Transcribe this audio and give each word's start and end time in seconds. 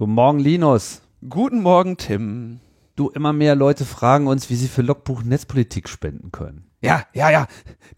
Guten 0.00 0.14
Morgen, 0.14 0.38
Linus. 0.38 1.02
Guten 1.28 1.60
Morgen, 1.60 1.98
Tim. 1.98 2.60
Du, 2.96 3.10
immer 3.10 3.34
mehr 3.34 3.54
Leute 3.54 3.84
fragen 3.84 4.28
uns, 4.28 4.48
wie 4.48 4.56
sie 4.56 4.66
für 4.66 4.80
Logbuch 4.80 5.22
Netzpolitik 5.22 5.90
spenden 5.90 6.32
können. 6.32 6.70
Ja, 6.80 7.04
ja, 7.12 7.28
ja. 7.28 7.46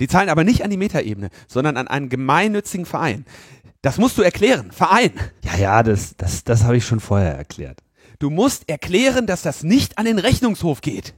Die 0.01 0.09
zahlen 0.09 0.29
aber 0.29 0.43
nicht 0.43 0.65
an 0.65 0.71
die 0.71 0.77
Metaebene, 0.77 1.29
sondern 1.47 1.77
an 1.77 1.87
einen 1.87 2.09
gemeinnützigen 2.09 2.87
Verein. 2.87 3.25
Das 3.83 3.99
musst 3.99 4.19
du 4.19 4.23
erklären. 4.23 4.73
Verein. 4.73 5.13
Ja, 5.45 5.57
ja, 5.57 5.83
das, 5.85 6.17
das, 6.17 6.43
das 6.43 6.65
habe 6.65 6.77
ich 6.77 6.85
schon 6.85 6.99
vorher 6.99 7.37
erklärt. 7.37 7.85
Du 8.19 8.31
musst 8.31 8.69
erklären, 8.69 9.29
dass 9.29 9.43
das 9.43 9.63
nicht 9.63 9.97
an 9.97 10.05
den 10.05 10.19
Rechnungshof 10.19 10.81
geht. 10.81 11.15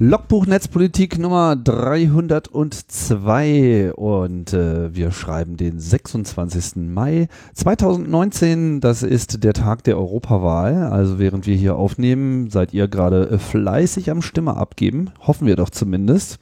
Logbuch 0.00 0.46
Netzpolitik 0.46 1.20
Nummer 1.20 1.54
302 1.54 3.92
und 3.94 4.52
äh, 4.52 4.92
wir 4.92 5.12
schreiben 5.12 5.56
den 5.56 5.78
26. 5.78 6.88
Mai 6.88 7.28
2019. 7.54 8.80
Das 8.80 9.04
ist 9.04 9.44
der 9.44 9.52
Tag 9.52 9.84
der 9.84 9.96
Europawahl. 9.96 10.88
Also 10.88 11.20
während 11.20 11.46
wir 11.46 11.54
hier 11.54 11.76
aufnehmen, 11.76 12.50
seid 12.50 12.74
ihr 12.74 12.88
gerade 12.88 13.30
äh, 13.30 13.38
fleißig 13.38 14.10
am 14.10 14.20
Stimme 14.20 14.56
abgeben. 14.56 15.12
Hoffen 15.20 15.46
wir 15.46 15.54
doch 15.54 15.70
zumindest. 15.70 16.40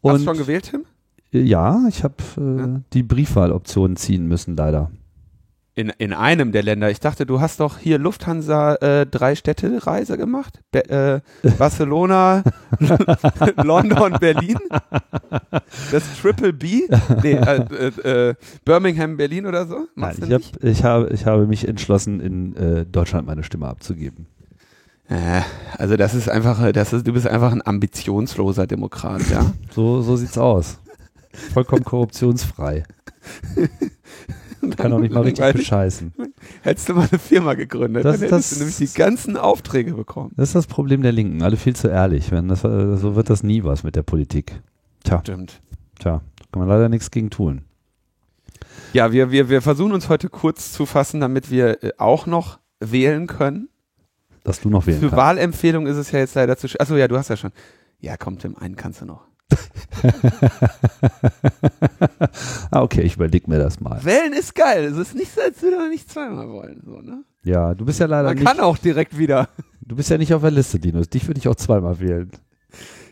Und 0.00 0.14
Hast 0.14 0.22
du 0.22 0.24
schon 0.24 0.38
gewählt, 0.38 0.70
Tim? 0.72 0.84
Äh, 1.32 1.42
ja, 1.42 1.84
ich 1.88 2.02
habe 2.02 2.16
äh, 2.36 2.58
ja. 2.58 2.80
die 2.94 3.04
Briefwahloption 3.04 3.94
ziehen 3.94 4.26
müssen, 4.26 4.56
leider. 4.56 4.90
In, 5.74 5.90
in 5.96 6.12
einem 6.12 6.52
der 6.52 6.62
Länder. 6.62 6.90
Ich 6.90 7.00
dachte, 7.00 7.24
du 7.24 7.40
hast 7.40 7.60
doch 7.60 7.78
hier 7.78 7.98
Lufthansa 7.98 8.74
äh, 8.74 9.06
drei 9.06 9.34
Städte 9.34 9.86
Reise 9.86 10.18
gemacht. 10.18 10.60
Be 10.70 10.88
äh, 10.90 11.20
Barcelona, 11.56 12.44
London, 13.56 14.16
Berlin. 14.20 14.58
Das 15.90 16.02
Triple 16.20 16.52
B. 16.52 16.82
Nee, 17.22 17.32
äh, 17.32 17.64
äh, 18.04 18.30
äh 18.30 18.34
Birmingham, 18.66 19.16
Berlin 19.16 19.46
oder 19.46 19.66
so. 19.66 19.86
Nein, 19.94 20.16
ich, 20.22 20.32
hab, 20.32 20.42
ich, 20.62 20.84
habe, 20.84 21.08
ich 21.10 21.24
habe 21.24 21.46
mich 21.46 21.66
entschlossen, 21.66 22.20
in 22.20 22.54
äh, 22.56 22.84
Deutschland 22.84 23.26
meine 23.26 23.42
Stimme 23.42 23.66
abzugeben. 23.66 24.26
also 25.78 25.96
das 25.96 26.14
ist 26.14 26.28
einfach, 26.28 26.70
das 26.72 26.92
ist, 26.92 27.06
du 27.06 27.12
bist 27.12 27.26
einfach 27.26 27.52
ein 27.52 27.66
ambitionsloser 27.66 28.66
Demokrat, 28.66 29.28
ja. 29.30 29.52
so, 29.70 30.00
so 30.00 30.16
sieht's 30.16 30.38
aus. 30.38 30.78
Vollkommen 31.52 31.84
korruptionsfrei. 31.84 32.84
Kann 34.76 34.92
auch 34.92 34.98
nicht 34.98 35.12
mal 35.12 35.22
richtig 35.22 35.52
bescheißen. 35.52 36.12
Hättest 36.62 36.88
du 36.88 36.94
mal 36.94 37.08
eine 37.10 37.18
Firma 37.18 37.54
gegründet, 37.54 38.04
das, 38.04 38.20
dann 38.20 38.28
hättest 38.28 38.52
das, 38.52 38.58
du 38.58 38.64
nämlich 38.64 38.76
die 38.76 38.98
ganzen 38.98 39.36
Aufträge 39.36 39.94
bekommen. 39.94 40.32
Das 40.36 40.50
ist 40.50 40.54
das 40.54 40.66
Problem 40.66 41.02
der 41.02 41.12
Linken, 41.12 41.42
alle 41.42 41.56
viel 41.56 41.74
zu 41.74 41.88
ehrlich. 41.88 42.30
Wenn 42.30 42.48
das, 42.48 42.60
so 42.60 43.16
wird 43.16 43.28
das 43.28 43.42
nie 43.42 43.64
was 43.64 43.82
mit 43.82 43.96
der 43.96 44.02
Politik. 44.02 44.60
Tja. 45.04 45.20
Stimmt. 45.20 45.60
Tja, 45.98 46.22
kann 46.52 46.60
man 46.60 46.68
leider 46.68 46.88
nichts 46.88 47.10
gegen 47.10 47.30
tun. 47.30 47.62
Ja, 48.92 49.10
wir, 49.12 49.30
wir, 49.30 49.48
wir 49.48 49.62
versuchen 49.62 49.92
uns 49.92 50.08
heute 50.08 50.28
kurz 50.28 50.72
zu 50.72 50.86
fassen, 50.86 51.20
damit 51.20 51.50
wir 51.50 51.82
äh, 51.82 51.92
auch 51.98 52.26
noch 52.26 52.58
wählen 52.80 53.26
können. 53.26 53.68
Dass 54.44 54.60
du 54.60 54.68
noch 54.68 54.86
wählen 54.86 54.98
Für 54.98 55.06
kannst. 55.06 55.14
Für 55.14 55.16
Wahlempfehlung 55.16 55.86
ist 55.86 55.96
es 55.96 56.10
ja 56.10 56.18
jetzt 56.18 56.34
leider 56.34 56.56
zu. 56.56 56.68
Achso, 56.78 56.96
ja, 56.96 57.08
du 57.08 57.16
hast 57.16 57.28
ja 57.28 57.36
schon. 57.36 57.52
Ja, 58.00 58.16
komm, 58.16 58.38
Tim, 58.38 58.56
einen 58.56 58.76
kannst 58.76 59.00
du 59.00 59.06
noch. 59.06 59.26
ah, 62.70 62.82
okay, 62.82 63.02
ich 63.02 63.16
überlege 63.16 63.50
mir 63.50 63.58
das 63.58 63.80
mal. 63.80 64.02
Wählen 64.04 64.32
ist 64.32 64.54
geil. 64.54 64.84
Es 64.84 64.96
ist 64.96 65.14
nicht 65.14 65.34
so, 65.34 65.40
als 65.40 65.62
würde 65.62 65.76
man 65.76 65.90
nicht 65.90 66.10
zweimal 66.10 66.48
wollen. 66.48 66.82
So, 66.84 67.00
ne? 67.00 67.24
Ja, 67.44 67.74
du 67.74 67.84
bist 67.84 68.00
ja 68.00 68.06
leider 68.06 68.28
man 68.28 68.36
nicht. 68.36 68.44
Man 68.44 68.56
kann 68.56 68.64
auch 68.64 68.78
direkt 68.78 69.18
wieder. 69.18 69.48
Du 69.80 69.96
bist 69.96 70.10
ja 70.10 70.18
nicht 70.18 70.32
auf 70.32 70.42
der 70.42 70.50
Liste, 70.50 70.78
Linus. 70.78 71.08
Dich 71.08 71.26
würde 71.26 71.38
ich 71.38 71.48
auch 71.48 71.56
zweimal 71.56 72.00
wählen. 72.00 72.30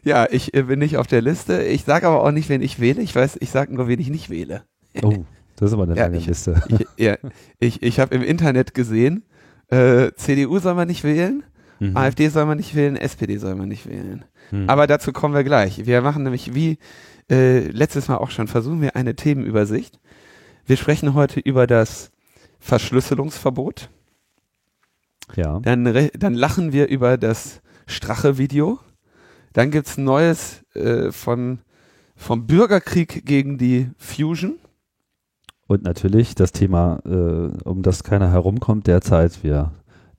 Ja, 0.03 0.27
ich 0.31 0.55
äh, 0.55 0.63
bin 0.63 0.79
nicht 0.79 0.97
auf 0.97 1.07
der 1.07 1.21
Liste. 1.21 1.63
Ich 1.63 1.85
sage 1.85 2.07
aber 2.07 2.23
auch 2.23 2.31
nicht, 2.31 2.49
wen 2.49 2.63
ich 2.63 2.81
wähle. 2.81 3.03
Ich 3.03 3.15
weiß, 3.15 3.39
ich 3.41 3.51
sage 3.51 3.75
nur, 3.75 3.89
wen 3.89 4.01
ich 4.01 4.09
nicht 4.09 4.31
wähle. 4.31 4.63
Oh, 5.03 5.25
das 5.57 5.69
ist 5.69 5.75
aber 5.75 5.85
eine 5.85 5.97
ja, 5.97 6.05
lange 6.05 6.17
ich, 6.17 6.27
Liste. 6.27 6.63
Ich, 6.69 6.87
ja, 6.97 7.17
ich, 7.59 7.83
ich 7.83 8.01
habe 8.01 8.15
im 8.15 8.23
Internet 8.23 8.75
gesehen, 8.75 9.25
äh, 9.69 10.11
CDU 10.17 10.59
soll 10.59 10.75
man 10.75 10.89
nicht 10.89 11.05
wählen, 11.05 11.45
mhm. 11.79 11.97
AfD 11.97 12.29
soll 12.29 12.47
man 12.47 12.57
nicht 12.57 12.75
wählen, 12.75 12.97
SPD 12.97 13.37
soll 13.37 13.55
man 13.55 13.69
nicht 13.69 13.89
wählen. 13.89 14.25
Mhm. 14.51 14.69
Aber 14.69 14.87
dazu 14.87 15.13
kommen 15.13 15.35
wir 15.35 15.45
gleich. 15.45 15.87
Wir 15.87 16.03
machen 16.03 16.23
nämlich 16.23 16.55
wie 16.55 16.79
äh, 17.31 17.69
letztes 17.69 18.09
Mal 18.09 18.19
auch 18.19 18.31
schon, 18.31 18.49
versuchen 18.49 18.81
wir 18.81 18.97
eine 18.97 19.15
Themenübersicht. 19.15 19.99
Wir 20.67 20.77
sprechen 20.77 21.15
heute 21.15 21.41
über 21.41 21.67
das 21.67 22.11
Verschlüsselungsverbot. 22.59 23.89
Ja. 25.37 25.61
Dann, 25.61 26.11
dann 26.19 26.35
lachen 26.35 26.73
wir 26.73 26.89
über 26.89 27.17
das 27.17 27.61
Strache-Video. 27.87 28.79
Dann 29.53 29.71
gibt's 29.71 29.97
Neues 29.97 30.63
äh, 30.75 31.11
von, 31.13 31.61
vom 32.17 32.47
Bürgerkrieg 32.47 33.25
gegen 33.25 33.59
die 33.59 33.91
Fusion. 33.97 34.59
Und 35.67 35.85
natürlich 35.85 36.35
das 36.35 36.53
Thema, 36.53 37.01
äh, 37.05 37.69
um 37.69 37.83
das 37.83 38.03
keiner 38.03 38.31
herumkommt 38.31 38.87
derzeit. 38.87 39.45
Wir 39.45 39.73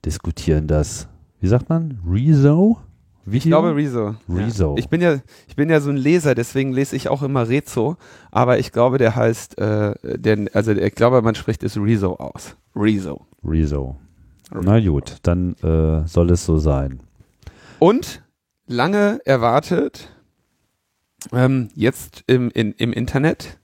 diskutieren 0.04 0.66
das, 0.66 1.08
wie 1.40 1.48
sagt 1.48 1.68
man, 1.68 2.00
Rezo? 2.08 2.78
Video? 3.24 3.38
Ich 3.38 3.44
glaube 3.44 3.76
Rezo. 3.76 4.14
Rezo. 4.28 4.74
Ja. 4.74 4.78
Ich 4.78 4.88
bin 4.88 5.00
ja, 5.00 5.20
ich 5.48 5.56
bin 5.56 5.70
ja 5.70 5.80
so 5.80 5.90
ein 5.90 5.96
Leser, 5.96 6.34
deswegen 6.34 6.72
lese 6.72 6.96
ich 6.96 7.08
auch 7.08 7.22
immer 7.22 7.48
Rezo, 7.48 7.96
aber 8.30 8.58
ich 8.58 8.72
glaube, 8.72 8.98
der 8.98 9.14
heißt, 9.14 9.58
äh, 9.58 9.94
der, 10.02 10.48
also 10.54 10.72
ich 10.72 10.94
glaube, 10.94 11.22
man 11.22 11.34
spricht 11.34 11.62
es 11.62 11.76
Rezo 11.76 12.16
aus. 12.16 12.56
Rezo. 12.74 13.26
Rezo. 13.44 13.96
Na 14.50 14.80
gut, 14.80 15.16
dann 15.22 15.54
äh, 15.62 16.06
soll 16.06 16.30
es 16.30 16.44
so 16.44 16.58
sein. 16.58 17.00
Und 17.78 18.22
lange 18.66 19.20
erwartet, 19.24 20.10
ähm, 21.32 21.68
jetzt 21.74 22.24
im, 22.26 22.50
in, 22.50 22.72
im 22.72 22.92
Internet, 22.92 23.58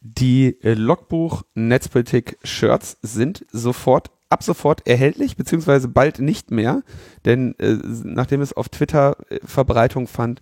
die 0.00 0.60
äh, 0.62 0.74
Logbuch 0.74 1.42
Netzpolitik 1.54 2.38
Shirts 2.42 2.98
sind 3.02 3.44
sofort 3.52 4.10
ab 4.30 4.42
sofort 4.42 4.86
erhältlich, 4.86 5.36
beziehungsweise 5.36 5.88
bald 5.88 6.18
nicht 6.18 6.50
mehr, 6.50 6.82
denn 7.24 7.54
äh, 7.58 7.76
nachdem 8.04 8.40
es 8.40 8.52
auf 8.52 8.68
Twitter 8.68 9.16
äh, 9.30 9.38
Verbreitung 9.44 10.06
fand, 10.06 10.40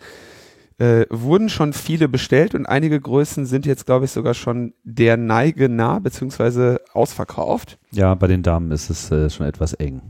äh, 0.79 1.07
wurden 1.09 1.49
schon 1.49 1.73
viele 1.73 2.09
bestellt 2.09 2.55
und 2.55 2.67
einige 2.67 3.01
Größen 3.01 3.47
sind 3.47 3.65
jetzt, 3.65 3.87
glaube 3.87 4.05
ich, 4.05 4.11
sogar 4.11 4.35
schon 4.35 4.75
der 4.83 5.17
Neige 5.17 5.69
nah, 5.69 5.99
beziehungsweise 5.99 6.81
ausverkauft. 6.93 7.79
Ja, 7.93 8.15
bei 8.15 8.27
den 8.27 8.43
Damen 8.43 8.71
ist 8.73 8.91
es 8.91 9.11
äh, 9.11 9.31
schon 9.31 9.47
etwas 9.47 9.73
eng. 9.73 10.03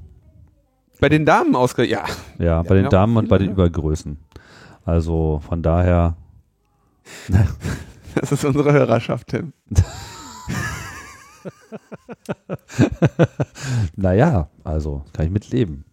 Bei 0.98 1.08
den 1.08 1.26
Damen 1.26 1.54
ausge... 1.54 1.84
Ja. 1.84 2.04
Ja, 2.38 2.62
bei 2.62 2.76
ja, 2.76 2.82
den 2.82 2.90
Damen 2.90 3.16
und 3.16 3.28
bei 3.28 3.38
den 3.38 3.50
Übergrößen. 3.52 4.16
Also 4.84 5.40
von 5.46 5.62
daher... 5.62 6.16
das 8.14 8.32
ist 8.32 8.44
unsere 8.44 8.72
Hörerschaft, 8.72 9.28
Tim. 9.28 9.52
naja, 13.96 14.48
also 14.64 15.04
kann 15.12 15.26
ich 15.26 15.32
mitleben. 15.32 15.84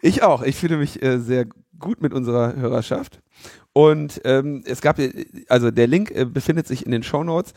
Ich 0.00 0.22
auch. 0.22 0.42
Ich 0.42 0.56
fühle 0.56 0.76
mich 0.76 1.02
äh, 1.02 1.18
sehr 1.18 1.46
gut 1.78 2.00
mit 2.00 2.12
unserer 2.12 2.56
Hörerschaft. 2.56 3.20
Und 3.74 4.20
ähm, 4.24 4.62
es 4.66 4.82
gab, 4.82 4.98
also 5.48 5.70
der 5.70 5.86
Link 5.86 6.10
äh, 6.10 6.26
befindet 6.26 6.66
sich 6.66 6.84
in 6.84 6.92
den 6.92 7.02
Show 7.02 7.24
Notes. 7.24 7.54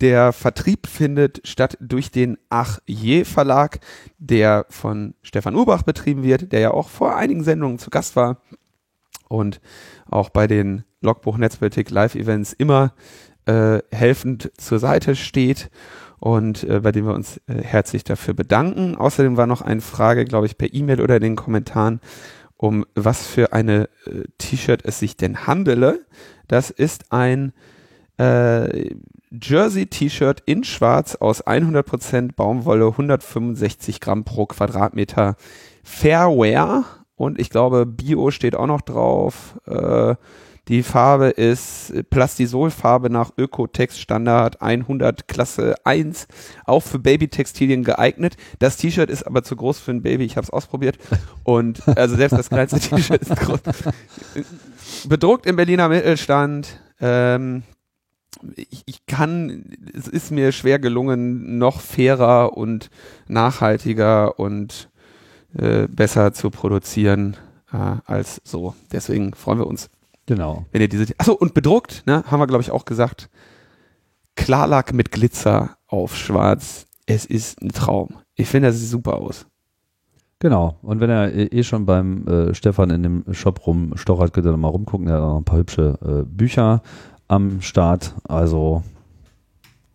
Der 0.00 0.32
Vertrieb 0.32 0.86
findet 0.86 1.46
statt 1.46 1.76
durch 1.80 2.10
den 2.10 2.36
Ach 2.48 2.80
je 2.86 3.24
Verlag, 3.24 3.78
der 4.18 4.66
von 4.70 5.14
Stefan 5.22 5.54
Urbach 5.54 5.82
betrieben 5.82 6.24
wird, 6.24 6.52
der 6.52 6.60
ja 6.60 6.70
auch 6.72 6.88
vor 6.88 7.16
einigen 7.16 7.44
Sendungen 7.44 7.78
zu 7.78 7.90
Gast 7.90 8.16
war 8.16 8.42
und 9.28 9.60
auch 10.06 10.30
bei 10.30 10.46
den 10.46 10.84
Logbuch 11.00 11.38
Netzpolitik 11.38 11.90
Live 11.90 12.14
Events 12.14 12.52
immer 12.52 12.94
äh, 13.46 13.80
helfend 13.90 14.50
zur 14.56 14.78
Seite 14.78 15.16
steht 15.16 15.70
und 16.18 16.64
äh, 16.64 16.80
bei 16.80 16.92
dem 16.92 17.06
wir 17.06 17.14
uns 17.14 17.38
äh, 17.48 17.62
herzlich 17.62 18.04
dafür 18.04 18.34
bedanken. 18.34 18.96
Außerdem 18.96 19.36
war 19.36 19.46
noch 19.46 19.60
eine 19.60 19.80
Frage, 19.80 20.24
glaube 20.24 20.46
ich, 20.46 20.56
per 20.56 20.72
E-Mail 20.72 21.00
oder 21.00 21.16
in 21.16 21.22
den 21.22 21.36
Kommentaren, 21.36 22.00
um 22.56 22.86
was 22.94 23.26
für 23.26 23.52
eine 23.52 23.88
äh, 24.06 24.22
T-Shirt 24.38 24.82
es 24.84 25.00
sich 25.00 25.16
denn 25.16 25.46
handele. 25.46 26.06
Das 26.46 26.70
ist 26.70 27.10
ein 27.10 27.52
äh, 28.18 28.90
Jersey-T-Shirt 29.32 30.42
in 30.46 30.62
Schwarz 30.62 31.16
aus 31.16 31.44
100% 31.44 32.36
Baumwolle, 32.36 32.86
165 32.86 33.98
Gramm 34.00 34.24
pro 34.24 34.46
Quadratmeter 34.46 35.36
Fairwear 35.82 36.84
und 37.16 37.40
ich 37.40 37.50
glaube 37.50 37.86
Bio 37.86 38.30
steht 38.30 38.54
auch 38.54 38.66
noch 38.66 38.82
drauf. 38.82 39.58
Äh, 39.66 40.14
die 40.72 40.82
Farbe 40.82 41.28
ist 41.28 41.92
Plastisolfarbe 42.08 43.10
nach 43.10 43.32
Ökotex 43.36 43.98
Standard 43.98 44.62
100 44.62 45.28
Klasse 45.28 45.74
1, 45.84 46.26
auch 46.64 46.82
für 46.82 46.98
Babytextilien 46.98 47.84
geeignet. 47.84 48.38
Das 48.58 48.78
T-Shirt 48.78 49.10
ist 49.10 49.24
aber 49.24 49.42
zu 49.42 49.54
groß 49.54 49.78
für 49.80 49.90
ein 49.90 50.00
Baby, 50.00 50.24
ich 50.24 50.38
habe 50.38 50.46
es 50.46 50.50
ausprobiert. 50.50 50.96
Und 51.44 51.86
also 51.86 52.16
selbst 52.16 52.38
das 52.38 52.48
kleinste 52.48 52.80
T-Shirt 52.80 53.20
ist 53.20 53.36
groß. 53.36 53.60
Bedruckt 55.08 55.44
im 55.44 55.56
Berliner 55.56 55.90
Mittelstand. 55.90 56.80
Ähm, 57.02 57.64
ich, 58.56 58.82
ich 58.86 59.04
kann, 59.04 59.76
es 59.94 60.08
ist 60.08 60.30
mir 60.30 60.52
schwer 60.52 60.78
gelungen, 60.78 61.58
noch 61.58 61.82
fairer 61.82 62.56
und 62.56 62.88
nachhaltiger 63.28 64.38
und 64.38 64.88
äh, 65.54 65.86
besser 65.86 66.32
zu 66.32 66.48
produzieren 66.48 67.36
äh, 67.74 67.96
als 68.06 68.40
so. 68.42 68.74
Deswegen 68.90 69.34
freuen 69.34 69.58
wir 69.58 69.66
uns. 69.66 69.90
Genau. 70.26 70.66
Wenn 70.72 70.80
ihr 70.80 70.88
diese, 70.88 71.12
achso, 71.18 71.32
und 71.32 71.54
bedruckt, 71.54 72.04
ne, 72.06 72.24
haben 72.26 72.40
wir 72.40 72.46
glaube 72.46 72.62
ich 72.62 72.70
auch 72.70 72.84
gesagt, 72.84 73.28
Klarlack 74.36 74.92
mit 74.92 75.10
Glitzer 75.10 75.76
auf 75.86 76.16
schwarz. 76.16 76.86
Es 77.06 77.26
ist 77.26 77.60
ein 77.60 77.70
Traum. 77.70 78.16
Ich 78.34 78.48
finde, 78.48 78.68
das 78.68 78.78
sieht 78.78 78.88
super 78.88 79.16
aus. 79.16 79.46
Genau. 80.38 80.78
Und 80.82 81.00
wenn 81.00 81.10
er 81.10 81.32
eh, 81.32 81.44
eh 81.46 81.62
schon 81.62 81.86
beim 81.86 82.26
äh, 82.26 82.54
Stefan 82.54 82.90
in 82.90 83.02
dem 83.02 83.24
Shop 83.32 83.66
rumstochert, 83.66 84.32
könnt 84.32 84.46
ihr 84.46 84.56
mal 84.56 84.68
rumgucken. 84.68 85.06
Er 85.06 85.14
hat 85.14 85.22
auch 85.22 85.36
ein 85.36 85.44
paar 85.44 85.58
hübsche 85.58 85.98
äh, 86.02 86.24
Bücher 86.24 86.82
am 87.28 87.60
Start. 87.60 88.14
Also 88.24 88.82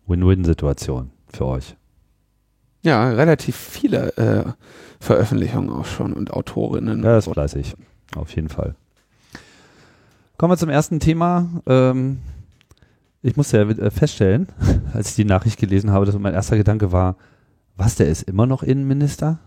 Win-Win-Situation 0.06 1.10
für 1.26 1.46
euch. 1.46 1.76
Ja, 2.82 3.10
relativ 3.10 3.56
viele 3.56 4.16
äh, 4.16 4.44
Veröffentlichungen 5.00 5.70
auch 5.70 5.84
schon 5.84 6.12
und 6.12 6.32
Autorinnen. 6.32 7.02
Ja, 7.02 7.18
ist 7.18 7.28
fleißig. 7.28 7.74
Auf 8.16 8.34
jeden 8.34 8.48
Fall. 8.48 8.74
Kommen 10.38 10.52
wir 10.52 10.56
zum 10.56 10.68
ersten 10.68 11.00
Thema. 11.00 11.48
Ähm, 11.66 12.20
ich 13.22 13.36
musste 13.36 13.56
ja 13.58 13.68
äh, 13.68 13.90
feststellen, 13.90 14.46
als 14.94 15.10
ich 15.10 15.16
die 15.16 15.24
Nachricht 15.24 15.58
gelesen 15.58 15.90
habe, 15.90 16.06
dass 16.06 16.16
mein 16.16 16.32
erster 16.32 16.56
Gedanke 16.56 16.92
war, 16.92 17.16
was, 17.76 17.96
der 17.96 18.06
ist 18.06 18.22
immer 18.22 18.46
noch 18.46 18.62
Innenminister? 18.62 19.40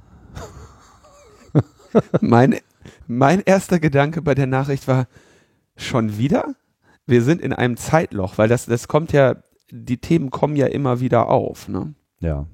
mein, 2.19 2.57
mein 3.07 3.39
erster 3.39 3.79
Gedanke 3.79 4.21
bei 4.21 4.35
der 4.35 4.47
Nachricht 4.47 4.85
war, 4.89 5.07
schon 5.77 6.17
wieder? 6.17 6.55
Wir 7.07 7.21
sind 7.21 7.41
in 7.41 7.53
einem 7.53 7.77
Zeitloch, 7.77 8.37
weil 8.37 8.49
das, 8.49 8.65
das 8.65 8.89
kommt 8.89 9.13
ja, 9.13 9.37
die 9.71 9.97
Themen 9.97 10.29
kommen 10.29 10.57
ja 10.57 10.67
immer 10.67 10.99
wieder 10.99 11.29
auf. 11.29 11.69
Ne? 11.69 11.93
Ja. 12.19 12.47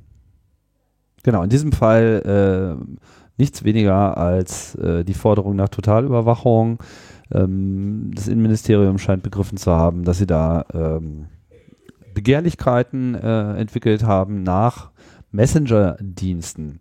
Genau, 1.23 1.41
in 1.41 1.49
diesem 1.49 1.71
Fall 1.71 2.77
äh, 2.77 2.97
nichts 3.37 3.63
weniger 3.63 4.15
als 4.15 4.75
äh, 4.75 5.03
die 5.03 5.15
Forderung 5.15 5.55
nach 5.55 5.69
Totalüberwachung. 5.69 6.77
Ähm, 7.31 8.11
das 8.13 8.27
Innenministerium 8.27 8.97
scheint 8.97 9.23
begriffen 9.23 9.57
zu 9.57 9.71
haben, 9.71 10.03
dass 10.03 10.17
sie 10.17 10.27
da 10.27 10.65
ähm, 10.73 11.27
Begehrlichkeiten 12.13 13.15
äh, 13.15 13.53
entwickelt 13.57 14.03
haben 14.03 14.43
nach 14.43 14.91
Messenger-Diensten 15.31 16.79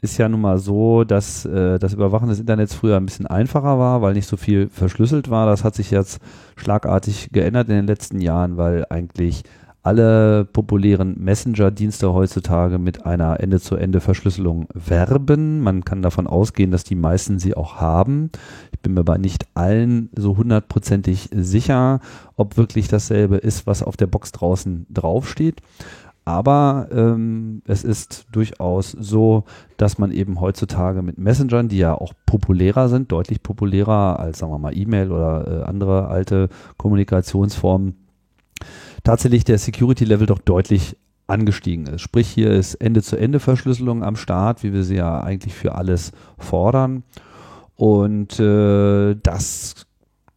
ist 0.00 0.18
ja 0.18 0.28
nun 0.28 0.40
mal 0.40 0.58
so, 0.58 1.04
dass 1.04 1.44
äh, 1.44 1.78
das 1.78 1.92
Überwachen 1.92 2.28
des 2.28 2.38
Internets 2.38 2.74
früher 2.74 2.96
ein 2.96 3.06
bisschen 3.06 3.26
einfacher 3.26 3.78
war, 3.78 4.00
weil 4.00 4.14
nicht 4.14 4.28
so 4.28 4.36
viel 4.36 4.68
verschlüsselt 4.68 5.28
war. 5.28 5.46
Das 5.46 5.64
hat 5.64 5.74
sich 5.74 5.90
jetzt 5.90 6.20
schlagartig 6.56 7.30
geändert 7.32 7.68
in 7.68 7.74
den 7.74 7.86
letzten 7.86 8.20
Jahren, 8.20 8.56
weil 8.56 8.86
eigentlich 8.90 9.42
alle 9.88 10.44
populären 10.44 11.16
Messenger-Dienste 11.18 12.12
heutzutage 12.12 12.78
mit 12.78 13.06
einer 13.06 13.40
Ende-zu-Ende-Verschlüsselung 13.40 14.66
werben. 14.74 15.60
Man 15.60 15.82
kann 15.82 16.02
davon 16.02 16.26
ausgehen, 16.26 16.70
dass 16.70 16.84
die 16.84 16.94
meisten 16.94 17.38
sie 17.38 17.56
auch 17.56 17.76
haben. 17.76 18.30
Ich 18.70 18.80
bin 18.80 18.92
mir 18.92 19.02
bei 19.02 19.16
nicht 19.16 19.46
allen 19.54 20.10
so 20.14 20.36
hundertprozentig 20.36 21.30
sicher, 21.32 22.00
ob 22.36 22.58
wirklich 22.58 22.88
dasselbe 22.88 23.36
ist, 23.36 23.66
was 23.66 23.82
auf 23.82 23.96
der 23.96 24.08
Box 24.08 24.30
draußen 24.32 24.84
draufsteht. 24.90 25.62
Aber 26.26 26.88
ähm, 26.92 27.62
es 27.64 27.82
ist 27.82 28.26
durchaus 28.30 28.90
so, 28.90 29.44
dass 29.78 29.96
man 29.96 30.10
eben 30.10 30.38
heutzutage 30.42 31.00
mit 31.00 31.16
Messengern, 31.16 31.68
die 31.68 31.78
ja 31.78 31.94
auch 31.94 32.12
populärer 32.26 32.90
sind, 32.90 33.10
deutlich 33.10 33.42
populärer 33.42 34.20
als, 34.20 34.40
sagen 34.40 34.52
wir 34.52 34.58
mal, 34.58 34.76
E-Mail 34.76 35.10
oder 35.12 35.62
äh, 35.62 35.64
andere 35.64 36.08
alte 36.08 36.50
Kommunikationsformen, 36.76 37.94
tatsächlich 39.04 39.44
der 39.44 39.58
Security-Level 39.58 40.26
doch 40.26 40.38
deutlich 40.38 40.96
angestiegen 41.26 41.86
ist. 41.86 42.00
Sprich, 42.00 42.28
hier 42.28 42.50
ist 42.50 42.74
Ende-zu-Ende-Verschlüsselung 42.74 44.02
am 44.02 44.16
Start, 44.16 44.62
wie 44.62 44.72
wir 44.72 44.82
sie 44.82 44.96
ja 44.96 45.20
eigentlich 45.20 45.54
für 45.54 45.74
alles 45.74 46.12
fordern. 46.38 47.02
Und 47.76 48.40
äh, 48.40 49.14
das 49.22 49.86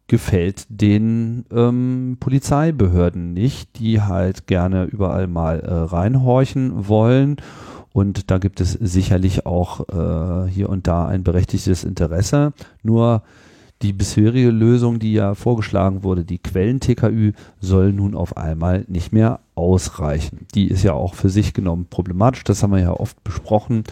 gefällt 0.06 0.66
den 0.68 1.46
ähm, 1.50 2.18
Polizeibehörden 2.20 3.32
nicht, 3.32 3.78
die 3.78 4.02
halt 4.02 4.46
gerne 4.46 4.84
überall 4.84 5.26
mal 5.26 5.60
äh, 5.60 5.72
reinhorchen 5.72 6.86
wollen. 6.88 7.36
Und 7.94 8.30
da 8.30 8.38
gibt 8.38 8.60
es 8.60 8.72
sicherlich 8.72 9.46
auch 9.46 9.88
äh, 9.88 10.48
hier 10.50 10.68
und 10.68 10.86
da 10.86 11.06
ein 11.06 11.24
berechtigtes 11.24 11.84
Interesse. 11.84 12.52
Nur 12.82 13.22
die 13.82 13.92
bisherige 13.92 14.50
Lösung, 14.50 14.98
die 14.98 15.12
ja 15.12 15.34
vorgeschlagen 15.34 16.04
wurde, 16.04 16.24
die 16.24 16.38
Quellen-TKÜ, 16.38 17.32
soll 17.60 17.92
nun 17.92 18.14
auf 18.14 18.36
einmal 18.36 18.84
nicht 18.88 19.12
mehr 19.12 19.40
ausreichen. 19.54 20.46
Die 20.54 20.68
ist 20.68 20.84
ja 20.84 20.92
auch 20.92 21.14
für 21.14 21.28
sich 21.28 21.52
genommen 21.52 21.86
problematisch, 21.90 22.44
das 22.44 22.62
haben 22.62 22.72
wir 22.72 22.80
ja 22.80 22.92
oft 22.92 23.22
besprochen. 23.24 23.84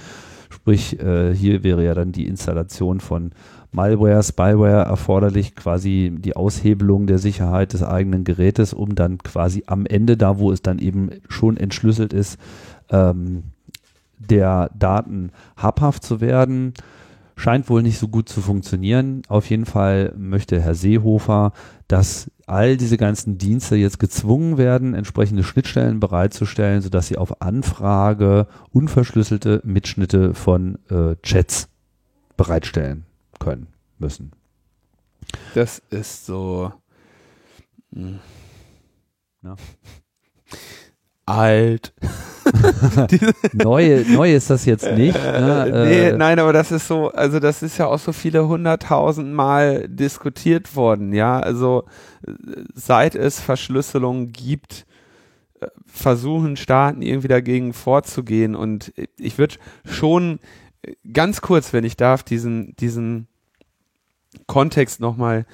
Sprich, 0.48 0.98
äh, 1.00 1.34
hier 1.34 1.62
wäre 1.62 1.84
ja 1.84 1.94
dann 1.94 2.12
die 2.12 2.26
Installation 2.26 3.00
von 3.00 3.32
Malware, 3.72 4.22
Spyware 4.22 4.84
erforderlich, 4.84 5.54
quasi 5.54 6.12
die 6.16 6.34
Aushebelung 6.34 7.06
der 7.06 7.19
Sicherheit 7.19 7.72
des 7.72 7.82
eigenen 7.82 8.25
Gerätes, 8.25 8.72
um 8.72 8.94
dann 8.94 9.19
quasi 9.19 9.64
am 9.66 9.87
Ende, 9.87 10.16
da 10.16 10.38
wo 10.38 10.50
es 10.50 10.62
dann 10.62 10.78
eben 10.78 11.10
schon 11.28 11.56
entschlüsselt 11.56 12.12
ist, 12.12 12.38
ähm, 12.90 13.44
der 14.19 14.70
Daten 14.76 15.31
habhaft 15.56 16.02
zu 16.02 16.20
werden. 16.20 16.75
Scheint 17.40 17.70
wohl 17.70 17.82
nicht 17.82 17.98
so 17.98 18.06
gut 18.06 18.28
zu 18.28 18.42
funktionieren. 18.42 19.22
Auf 19.26 19.48
jeden 19.48 19.64
Fall 19.64 20.12
möchte 20.14 20.60
Herr 20.60 20.75
Seehofer, 20.75 21.54
dass 21.88 22.31
all 22.46 22.76
diese 22.76 22.98
ganzen 22.98 23.38
Dienste 23.38 23.76
jetzt 23.76 23.98
gezwungen 23.98 24.58
werden, 24.58 24.92
entsprechende 24.92 25.42
Schnittstellen 25.42 26.00
bereitzustellen, 26.00 26.82
sodass 26.82 27.06
sie 27.06 27.16
auf 27.16 27.40
Anfrage 27.40 28.46
unverschlüsselte 28.72 29.62
Mitschnitte 29.64 30.34
von 30.34 30.81
äh, 30.90 31.16
Chats 31.22 31.70
bereitstellen 32.37 33.06
können 33.38 33.69
müssen. 33.98 34.32
Das 35.54 35.81
ist 35.88 36.26
so 36.26 36.75
hm. 37.94 38.19
ja. 39.42 39.56
alt. 41.25 41.94
neu, 43.52 44.05
neu 44.08 44.35
ist 44.35 44.50
das 44.50 44.64
jetzt 44.64 44.91
nicht. 44.93 45.14
Ne? 45.14 45.69
nee, 45.70 46.08
äh, 46.08 46.17
nein, 46.17 46.38
aber 46.38 46.52
das 46.52 46.73
ist 46.73 46.87
so, 46.87 47.11
also 47.11 47.41
das 47.41 47.62
ist 47.62 47.79
ja 47.79 47.87
auch 47.87 47.99
so 47.99 48.12
viele 48.12 48.47
hunderttausend 48.49 49.32
Mal 49.32 49.88
diskutiert 49.88 50.76
worden, 50.76 51.12
ja. 51.12 51.41
Also 51.41 51.85
seit 52.75 53.14
es 53.14 53.41
Verschlüsselung 53.41 54.32
gibt, 54.32 54.87
äh, 55.61 55.67
versuchen 55.87 56.57
Staaten 56.57 57.02
irgendwie 57.02 57.28
dagegen 57.28 57.73
vorzugehen. 57.73 58.54
Und 58.54 58.92
ich 59.16 59.38
würde 59.38 59.57
schon 59.85 60.38
ganz 61.12 61.40
kurz, 61.40 61.73
wenn 61.73 61.85
ich 61.85 61.97
darf, 61.97 62.23
diesen, 62.23 62.75
diesen 62.76 63.26
Kontext 64.47 65.00
nochmal 65.00 65.47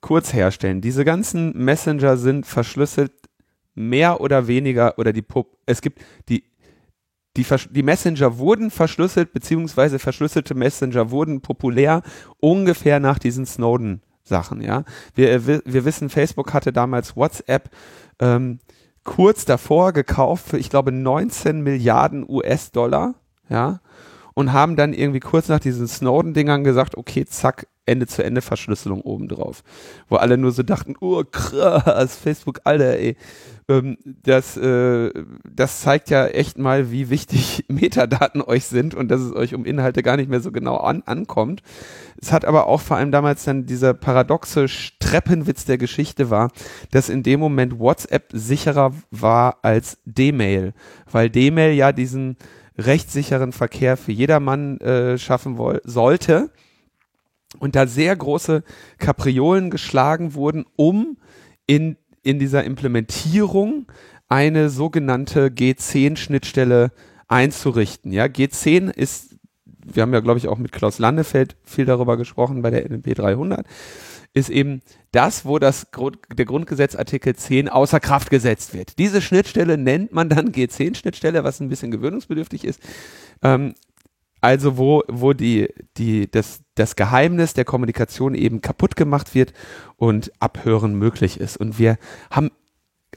kurz 0.00 0.32
herstellen. 0.32 0.80
Diese 0.80 1.04
ganzen 1.04 1.56
Messenger 1.56 2.16
sind 2.16 2.46
verschlüsselt 2.46 3.12
mehr 3.74 4.20
oder 4.20 4.46
weniger 4.46 4.98
oder 4.98 5.12
die 5.12 5.22
Pop 5.22 5.56
es 5.66 5.80
gibt 5.80 6.00
die 6.28 6.44
die, 7.36 7.44
die 7.70 7.82
Messenger 7.82 8.38
wurden 8.38 8.70
verschlüsselt, 8.70 9.32
beziehungsweise 9.32 9.98
verschlüsselte 9.98 10.54
Messenger 10.54 11.10
wurden 11.10 11.40
populär 11.40 12.02
ungefähr 12.38 13.00
nach 13.00 13.18
diesen 13.18 13.44
Snowden-Sachen, 13.44 14.60
ja. 14.60 14.84
Wir, 15.16 15.44
wir 15.44 15.84
wissen, 15.84 16.10
Facebook 16.10 16.54
hatte 16.54 16.72
damals 16.72 17.16
WhatsApp 17.16 17.70
ähm, 18.20 18.60
kurz 19.02 19.44
davor 19.44 19.92
gekauft 19.92 20.46
für, 20.46 20.58
ich 20.58 20.70
glaube, 20.70 20.92
19 20.92 21.60
Milliarden 21.60 22.24
US-Dollar, 22.28 23.16
ja 23.48 23.80
und 24.34 24.52
haben 24.52 24.76
dann 24.76 24.92
irgendwie 24.92 25.20
kurz 25.20 25.48
nach 25.48 25.60
diesen 25.60 25.88
Snowden-Dingern 25.88 26.64
gesagt, 26.64 26.96
okay, 26.96 27.24
zack, 27.24 27.66
Ende-zu-Ende-Verschlüsselung 27.86 29.00
obendrauf. 29.02 29.62
Wo 30.08 30.16
alle 30.16 30.36
nur 30.36 30.50
so 30.52 30.62
dachten, 30.62 30.96
oh 31.00 31.22
krass, 31.30 32.16
Facebook, 32.16 32.60
Alter, 32.64 32.98
ey. 32.98 33.16
Ähm, 33.68 33.96
das, 34.04 34.56
äh, 34.56 35.10
das 35.44 35.80
zeigt 35.80 36.10
ja 36.10 36.26
echt 36.26 36.58
mal, 36.58 36.90
wie 36.90 37.08
wichtig 37.10 37.64
Metadaten 37.68 38.42
euch 38.42 38.64
sind 38.66 38.94
und 38.94 39.08
dass 39.08 39.20
es 39.20 39.34
euch 39.34 39.54
um 39.54 39.64
Inhalte 39.64 40.02
gar 40.02 40.16
nicht 40.16 40.28
mehr 40.28 40.40
so 40.40 40.52
genau 40.52 40.76
an, 40.76 41.02
ankommt. 41.06 41.62
Es 42.20 42.32
hat 42.32 42.44
aber 42.44 42.66
auch 42.66 42.80
vor 42.80 42.96
allem 42.96 43.10
damals 43.10 43.44
dann 43.44 43.66
dieser 43.66 43.94
paradoxe 43.94 44.66
Treppenwitz 44.98 45.64
der 45.64 45.78
Geschichte 45.78 46.30
war, 46.30 46.50
dass 46.90 47.08
in 47.08 47.22
dem 47.22 47.40
Moment 47.40 47.78
WhatsApp 47.78 48.30
sicherer 48.32 48.92
war 49.10 49.58
als 49.62 49.98
D-Mail, 50.04 50.74
weil 51.10 51.30
D-Mail 51.30 51.74
ja 51.74 51.92
diesen 51.92 52.36
rechtssicheren 52.76 53.52
Verkehr 53.52 53.96
für 53.96 54.12
jedermann 54.12 54.78
äh, 54.78 55.16
schaffen 55.16 55.58
sollte 55.84 56.50
und 57.58 57.76
da 57.76 57.86
sehr 57.86 58.14
große 58.16 58.64
Kapriolen 58.98 59.70
geschlagen 59.70 60.34
wurden, 60.34 60.64
um 60.76 61.16
in, 61.66 61.96
in 62.24 62.38
dieser 62.38 62.64
Implementierung 62.64 63.86
eine 64.28 64.70
sogenannte 64.70 65.48
G10-Schnittstelle 65.48 66.90
einzurichten. 67.28 68.12
Ja, 68.12 68.24
G10 68.24 68.90
ist, 68.90 69.36
wir 69.64 70.02
haben 70.02 70.12
ja, 70.12 70.20
glaube 70.20 70.38
ich, 70.38 70.48
auch 70.48 70.58
mit 70.58 70.72
Klaus 70.72 70.98
Landefeld 70.98 71.56
viel 71.64 71.84
darüber 71.84 72.16
gesprochen 72.16 72.62
bei 72.62 72.70
der 72.70 72.88
NMP 72.88 73.14
300, 73.14 73.66
ist 74.32 74.50
eben 74.50 74.82
das, 75.12 75.44
wo 75.44 75.58
das 75.58 75.86
der 76.36 76.44
Grundgesetzartikel 76.44 77.36
10 77.36 77.68
außer 77.68 78.00
Kraft 78.00 78.30
gesetzt 78.30 78.74
wird. 78.74 78.98
Diese 78.98 79.22
Schnittstelle 79.22 79.78
nennt 79.78 80.12
man 80.12 80.28
dann 80.28 80.50
G10-Schnittstelle, 80.50 81.44
was 81.44 81.60
ein 81.60 81.68
bisschen 81.68 81.92
gewöhnungsbedürftig 81.92 82.64
ist. 82.64 82.80
Ähm, 83.42 83.74
also 84.44 84.76
wo, 84.76 85.02
wo 85.08 85.32
die, 85.32 85.72
die, 85.96 86.30
das, 86.30 86.60
das 86.74 86.96
Geheimnis 86.96 87.54
der 87.54 87.64
Kommunikation 87.64 88.34
eben 88.34 88.60
kaputt 88.60 88.94
gemacht 88.94 89.34
wird 89.34 89.54
und 89.96 90.30
Abhören 90.38 90.98
möglich 90.98 91.40
ist. 91.40 91.56
Und 91.56 91.78
wir 91.78 91.96
haben 92.30 92.50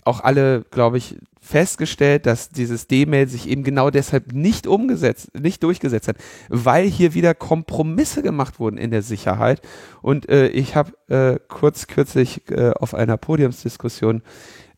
auch 0.06 0.22
alle, 0.22 0.64
glaube 0.72 0.98
ich, 0.98 1.18
festgestellt, 1.42 2.26
dass 2.26 2.48
dieses 2.48 2.88
D-Mail 2.88 3.28
sich 3.28 3.50
eben 3.50 3.66
genau 3.66 3.90
deshalb 3.90 4.32
nicht 4.32 4.68
umgesetzt, 4.68 5.38
nicht 5.38 5.64
durchgesetzt 5.64 6.08
hat, 6.08 6.16
weil 6.48 6.86
hier 6.88 7.14
wieder 7.14 7.34
Kompromisse 7.34 8.24
gemacht 8.24 8.58
wurden 8.58 8.78
in 8.78 8.92
der 8.92 9.02
Sicherheit. 9.02 9.62
Und 10.02 10.30
äh, 10.30 10.48
ich 10.48 10.78
habe 10.78 10.94
äh, 11.10 11.40
kurz 11.50 11.88
kürzlich 11.88 12.50
äh, 12.50 12.72
auf 12.72 12.94
einer 12.94 13.18
Podiumsdiskussion 13.18 14.22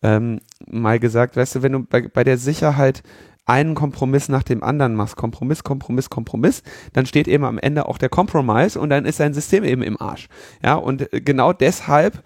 ähm, 0.01 0.39
mal 0.65 1.00
gesagt, 1.00 1.36
weißt 1.36 1.56
du, 1.56 1.62
wenn 1.62 1.74
du 1.74 1.84
bei, 1.84 2.08
bei 2.08 2.24
der 2.24 2.39
Sicherheit 2.39 3.03
einen 3.50 3.74
Kompromiss 3.74 4.29
nach 4.29 4.44
dem 4.44 4.63
anderen 4.63 4.96
machst, 4.96 5.15
Kompromiss, 5.15 5.63
Kompromiss, 5.63 6.10
Kompromiss, 6.10 6.62
dann 6.94 7.08
steht 7.08 7.27
eben 7.27 7.44
am 7.44 7.58
Ende 7.58 7.88
auch 7.88 7.98
der 7.98 8.10
Compromise 8.10 8.79
und 8.79 8.89
dann 8.91 9.06
ist 9.06 9.20
dein 9.20 9.34
System 9.34 9.63
eben 9.63 9.82
im 9.82 10.00
Arsch. 10.00 10.29
Ja, 10.63 10.75
und 10.75 11.12
äh, 11.12 11.20
genau 11.20 11.51
deshalb 11.51 12.24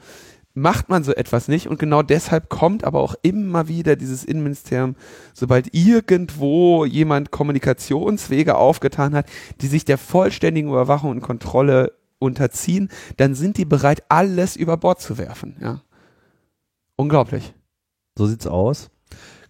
macht 0.53 0.89
man 0.89 1.03
so 1.03 1.13
etwas 1.13 1.47
nicht 1.47 1.67
und 1.67 1.79
genau 1.79 2.03
deshalb 2.03 2.49
kommt 2.49 2.83
aber 2.83 2.99
auch 2.99 3.15
immer 3.23 3.67
wieder 3.67 3.95
dieses 3.95 4.23
Innenministerium, 4.23 4.95
sobald 5.33 5.73
irgendwo 5.73 6.85
jemand 6.85 7.31
Kommunikationswege 7.31 8.55
aufgetan 8.55 9.15
hat, 9.15 9.27
die 9.61 9.67
sich 9.67 9.85
der 9.85 9.97
vollständigen 9.97 10.69
Überwachung 10.69 11.09
und 11.09 11.21
Kontrolle 11.21 11.93
unterziehen, 12.19 12.89
dann 13.17 13.33
sind 13.33 13.57
die 13.57 13.65
bereit, 13.65 14.03
alles 14.09 14.55
über 14.55 14.77
Bord 14.77 15.01
zu 15.01 15.17
werfen. 15.17 15.55
Ja. 15.61 15.81
Unglaublich. 16.97 17.53
So 18.17 18.27
sieht's 18.27 18.45
aus. 18.45 18.91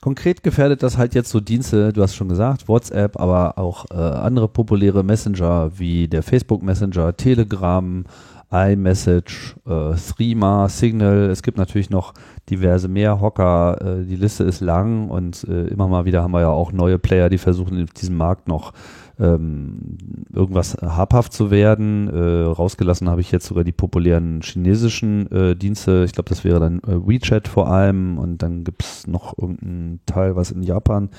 Konkret 0.03 0.43
gefährdet 0.43 0.83
das 0.83 0.97
halt 0.97 1.15
jetzt 1.15 1.29
so 1.29 1.39
Dienste, 1.39 1.93
du 1.93 2.01
hast 2.01 2.15
schon 2.15 2.27
gesagt, 2.27 2.67
WhatsApp, 2.67 3.17
aber 3.21 3.57
auch 3.57 3.85
äh, 3.89 3.95
andere 3.95 4.49
populäre 4.49 5.01
Messenger 5.01 5.71
wie 5.77 6.09
der 6.09 6.23
Facebook 6.23 6.61
Messenger, 6.61 7.15
Telegram, 7.15 8.03
iMessage, 8.51 9.55
äh, 9.65 9.95
Threema, 9.95 10.67
Signal. 10.67 11.29
Es 11.29 11.41
gibt 11.41 11.57
natürlich 11.57 11.89
noch 11.89 12.13
diverse 12.49 12.89
mehr 12.89 13.21
Hocker. 13.21 13.77
Äh, 13.79 14.03
die 14.03 14.17
Liste 14.17 14.43
ist 14.43 14.59
lang 14.59 15.07
und 15.07 15.45
äh, 15.45 15.67
immer 15.67 15.87
mal 15.87 16.03
wieder 16.03 16.21
haben 16.21 16.33
wir 16.33 16.41
ja 16.41 16.49
auch 16.49 16.73
neue 16.73 16.99
Player, 16.99 17.29
die 17.29 17.37
versuchen, 17.37 17.77
in 17.77 17.85
diesem 17.85 18.17
Markt 18.17 18.49
noch 18.49 18.73
ähm, 19.19 19.97
irgendwas 20.33 20.75
habhaft 20.81 21.33
zu 21.33 21.51
werden. 21.51 22.09
Äh, 22.09 22.43
rausgelassen 22.45 23.09
habe 23.09 23.21
ich 23.21 23.31
jetzt 23.31 23.45
sogar 23.45 23.63
die 23.63 23.71
populären 23.71 24.41
chinesischen 24.41 25.31
äh, 25.31 25.55
Dienste. 25.55 26.03
Ich 26.05 26.13
glaube, 26.13 26.29
das 26.29 26.43
wäre 26.43 26.59
dann 26.59 26.79
äh, 26.79 27.07
WeChat 27.07 27.47
vor 27.47 27.69
allem 27.69 28.17
und 28.17 28.41
dann 28.41 28.63
gibt 28.63 28.83
es 28.83 29.07
noch 29.07 29.37
irgendeinen 29.37 29.99
Teil, 30.05 30.35
was 30.35 30.51
in 30.51 30.63
Japan 30.63 31.09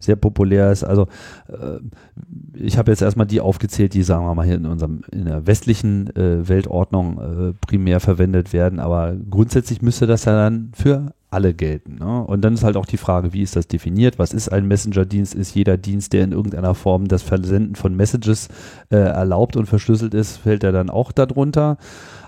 sehr 0.00 0.16
populär 0.16 0.72
ist. 0.72 0.84
Also 0.84 1.06
äh, 1.48 1.78
ich 2.54 2.78
habe 2.78 2.90
jetzt 2.90 3.02
erstmal 3.02 3.26
die 3.26 3.40
aufgezählt, 3.40 3.94
die, 3.94 4.02
sagen 4.02 4.26
wir 4.26 4.34
mal, 4.34 4.46
hier 4.46 4.56
in 4.56 4.66
unserem 4.66 5.02
in 5.10 5.26
der 5.26 5.46
westlichen 5.46 6.14
äh, 6.16 6.48
Weltordnung 6.48 7.18
äh, 7.18 7.52
primär 7.60 8.00
verwendet 8.00 8.52
werden, 8.52 8.80
aber 8.80 9.14
grundsätzlich 9.30 9.82
müsste 9.82 10.06
das 10.06 10.24
ja 10.24 10.32
dann 10.32 10.72
für 10.74 11.12
alle 11.34 11.52
gelten. 11.52 11.96
Ne? 11.96 12.24
Und 12.24 12.42
dann 12.42 12.54
ist 12.54 12.62
halt 12.62 12.76
auch 12.76 12.86
die 12.86 12.96
Frage, 12.96 13.32
wie 13.32 13.42
ist 13.42 13.56
das 13.56 13.66
definiert? 13.66 14.18
Was 14.18 14.32
ist 14.32 14.50
ein 14.50 14.66
Messenger-Dienst? 14.66 15.34
Ist 15.34 15.54
jeder 15.54 15.76
Dienst, 15.76 16.12
der 16.12 16.24
in 16.24 16.32
irgendeiner 16.32 16.74
Form 16.74 17.08
das 17.08 17.22
Versenden 17.22 17.74
von 17.74 17.94
Messages 17.96 18.48
äh, 18.90 18.96
erlaubt 18.96 19.56
und 19.56 19.66
verschlüsselt 19.66 20.14
ist, 20.14 20.36
fällt 20.36 20.62
er 20.62 20.72
dann 20.72 20.90
auch 20.90 21.10
darunter? 21.10 21.76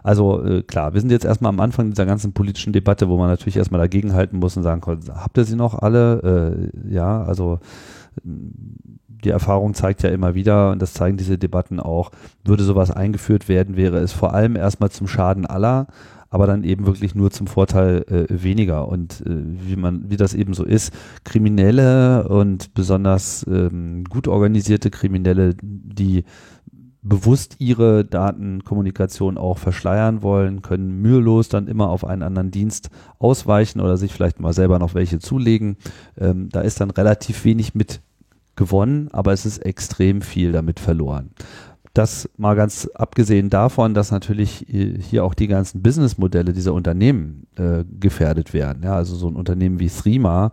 Also 0.03 0.45
äh, 0.45 0.63
klar, 0.63 0.93
wir 0.93 1.01
sind 1.01 1.11
jetzt 1.11 1.25
erstmal 1.25 1.51
am 1.51 1.61
Anfang 1.61 1.91
dieser 1.91 2.05
ganzen 2.05 2.33
politischen 2.33 2.73
Debatte, 2.73 3.09
wo 3.09 3.17
man 3.17 3.29
natürlich 3.29 3.57
erstmal 3.57 3.81
dagegenhalten 3.81 4.41
muss 4.41 4.57
und 4.57 4.65
sagen 4.65 4.81
kann, 4.81 5.01
habt 5.15 5.39
ihr 5.39 5.45
sie 5.45 5.57
noch 5.57 5.75
alle? 5.79 6.69
Äh, 6.85 6.93
ja, 6.93 7.23
also 7.23 7.61
die 8.23 9.31
Erfahrung 9.31 9.75
zeigt 9.75 10.03
ja 10.03 10.11
immer 10.11 10.35
wieder, 10.35 10.71
und 10.73 10.83
das 10.83 10.95
zeigen 10.95 11.17
diese 11.17 11.39
Debatten 11.39 11.81
auch, 11.81 12.11
würde 12.45 12.65
sowas 12.65 12.91
eingeführt 12.91 13.49
werden, 13.49 13.77
wäre 13.77 13.99
es 13.99 14.13
vor 14.13 14.35
allem 14.35 14.57
erstmal 14.57 14.91
zum 14.91 15.07
Schaden 15.07 15.47
aller 15.47 15.87
aber 16.31 16.47
dann 16.47 16.65
eben 16.65 16.87
wirklich 16.87 17.15
nur 17.15 17.31
zum 17.31 17.47
Vorteil 17.47 18.05
äh, 18.09 18.43
weniger. 18.43 18.89
Und 18.89 19.23
äh, 19.27 19.31
wie 19.31 19.77
man, 19.77 20.11
wie 20.11 20.17
das 20.17 20.35
eben 20.35 20.55
so 20.55 20.65
ist, 20.65 20.93
Kriminelle 21.25 22.29
und 22.29 22.75
besonders 22.75 23.47
ähm, 23.49 24.05
gut 24.05 24.29
organisierte 24.29 24.91
Kriminelle, 24.91 25.55
die 25.63 26.25
bewusst 27.09 27.57
ihre 27.59 28.05
Datenkommunikation 28.05 29.39
auch 29.39 29.59
verschleiern 29.59 30.23
wollen, 30.23 30.63
können 30.63 31.01
mühelos 31.01 31.49
dann 31.49 31.69
immer 31.69 31.89
auf 31.89 32.05
einen 32.05 32.23
anderen 32.23 32.51
Dienst 32.51 32.91
ausweichen 33.19 33.81
oder 33.81 33.97
sich 33.97 34.13
vielleicht 34.13 34.41
mal 34.41 34.53
selber 34.53 34.79
noch 34.79 34.95
welche 34.95 35.21
zulegen. 35.21 35.77
Ähm, 36.19 36.49
da 36.51 36.61
ist 36.61 36.81
dann 36.81 36.91
relativ 36.91 37.45
wenig 37.45 37.75
mit 37.75 38.01
gewonnen, 38.57 39.09
aber 39.13 39.33
es 39.33 39.47
ist 39.47 39.59
extrem 39.59 40.23
viel 40.23 40.51
damit 40.51 40.81
verloren. 40.81 41.31
Das 41.97 42.29
mal 42.37 42.55
ganz 42.55 42.91
abgesehen 42.93 43.49
davon, 43.49 43.95
dass 43.95 44.11
natürlich 44.11 44.67
hier 44.69 45.25
auch 45.25 45.33
die 45.33 45.47
ganzen 45.47 45.81
Businessmodelle 45.81 46.53
dieser 46.53 46.75
Unternehmen 46.75 47.47
äh, 47.57 47.85
gefährdet 47.99 48.53
werden. 48.53 48.83
Ja, 48.83 48.97
also 48.97 49.17
so 49.17 49.29
ein 49.29 49.35
Unternehmen 49.35 49.81
wie 49.81 49.89
Threema, 49.89 50.53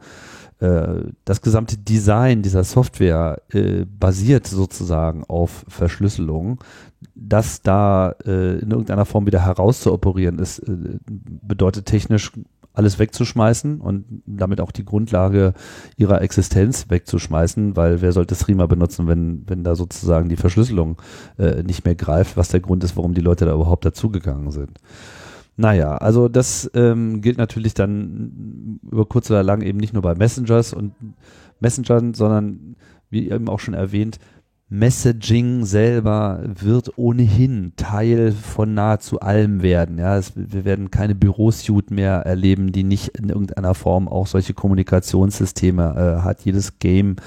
äh, 0.59 1.01
das 1.25 1.41
gesamte 1.41 1.77
Design 1.77 2.43
dieser 2.43 2.63
Software 2.63 3.41
äh, 3.51 3.83
basiert 3.83 4.47
sozusagen 4.47 5.25
auf 5.25 5.65
Verschlüsselung. 5.67 6.63
Das 7.13 7.61
da 7.61 8.15
äh, 8.25 8.59
in 8.59 8.71
irgendeiner 8.71 9.03
Form 9.03 9.25
wieder 9.25 9.43
herauszuoperieren 9.45 10.39
ist, 10.39 10.59
äh, 10.59 10.97
bedeutet 11.09 11.87
technisch 11.87 12.31
alles 12.73 12.99
wegzuschmeißen 12.99 13.79
und 13.79 14.05
damit 14.25 14.59
auch 14.59 14.71
die 14.71 14.85
Grundlage 14.85 15.53
ihrer 15.95 16.21
Existenz 16.21 16.87
wegzuschmeißen, 16.89 17.75
weil 17.75 18.01
wer 18.01 18.11
sollte 18.11 18.35
Streamer 18.35 18.67
benutzen, 18.67 19.07
wenn, 19.07 19.43
wenn 19.47 19.63
da 19.63 19.75
sozusagen 19.75 20.29
die 20.29 20.35
Verschlüsselung 20.35 21.01
äh, 21.37 21.63
nicht 21.63 21.85
mehr 21.85 21.95
greift, 21.95 22.35
was 22.35 22.49
der 22.49 22.59
Grund 22.59 22.83
ist, 22.83 22.97
warum 22.97 23.13
die 23.13 23.21
Leute 23.21 23.45
da 23.45 23.53
überhaupt 23.53 23.85
dazugegangen 23.85 24.51
sind. 24.51 24.79
Naja, 25.55 25.97
also 25.97 26.29
das 26.29 26.69
ähm, 26.73 27.21
gilt 27.21 27.37
natürlich 27.37 27.75
dann 27.75 28.79
über 28.89 29.05
kurz 29.05 29.29
oder 29.29 29.43
lang 29.43 29.61
eben 29.61 29.77
nicht 29.77 29.93
nur 29.93 30.01
bei 30.01 30.15
Messengers 30.15 30.73
und 30.73 30.93
Messengern, 31.59 32.15
sondern 32.15 32.75
wie 33.11 33.29
eben 33.29 33.47
auch 33.47 33.59
schon 33.59 33.75
erwähnt, 33.75 34.17
Messaging 34.73 35.65
selber 35.65 36.41
wird 36.45 36.97
ohnehin 36.97 37.73
Teil 37.75 38.31
von 38.31 38.73
nahezu 38.73 39.19
allem 39.19 39.61
werden. 39.61 39.99
Ja, 39.99 40.17
es, 40.17 40.33
wir 40.35 40.65
werden 40.65 40.89
keine 40.89 41.13
Bürosuite 41.13 41.93
mehr 41.93 42.21
erleben, 42.25 42.71
die 42.71 42.83
nicht 42.83 43.09
in 43.09 43.29
irgendeiner 43.29 43.75
Form 43.75 44.07
auch 44.07 44.25
solche 44.25 44.55
Kommunikationssysteme 44.55 46.17
äh, 46.17 46.21
hat. 46.23 46.41
Jedes 46.43 46.79
Game, 46.79 47.17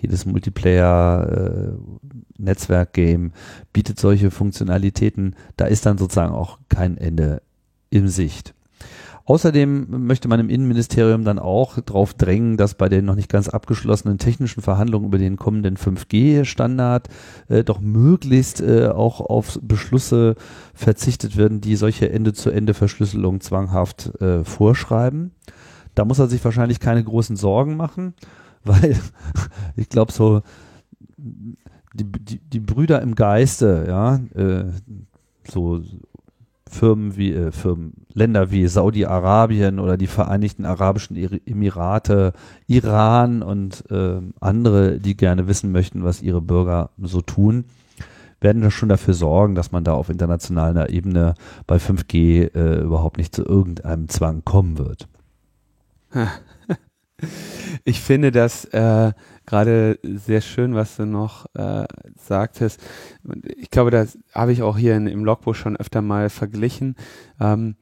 jedes 0.00 0.24
Multiplayer, 0.24 1.28
äh, 1.30 2.42
Netzwerkgame 2.42 3.32
bietet 3.74 4.00
solche 4.00 4.30
Funktionalitäten. 4.30 5.36
Da 5.58 5.66
ist 5.66 5.84
dann 5.84 5.98
sozusagen 5.98 6.32
auch 6.32 6.58
kein 6.70 6.96
Ende 6.96 7.42
in 7.90 8.08
Sicht. 8.08 8.54
Außerdem 9.26 9.86
möchte 10.06 10.28
man 10.28 10.38
im 10.38 10.50
Innenministerium 10.50 11.24
dann 11.24 11.38
auch 11.38 11.80
darauf 11.80 12.12
drängen, 12.12 12.58
dass 12.58 12.74
bei 12.74 12.90
den 12.90 13.06
noch 13.06 13.14
nicht 13.14 13.30
ganz 13.30 13.48
abgeschlossenen 13.48 14.18
technischen 14.18 14.60
Verhandlungen 14.62 15.06
über 15.06 15.16
den 15.16 15.36
kommenden 15.36 15.78
5G-Standard 15.78 17.08
äh, 17.48 17.64
doch 17.64 17.80
möglichst 17.80 18.60
äh, 18.60 18.88
auch 18.88 19.20
auf 19.20 19.58
Beschlüsse 19.62 20.34
verzichtet 20.74 21.38
werden, 21.38 21.62
die 21.62 21.76
solche 21.76 22.10
Ende-zu-Ende-Verschlüsselung 22.10 23.40
zwanghaft 23.40 24.14
äh, 24.20 24.44
vorschreiben. 24.44 25.30
Da 25.94 26.04
muss 26.04 26.18
er 26.18 26.28
sich 26.28 26.44
wahrscheinlich 26.44 26.78
keine 26.78 27.02
großen 27.02 27.36
Sorgen 27.36 27.76
machen, 27.76 28.12
weil 28.64 28.94
ich 29.76 29.88
glaube 29.88 30.12
so 30.12 30.42
die, 31.16 31.56
die, 31.94 32.40
die 32.40 32.60
Brüder 32.60 33.00
im 33.00 33.14
Geiste, 33.14 33.86
ja, 33.88 34.16
äh, 34.34 34.66
so 35.48 35.80
Firmen 36.68 37.16
wie 37.16 37.32
äh, 37.32 37.52
Firmen, 37.52 38.03
Länder 38.14 38.50
wie 38.50 38.66
Saudi-Arabien 38.66 39.78
oder 39.78 39.96
die 39.96 40.06
Vereinigten 40.06 40.64
Arabischen 40.64 41.16
Emirate, 41.46 42.32
Iran 42.66 43.42
und 43.42 43.84
äh, 43.90 44.20
andere, 44.40 44.98
die 45.00 45.16
gerne 45.16 45.48
wissen 45.48 45.72
möchten, 45.72 46.04
was 46.04 46.22
ihre 46.22 46.40
Bürger 46.40 46.90
so 47.02 47.20
tun, 47.20 47.64
werden 48.40 48.70
schon 48.70 48.88
dafür 48.88 49.14
sorgen, 49.14 49.54
dass 49.54 49.72
man 49.72 49.84
da 49.84 49.94
auf 49.94 50.10
internationaler 50.10 50.90
Ebene 50.90 51.34
bei 51.66 51.76
5G 51.76 52.54
äh, 52.54 52.80
überhaupt 52.80 53.18
nicht 53.18 53.34
zu 53.34 53.44
irgendeinem 53.44 54.08
Zwang 54.08 54.44
kommen 54.44 54.78
wird. 54.78 55.08
Ich 57.84 58.00
finde 58.00 58.32
das 58.32 58.64
äh, 58.66 59.12
gerade 59.46 59.98
sehr 60.02 60.40
schön, 60.40 60.74
was 60.74 60.96
du 60.96 61.06
noch 61.06 61.46
äh, 61.54 61.84
sagtest. 62.16 62.80
Ich 63.56 63.70
glaube, 63.70 63.90
das 63.90 64.18
habe 64.34 64.52
ich 64.52 64.62
auch 64.62 64.76
hier 64.76 64.96
in, 64.96 65.06
im 65.06 65.24
Logbuch 65.24 65.54
schon 65.54 65.76
öfter 65.76 66.02
mal 66.02 66.30
verglichen. 66.30 66.96
Ähm, 67.40 67.76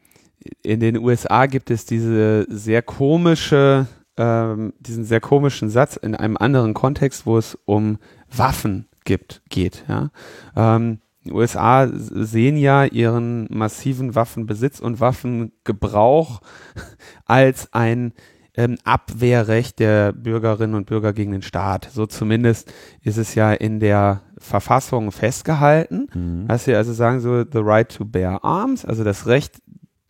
in 0.62 0.80
den 0.80 0.98
USA 0.98 1.46
gibt 1.46 1.70
es 1.70 1.86
diese 1.86 2.46
sehr 2.48 2.82
komische, 2.82 3.86
ähm, 4.16 4.72
diesen 4.80 5.04
sehr 5.04 5.20
komischen 5.20 5.70
Satz 5.70 5.96
in 5.96 6.14
einem 6.14 6.36
anderen 6.36 6.74
Kontext, 6.74 7.26
wo 7.26 7.38
es 7.38 7.58
um 7.64 7.98
Waffen 8.34 8.88
gibt, 9.04 9.42
geht. 9.48 9.84
Ja? 9.88 10.10
Ähm, 10.56 10.98
die 11.24 11.32
USA 11.32 11.88
sehen 11.92 12.56
ja 12.56 12.84
ihren 12.84 13.46
massiven 13.50 14.14
Waffenbesitz 14.14 14.80
und 14.80 15.00
Waffengebrauch 15.00 16.40
als 17.26 17.72
ein 17.72 18.12
ähm, 18.54 18.76
Abwehrrecht 18.84 19.78
der 19.78 20.12
Bürgerinnen 20.12 20.74
und 20.74 20.86
Bürger 20.86 21.12
gegen 21.12 21.32
den 21.32 21.42
Staat. 21.42 21.88
So 21.92 22.06
zumindest 22.06 22.72
ist 23.02 23.16
es 23.16 23.34
ja 23.34 23.52
in 23.52 23.80
der 23.80 24.22
Verfassung 24.36 25.12
festgehalten. 25.12 26.08
Mhm. 26.12 26.48
Dass 26.48 26.64
sie 26.64 26.74
also 26.74 26.92
sagen 26.92 27.20
so, 27.20 27.44
the 27.44 27.60
right 27.60 27.88
to 27.88 28.04
bear 28.04 28.44
arms, 28.44 28.84
also 28.84 29.04
das 29.04 29.26
Recht, 29.26 29.62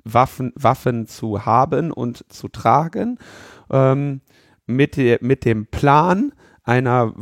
Waffen, 0.04 0.52
Waffen 0.54 1.06
zu 1.06 1.46
haben 1.46 1.92
und 1.92 2.24
zu 2.32 2.48
tragen, 2.48 3.18
ähm, 3.70 4.20
mit, 4.66 4.96
der, 4.96 5.18
mit 5.20 5.44
dem 5.44 5.66
Plan, 5.66 6.32
einer 6.64 7.14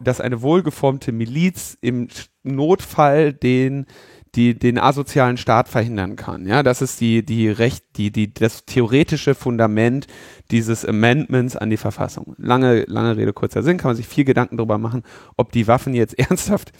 dass 0.00 0.20
eine 0.20 0.42
wohlgeformte 0.42 1.12
Miliz 1.12 1.78
im 1.80 2.08
Notfall 2.42 3.32
den 3.32 3.86
die 4.34 4.58
den 4.58 4.78
asozialen 4.78 5.38
Staat 5.38 5.68
verhindern 5.68 6.14
kann. 6.14 6.46
Ja, 6.46 6.62
das 6.62 6.82
ist 6.82 7.00
die 7.00 7.24
die 7.24 7.48
Recht 7.48 7.84
die 7.96 8.12
die 8.12 8.34
das 8.34 8.66
theoretische 8.66 9.34
Fundament 9.34 10.06
dieses 10.50 10.84
Amendments 10.84 11.56
an 11.56 11.70
die 11.70 11.78
Verfassung. 11.78 12.34
Lange 12.36 12.84
lange 12.86 13.16
Rede 13.16 13.32
kurzer 13.32 13.62
Sinn, 13.62 13.78
kann 13.78 13.90
man 13.90 13.96
sich 13.96 14.06
viel 14.06 14.24
Gedanken 14.24 14.58
darüber 14.58 14.76
machen, 14.76 15.02
ob 15.38 15.52
die 15.52 15.66
Waffen 15.66 15.94
jetzt 15.94 16.18
ernsthaft 16.18 16.72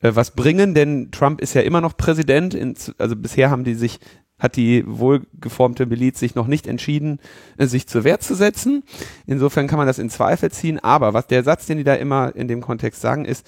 äh, 0.00 0.12
was 0.14 0.32
bringen, 0.32 0.74
denn 0.74 1.10
Trump 1.10 1.40
ist 1.40 1.54
ja 1.54 1.62
immer 1.62 1.80
noch 1.80 1.96
Präsident. 1.96 2.56
Also 2.98 3.16
bisher 3.16 3.50
haben 3.50 3.64
die 3.64 3.74
sich 3.74 3.98
hat 4.40 4.56
die 4.56 4.82
wohlgeformte 4.86 5.86
Miliz 5.86 6.18
sich 6.18 6.34
noch 6.34 6.48
nicht 6.48 6.66
entschieden, 6.66 7.20
äh, 7.58 7.66
sich 7.66 7.86
zur 7.86 8.04
Wehr 8.04 8.18
zu 8.18 8.34
setzen. 8.34 8.82
Insofern 9.26 9.68
kann 9.68 9.78
man 9.78 9.86
das 9.86 9.98
in 9.98 10.10
Zweifel 10.10 10.50
ziehen. 10.50 10.80
Aber 10.80 11.14
was 11.14 11.28
der 11.28 11.44
Satz, 11.44 11.66
den 11.66 11.78
die 11.78 11.84
da 11.84 11.94
immer 11.94 12.34
in 12.34 12.48
dem 12.48 12.60
Kontext 12.60 13.00
sagen, 13.00 13.24
ist, 13.24 13.46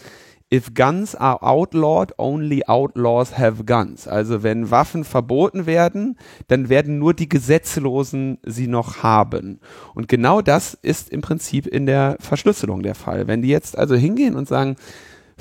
if 0.52 0.74
guns 0.74 1.14
are 1.14 1.42
outlawed, 1.42 2.12
only 2.18 2.62
outlaws 2.66 3.38
have 3.38 3.64
guns. 3.64 4.06
Also 4.06 4.42
wenn 4.42 4.70
Waffen 4.70 5.04
verboten 5.04 5.64
werden, 5.64 6.18
dann 6.48 6.68
werden 6.68 6.98
nur 6.98 7.14
die 7.14 7.28
Gesetzlosen 7.28 8.38
sie 8.44 8.66
noch 8.66 9.02
haben. 9.02 9.60
Und 9.94 10.08
genau 10.08 10.42
das 10.42 10.74
ist 10.74 11.08
im 11.08 11.22
Prinzip 11.22 11.66
in 11.66 11.86
der 11.86 12.18
Verschlüsselung 12.20 12.82
der 12.82 12.94
Fall. 12.94 13.26
Wenn 13.26 13.40
die 13.40 13.48
jetzt 13.48 13.78
also 13.78 13.94
hingehen 13.94 14.36
und 14.36 14.46
sagen, 14.46 14.76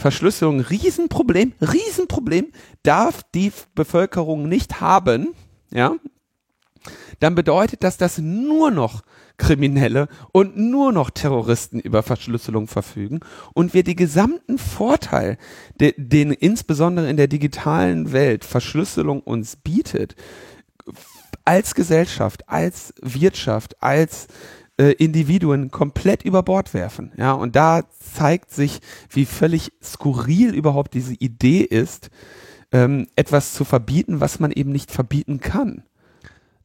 Verschlüsselung, 0.01 0.62
Riesenproblem, 0.62 1.53
Riesenproblem, 1.62 2.48
darf 2.81 3.22
die 3.36 3.51
Bevölkerung 3.75 4.50
nicht 4.50 4.81
haben, 4.81 5.29
ja, 5.72 5.96
dann 7.20 7.36
bedeutet 7.36 7.84
das, 7.84 7.98
dass 7.98 8.17
nur 8.17 8.72
noch 8.72 9.03
Kriminelle 9.38 10.08
und 10.31 10.58
nur 10.58 10.91
noch 10.91 11.12
Terroristen 11.12 11.79
über 11.79 12.01
Verschlüsselung 12.01 12.67
verfügen 12.67 13.20
und 13.53 13.75
wir 13.75 13.84
die 13.84 13.96
gesamten 13.96 14.58
Vorteil, 14.58 15.38
de, 15.79 15.93
den 15.98 16.31
insbesondere 16.31 17.08
in 17.08 17.17
der 17.17 17.27
digitalen 17.27 18.12
Welt 18.12 18.43
Verschlüsselung 18.43 19.22
uns 19.22 19.55
bietet, 19.55 20.15
als 21.46 21.75
Gesellschaft, 21.75 22.50
als 22.50 22.93
Wirtschaft, 23.01 23.81
als 23.84 24.27
äh, 24.81 24.93
Individuen 24.93 25.69
komplett 25.69 26.23
über 26.23 26.41
Bord 26.41 26.73
werfen. 26.73 27.11
Ja, 27.15 27.33
und 27.33 27.55
da 27.55 27.83
zeigt 28.00 28.50
sich, 28.50 28.79
wie 29.09 29.25
völlig 29.25 29.71
skurril 29.83 30.55
überhaupt 30.55 30.95
diese 30.95 31.13
Idee 31.13 31.61
ist, 31.61 32.09
ähm, 32.71 33.07
etwas 33.15 33.53
zu 33.53 33.63
verbieten, 33.63 34.21
was 34.21 34.39
man 34.39 34.51
eben 34.51 34.71
nicht 34.71 34.89
verbieten 34.91 35.39
kann. 35.39 35.83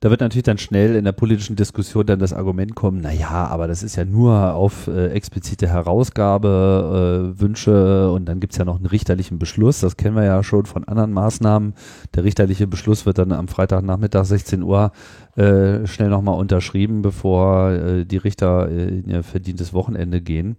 Da 0.01 0.11
wird 0.11 0.21
natürlich 0.21 0.45
dann 0.45 0.59
schnell 0.59 0.95
in 0.95 1.05
der 1.05 1.13
politischen 1.13 1.57
Diskussion 1.57 2.05
dann 2.05 2.19
das 2.19 2.35
Argument 2.35 2.75
kommen, 2.75 3.01
na 3.03 3.13
ja, 3.13 3.47
aber 3.47 3.67
das 3.67 3.83
ist 3.83 3.97
ja 3.97 4.05
nur 4.05 4.55
auf 4.55 4.89
äh, 4.89 5.09
explizite 5.09 5.69
Herausgabe, 5.69 7.33
äh, 7.35 7.41
Wünsche 7.41 8.11
und 8.11 8.27
dann 8.27 8.39
gibt's 8.41 8.59
ja 8.59 8.67
noch 8.67 8.77
einen 8.77 8.87
richterlichen 8.87 9.39
Beschluss. 9.39 9.81
Das 9.81 9.97
kennen 9.97 10.17
wir 10.17 10.25
ja 10.25 10.43
schon 10.43 10.67
von 10.67 10.85
anderen 10.85 11.13
Maßnahmen. 11.13 11.75
Der 12.15 12.25
richterliche 12.25 12.67
Beschluss 12.67 13.07
wird 13.07 13.19
dann 13.19 13.33
am 13.33 13.49
Freitagnachmittag 13.49 14.25
16 14.27 14.63
Uhr 14.63 14.93
äh, 15.37 15.87
schnell 15.87 16.11
nochmal 16.11 16.39
unterschrieben, 16.39 17.01
bevor 17.01 17.71
äh, 17.71 18.05
die 18.05 18.19
Richter 18.19 18.69
äh, 18.69 18.99
in 18.99 19.09
ihr 19.09 19.23
verdientes 19.23 19.73
Wochenende 19.73 20.21
gehen. 20.21 20.57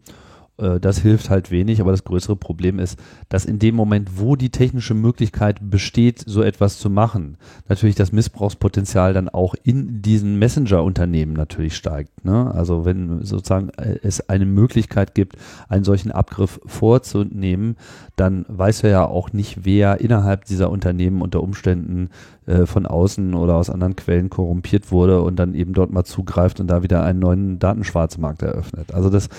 Äh, 0.58 0.80
das 0.80 1.00
hilft 1.00 1.30
halt 1.30 1.52
wenig, 1.52 1.82
aber 1.82 1.92
das 1.92 2.04
größere 2.04 2.36
Problem 2.36 2.80
ist, 2.80 3.00
dass 3.30 3.46
in 3.46 3.60
dem 3.60 3.76
Moment, 3.76 4.20
wo 4.20 4.36
die 4.36 4.50
technische 4.50 4.94
Möglichkeit 4.94 5.58
besteht, 5.62 6.24
so 6.26 6.42
etwas 6.42 6.80
zu 6.80 6.90
machen, 6.90 7.38
natürlich 7.68 7.96
das 7.96 8.12
Missbrauchspotenzial 8.12 9.14
dann 9.14 9.30
auch 9.30 9.56
in 9.64 10.02
diesen 10.02 10.40
Messenger-Unternehmen 10.40 11.34
natürlich 11.34 11.76
steigt. 11.76 12.26
Ne? 12.26 12.52
Also 12.54 12.86
wenn 12.86 13.24
sozusagen 13.24 13.70
äh, 13.78 14.00
es 14.04 14.30
eine 14.30 14.46
Möglichkeit 14.46 15.16
gibt, 15.16 15.38
einen 15.70 15.84
solchen 15.84 16.12
Abgriff 16.12 16.60
vorzunehmen, 16.66 17.76
dann 18.16 18.46
weiß 18.48 18.84
er 18.84 18.90
ja 18.90 19.06
auch 19.06 19.34
nicht, 19.34 19.66
wer 19.66 20.02
innerhalb 20.02 20.46
dieser 20.46 20.70
Unternehmen 20.70 21.22
unter 21.22 21.44
Umständen 21.44 22.10
äh, 22.48 22.66
von 22.66 22.86
außen 22.86 23.34
oder 23.34 23.56
aus 23.56 23.70
anderen 23.70 23.96
Quellen 23.96 24.30
korrumpiert 24.30 24.92
wurde 24.92 25.22
und 25.22 25.36
dann 25.36 25.54
eben 25.54 25.74
dort 25.74 25.92
mal 25.92 26.06
zugreift 26.06 26.60
und 26.60 26.68
da 26.68 26.82
wieder 26.82 27.04
einen 27.04 27.20
neuen 27.20 27.60
Datenschwarzmarkt 27.60 28.42
eröffnet. 28.42 28.94
Also 28.94 29.10
das, 29.10 29.30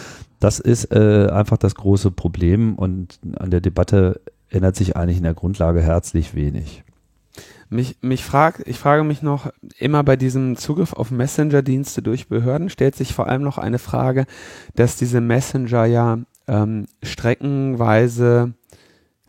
das 0.41 0.61
ist 0.61 0.93
äh, 0.93 1.29
einfach 1.31 1.57
das 1.57 1.75
große 1.75 2.11
Problem 2.11 2.75
und 2.77 3.19
an 3.39 3.51
der 3.51 3.61
Debatte 3.61 4.21
ändert 4.51 4.77
sich 4.77 4.97
eigentlich 4.97 5.19
in 5.19 5.25
der 5.25 5.35
Grundlage 5.35 5.81
herzlich 5.81 6.35
wenig. 6.35 6.85
Mich, 7.71 7.97
mich 8.01 8.25
frag, 8.25 8.63
ich 8.67 8.79
frage 8.79 9.05
mich 9.05 9.23
noch 9.23 9.51
immer 9.79 10.03
bei 10.03 10.17
diesem 10.17 10.57
Zugriff 10.57 10.93
auf 10.93 11.11
Messenger-Dienste 11.11 12.01
durch 12.01 12.29
Behörden 12.29 12.71
stellt 12.71 12.95
sich 12.95 13.13
vor 13.15 13.29
allem 13.29 13.43
noch 13.43 13.59
eine 13.59 13.79
Frage, 13.79 14.25
dass 14.75 14.97
diese 14.97 15.21
Messenger 15.21 15.85
ja 15.85 16.19
ähm, 16.47 16.87
streckenweise 17.03 18.55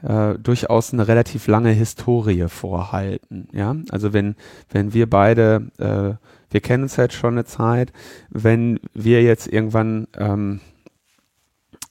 äh, 0.02 0.36
durchaus 0.36 0.94
eine 0.94 1.08
relativ 1.08 1.48
lange 1.48 1.72
Historie 1.72 2.48
vorhalten. 2.48 3.48
Ja, 3.54 3.76
also 3.90 4.14
wenn 4.14 4.36
wenn 4.70 4.94
wir 4.94 5.10
beide, 5.10 5.72
äh, 5.78 6.16
wir 6.52 6.62
kennen 6.62 6.84
uns 6.84 6.96
jetzt 6.96 7.16
schon 7.16 7.34
eine 7.34 7.46
Zeit, 7.46 7.92
wenn 8.30 8.80
wir 8.94 9.22
jetzt 9.24 9.48
irgendwann 9.48 10.08
ähm, 10.18 10.62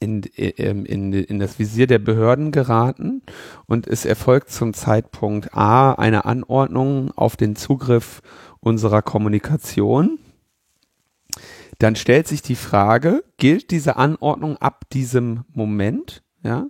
in, 0.00 0.22
in, 0.22 0.84
in, 0.86 1.12
in 1.12 1.38
das 1.38 1.58
Visier 1.58 1.86
der 1.86 1.98
Behörden 1.98 2.52
geraten 2.52 3.22
und 3.66 3.86
es 3.86 4.04
erfolgt 4.04 4.50
zum 4.50 4.72
Zeitpunkt 4.74 5.54
A 5.56 5.92
eine 5.92 6.24
Anordnung 6.24 7.10
auf 7.16 7.36
den 7.36 7.56
Zugriff 7.56 8.22
unserer 8.60 9.02
Kommunikation, 9.02 10.18
dann 11.78 11.96
stellt 11.96 12.26
sich 12.26 12.42
die 12.42 12.56
Frage, 12.56 13.24
gilt 13.36 13.70
diese 13.70 13.96
Anordnung 13.96 14.56
ab 14.58 14.84
diesem 14.92 15.44
Moment, 15.52 16.22
ja? 16.42 16.66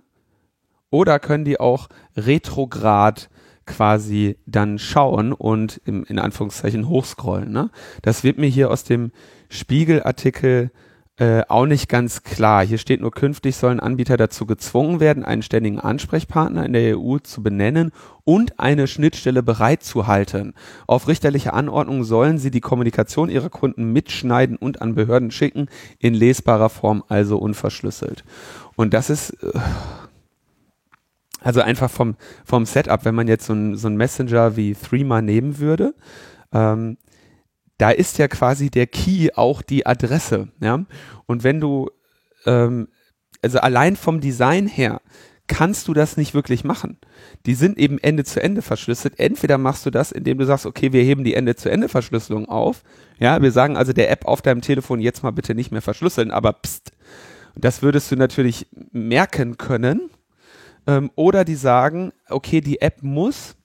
Oder 0.91 1.19
können 1.19 1.45
die 1.45 1.59
auch 1.59 1.89
retrograd 2.15 3.29
quasi 3.65 4.37
dann 4.45 4.79
schauen 4.79 5.31
und 5.31 5.79
im, 5.85 6.03
in 6.05 6.19
Anführungszeichen 6.19 6.89
hochscrollen. 6.89 7.51
Ne? 7.51 7.69
Das 8.01 8.23
wird 8.23 8.37
mir 8.37 8.47
hier 8.47 8.71
aus 8.71 8.83
dem 8.83 9.11
Spiegelartikel 9.49 10.71
äh, 11.17 11.43
auch 11.49 11.65
nicht 11.65 11.89
ganz 11.89 12.23
klar. 12.23 12.65
Hier 12.65 12.77
steht 12.77 13.01
nur, 13.01 13.11
künftig 13.11 13.57
sollen 13.57 13.79
Anbieter 13.79 14.15
dazu 14.15 14.45
gezwungen 14.45 14.99
werden, 14.99 15.25
einen 15.25 15.41
ständigen 15.41 15.79
Ansprechpartner 15.79 16.65
in 16.65 16.73
der 16.73 16.97
EU 16.97 17.17
zu 17.19 17.43
benennen 17.43 17.91
und 18.23 18.59
eine 18.59 18.87
Schnittstelle 18.87 19.43
bereitzuhalten. 19.43 20.53
Auf 20.87 21.07
richterliche 21.09 21.53
Anordnung 21.53 22.05
sollen 22.05 22.37
sie 22.37 22.51
die 22.51 22.61
Kommunikation 22.61 23.29
ihrer 23.29 23.49
Kunden 23.49 23.91
mitschneiden 23.91 24.55
und 24.55 24.81
an 24.81 24.95
Behörden 24.95 25.29
schicken, 25.29 25.67
in 25.99 26.13
lesbarer 26.13 26.69
Form, 26.69 27.03
also 27.07 27.37
unverschlüsselt. 27.37 28.23
Und 28.75 28.93
das 28.93 29.09
ist... 29.09 29.31
Äh, 29.43 29.59
also 31.41 31.61
einfach 31.61 31.89
vom, 31.89 32.15
vom 32.45 32.65
Setup, 32.65 33.05
wenn 33.05 33.15
man 33.15 33.27
jetzt 33.27 33.45
so 33.45 33.53
ein, 33.53 33.75
so 33.77 33.87
ein 33.87 33.97
Messenger 33.97 34.55
wie 34.55 34.75
Threema 34.75 35.21
nehmen 35.21 35.59
würde, 35.59 35.93
ähm, 36.53 36.97
da 37.77 37.91
ist 37.91 38.17
ja 38.17 38.27
quasi 38.27 38.69
der 38.69 38.87
Key 38.87 39.29
auch 39.35 39.61
die 39.61 39.85
Adresse, 39.85 40.49
ja. 40.59 40.85
Und 41.25 41.43
wenn 41.43 41.61
du, 41.61 41.89
ähm, 42.45 42.89
also 43.41 43.59
allein 43.59 43.95
vom 43.95 44.19
Design 44.19 44.67
her, 44.67 45.01
kannst 45.47 45.87
du 45.87 45.93
das 45.93 46.15
nicht 46.15 46.33
wirklich 46.33 46.63
machen. 46.63 46.99
Die 47.45 47.55
sind 47.55 47.77
eben 47.77 47.97
Ende 47.97 48.23
zu 48.23 48.41
Ende 48.41 48.61
verschlüsselt. 48.61 49.19
Entweder 49.19 49.57
machst 49.57 49.85
du 49.85 49.89
das, 49.89 50.11
indem 50.11 50.37
du 50.37 50.45
sagst, 50.45 50.65
okay, 50.65 50.93
wir 50.93 51.03
heben 51.03 51.23
die 51.23 51.33
Ende 51.33 51.55
zu 51.55 51.71
Ende 51.71 51.89
Verschlüsselung 51.89 52.47
auf. 52.47 52.83
Ja, 53.17 53.41
wir 53.41 53.51
sagen 53.51 53.75
also 53.75 53.91
der 53.91 54.11
App 54.11 54.25
auf 54.25 54.41
deinem 54.41 54.61
Telefon 54.61 54.99
jetzt 54.99 55.23
mal 55.23 55.31
bitte 55.31 55.55
nicht 55.55 55.71
mehr 55.71 55.81
verschlüsseln, 55.81 56.31
aber 56.31 56.53
pst. 56.53 56.91
Das 57.55 57.81
würdest 57.81 58.11
du 58.11 58.15
natürlich 58.15 58.67
merken 58.91 59.57
können, 59.57 60.11
ähm, 60.89 61.11
oder 61.13 61.45
die 61.45 61.55
sagen, 61.55 62.11
okay, 62.29 62.61
die 62.61 62.81
App 62.81 63.03
muss 63.03 63.55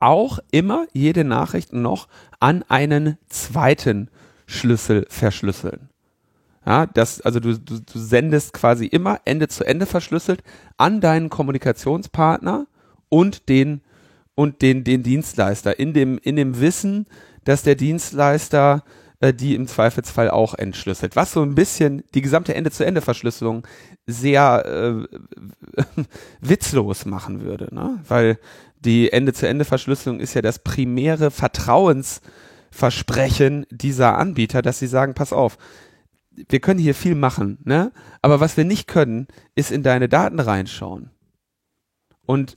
auch 0.00 0.40
immer 0.50 0.86
jede 0.92 1.22
Nachricht 1.22 1.72
noch 1.72 2.08
an 2.40 2.64
einen 2.68 3.18
zweiten 3.28 4.08
Schlüssel 4.46 5.06
verschlüsseln. 5.08 5.88
Ja, 6.66 6.86
das, 6.86 7.20
also 7.20 7.38
du, 7.38 7.56
du, 7.56 7.78
du 7.80 7.98
sendest 7.98 8.52
quasi 8.52 8.86
immer 8.86 9.20
Ende 9.24 9.46
zu 9.46 9.64
Ende 9.64 9.86
verschlüsselt 9.86 10.42
an 10.76 11.00
deinen 11.00 11.30
Kommunikationspartner 11.30 12.66
und 13.08 13.48
den 13.48 13.82
und 14.34 14.62
den, 14.62 14.84
den 14.84 15.02
Dienstleister 15.02 15.78
in 15.78 15.92
dem, 15.92 16.18
in 16.18 16.34
dem 16.34 16.60
Wissen, 16.60 17.06
dass 17.44 17.62
der 17.62 17.74
Dienstleister 17.76 18.82
äh, 19.20 19.32
die 19.34 19.54
im 19.54 19.66
Zweifelsfall 19.66 20.30
auch 20.30 20.54
entschlüsselt. 20.54 21.14
Was 21.14 21.32
so 21.32 21.42
ein 21.42 21.54
bisschen 21.54 22.02
die 22.14 22.22
gesamte 22.22 22.54
Ende-zu-Ende-Verschlüsselung 22.54 23.66
sehr 24.06 24.64
äh, 24.66 25.04
witzlos 26.40 27.04
machen 27.04 27.42
würde, 27.42 27.68
ne? 27.74 28.02
Weil 28.08 28.38
die 28.80 29.12
Ende-zu-Ende-Verschlüsselung 29.12 30.20
ist 30.20 30.32
ja 30.34 30.40
das 30.40 30.60
primäre 30.60 31.30
Vertrauensversprechen 31.30 33.66
dieser 33.70 34.16
Anbieter, 34.16 34.62
dass 34.62 34.78
sie 34.78 34.86
sagen, 34.86 35.12
pass 35.12 35.34
auf, 35.34 35.58
wir 36.30 36.60
können 36.60 36.80
hier 36.80 36.94
viel 36.94 37.14
machen, 37.14 37.58
ne? 37.64 37.92
Aber 38.22 38.40
was 38.40 38.56
wir 38.56 38.64
nicht 38.64 38.88
können, 38.88 39.28
ist 39.54 39.70
in 39.70 39.82
deine 39.82 40.08
Daten 40.08 40.40
reinschauen. 40.40 41.10
Und 42.24 42.56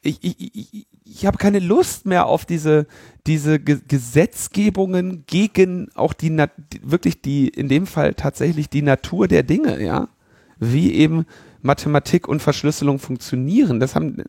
ich, 0.00 0.22
ich, 0.22 0.54
ich, 0.54 0.86
ich 1.14 1.26
habe 1.26 1.38
keine 1.38 1.60
Lust 1.60 2.06
mehr 2.06 2.26
auf 2.26 2.44
diese, 2.44 2.86
diese 3.26 3.60
Ge 3.60 3.78
Gesetzgebungen 3.86 5.24
gegen 5.26 5.88
auch 5.94 6.12
die, 6.12 6.30
Nat 6.30 6.50
wirklich 6.82 7.22
die, 7.22 7.48
in 7.48 7.68
dem 7.68 7.86
Fall 7.86 8.14
tatsächlich 8.14 8.68
die 8.68 8.82
Natur 8.82 9.28
der 9.28 9.44
Dinge, 9.44 9.82
ja. 9.82 10.08
Wie 10.58 10.92
eben 10.92 11.24
Mathematik 11.62 12.26
und 12.26 12.42
Verschlüsselung 12.42 12.98
funktionieren. 12.98 13.78
Das 13.78 13.94
haben. 13.94 14.24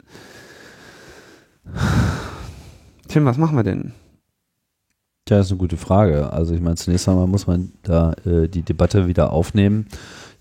Tim, 3.07 3.25
was 3.25 3.37
machen 3.37 3.57
wir 3.57 3.63
denn? 3.63 3.93
Ja, 5.27 5.39
ist 5.39 5.49
eine 5.49 5.57
gute 5.57 5.77
Frage. 5.77 6.31
Also 6.31 6.53
ich 6.53 6.61
meine, 6.61 6.75
zunächst 6.75 7.09
einmal 7.09 7.25
muss 7.25 7.47
man 7.47 7.71
da 7.81 8.13
äh, 8.25 8.47
die 8.47 8.61
Debatte 8.61 9.07
wieder 9.07 9.33
aufnehmen. 9.33 9.87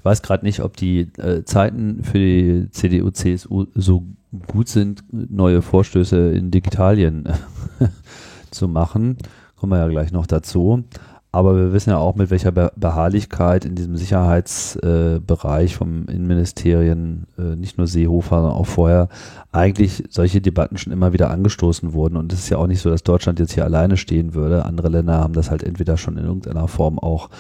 Weiß 0.05 0.21
gerade 0.23 0.45
nicht, 0.45 0.61
ob 0.61 0.77
die 0.77 1.13
äh, 1.19 1.45
Zeiten 1.45 2.05
für 2.05 2.19
die 2.19 2.69
CDU, 2.71 3.11
CSU 3.11 3.67
so 3.75 4.05
gut 4.47 4.69
sind, 4.69 5.03
neue 5.11 5.63
Vorstöße 5.63 6.31
in 6.33 6.51
Digitalien 6.51 7.27
zu 8.51 8.69
machen. 8.69 9.17
Kommen 9.57 9.73
wir 9.73 9.79
ja 9.79 9.89
gleich 9.89 10.13
noch 10.13 10.27
dazu. 10.27 10.85
Aber 11.35 11.57
wir 11.57 11.73
wissen 11.73 11.91
ja 11.91 11.99
auch, 11.99 12.15
mit 12.15 12.31
welcher 12.31 12.53
Beharrlichkeit 12.53 13.65
in 13.65 13.75
diesem 13.75 13.97
Sicherheitsbereich 13.97 15.73
äh, 15.73 15.75
vom 15.75 16.07
Innenministerien, 16.07 17.27
äh, 17.37 17.57
nicht 17.57 17.77
nur 17.77 17.89
Seehofer, 17.89 18.37
sondern 18.37 18.53
auch 18.53 18.69
vorher, 18.69 19.09
eigentlich 19.51 20.05
solche 20.11 20.41
Debatten 20.41 20.79
schon 20.79 20.93
immer 20.93 21.13
wieder 21.13 21.31
angestoßen 21.31 21.93
wurden. 21.93 22.17
Und 22.19 22.33
es 22.33 22.39
ist 22.39 22.51
ja 22.51 22.59
auch 22.59 22.69
nicht 22.69 22.81
so, 22.81 22.89
dass 22.89 23.03
Deutschland 23.03 23.41
jetzt 23.41 23.53
hier 23.53 23.65
alleine 23.65 23.97
stehen 23.97 24.35
würde. 24.35 24.65
Andere 24.65 24.89
Länder 24.91 25.15
haben 25.15 25.33
das 25.33 25.51
halt 25.51 25.65
entweder 25.65 25.97
schon 25.97 26.19
in 26.19 26.25
irgendeiner 26.25 26.69
Form 26.69 27.01
auch 27.01 27.31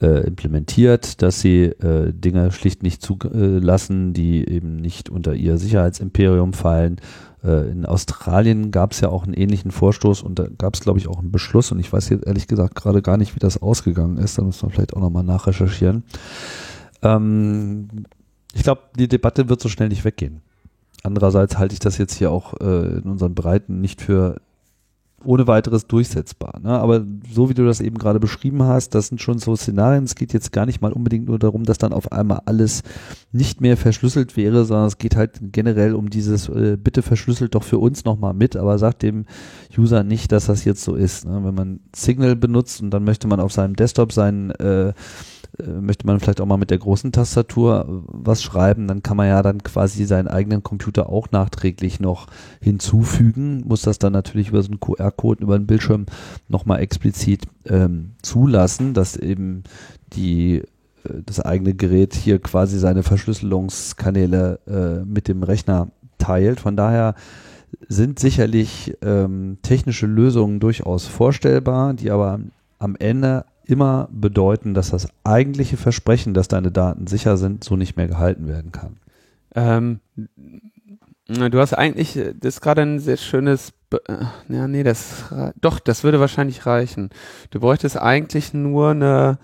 äh, 0.00 0.24
implementiert, 0.24 1.20
dass 1.20 1.40
sie 1.40 1.72
Dinge 1.80 2.52
schlicht 2.52 2.84
nicht 2.84 3.02
zulassen, 3.02 4.12
die 4.12 4.48
eben 4.48 4.76
nicht 4.76 5.08
unter 5.08 5.34
ihr 5.34 5.58
Sicherheitsimperium 5.58 6.52
fallen 6.52 7.00
äh, 7.44 7.70
in 7.70 7.86
Australien 7.86 8.70
gab 8.70 8.92
es 8.92 9.00
ja 9.00 9.08
auch 9.08 9.24
einen 9.24 9.34
ähnlichen 9.34 9.70
Vorstoß 9.70 10.22
und 10.22 10.38
da 10.38 10.46
gab 10.58 10.74
es, 10.74 10.80
glaube 10.80 10.98
ich, 10.98 11.08
auch 11.08 11.18
einen 11.18 11.32
Beschluss 11.32 11.72
und 11.72 11.78
ich 11.78 11.92
weiß 11.92 12.08
jetzt 12.10 12.26
ehrlich 12.26 12.46
gesagt 12.46 12.74
gerade 12.74 13.02
gar 13.02 13.16
nicht, 13.16 13.34
wie 13.34 13.40
das 13.40 13.60
ausgegangen 13.60 14.18
ist. 14.18 14.38
Da 14.38 14.42
müssen 14.42 14.68
wir 14.68 14.70
vielleicht 14.70 14.94
auch 14.94 15.00
nochmal 15.00 15.24
nachrecherchieren. 15.24 16.04
Ähm, 17.02 17.88
ich 18.54 18.62
glaube, 18.62 18.82
die 18.98 19.08
Debatte 19.08 19.48
wird 19.48 19.60
so 19.60 19.68
schnell 19.68 19.88
nicht 19.88 20.04
weggehen. 20.04 20.42
Andererseits 21.02 21.56
halte 21.56 21.72
ich 21.72 21.80
das 21.80 21.98
jetzt 21.98 22.14
hier 22.14 22.30
auch 22.30 22.60
äh, 22.60 22.98
in 22.98 23.04
unseren 23.04 23.34
Breiten 23.34 23.80
nicht 23.80 24.02
für 24.02 24.40
ohne 25.24 25.46
weiteres 25.46 25.86
durchsetzbar. 25.86 26.60
Ne? 26.62 26.70
Aber 26.70 27.04
so 27.30 27.48
wie 27.48 27.54
du 27.54 27.64
das 27.64 27.80
eben 27.80 27.98
gerade 27.98 28.20
beschrieben 28.20 28.62
hast, 28.62 28.94
das 28.94 29.08
sind 29.08 29.20
schon 29.20 29.38
so 29.38 29.54
Szenarien. 29.56 30.04
Es 30.04 30.14
geht 30.14 30.32
jetzt 30.32 30.52
gar 30.52 30.66
nicht 30.66 30.80
mal 30.80 30.92
unbedingt 30.92 31.26
nur 31.26 31.38
darum, 31.38 31.64
dass 31.64 31.78
dann 31.78 31.92
auf 31.92 32.12
einmal 32.12 32.42
alles 32.46 32.82
nicht 33.32 33.60
mehr 33.60 33.76
verschlüsselt 33.76 34.36
wäre, 34.36 34.64
sondern 34.64 34.86
es 34.86 34.98
geht 34.98 35.16
halt 35.16 35.38
generell 35.40 35.94
um 35.94 36.10
dieses, 36.10 36.48
äh, 36.48 36.76
bitte 36.82 37.02
verschlüsselt 37.02 37.54
doch 37.54 37.64
für 37.64 37.78
uns 37.78 38.04
nochmal 38.04 38.34
mit, 38.34 38.56
aber 38.56 38.78
sagt 38.78 39.02
dem 39.02 39.26
User 39.76 40.04
nicht, 40.04 40.32
dass 40.32 40.46
das 40.46 40.64
jetzt 40.64 40.82
so 40.82 40.94
ist. 40.94 41.26
Ne? 41.26 41.40
Wenn 41.44 41.54
man 41.54 41.80
Signal 41.94 42.36
benutzt 42.36 42.82
und 42.82 42.90
dann 42.90 43.04
möchte 43.04 43.28
man 43.28 43.40
auf 43.40 43.52
seinem 43.52 43.76
Desktop 43.76 44.12
seinen 44.12 44.50
äh, 44.52 44.92
möchte 45.80 46.06
man 46.06 46.20
vielleicht 46.20 46.40
auch 46.40 46.46
mal 46.46 46.56
mit 46.56 46.70
der 46.70 46.78
großen 46.78 47.12
Tastatur 47.12 47.84
äh, 47.88 48.02
was 48.06 48.42
schreiben, 48.42 48.86
dann 48.86 49.02
kann 49.02 49.16
man 49.16 49.28
ja 49.28 49.42
dann 49.42 49.62
quasi 49.62 50.04
seinen 50.04 50.28
eigenen 50.28 50.62
Computer 50.62 51.08
auch 51.08 51.30
nachträglich 51.30 52.00
noch 52.00 52.26
hinzufügen, 52.60 53.62
muss 53.66 53.82
das 53.82 53.98
dann 53.98 54.12
natürlich 54.12 54.48
über 54.48 54.62
so 54.62 54.68
einen 54.68 54.80
QR-Code 54.80 55.42
über 55.42 55.58
den 55.58 55.66
Bildschirm 55.66 56.06
nochmal 56.48 56.80
explizit 56.80 57.46
ähm, 57.66 58.12
zulassen, 58.22 58.94
dass 58.94 59.16
eben 59.16 59.64
die 60.12 60.62
äh, 61.04 61.22
das 61.26 61.40
eigene 61.40 61.74
Gerät 61.74 62.14
hier 62.14 62.38
quasi 62.38 62.78
seine 62.78 63.02
Verschlüsselungskanäle 63.02 64.60
äh, 64.66 65.04
mit 65.04 65.28
dem 65.28 65.42
Rechner 65.42 65.88
teilt. 66.18 66.60
Von 66.60 66.76
daher 66.76 67.14
sind 67.88 68.18
sicherlich 68.18 68.96
ähm, 69.02 69.58
technische 69.62 70.06
Lösungen 70.06 70.60
durchaus 70.60 71.06
vorstellbar, 71.06 71.94
die 71.94 72.10
aber 72.10 72.40
am 72.78 72.96
Ende 72.96 73.44
immer 73.70 74.08
bedeuten, 74.12 74.74
dass 74.74 74.90
das 74.90 75.08
eigentliche 75.24 75.76
Versprechen, 75.76 76.34
dass 76.34 76.48
deine 76.48 76.70
Daten 76.70 77.06
sicher 77.06 77.36
sind, 77.36 77.64
so 77.64 77.76
nicht 77.76 77.96
mehr 77.96 78.08
gehalten 78.08 78.48
werden 78.48 78.72
kann. 78.72 78.96
Ähm, 79.54 80.00
du 81.26 81.58
hast 81.58 81.74
eigentlich, 81.74 82.14
das 82.14 82.56
ist 82.56 82.60
gerade 82.60 82.82
ein 82.82 82.98
sehr 82.98 83.16
schönes, 83.16 83.72
äh, 83.92 84.24
ja, 84.48 84.68
nee, 84.68 84.82
das, 84.82 85.32
doch, 85.60 85.78
das 85.78 86.04
würde 86.04 86.20
wahrscheinlich 86.20 86.66
reichen. 86.66 87.10
Du 87.50 87.60
bräuchtest 87.60 87.96
eigentlich 87.96 88.52
nur 88.54 88.90
eine, 88.90 89.38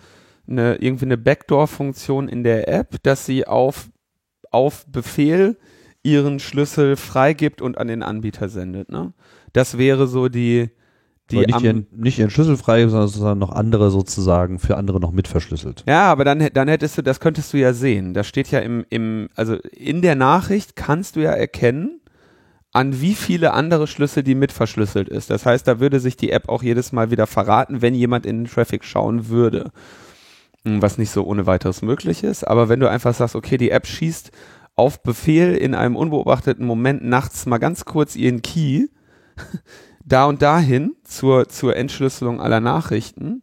eine 0.48 0.76
irgendwie 0.76 1.06
eine 1.06 1.18
Backdoor-Funktion 1.18 2.28
in 2.28 2.44
der 2.44 2.68
App, 2.68 3.02
dass 3.02 3.26
sie 3.26 3.46
auf, 3.46 3.88
auf 4.50 4.86
Befehl 4.86 5.56
ihren 6.02 6.38
Schlüssel 6.38 6.96
freigibt 6.96 7.60
und 7.60 7.78
an 7.78 7.88
den 7.88 8.02
Anbieter 8.02 8.48
sendet, 8.48 8.90
ne? 8.90 9.12
Das 9.52 9.78
wäre 9.78 10.06
so 10.06 10.28
die, 10.28 10.70
die 11.30 11.38
nicht, 11.38 11.60
ihren, 11.60 11.86
nicht 11.90 12.18
ihren 12.18 12.30
Schlüssel 12.30 12.56
frei, 12.56 12.86
sondern 12.86 13.38
noch 13.38 13.50
andere 13.50 13.90
sozusagen 13.90 14.58
für 14.58 14.76
andere 14.76 15.00
noch 15.00 15.12
mit 15.12 15.26
verschlüsselt. 15.26 15.84
Ja, 15.86 16.04
aber 16.04 16.24
dann, 16.24 16.48
dann 16.52 16.68
hättest 16.68 16.98
du, 16.98 17.02
das 17.02 17.20
könntest 17.20 17.52
du 17.52 17.58
ja 17.58 17.72
sehen. 17.72 18.14
Da 18.14 18.22
steht 18.22 18.50
ja 18.50 18.60
im, 18.60 18.84
im, 18.90 19.28
also 19.34 19.56
in 19.72 20.02
der 20.02 20.14
Nachricht 20.14 20.76
kannst 20.76 21.16
du 21.16 21.20
ja 21.20 21.32
erkennen, 21.32 22.00
an 22.72 23.00
wie 23.00 23.14
viele 23.14 23.54
andere 23.54 23.86
Schlüssel 23.86 24.22
die 24.22 24.34
mit 24.34 24.52
verschlüsselt 24.52 25.08
ist. 25.08 25.30
Das 25.30 25.46
heißt, 25.46 25.66
da 25.66 25.80
würde 25.80 25.98
sich 25.98 26.16
die 26.16 26.30
App 26.30 26.48
auch 26.48 26.62
jedes 26.62 26.92
Mal 26.92 27.10
wieder 27.10 27.26
verraten, 27.26 27.82
wenn 27.82 27.94
jemand 27.94 28.26
in 28.26 28.44
den 28.44 28.50
Traffic 28.50 28.84
schauen 28.84 29.28
würde. 29.28 29.72
Hm, 30.66 30.82
was 30.82 30.98
nicht 30.98 31.10
so 31.10 31.24
ohne 31.24 31.46
weiteres 31.46 31.80
möglich 31.80 32.24
ist. 32.24 32.46
Aber 32.46 32.68
wenn 32.68 32.80
du 32.80 32.90
einfach 32.90 33.14
sagst, 33.14 33.36
okay, 33.36 33.56
die 33.56 33.70
App 33.70 33.86
schießt 33.86 34.32
auf 34.74 35.02
Befehl 35.02 35.54
in 35.54 35.74
einem 35.74 35.96
unbeobachteten 35.96 36.66
Moment 36.66 37.04
nachts 37.04 37.46
mal 37.46 37.58
ganz 37.58 37.84
kurz 37.84 38.16
ihren 38.16 38.42
Key, 38.42 38.88
da 40.06 40.24
und 40.24 40.40
dahin 40.40 40.94
zur, 41.04 41.48
zur 41.48 41.76
Entschlüsselung 41.76 42.40
aller 42.40 42.60
Nachrichten, 42.60 43.42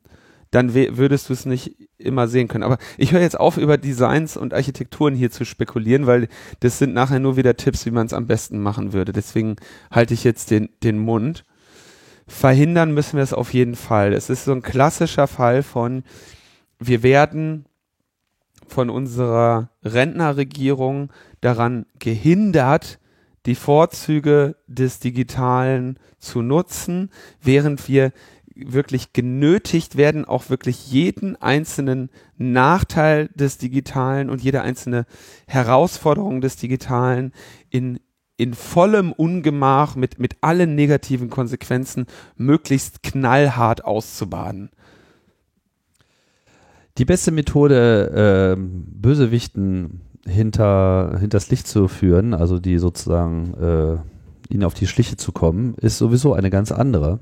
dann 0.50 0.74
würdest 0.74 1.30
du 1.30 1.34
es 1.34 1.46
nicht 1.46 1.76
immer 1.98 2.28
sehen 2.28 2.48
können. 2.48 2.64
Aber 2.64 2.78
ich 2.98 3.12
höre 3.12 3.22
jetzt 3.22 3.40
auf, 3.40 3.58
über 3.58 3.78
Designs 3.78 4.38
und 4.38 4.54
Architekturen 4.54 5.16
hier 5.16 5.32
zu 5.32 5.46
spekulieren, 5.46 6.06
weil 6.06 6.28
das 6.60 6.78
sind 6.78 6.94
nachher 6.94 7.20
nur 7.20 7.38
wieder 7.38 7.58
Tipps, 7.58 7.86
wie 7.86 7.92
man 7.92 8.06
es 8.06 8.14
am 8.14 8.28
besten 8.28 8.62
machen 8.62 8.94
würde. 8.94 9.14
Deswegen 9.14 9.56
halte 9.92 10.14
ich 10.14 10.24
jetzt 10.24 10.52
den, 10.52 10.70
den 10.84 11.00
Mund. 11.00 11.44
Verhindern 12.28 12.94
müssen 12.94 13.18
wir 13.18 13.24
es 13.24 13.34
auf 13.34 13.54
jeden 13.54 13.76
Fall. 13.76 14.14
Es 14.14 14.30
ist 14.30 14.46
so 14.46 14.52
ein 14.52 14.62
klassischer 14.62 15.28
Fall 15.28 15.64
von, 15.64 16.04
wir 16.80 17.04
werden 17.04 17.66
von 18.68 18.90
unserer 18.90 19.70
Rentnerregierung 19.84 21.12
daran 21.42 21.86
gehindert, 22.00 23.00
die 23.46 23.56
Vorzüge 23.56 24.56
des 24.68 25.00
Digitalen 25.00 26.00
zu 26.18 26.42
nutzen, 26.42 27.10
während 27.42 27.88
wir 27.88 28.12
wirklich 28.56 29.14
genötigt 29.14 29.98
werden, 29.98 30.26
auch 30.26 30.50
wirklich 30.50 30.92
jeden 30.92 31.42
einzelnen 31.42 32.10
Nachteil 32.38 33.30
des 33.36 33.58
Digitalen 33.58 34.30
und 34.30 34.42
jede 34.42 34.62
einzelne 34.62 35.06
Herausforderung 35.48 36.40
des 36.40 36.56
Digitalen 36.56 37.34
in, 37.70 38.00
in 38.38 38.54
vollem 38.54 39.12
Ungemach 39.12 39.96
mit, 39.96 40.20
mit 40.20 40.36
allen 40.42 40.76
negativen 40.76 41.30
Konsequenzen 41.30 42.06
möglichst 42.36 43.02
knallhart 43.04 43.84
auszubaden. 43.86 44.70
Die 47.00 47.06
beste 47.06 47.32
Methode, 47.32 48.56
äh, 48.56 48.62
Bösewichten 48.62 50.02
hinter 50.26 51.18
hinters 51.20 51.50
Licht 51.50 51.68
zu 51.68 51.88
führen, 51.88 52.34
also 52.34 52.60
die 52.60 52.78
sozusagen 52.78 53.54
äh, 53.56 54.54
ihnen 54.54 54.64
auf 54.64 54.74
die 54.74 54.88
Schliche 54.88 55.18
zu 55.18 55.32
kommen, 55.32 55.76
ist 55.76 55.98
sowieso 55.98 56.34
eine 56.34 56.50
ganz 56.50 56.72
andere. 56.72 57.20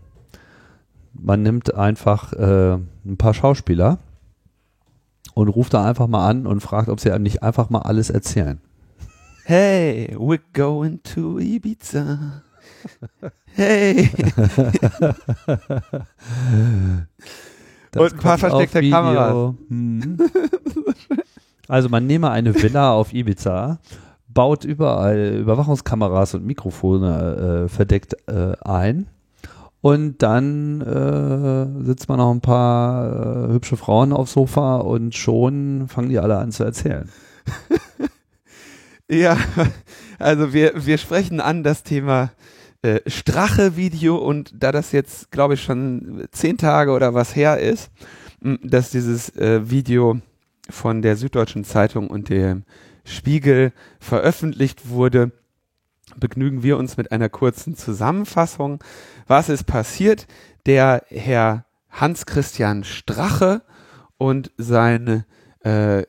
Man 1.14 1.42
nimmt 1.42 1.74
einfach 1.74 2.34
äh, 2.34 2.74
ein 3.06 3.18
paar 3.18 3.34
Schauspieler 3.34 4.00
und 5.34 5.48
ruft 5.48 5.74
da 5.74 5.86
einfach 5.86 6.08
mal 6.08 6.28
an 6.28 6.46
und 6.48 6.62
fragt, 6.62 6.90
ob 6.90 7.00
sie 7.00 7.12
einem 7.12 7.24
nicht 7.24 7.44
einfach 7.44 7.70
mal 7.70 7.80
alles 7.80 8.10
erzählen. 8.10 8.60
Hey, 9.44 10.16
we're 10.18 10.40
going 10.54 11.02
to 11.04 11.40
Ibiza. 11.40 12.44
Hey. 13.54 14.10
und 17.96 18.14
ein 18.14 18.20
paar 18.20 18.38
versteckte 18.38 18.90
Kameras. 18.90 19.56
Hm. 19.68 20.18
Also 21.72 21.88
man 21.88 22.06
nehme 22.06 22.30
eine 22.30 22.54
Villa 22.54 22.92
auf 22.92 23.14
Ibiza, 23.14 23.80
baut 24.28 24.66
überall 24.66 25.38
Überwachungskameras 25.40 26.34
und 26.34 26.46
Mikrofone 26.46 27.64
äh, 27.64 27.70
verdeckt 27.70 28.14
äh, 28.28 28.58
ein 28.60 29.08
Und 29.80 30.22
dann 30.22 30.82
äh, 30.82 31.86
sitzt 31.86 32.10
man 32.10 32.18
noch 32.18 32.30
ein 32.30 32.42
paar 32.42 33.48
äh, 33.48 33.54
hübsche 33.54 33.78
Frauen 33.78 34.12
aufs 34.12 34.34
Sofa 34.34 34.80
und 34.80 35.16
schon 35.16 35.88
fangen 35.88 36.10
die 36.10 36.20
alle 36.20 36.40
an 36.40 36.52
zu 36.52 36.66
erzählen. 36.66 37.10
ja, 39.10 39.38
also 40.20 40.52
wir, 40.52 40.74
wir 40.86 40.98
sprechen 40.98 41.40
an 41.40 41.64
das 41.64 41.84
Thema 41.84 42.32
äh, 42.82 43.00
Strache-Video 43.08 44.18
und 44.18 44.62
da 44.62 44.74
das 44.74 44.92
jetzt, 44.92 45.32
glaube 45.32 45.54
ich, 45.54 45.64
schon 45.64 46.28
zehn 46.34 46.58
Tage 46.58 46.92
oder 46.92 47.14
was 47.14 47.34
her 47.34 47.60
ist, 47.60 47.92
dass 48.42 48.92
dieses 48.92 49.34
äh, 49.38 49.70
Video 49.70 50.20
von 50.70 51.02
der 51.02 51.16
Süddeutschen 51.16 51.64
Zeitung 51.64 52.10
und 52.10 52.30
dem 52.30 52.64
Spiegel 53.04 53.74
veröffentlicht 54.00 54.90
wurde, 54.90 55.32
begnügen 56.18 56.64
wir 56.64 56.78
uns 56.78 56.98
mit 56.98 57.12
einer 57.12 57.30
kurzen 57.30 57.76
Zusammenfassung. 57.76 58.84
Was 59.28 59.50
ist 59.50 59.64
passiert? 59.66 60.28
Der 60.66 61.04
Herr 61.08 61.66
Hans-Christian 61.90 62.84
Strache 62.84 63.62
und 64.18 64.52
seine, 64.58 65.26
äh, 65.62 66.04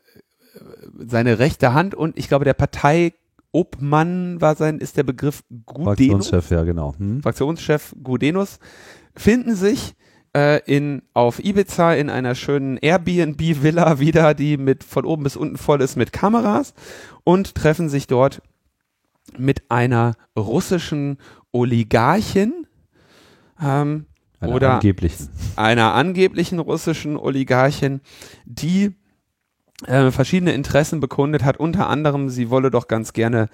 seine 0.99 1.39
rechte 1.39 1.73
Hand 1.73 1.95
und 1.95 2.19
ich 2.19 2.29
glaube 2.29 2.45
der 2.45 2.55
Parteiobmann 2.55 4.41
war 4.41 4.55
sein, 4.55 4.79
ist 4.79 4.97
der 4.97 5.03
Begriff 5.03 5.43
Gudenus. 5.67 6.29
Fraktionschef, 6.29 6.51
ja 6.51 6.63
genau. 6.65 6.95
Hm. 6.99 7.23
Fraktionschef 7.23 7.95
Gudenus 8.03 8.59
finden 9.17 9.55
sich 9.55 9.95
in, 10.67 11.03
auf 11.13 11.45
Ibiza 11.45 11.95
in 11.95 12.09
einer 12.09 12.35
schönen 12.35 12.79
Airbnb-Villa 12.79 13.99
wieder, 14.01 14.35
die 14.35 14.57
mit 14.57 14.85
von 14.85 15.05
oben 15.05 15.25
bis 15.25 15.37
unten 15.37 15.59
voll 15.59 15.81
ist 15.81 15.97
mit 15.97 16.13
Kameras 16.13 16.75
und 17.25 17.55
treffen 17.55 17.89
sich 17.89 18.07
dort 18.07 18.43
mit 19.37 19.71
einer 19.71 20.15
russischen 20.37 21.19
Oligarchin 21.53 22.67
ähm, 23.63 24.07
einer 24.41 24.55
oder 24.55 24.75
angeblichen. 24.75 25.29
einer 25.57 25.95
angeblichen 25.95 26.59
russischen 26.59 27.17
Oligarchin, 27.17 28.01
die 28.45 28.95
äh, 29.87 30.11
verschiedene 30.11 30.53
Interessen 30.53 31.01
bekundet 31.01 31.45
hat. 31.45 31.59
Unter 31.59 31.89
anderem, 31.89 32.29
sie 32.29 32.51
wolle 32.51 32.71
doch 32.71 32.89
ganz 32.89 33.13
gerne 33.13 33.49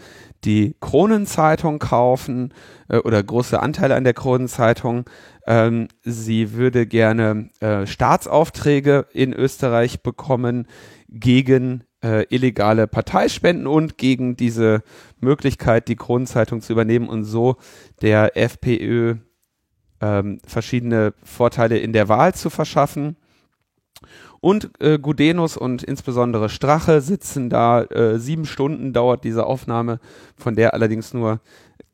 die 0.44 0.76
Kronenzeitung 0.80 1.78
kaufen 1.78 2.54
äh, 2.88 2.98
oder 2.98 3.22
große 3.22 3.60
Anteile 3.60 3.94
an 3.94 4.04
der 4.04 4.14
Kronenzeitung. 4.14 5.04
Ähm, 5.46 5.88
sie 6.02 6.52
würde 6.52 6.86
gerne 6.86 7.50
äh, 7.60 7.86
Staatsaufträge 7.86 9.06
in 9.12 9.32
Österreich 9.32 10.02
bekommen 10.02 10.66
gegen 11.08 11.84
äh, 12.02 12.24
illegale 12.28 12.86
Parteispenden 12.86 13.66
und 13.66 13.98
gegen 13.98 14.36
diese 14.36 14.82
Möglichkeit, 15.20 15.88
die 15.88 15.96
Kronenzeitung 15.96 16.60
zu 16.60 16.72
übernehmen 16.72 17.08
und 17.08 17.24
so 17.24 17.56
der 18.02 18.36
FPÖ 18.36 19.16
ähm, 20.00 20.38
verschiedene 20.46 21.14
Vorteile 21.24 21.78
in 21.78 21.92
der 21.92 22.08
Wahl 22.08 22.34
zu 22.34 22.50
verschaffen. 22.50 23.16
Und 24.40 24.70
äh, 24.80 24.98
Gudenus 24.98 25.56
und 25.56 25.82
insbesondere 25.82 26.48
Strache 26.48 27.00
sitzen 27.00 27.50
da. 27.50 27.82
Äh, 27.82 28.18
sieben 28.18 28.46
Stunden 28.46 28.92
dauert 28.92 29.24
diese 29.24 29.46
Aufnahme, 29.46 29.98
von 30.36 30.54
der 30.54 30.74
allerdings 30.74 31.12
nur 31.12 31.40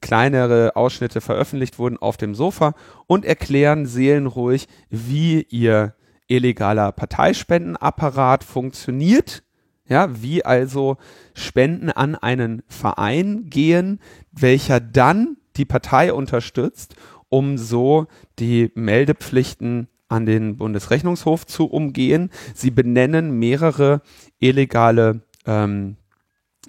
kleinere 0.00 0.76
Ausschnitte 0.76 1.22
veröffentlicht 1.22 1.78
wurden 1.78 1.96
auf 1.96 2.18
dem 2.18 2.34
Sofa 2.34 2.74
und 3.06 3.24
erklären 3.24 3.86
seelenruhig, 3.86 4.68
wie 4.90 5.42
ihr 5.42 5.94
illegaler 6.26 6.92
Parteispendenapparat 6.92 8.44
funktioniert. 8.44 9.42
Ja, 9.86 10.08
wie 10.22 10.44
also 10.44 10.96
Spenden 11.34 11.90
an 11.90 12.14
einen 12.14 12.62
Verein 12.68 13.50
gehen, 13.50 14.00
welcher 14.32 14.80
dann 14.80 15.36
die 15.56 15.66
Partei 15.66 16.12
unterstützt, 16.12 16.96
um 17.28 17.58
so 17.58 18.06
die 18.38 18.72
Meldepflichten 18.74 19.88
an 20.08 20.26
den 20.26 20.56
Bundesrechnungshof 20.56 21.46
zu 21.46 21.66
umgehen. 21.66 22.30
Sie 22.54 22.70
benennen 22.70 23.38
mehrere 23.38 24.02
illegale, 24.38 25.22
ähm, 25.46 25.96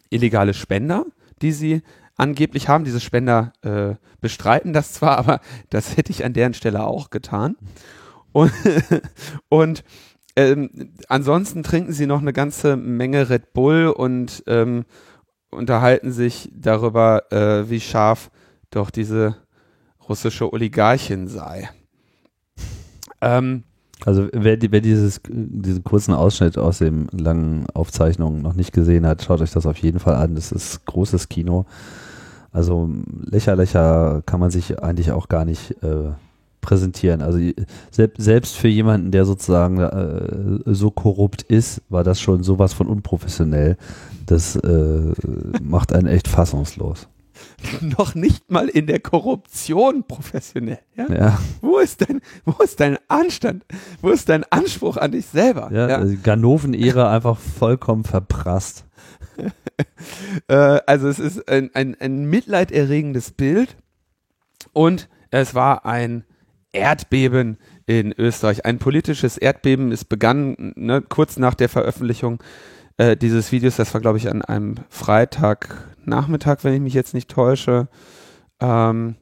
illegale 0.09 0.53
Spender, 0.53 1.05
die 1.41 1.51
sie 1.51 1.81
angeblich 2.15 2.67
haben. 2.69 2.85
Diese 2.85 2.99
Spender 2.99 3.53
äh, 3.61 3.95
bestreiten 4.21 4.73
das 4.73 4.93
zwar, 4.93 5.17
aber 5.19 5.39
das 5.69 5.97
hätte 5.97 6.11
ich 6.11 6.25
an 6.25 6.33
deren 6.33 6.53
Stelle 6.53 6.85
auch 6.85 7.09
getan. 7.09 7.55
Und, 8.31 8.51
und 9.49 9.83
ähm, 10.35 10.93
ansonsten 11.07 11.63
trinken 11.63 11.93
sie 11.93 12.07
noch 12.07 12.19
eine 12.19 12.33
ganze 12.33 12.75
Menge 12.75 13.29
Red 13.29 13.53
Bull 13.53 13.87
und 13.87 14.43
ähm, 14.47 14.85
unterhalten 15.49 16.11
sich 16.11 16.49
darüber, 16.53 17.31
äh, 17.31 17.69
wie 17.69 17.79
scharf 17.79 18.29
doch 18.69 18.89
diese 18.89 19.37
russische 20.09 20.51
Oligarchin 20.51 21.27
sei. 21.27 21.69
Ähm, 23.25 23.63
also 24.05 24.27
wer, 24.31 24.57
wer 24.61 24.81
dieses, 24.81 25.21
diesen 25.27 25.83
kurzen 25.83 26.13
Ausschnitt 26.13 26.57
aus 26.57 26.77
dem 26.77 27.07
langen 27.11 27.65
Aufzeichnungen 27.73 28.41
noch 28.41 28.53
nicht 28.53 28.71
gesehen 28.71 29.05
hat, 29.05 29.23
schaut 29.23 29.41
euch 29.41 29.51
das 29.51 29.65
auf 29.65 29.77
jeden 29.77 29.99
Fall 29.99 30.15
an. 30.15 30.35
Das 30.35 30.51
ist 30.51 30.85
großes 30.85 31.27
Kino. 31.29 31.65
Also 32.51 32.89
lächerlicher 33.23 34.21
kann 34.25 34.39
man 34.39 34.51
sich 34.51 34.81
eigentlich 34.81 35.11
auch 35.11 35.27
gar 35.27 35.43
nicht 35.43 35.71
äh, 35.83 36.11
präsentieren. 36.61 37.21
Also 37.21 37.39
selbst, 37.91 38.21
selbst 38.21 38.55
für 38.57 38.67
jemanden, 38.67 39.11
der 39.11 39.25
sozusagen 39.25 39.79
äh, 39.79 40.73
so 40.73 40.91
korrupt 40.91 41.41
ist, 41.41 41.81
war 41.89 42.03
das 42.03 42.19
schon 42.21 42.43
sowas 42.43 42.73
von 42.73 42.87
unprofessionell. 42.87 43.77
Das 44.25 44.55
äh, 44.55 45.13
macht 45.61 45.93
einen 45.93 46.07
echt 46.07 46.27
fassungslos. 46.27 47.07
noch 47.81 48.15
nicht 48.15 48.51
mal 48.51 48.67
in 48.67 48.87
der 48.87 48.99
Korruption 48.99 50.03
professionell. 50.07 50.79
Ja? 50.95 51.07
ja. 51.11 51.39
Wo, 51.61 51.79
ist 51.79 52.01
dein, 52.01 52.21
wo 52.45 52.63
ist 52.63 52.79
dein 52.79 52.97
Anstand? 53.07 53.65
Wo 54.01 54.09
ist 54.09 54.29
dein 54.29 54.43
Anspruch 54.51 54.97
an 54.97 55.11
dich 55.11 55.25
selber? 55.25 55.69
Ja, 55.71 55.89
ja. 55.89 55.97
Also 55.97 56.15
Ganoven-Ära 56.21 57.11
einfach 57.15 57.37
vollkommen 57.37 58.03
verprasst. 58.03 58.85
äh, 60.47 60.79
also 60.85 61.07
es 61.07 61.19
ist 61.19 61.49
ein, 61.49 61.71
ein, 61.73 61.95
ein 61.99 62.25
mitleiderregendes 62.25 63.31
Bild 63.31 63.75
und 64.73 65.09
es 65.31 65.55
war 65.55 65.85
ein 65.85 66.23
Erdbeben 66.71 67.57
in 67.85 68.13
Österreich. 68.17 68.65
Ein 68.65 68.79
politisches 68.79 69.37
Erdbeben. 69.37 69.91
Es 69.91 70.03
begann 70.05 70.73
ne, 70.75 71.01
kurz 71.01 71.37
nach 71.37 71.53
der 71.53 71.69
Veröffentlichung 71.69 72.41
äh, 72.97 73.15
dieses 73.15 73.51
Videos. 73.51 73.77
Das 73.77 73.93
war, 73.93 74.01
glaube 74.01 74.17
ich, 74.17 74.29
an 74.29 74.41
einem 74.41 74.75
Freitagnachmittag, 76.05 76.63
wenn 76.63 76.73
ich 76.73 76.81
mich 76.81 76.93
jetzt 76.93 77.13
nicht 77.13 77.29
täusche. 77.29 77.87
Ähm, 78.59 79.15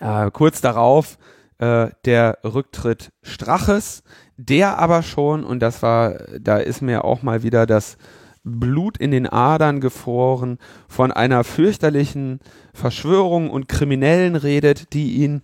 äh, 0.00 0.30
kurz 0.30 0.60
darauf 0.60 1.18
äh, 1.58 1.88
der 2.04 2.38
Rücktritt 2.44 3.12
Straches, 3.22 4.02
der 4.36 4.78
aber 4.78 5.02
schon, 5.02 5.44
und 5.44 5.60
das 5.60 5.82
war, 5.82 6.14
da 6.40 6.56
ist 6.56 6.80
mir 6.80 7.04
auch 7.04 7.22
mal 7.22 7.42
wieder 7.42 7.66
das 7.66 7.96
Blut 8.42 8.96
in 8.96 9.10
den 9.10 9.26
Adern 9.26 9.80
gefroren, 9.80 10.58
von 10.88 11.12
einer 11.12 11.44
fürchterlichen 11.44 12.40
Verschwörung 12.72 13.50
und 13.50 13.68
Kriminellen 13.68 14.34
redet, 14.34 14.94
die 14.94 15.16
ihn 15.16 15.42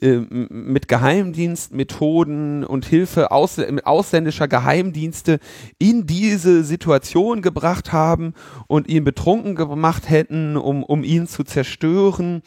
mit 0.00 0.86
Geheimdienstmethoden 0.86 2.64
und 2.64 2.86
Hilfe 2.86 3.32
aus, 3.32 3.58
ausländischer 3.58 4.46
Geheimdienste 4.46 5.40
in 5.78 6.06
diese 6.06 6.62
Situation 6.62 7.42
gebracht 7.42 7.92
haben 7.92 8.34
und 8.68 8.88
ihn 8.88 9.02
betrunken 9.02 9.56
gemacht 9.56 10.08
hätten, 10.08 10.56
um, 10.56 10.84
um 10.84 11.02
ihn 11.02 11.26
zu 11.26 11.42
zerstören 11.42 12.42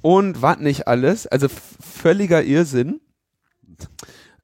und 0.00 0.42
was 0.42 0.58
nicht 0.58 0.86
alles. 0.86 1.26
Also 1.26 1.48
völliger 1.48 2.44
Irrsinn. 2.44 3.00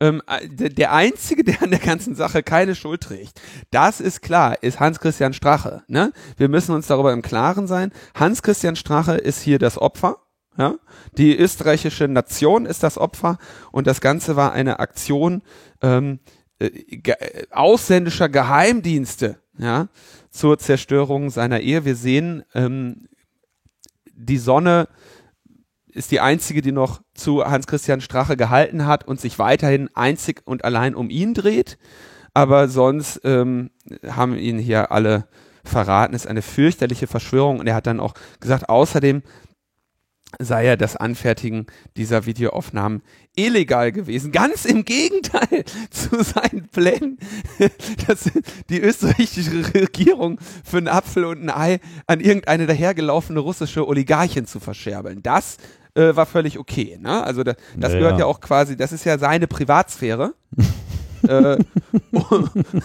Ähm, 0.00 0.22
der 0.50 0.92
Einzige, 0.92 1.44
der 1.44 1.62
an 1.62 1.70
der 1.70 1.80
ganzen 1.80 2.14
Sache 2.14 2.42
keine 2.42 2.74
Schuld 2.74 3.02
trägt, 3.02 3.40
das 3.70 4.00
ist 4.00 4.20
klar, 4.20 4.62
ist 4.62 4.80
Hans-Christian 4.80 5.32
Strache. 5.32 5.82
Ne? 5.88 6.12
Wir 6.36 6.48
müssen 6.48 6.74
uns 6.74 6.86
darüber 6.86 7.12
im 7.12 7.22
Klaren 7.22 7.66
sein. 7.66 7.92
Hans-Christian 8.14 8.76
Strache 8.76 9.14
ist 9.14 9.42
hier 9.42 9.58
das 9.58 9.76
Opfer 9.76 10.18
ja? 10.58 10.74
Die 11.16 11.36
österreichische 11.36 12.08
Nation 12.08 12.66
ist 12.66 12.82
das 12.82 12.98
Opfer 12.98 13.38
und 13.72 13.86
das 13.86 14.00
Ganze 14.00 14.36
war 14.36 14.52
eine 14.52 14.80
Aktion 14.80 15.42
ähm, 15.80 16.18
äh, 16.58 16.70
ge 16.70 17.14
ausländischer 17.50 18.28
Geheimdienste 18.28 19.38
ja, 19.58 19.88
zur 20.30 20.58
Zerstörung 20.58 21.30
seiner 21.30 21.60
Ehe. 21.60 21.84
Wir 21.84 21.96
sehen, 21.96 22.44
ähm, 22.54 23.08
die 24.12 24.38
Sonne 24.38 24.88
ist 25.86 26.10
die 26.10 26.20
einzige, 26.20 26.60
die 26.60 26.72
noch 26.72 27.00
zu 27.14 27.44
Hans-Christian 27.44 28.00
Strache 28.00 28.36
gehalten 28.36 28.86
hat 28.86 29.06
und 29.06 29.20
sich 29.20 29.38
weiterhin 29.38 29.88
einzig 29.94 30.42
und 30.44 30.64
allein 30.64 30.94
um 30.94 31.10
ihn 31.10 31.34
dreht. 31.34 31.78
Aber 32.34 32.68
sonst 32.68 33.20
ähm, 33.24 33.70
haben 34.06 34.36
ihn 34.36 34.58
hier 34.58 34.92
alle 34.92 35.26
verraten. 35.64 36.14
Es 36.14 36.24
ist 36.24 36.30
eine 36.30 36.42
fürchterliche 36.42 37.06
Verschwörung. 37.06 37.58
Und 37.58 37.66
er 37.66 37.74
hat 37.74 37.86
dann 37.86 38.00
auch 38.00 38.14
gesagt, 38.38 38.68
außerdem 38.68 39.22
sei 40.38 40.66
ja 40.66 40.76
das 40.76 40.96
Anfertigen 40.96 41.66
dieser 41.96 42.26
Videoaufnahmen 42.26 43.02
illegal 43.34 43.92
gewesen. 43.92 44.32
Ganz 44.32 44.64
im 44.64 44.84
Gegenteil 44.84 45.64
zu 45.90 46.22
seinen 46.22 46.68
Plänen, 46.68 47.18
dass 48.06 48.30
die 48.68 48.80
österreichische 48.80 49.74
Regierung 49.74 50.38
für 50.64 50.78
einen 50.78 50.88
Apfel 50.88 51.24
und 51.24 51.42
ein 51.42 51.50
Ei 51.50 51.80
an 52.06 52.20
irgendeine 52.20 52.66
dahergelaufene 52.66 53.40
russische 53.40 53.86
Oligarchin 53.86 54.46
zu 54.46 54.60
verscherbeln. 54.60 55.22
Das 55.22 55.56
äh, 55.94 56.14
war 56.14 56.26
völlig 56.26 56.58
okay. 56.58 56.98
Ne? 57.00 57.22
Also 57.22 57.42
da, 57.42 57.54
das 57.76 57.92
Ja, 57.92 57.98
gehört 57.98 58.14
ja. 58.14 58.20
ja 58.20 58.26
auch 58.26 58.40
quasi, 58.40 58.76
das 58.76 58.92
ist 58.92 59.04
ja 59.04 59.18
seine 59.18 59.46
Privatsphäre. 59.46 60.34
äh, 61.28 61.58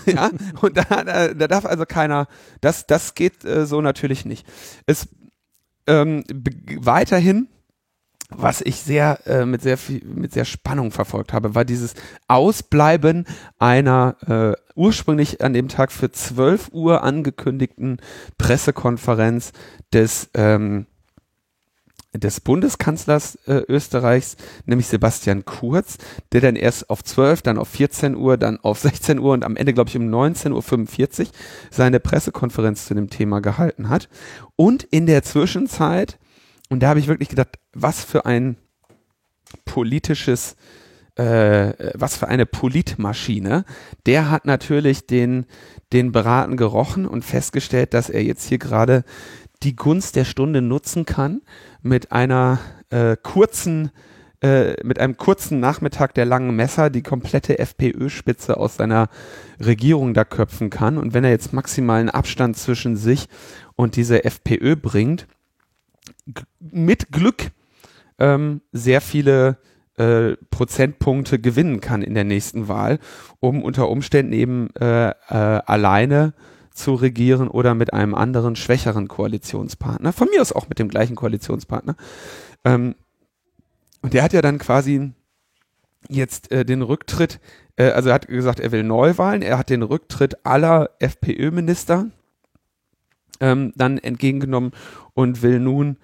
ja, 0.06 0.30
und 0.62 0.78
da, 0.78 0.84
da, 0.84 1.34
da 1.34 1.48
darf 1.48 1.66
also 1.66 1.86
keiner, 1.86 2.28
das, 2.62 2.88
das 2.88 3.16
geht 3.16 3.44
äh, 3.44 3.66
so 3.66 3.82
natürlich 3.82 4.26
nicht. 4.26 4.46
Es 4.86 5.08
ähm, 5.88 6.24
weiterhin, 6.80 7.48
was 8.30 8.62
ich 8.62 8.78
sehr 8.78 9.20
äh, 9.28 9.46
mit 9.46 9.62
sehr 9.62 9.78
viel, 9.78 10.04
mit 10.06 10.34
sehr 10.34 10.46
Spannung 10.46 10.92
verfolgt 10.92 11.34
habe, 11.34 11.56
war 11.56 11.66
dieses 11.66 11.94
Ausbleiben 12.28 13.26
einer 13.60 14.16
äh, 14.28 14.60
ursprünglich 14.76 15.42
an 15.42 15.54
dem 15.54 15.68
Tag 15.68 15.92
für 15.92 16.12
12 16.12 16.70
Uhr 16.72 17.04
angekündigten 17.04 17.98
Pressekonferenz 18.38 19.52
des 19.94 20.30
ähm, 20.34 20.88
des 22.14 22.40
Bundeskanzlers 22.40 23.36
äh, 23.48 23.62
Österreichs, 23.68 24.38
nämlich 24.66 24.88
Sebastian 24.88 25.46
Kurz, 25.46 25.98
der 26.32 26.42
dann 26.42 26.56
erst 26.56 26.90
auf 26.90 27.04
12, 27.04 27.42
dann 27.42 27.58
auf 27.58 27.70
14 27.70 28.16
Uhr, 28.16 28.38
dann 28.38 28.60
auf 28.60 28.80
16 28.80 29.20
Uhr 29.20 29.34
und 29.34 29.44
am 29.44 29.56
Ende, 29.56 29.74
glaube 29.74 29.90
ich, 29.90 29.98
um 29.98 30.04
19.45 30.04 31.22
Uhr 31.22 31.28
seine 31.72 32.00
Pressekonferenz 32.00 32.86
zu 32.86 32.94
dem 32.94 33.10
Thema 33.10 33.42
gehalten 33.42 33.90
hat. 33.90 34.10
Und 34.56 34.84
in 34.84 35.08
der 35.08 35.24
Zwischenzeit, 35.24 36.20
und 36.70 36.82
da 36.82 36.90
habe 36.90 37.00
ich 37.00 37.08
wirklich 37.08 37.30
gedacht, 37.30 37.60
was 37.74 38.04
für 38.04 38.26
ein 38.26 38.58
politisches, 39.66 40.56
äh, 41.16 41.74
was 41.96 42.18
für 42.18 42.28
eine 42.28 42.46
Politmaschine, 42.46 43.66
der 44.06 44.30
hat 44.30 44.46
natürlich 44.46 45.08
den, 45.08 45.46
den 45.92 46.12
Beraten 46.12 46.58
gerochen 46.58 47.06
und 47.06 47.24
festgestellt, 47.24 47.94
dass 47.94 48.10
er 48.10 48.24
jetzt 48.24 48.48
hier 48.48 48.58
gerade 48.58 49.04
die 49.64 49.76
Gunst 49.76 50.16
der 50.16 50.26
Stunde 50.26 50.62
nutzen 50.62 51.06
kann, 51.06 51.42
mit 51.82 52.12
einer 52.12 52.60
äh, 52.90 53.16
kurzen, 53.22 53.92
äh, 54.42 54.76
mit 54.84 55.00
einem 55.00 55.18
kurzen 55.18 55.60
Nachmittag 55.60 56.14
der 56.14 56.26
langen 56.26 56.56
Messer 56.56 56.90
die 56.90 57.02
komplette 57.02 57.60
FPÖ-Spitze 57.60 58.58
aus 58.58 58.76
seiner 58.76 59.10
Regierung 59.60 60.14
da 60.14 60.26
köpfen 60.26 60.70
kann. 60.70 60.98
Und 60.98 61.14
wenn 61.14 61.24
er 61.24 61.32
jetzt 61.32 61.54
maximalen 61.54 62.10
Abstand 62.10 62.58
zwischen 62.58 62.96
sich 62.96 63.28
und 63.76 63.96
diese 63.96 64.26
FPÖ 64.26 64.76
bringt, 64.76 65.28
mit 66.60 67.12
Glück 67.12 67.52
ähm, 68.20 68.62
sehr 68.72 69.02
viele 69.02 69.58
äh, 69.98 70.36
Prozentpunkte 70.50 71.40
gewinnen 71.40 71.80
kann 71.80 72.02
in 72.02 72.14
der 72.14 72.24
nächsten 72.24 72.68
Wahl, 72.68 73.00
um 73.40 73.62
unter 73.62 73.90
Umständen 73.90 74.34
eben 74.34 74.70
äh, 74.76 75.10
äh, 75.10 75.14
alleine 75.30 76.34
zu 76.74 76.96
regieren 76.96 77.48
oder 77.48 77.76
mit 77.76 77.94
einem 77.94 78.16
anderen 78.16 78.56
schwächeren 78.56 79.08
Koalitionspartner. 79.08 80.12
Von 80.14 80.30
mir 80.30 80.42
aus 80.42 80.52
auch 80.52 80.70
mit 80.70 80.80
dem 80.80 80.90
gleichen 80.90 81.16
Koalitionspartner. 81.16 81.96
Ähm, 82.66 82.96
und 84.02 84.14
der 84.14 84.24
hat 84.24 84.34
ja 84.34 84.42
dann 84.42 84.58
quasi 84.58 85.14
jetzt 86.10 86.52
äh, 86.52 86.66
den 86.66 86.82
Rücktritt, 86.82 87.40
äh, 87.78 87.92
also 87.92 88.10
er 88.10 88.16
hat 88.16 88.28
gesagt, 88.28 88.60
er 88.60 88.72
will 88.72 88.84
Neuwahlen, 88.84 89.42
er 89.42 89.58
hat 89.58 89.70
den 89.70 89.84
Rücktritt 89.84 90.46
aller 90.46 90.90
FPÖ-Minister 91.00 92.08
ähm, 93.40 93.72
dann 93.76 93.98
entgegengenommen 93.98 94.72
und 95.14 95.42
will 95.42 95.60
nun 95.60 95.98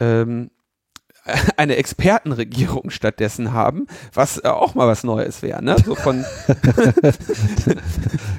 ähm, 0.00 0.50
eine 1.56 1.76
Expertenregierung 1.76 2.90
stattdessen 2.90 3.52
haben, 3.52 3.86
was 4.12 4.38
äh, 4.38 4.48
auch 4.48 4.74
mal 4.74 4.86
was 4.86 5.04
Neues 5.04 5.42
wäre, 5.42 5.62
ne? 5.62 5.76
So 5.84 5.94
von, 5.94 6.24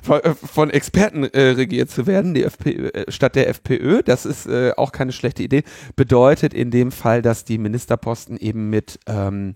von, 0.03 0.19
äh, 0.21 0.33
von 0.33 0.69
Experten 0.69 1.23
äh, 1.23 1.41
regiert 1.51 1.89
zu 1.89 2.07
werden, 2.07 2.33
die 2.33 2.43
FPÖ, 2.43 2.89
äh, 2.89 3.11
statt 3.11 3.35
der 3.35 3.49
FPÖ, 3.49 4.01
das 4.03 4.25
ist 4.25 4.47
äh, 4.47 4.73
auch 4.75 4.91
keine 4.91 5.11
schlechte 5.11 5.43
Idee, 5.43 5.63
bedeutet 5.95 6.53
in 6.53 6.71
dem 6.71 6.91
Fall, 6.91 7.21
dass 7.21 7.45
die 7.45 7.57
Ministerposten 7.57 8.37
eben 8.37 8.69
mit 8.69 8.99
ähm, 9.07 9.55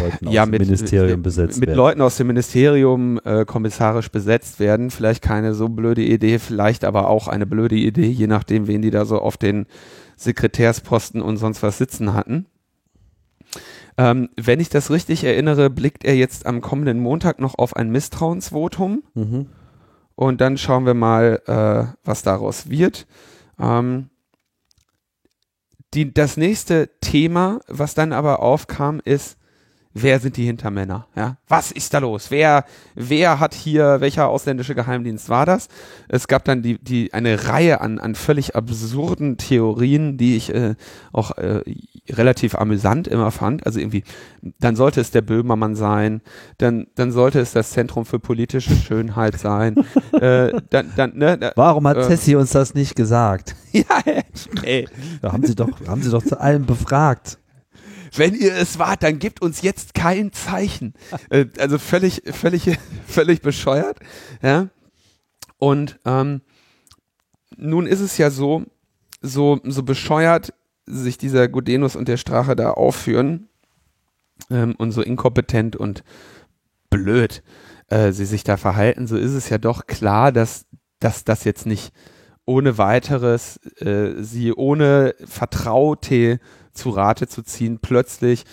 Leuten 0.00 0.28
aus 0.28 0.34
ja, 0.34 0.44
dem 0.44 0.50
mit, 0.50 0.60
Ministerium 0.60 1.22
besetzt 1.22 1.60
mit 1.60 1.68
werden. 1.68 1.76
Leuten 1.78 2.00
aus 2.02 2.16
dem 2.16 2.26
Ministerium 2.26 3.20
äh, 3.24 3.44
kommissarisch 3.44 4.10
besetzt 4.10 4.60
werden. 4.60 4.90
Vielleicht 4.90 5.22
keine 5.22 5.54
so 5.54 5.68
blöde 5.68 6.02
Idee, 6.02 6.38
vielleicht 6.38 6.84
aber 6.84 7.08
auch 7.08 7.28
eine 7.28 7.46
blöde 7.46 7.76
Idee, 7.76 8.08
je 8.08 8.26
nachdem, 8.26 8.66
wen 8.66 8.82
die 8.82 8.90
da 8.90 9.04
so 9.04 9.18
auf 9.18 9.36
den 9.36 9.66
Sekretärsposten 10.18 11.22
und 11.22 11.36
sonst 11.38 11.62
was 11.62 11.78
sitzen 11.78 12.12
hatten. 12.12 12.46
Ähm, 13.96 14.28
wenn 14.36 14.60
ich 14.60 14.68
das 14.68 14.90
richtig 14.90 15.24
erinnere, 15.24 15.70
blickt 15.70 16.04
er 16.04 16.14
jetzt 16.14 16.44
am 16.44 16.60
kommenden 16.60 17.00
Montag 17.00 17.40
noch 17.40 17.56
auf 17.58 17.74
ein 17.74 17.90
Misstrauensvotum 17.90 19.02
Mhm. 19.14 19.46
und 20.14 20.40
dann 20.40 20.58
schauen 20.58 20.84
wir 20.86 20.94
mal, 20.94 21.40
äh, 21.46 21.96
was 22.04 22.22
daraus 22.22 22.68
wird. 22.68 23.06
Ähm, 23.58 24.10
die, 25.94 26.12
das 26.12 26.36
nächste 26.36 26.90
Thema, 27.00 27.60
was 27.66 27.94
dann 27.94 28.12
aber 28.12 28.40
aufkam, 28.40 29.00
ist, 29.04 29.37
wer 29.94 30.20
sind 30.20 30.36
die 30.36 30.44
Hintermänner? 30.44 31.06
Ja? 31.16 31.36
Was 31.48 31.72
ist 31.72 31.94
da 31.94 31.98
los? 31.98 32.30
Wer, 32.30 32.64
wer 32.94 33.40
hat 33.40 33.54
hier, 33.54 34.00
welcher 34.00 34.28
ausländische 34.28 34.74
Geheimdienst 34.74 35.28
war 35.28 35.46
das? 35.46 35.68
Es 36.08 36.28
gab 36.28 36.44
dann 36.44 36.62
die, 36.62 36.78
die, 36.78 37.12
eine 37.12 37.48
Reihe 37.48 37.80
an, 37.80 37.98
an 37.98 38.14
völlig 38.14 38.54
absurden 38.56 39.36
Theorien, 39.36 40.16
die 40.18 40.36
ich 40.36 40.54
äh, 40.54 40.74
auch 41.12 41.36
äh, 41.38 41.62
relativ 42.10 42.54
amüsant 42.54 43.08
immer 43.08 43.30
fand. 43.30 43.66
Also 43.66 43.80
irgendwie, 43.80 44.04
dann 44.60 44.76
sollte 44.76 45.00
es 45.00 45.10
der 45.10 45.22
Böhmermann 45.22 45.74
sein, 45.74 46.22
dann, 46.58 46.86
dann 46.94 47.12
sollte 47.12 47.40
es 47.40 47.52
das 47.52 47.70
Zentrum 47.70 48.04
für 48.04 48.18
politische 48.18 48.74
Schönheit 48.74 49.38
sein. 49.38 49.76
äh, 50.12 50.52
dann, 50.70 50.92
dann, 50.96 51.16
ne, 51.16 51.38
da, 51.38 51.52
Warum 51.56 51.86
hat 51.86 51.96
Äh. 51.96 52.06
Tessie 52.06 52.36
uns 52.36 52.50
das 52.52 52.74
nicht 52.74 52.94
gesagt? 52.96 53.54
ja, 53.72 53.84
ey, 54.62 54.88
Da 55.20 55.32
haben 55.32 55.44
sie 55.44 55.54
doch, 55.54 55.68
haben 55.86 56.02
sie 56.02 56.10
doch 56.10 56.22
zu 56.22 56.40
allem 56.40 56.66
befragt. 56.66 57.38
Wenn 58.14 58.34
ihr 58.34 58.54
es 58.54 58.78
wart, 58.78 59.02
dann 59.02 59.18
gebt 59.18 59.42
uns 59.42 59.62
jetzt 59.62 59.94
kein 59.94 60.32
Zeichen. 60.32 60.94
Äh, 61.30 61.46
also 61.58 61.78
völlig, 61.78 62.22
völlig, 62.32 62.78
völlig 63.06 63.42
bescheuert. 63.42 63.98
Ja. 64.42 64.68
Und 65.58 65.98
ähm, 66.04 66.40
nun 67.56 67.86
ist 67.86 68.00
es 68.00 68.16
ja 68.18 68.30
so, 68.30 68.64
so, 69.20 69.60
so 69.64 69.82
bescheuert 69.82 70.54
sich 70.86 71.18
dieser 71.18 71.48
Gudenus 71.48 71.96
und 71.96 72.08
der 72.08 72.16
Strache 72.16 72.56
da 72.56 72.70
aufführen 72.70 73.48
ähm, 74.50 74.74
und 74.78 74.92
so 74.92 75.02
inkompetent 75.02 75.76
und 75.76 76.02
blöd 76.88 77.42
äh, 77.88 78.12
sie 78.12 78.24
sich 78.24 78.44
da 78.44 78.56
verhalten, 78.56 79.06
so 79.06 79.16
ist 79.16 79.32
es 79.32 79.48
ja 79.48 79.58
doch 79.58 79.86
klar, 79.86 80.32
dass, 80.32 80.66
dass 81.00 81.24
das 81.24 81.44
jetzt 81.44 81.66
nicht 81.66 81.92
ohne 82.44 82.78
weiteres 82.78 83.58
äh, 83.80 84.22
sie 84.22 84.52
ohne 84.54 85.14
Vertraute 85.24 86.40
zu 86.78 86.90
Rate 86.90 87.26
zu 87.26 87.42
ziehen, 87.42 87.78
plötzlich 87.80 88.44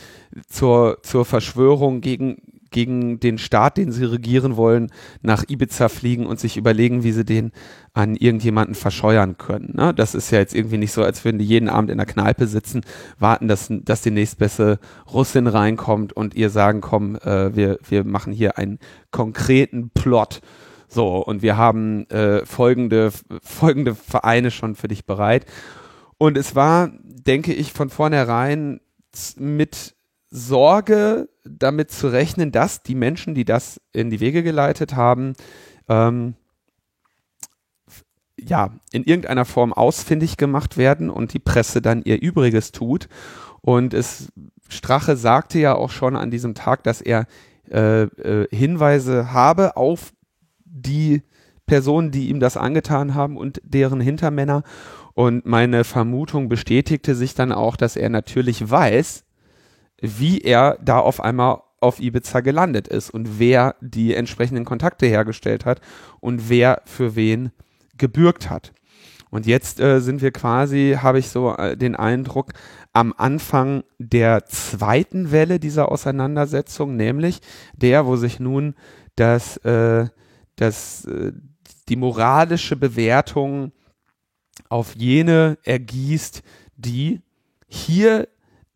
zur, 0.48 0.98
zur 1.04 1.24
Verschwörung 1.24 2.02
gegen, 2.02 2.42
gegen 2.72 3.22
den 3.22 3.38
Staat, 3.38 3.78
den 3.78 3.92
sie 3.92 4.04
regieren 4.04 4.58
wollen, 4.58 4.92
nach 5.22 5.46
Ibiza 5.48 5.88
fliegen 5.88 6.26
und 6.26 6.40
sich 6.40 6.58
überlegen, 6.58 7.04
wie 7.04 7.14
sie 7.14 7.24
den 7.24 7.52
an 7.94 8.16
irgendjemanden 8.16 8.76
verscheuern 8.76 9.38
können. 9.38 9.74
Ne? 9.76 9.94
Das 9.94 10.14
ist 10.14 10.32
ja 10.32 10.40
jetzt 10.40 10.54
irgendwie 10.54 10.78
nicht 10.78 10.92
so, 10.92 11.02
als 11.04 11.24
würden 11.24 11.40
die 11.40 11.46
jeden 11.46 11.70
Abend 11.70 11.90
in 11.90 11.98
der 11.98 12.06
Kneipe 12.06 12.48
sitzen, 12.48 12.82
warten, 13.18 13.48
dass, 13.48 13.70
dass 13.70 14.02
die 14.02 14.12
nächstbeste 14.12 14.80
Russin 15.14 15.48
reinkommt 15.48 16.12
und 16.12 16.36
ihr 16.36 16.50
sagen, 16.50 16.82
komm, 16.82 17.16
äh, 17.16 17.56
wir, 17.56 17.80
wir 17.88 18.04
machen 18.04 18.34
hier 18.34 18.58
einen 18.58 18.80
konkreten 19.12 19.92
Plot. 19.92 20.42
So, 20.90 21.18
und 21.18 21.42
wir 21.42 21.58
haben 21.58 22.10
äh, 22.10 22.46
folgende, 22.46 23.12
folgende 23.42 23.96
Vereine 23.96 24.52
schon 24.52 24.76
für 24.76 24.88
dich 24.88 25.06
bereit. 25.06 25.46
Und 26.18 26.38
es 26.38 26.56
war, 26.56 26.92
denke 27.28 27.54
ich, 27.54 27.74
von 27.74 27.90
vornherein 27.90 28.82
mit 29.38 29.96
Sorge 30.30 31.30
damit 31.44 31.92
zu 31.92 32.08
rechnen, 32.08 32.52
dass 32.52 32.84
die 32.84 32.96
Menschen, 32.96 33.36
die 33.36 33.46
das 33.46 33.80
in 33.94 34.10
die 34.10 34.20
Wege 34.20 34.44
geleitet 34.44 34.96
haben, 34.96 35.34
ähm, 35.88 36.36
ja, 38.38 38.72
in 38.92 39.04
irgendeiner 39.04 39.46
Form 39.46 39.72
ausfindig 39.74 40.38
gemacht 40.38 40.78
werden 40.78 41.10
und 41.10 41.34
die 41.34 41.40
Presse 41.40 41.82
dann 41.82 42.04
ihr 42.04 42.22
Übriges 42.22 42.72
tut. 42.72 43.08
Und 43.62 43.94
es, 43.94 44.32
Strache 44.68 45.16
sagte 45.16 45.60
ja 45.60 45.76
auch 45.76 45.90
schon 45.90 46.16
an 46.16 46.32
diesem 46.32 46.54
Tag, 46.54 46.84
dass 46.84 47.02
er 47.02 47.28
äh, 47.72 48.04
äh, 48.04 48.48
Hinweise 48.56 49.32
habe 49.32 49.78
auf 49.78 50.14
die 50.66 51.24
Personen, 51.66 52.12
die 52.12 52.30
ihm 52.30 52.40
das 52.40 52.58
angetan 52.58 53.16
haben 53.16 53.38
und 53.38 53.62
deren 53.64 54.02
Hintermänner. 54.02 54.64
Und 55.16 55.46
meine 55.46 55.86
Vermutung 55.86 56.50
bestätigte 56.50 57.16
sich 57.16 57.34
dann 57.34 57.52
auch, 57.52 57.78
dass 57.78 57.96
er 57.96 58.10
natürlich 58.10 58.70
weiß, 58.70 59.24
wie 60.02 60.42
er 60.42 60.78
da 60.84 61.00
auf 61.00 61.22
einmal 61.22 61.62
auf 61.80 62.00
Ibiza 62.00 62.42
gelandet 62.42 62.88
ist 62.88 63.10
und 63.10 63.40
wer 63.40 63.76
die 63.80 64.14
entsprechenden 64.14 64.66
Kontakte 64.66 65.06
hergestellt 65.06 65.66
hat 65.66 65.80
und 66.20 66.50
wer 66.50 66.82
für 66.86 67.16
wen 67.16 67.52
gebürgt 67.98 68.50
hat. 68.50 68.74
Und 69.30 69.46
jetzt 69.46 69.80
äh, 69.80 70.00
sind 70.00 70.22
wir 70.22 70.32
quasi, 70.32 70.98
habe 71.02 71.20
ich 71.20 71.30
so 71.30 71.56
äh, 71.56 71.76
den 71.78 71.96
Eindruck, 71.96 72.54
am 72.94 73.14
Anfang 73.18 73.84
der 74.00 74.46
zweiten 74.46 75.32
Welle 75.32 75.60
dieser 75.60 75.92
Auseinandersetzung, 75.92 76.96
nämlich 76.96 77.40
der, 77.76 78.06
wo 78.06 78.16
sich 78.16 78.40
nun 78.40 78.76
das, 79.16 79.58
äh, 79.58 80.08
das, 80.56 81.06
äh, 81.06 81.34
die 81.90 81.98
moralische 81.98 82.76
Bewertung 82.76 83.72
auf 84.70 84.96
jene 84.96 85.58
ergießt, 85.64 86.44
die 86.76 87.22
hier 87.68 88.28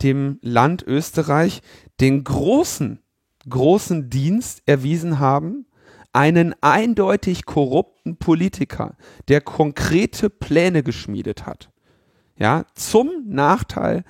dem 0.02 0.40
Land 0.42 0.84
Österreich 0.84 1.62
den 2.00 2.24
großen, 2.24 3.00
großen 3.48 4.10
Dienst 4.10 4.62
erwiesen 4.66 5.20
haben, 5.20 5.66
einen 6.14 6.56
eindeutig 6.62 7.46
korrupten 7.46 8.18
Politiker, 8.18 8.96
der 9.28 9.42
konkrete 9.42 10.30
Pläne 10.30 10.84
geschmiedet 10.84 11.46
hat, 11.46 11.70
ja, 12.38 12.66
zum 12.74 13.10
Nachteil 13.28 14.04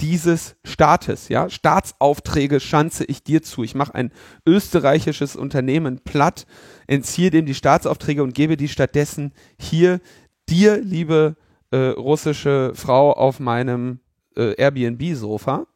dieses 0.00 0.56
Staates, 0.62 1.28
ja, 1.28 1.48
Staatsaufträge 1.48 2.60
schanze 2.60 3.04
ich 3.04 3.22
dir 3.22 3.42
zu. 3.42 3.62
Ich 3.62 3.74
mache 3.74 3.94
ein 3.94 4.12
österreichisches 4.44 5.36
Unternehmen 5.36 6.00
platt, 6.00 6.46
entziehe 6.86 7.30
dem 7.30 7.46
die 7.46 7.54
Staatsaufträge 7.54 8.22
und 8.22 8.34
gebe 8.34 8.58
die 8.58 8.68
stattdessen 8.68 9.32
hier 9.58 10.00
dir, 10.48 10.78
liebe 10.78 11.36
äh, 11.70 11.76
russische 11.76 12.72
Frau, 12.74 13.12
auf 13.12 13.40
meinem 13.40 14.00
äh, 14.36 14.54
Airbnb-Sofa. 14.54 15.66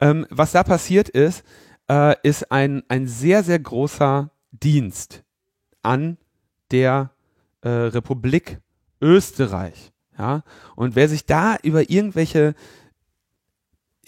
Ähm, 0.00 0.26
was 0.30 0.52
da 0.52 0.62
passiert 0.62 1.08
ist, 1.08 1.44
äh, 1.88 2.16
ist 2.22 2.50
ein, 2.50 2.82
ein 2.88 3.06
sehr, 3.06 3.42
sehr 3.42 3.58
großer 3.58 4.30
Dienst 4.50 5.22
an 5.82 6.18
der 6.70 7.10
äh, 7.62 7.68
Republik 7.68 8.60
Österreich. 9.00 9.92
Ja? 10.18 10.42
Und 10.74 10.96
wer 10.96 11.08
sich 11.08 11.26
da 11.26 11.56
über 11.62 11.90
irgendwelche 11.90 12.54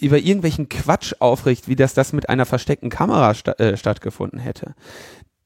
über 0.01 0.17
irgendwelchen 0.17 0.69
Quatsch 0.69 1.13
aufricht, 1.19 1.67
wie 1.67 1.75
das 1.75 1.93
das 1.93 2.13
mit 2.13 2.29
einer 2.29 2.45
versteckten 2.45 2.89
Kamera 2.89 3.33
sta 3.33 3.51
äh, 3.53 3.75
stattgefunden 3.75 4.39
hätte, 4.39 4.73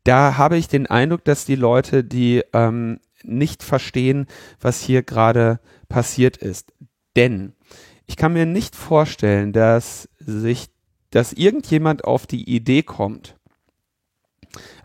da 0.04 0.38
habe 0.38 0.58
ich 0.58 0.68
den 0.68 0.86
Eindruck, 0.86 1.24
dass 1.24 1.45
die 1.45 1.56
Leute, 1.56 2.04
die 2.04 2.43
ähm, 2.54 2.99
nicht 3.24 3.64
verstehen, 3.64 4.28
was 4.60 4.82
hier 4.82 5.04
gerade 5.04 5.60
passiert 5.90 6.38
ist. 6.38 6.74
Denn 7.16 7.54
ich 8.06 8.18
kann 8.18 8.34
mir 8.34 8.46
nicht 8.46 8.76
vorstellen, 8.76 9.54
dass 9.54 10.10
sich, 10.20 10.70
dass 11.10 11.34
irgendjemand 11.34 12.06
auf 12.06 12.28
die 12.28 12.50
Idee 12.50 12.84
kommt, 12.84 13.36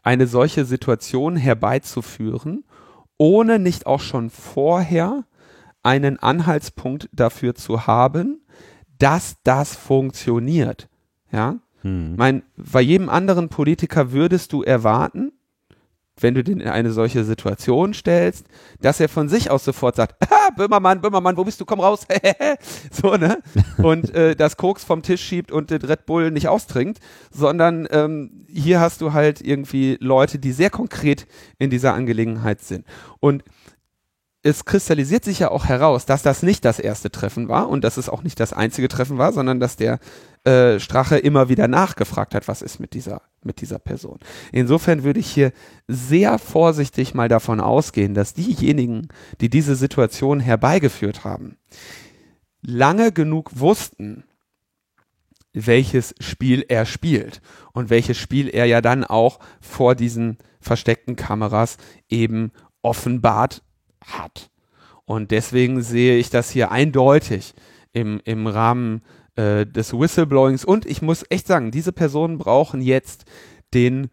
eine 0.03 0.26
solche 0.26 0.64
Situation 0.64 1.36
herbeizuführen, 1.36 2.64
ohne 3.18 3.59
nicht 3.59 3.86
auch 3.86 4.01
schon 4.01 4.30
vorher 4.30 5.24
einen 5.82 6.18
Anhaltspunkt 6.18 7.09
dafür 7.12 7.55
zu 7.55 7.86
haben, 7.86 8.43
dass 8.99 9.36
das 9.43 9.74
funktioniert. 9.74 10.89
Ja, 11.30 11.59
hm. 11.82 12.16
mein, 12.16 12.43
bei 12.57 12.80
jedem 12.80 13.09
anderen 13.09 13.49
Politiker 13.49 14.12
würdest 14.12 14.53
du 14.53 14.62
erwarten, 14.62 15.32
wenn 16.22 16.34
du 16.34 16.44
den 16.44 16.60
in 16.60 16.68
eine 16.68 16.92
solche 16.92 17.24
Situation 17.24 17.94
stellst, 17.94 18.46
dass 18.80 19.00
er 19.00 19.08
von 19.08 19.28
sich 19.28 19.50
aus 19.50 19.64
sofort 19.64 19.96
sagt, 19.96 20.16
ah, 20.30 20.50
Böhmermann, 20.56 21.00
Böhmermann, 21.00 21.36
wo 21.36 21.44
bist 21.44 21.60
du, 21.60 21.64
komm 21.64 21.80
raus, 21.80 22.06
so, 22.90 23.16
ne? 23.16 23.38
Und 23.78 24.14
äh, 24.14 24.34
das 24.36 24.56
Koks 24.56 24.84
vom 24.84 25.02
Tisch 25.02 25.22
schiebt 25.22 25.52
und 25.52 25.70
den 25.70 25.82
Red 25.82 26.06
Bull 26.06 26.30
nicht 26.30 26.48
austrinkt, 26.48 26.98
sondern 27.30 27.86
ähm, 27.90 28.46
hier 28.48 28.80
hast 28.80 29.00
du 29.00 29.12
halt 29.12 29.40
irgendwie 29.40 29.98
Leute, 30.00 30.38
die 30.38 30.52
sehr 30.52 30.70
konkret 30.70 31.26
in 31.58 31.70
dieser 31.70 31.94
Angelegenheit 31.94 32.60
sind. 32.60 32.84
Und 33.20 33.44
es 34.42 34.64
kristallisiert 34.64 35.24
sich 35.24 35.40
ja 35.40 35.50
auch 35.50 35.66
heraus, 35.66 36.06
dass 36.06 36.22
das 36.22 36.42
nicht 36.42 36.64
das 36.64 36.78
erste 36.78 37.10
Treffen 37.10 37.48
war 37.48 37.68
und 37.68 37.82
dass 37.82 37.96
es 37.96 38.08
auch 38.08 38.22
nicht 38.22 38.38
das 38.38 38.52
einzige 38.52 38.88
Treffen 38.88 39.18
war, 39.18 39.32
sondern 39.32 39.58
dass 39.58 39.76
der 39.76 39.98
äh, 40.44 40.78
Strache 40.78 41.18
immer 41.18 41.48
wieder 41.48 41.66
nachgefragt 41.66 42.34
hat, 42.34 42.46
was 42.46 42.62
ist 42.62 42.78
mit 42.78 42.94
dieser, 42.94 43.22
mit 43.43 43.61
dieser 43.61 43.78
Person. 43.78 44.18
Insofern 44.53 45.05
würde 45.05 45.20
ich 45.20 45.30
hier 45.30 45.53
sehr 45.86 46.39
vorsichtig 46.39 47.14
mal 47.14 47.28
davon 47.28 47.61
ausgehen, 47.61 48.14
dass 48.14 48.34
diejenigen, 48.34 49.09
die 49.41 49.49
diese 49.49 49.76
Situation 49.76 50.41
herbeigeführt 50.41 51.24
haben, 51.24 51.57
lange 52.62 53.12
genug 53.12 53.59
wussten, 53.59 54.24
welches 55.53 56.14
Spiel 56.20 56.64
er 56.68 56.86
spielt 56.86 57.41
und 57.72 57.91
welches 57.91 58.18
Spiel 58.18 58.49
er 58.49 58.66
ja 58.66 58.80
dann 58.80 59.05
auch 59.05 59.39
vor 59.61 59.95
diesen 59.95 60.39
versteckten 60.61 61.16
Kameras 61.16 61.76
eben 62.09 62.53
offenbart 62.82 63.62
hat. 64.05 64.51
Und 65.05 65.30
deswegen 65.30 65.82
sehe 65.82 66.18
ich 66.18 66.30
das 66.30 66.51
hier 66.51 66.70
eindeutig 66.70 67.55
im, 67.93 68.20
im 68.24 68.47
Rahmen 68.47 69.03
äh, 69.39 69.66
des 69.66 69.93
Whistleblowings. 69.93 70.64
Und 70.64 70.84
ich 70.84 71.01
muss 71.01 71.24
echt 71.30 71.47
sagen, 71.47 71.70
diese 71.70 71.93
Personen 71.93 72.39
brauchen 72.39 72.80
jetzt 72.82 73.24
den 73.72 74.11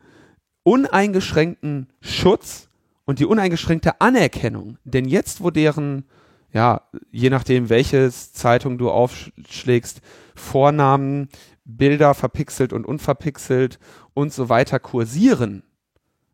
uneingeschränkten 0.62 1.88
Schutz 2.00 2.70
und 3.06 3.18
die 3.18 3.26
uneingeschränkte 3.26 4.02
Anerkennung. 4.02 4.78
Denn 4.84 5.06
jetzt, 5.06 5.42
wo 5.42 5.50
deren, 5.50 6.06
ja, 6.54 6.82
je 7.12 7.32
nachdem, 7.32 7.70
welches 7.70 8.34
Zeitung 8.34 8.78
du 8.78 8.92
aufschlägst, 8.92 10.02
Vornamen, 10.36 11.30
Bilder 11.64 12.14
verpixelt 12.14 12.72
und 12.72 12.86
unverpixelt 12.86 13.80
und 14.14 14.32
so 14.32 14.50
weiter 14.50 14.80
kursieren, 14.80 15.64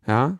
ja, 0.06 0.40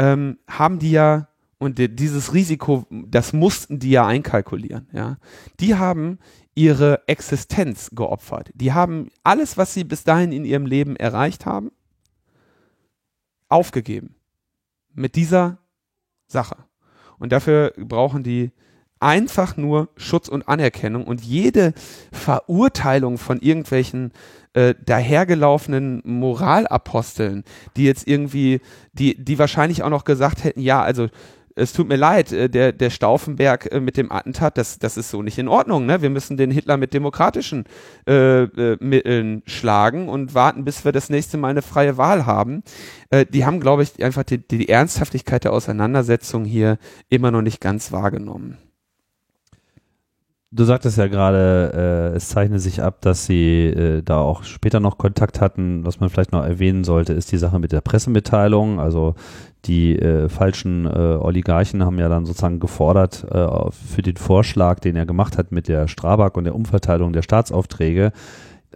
ähm, 0.00 0.38
haben 0.48 0.80
die 0.80 0.90
ja 0.90 1.28
und 1.58 1.78
dieses 1.78 2.34
Risiko, 2.34 2.86
das 2.90 3.32
mussten 3.32 3.78
die 3.78 3.90
ja 3.90 4.04
einkalkulieren, 4.04 4.88
ja. 4.92 5.18
Die 5.60 5.76
haben 5.76 6.18
ihre 6.54 7.06
Existenz 7.08 7.90
geopfert. 7.92 8.50
Die 8.54 8.72
haben 8.72 9.08
alles, 9.22 9.56
was 9.56 9.74
sie 9.74 9.84
bis 9.84 10.04
dahin 10.04 10.32
in 10.32 10.44
ihrem 10.44 10.66
Leben 10.66 10.96
erreicht 10.96 11.46
haben, 11.46 11.72
aufgegeben. 13.48 14.14
Mit 14.94 15.16
dieser 15.16 15.58
Sache. 16.26 16.56
Und 17.18 17.32
dafür 17.32 17.72
brauchen 17.76 18.22
die 18.22 18.52
einfach 19.00 19.56
nur 19.56 19.88
Schutz 19.96 20.28
und 20.28 20.48
Anerkennung 20.48 21.04
und 21.04 21.22
jede 21.22 21.74
Verurteilung 22.12 23.18
von 23.18 23.40
irgendwelchen 23.40 24.12
äh, 24.54 24.74
dahergelaufenen 24.84 26.00
Moralaposteln, 26.04 27.44
die 27.76 27.84
jetzt 27.84 28.06
irgendwie, 28.06 28.60
die, 28.92 29.22
die 29.22 29.38
wahrscheinlich 29.38 29.82
auch 29.82 29.90
noch 29.90 30.04
gesagt 30.04 30.44
hätten, 30.44 30.60
ja, 30.60 30.82
also 30.82 31.08
es 31.56 31.72
tut 31.72 31.88
mir 31.88 31.96
leid, 31.96 32.32
äh, 32.32 32.48
der, 32.48 32.72
der 32.72 32.90
Stauffenberg 32.90 33.70
äh, 33.72 33.80
mit 33.80 33.96
dem 33.96 34.10
Attentat, 34.10 34.58
das, 34.58 34.78
das 34.78 34.96
ist 34.96 35.10
so 35.10 35.22
nicht 35.22 35.38
in 35.38 35.48
Ordnung. 35.48 35.86
Ne? 35.86 36.02
Wir 36.02 36.10
müssen 36.10 36.36
den 36.36 36.50
Hitler 36.50 36.76
mit 36.76 36.94
demokratischen 36.94 37.64
äh, 38.08 38.42
äh, 38.42 38.76
Mitteln 38.80 39.42
schlagen 39.46 40.08
und 40.08 40.34
warten, 40.34 40.64
bis 40.64 40.84
wir 40.84 40.92
das 40.92 41.10
nächste 41.10 41.36
Mal 41.36 41.48
eine 41.48 41.62
freie 41.62 41.96
Wahl 41.96 42.26
haben. 42.26 42.62
Äh, 43.10 43.26
die 43.26 43.44
haben, 43.44 43.60
glaube 43.60 43.82
ich, 43.82 44.02
einfach 44.04 44.24
die, 44.24 44.38
die 44.38 44.68
Ernsthaftigkeit 44.68 45.44
der 45.44 45.52
Auseinandersetzung 45.52 46.44
hier 46.44 46.78
immer 47.08 47.30
noch 47.30 47.42
nicht 47.42 47.60
ganz 47.60 47.92
wahrgenommen. 47.92 48.58
Du 50.56 50.62
sagtest 50.62 50.98
ja 50.98 51.08
gerade, 51.08 52.12
äh, 52.14 52.16
es 52.16 52.28
zeichnet 52.28 52.60
sich 52.60 52.80
ab, 52.80 53.00
dass 53.00 53.26
sie 53.26 53.66
äh, 53.66 54.02
da 54.02 54.18
auch 54.18 54.44
später 54.44 54.78
noch 54.78 54.98
Kontakt 54.98 55.40
hatten. 55.40 55.84
Was 55.84 55.98
man 55.98 56.10
vielleicht 56.10 56.30
noch 56.30 56.44
erwähnen 56.44 56.84
sollte, 56.84 57.12
ist 57.12 57.32
die 57.32 57.38
Sache 57.38 57.58
mit 57.58 57.72
der 57.72 57.80
Pressemitteilung. 57.80 58.78
Also 58.78 59.16
die 59.64 59.98
äh, 59.98 60.28
falschen 60.28 60.86
äh, 60.86 60.90
Oligarchen 60.90 61.84
haben 61.84 61.98
ja 61.98 62.08
dann 62.08 62.24
sozusagen 62.24 62.60
gefordert 62.60 63.26
äh, 63.32 63.48
für 63.72 64.02
den 64.02 64.16
Vorschlag, 64.16 64.78
den 64.78 64.94
er 64.94 65.06
gemacht 65.06 65.38
hat 65.38 65.50
mit 65.50 65.66
der 65.66 65.88
Strabag 65.88 66.36
und 66.36 66.44
der 66.44 66.54
Umverteilung 66.54 67.12
der 67.12 67.22
Staatsaufträge, 67.22 68.12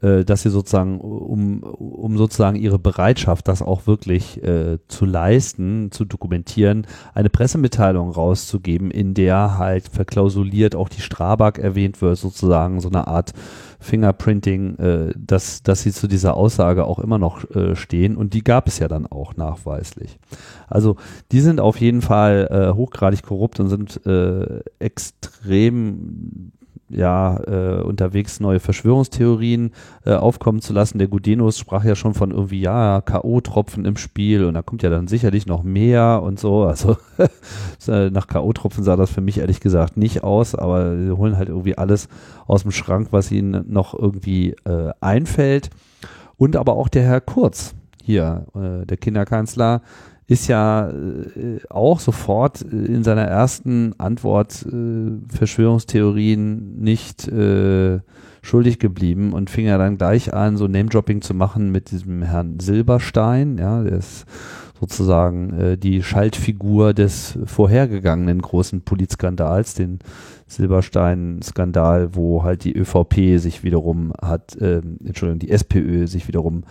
äh, 0.02 0.24
dass 0.24 0.42
sie 0.42 0.50
sozusagen, 0.50 1.00
um, 1.00 1.62
um 1.62 2.16
sozusagen 2.16 2.56
ihre 2.56 2.78
Bereitschaft, 2.78 3.48
das 3.48 3.62
auch 3.62 3.86
wirklich 3.86 4.42
äh, 4.42 4.78
zu 4.88 5.04
leisten, 5.04 5.90
zu 5.90 6.04
dokumentieren, 6.04 6.86
eine 7.14 7.30
Pressemitteilung 7.30 8.10
rauszugeben, 8.10 8.90
in 8.90 9.14
der 9.14 9.58
halt 9.58 9.88
verklausuliert 9.88 10.74
auch 10.76 10.88
die 10.88 11.00
Strabag 11.00 11.58
erwähnt 11.58 12.00
wird, 12.02 12.18
sozusagen 12.18 12.80
so 12.80 12.88
eine 12.88 13.06
Art 13.06 13.32
Fingerprinting, 13.80 14.76
äh, 14.78 15.12
dass, 15.16 15.62
dass 15.62 15.82
sie 15.82 15.92
zu 15.92 16.08
dieser 16.08 16.36
Aussage 16.36 16.84
auch 16.84 16.98
immer 16.98 17.18
noch 17.18 17.48
äh, 17.50 17.76
stehen 17.76 18.16
und 18.16 18.34
die 18.34 18.42
gab 18.42 18.66
es 18.66 18.78
ja 18.78 18.88
dann 18.88 19.06
auch 19.06 19.36
nachweislich. 19.36 20.18
Also 20.66 20.96
die 21.32 21.40
sind 21.40 21.60
auf 21.60 21.80
jeden 21.80 22.02
Fall 22.02 22.48
äh, 22.50 22.74
hochgradig 22.74 23.22
korrupt 23.22 23.60
und 23.60 23.68
sind 23.68 24.04
äh, 24.06 24.60
extrem 24.78 26.52
ja, 26.88 27.38
äh, 27.46 27.82
unterwegs 27.82 28.40
neue 28.40 28.60
Verschwörungstheorien 28.60 29.72
äh, 30.04 30.14
aufkommen 30.14 30.60
zu 30.60 30.72
lassen. 30.72 30.98
Der 30.98 31.08
Gudenus 31.08 31.58
sprach 31.58 31.84
ja 31.84 31.94
schon 31.94 32.14
von 32.14 32.30
irgendwie, 32.30 32.60
ja, 32.60 33.00
K.O.-Tropfen 33.00 33.86
im 33.86 33.96
Spiel 33.96 34.44
und 34.44 34.54
da 34.54 34.62
kommt 34.62 34.82
ja 34.82 34.90
dann 34.90 35.08
sicherlich 35.08 35.46
noch 35.46 35.62
mehr 35.62 36.22
und 36.22 36.38
so. 36.38 36.64
Also 36.64 36.96
äh, 37.88 38.10
nach 38.10 38.26
K.O.-Tropfen 38.26 38.82
sah 38.82 38.96
das 38.96 39.10
für 39.10 39.20
mich 39.20 39.38
ehrlich 39.38 39.60
gesagt 39.60 39.96
nicht 39.96 40.24
aus, 40.24 40.54
aber 40.54 40.96
sie 40.96 41.10
holen 41.10 41.36
halt 41.36 41.48
irgendwie 41.48 41.76
alles 41.76 42.08
aus 42.46 42.62
dem 42.62 42.72
Schrank, 42.72 43.08
was 43.10 43.30
ihnen 43.30 43.64
noch 43.68 43.94
irgendwie 43.94 44.56
äh, 44.64 44.92
einfällt. 45.00 45.70
Und 46.36 46.56
aber 46.56 46.74
auch 46.74 46.88
der 46.88 47.02
Herr 47.02 47.20
Kurz 47.20 47.74
hier, 48.02 48.46
äh, 48.54 48.86
der 48.86 48.96
Kinderkanzler, 48.96 49.82
ist 50.28 50.46
ja 50.46 50.90
äh, 50.90 51.58
auch 51.70 52.00
sofort 52.00 52.62
äh, 52.62 52.76
in 52.76 53.02
seiner 53.02 53.24
ersten 53.24 53.94
Antwort 53.98 54.64
äh, 54.66 55.34
Verschwörungstheorien 55.34 56.78
nicht 56.78 57.26
äh, 57.28 58.00
schuldig 58.42 58.78
geblieben 58.78 59.32
und 59.32 59.50
fing 59.50 59.66
ja 59.66 59.78
dann 59.78 59.96
gleich 59.98 60.32
an, 60.32 60.56
so 60.56 60.68
Name-Dropping 60.68 61.22
zu 61.22 61.34
machen 61.34 61.72
mit 61.72 61.90
diesem 61.90 62.22
Herrn 62.22 62.60
Silberstein, 62.60 63.58
ja, 63.58 63.82
der 63.82 63.98
ist 63.98 64.26
sozusagen 64.78 65.58
äh, 65.58 65.78
die 65.78 66.02
Schaltfigur 66.02 66.94
des 66.94 67.38
vorhergegangenen 67.46 68.40
großen 68.40 68.82
Politskandals, 68.82 69.74
den 69.74 69.98
Silberstein-Skandal, 70.46 72.14
wo 72.14 72.42
halt 72.42 72.64
die 72.64 72.76
ÖVP 72.76 73.38
sich 73.38 73.64
wiederum 73.64 74.12
hat, 74.20 74.56
äh, 74.56 74.82
Entschuldigung, 75.04 75.40
die 75.40 75.50
SPÖ 75.50 76.06
sich 76.06 76.28
wiederum 76.28 76.64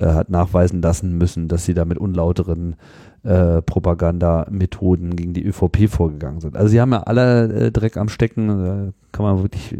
äh, 0.00 0.06
hat 0.06 0.30
nachweisen 0.30 0.82
lassen 0.82 1.18
müssen, 1.18 1.48
dass 1.48 1.64
sie 1.64 1.74
da 1.74 1.84
mit 1.84 1.98
unlauteren 1.98 2.76
äh, 3.22 3.60
Propagandamethoden 3.62 5.14
gegen 5.14 5.34
die 5.34 5.44
ÖVP 5.44 5.88
vorgegangen 5.88 6.40
sind. 6.40 6.56
Also 6.56 6.68
sie 6.68 6.80
haben 6.80 6.92
ja 6.92 7.02
alle 7.02 7.66
äh, 7.66 7.70
Dreck 7.70 7.96
am 7.96 8.08
Stecken, 8.08 8.48
äh, 8.48 8.92
kann 9.12 9.24
man 9.24 9.42
wirklich, 9.42 9.76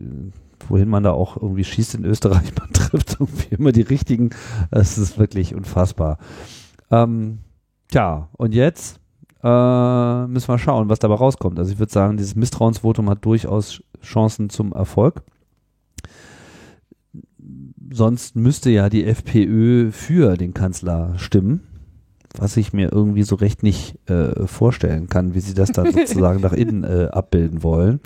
wohin 0.68 0.89
man 0.89 1.03
da 1.03 1.12
auch 1.12 1.37
irgendwie 1.37 1.64
schießt 1.64 1.95
in 1.95 2.05
Österreich, 2.05 2.53
man 2.59 2.73
trifft 2.73 3.16
irgendwie 3.18 3.55
immer 3.55 3.73
die 3.73 3.81
richtigen. 3.81 4.31
Das 4.71 4.99
ist 4.99 5.18
wirklich 5.18 5.55
unfassbar. 5.55 6.18
Ähm, 6.91 7.39
tja, 7.89 8.29
und 8.37 8.55
jetzt 8.55 9.01
äh, 9.43 10.27
müssen 10.27 10.49
wir 10.49 10.59
schauen, 10.59 10.91
was 10.91 10.99
dabei 10.99 11.14
rauskommt. 11.14 11.59
Also 11.59 11.73
ich 11.73 11.79
würde 11.79 11.93
sagen, 11.93 12.18
dieses 12.18 12.37
Misstrauensvotum 12.37 13.09
hat 13.09 13.25
durchaus 13.25 13.83
Chancen 14.03 14.51
zum 14.51 14.73
Erfolg. 14.73 15.23
Sonst 17.93 18.36
müsste 18.36 18.70
ja 18.70 18.88
die 18.88 19.05
FPÖ 19.05 19.91
für 19.91 20.36
den 20.36 20.55
Kanzler 20.55 21.14
stimmen 21.18 21.62
was 22.38 22.57
ich 22.57 22.72
mir 22.72 22.93
irgendwie 22.93 23.22
so 23.22 23.34
recht 23.34 23.62
nicht 23.62 23.97
äh, 24.09 24.47
vorstellen 24.47 25.09
kann, 25.09 25.34
wie 25.34 25.41
sie 25.41 25.55
das 25.55 25.72
dann 25.72 25.93
sozusagen 25.93 26.41
nach 26.41 26.53
innen 26.53 26.84
äh, 26.84 27.09
abbilden 27.11 27.62
wollen. 27.62 28.01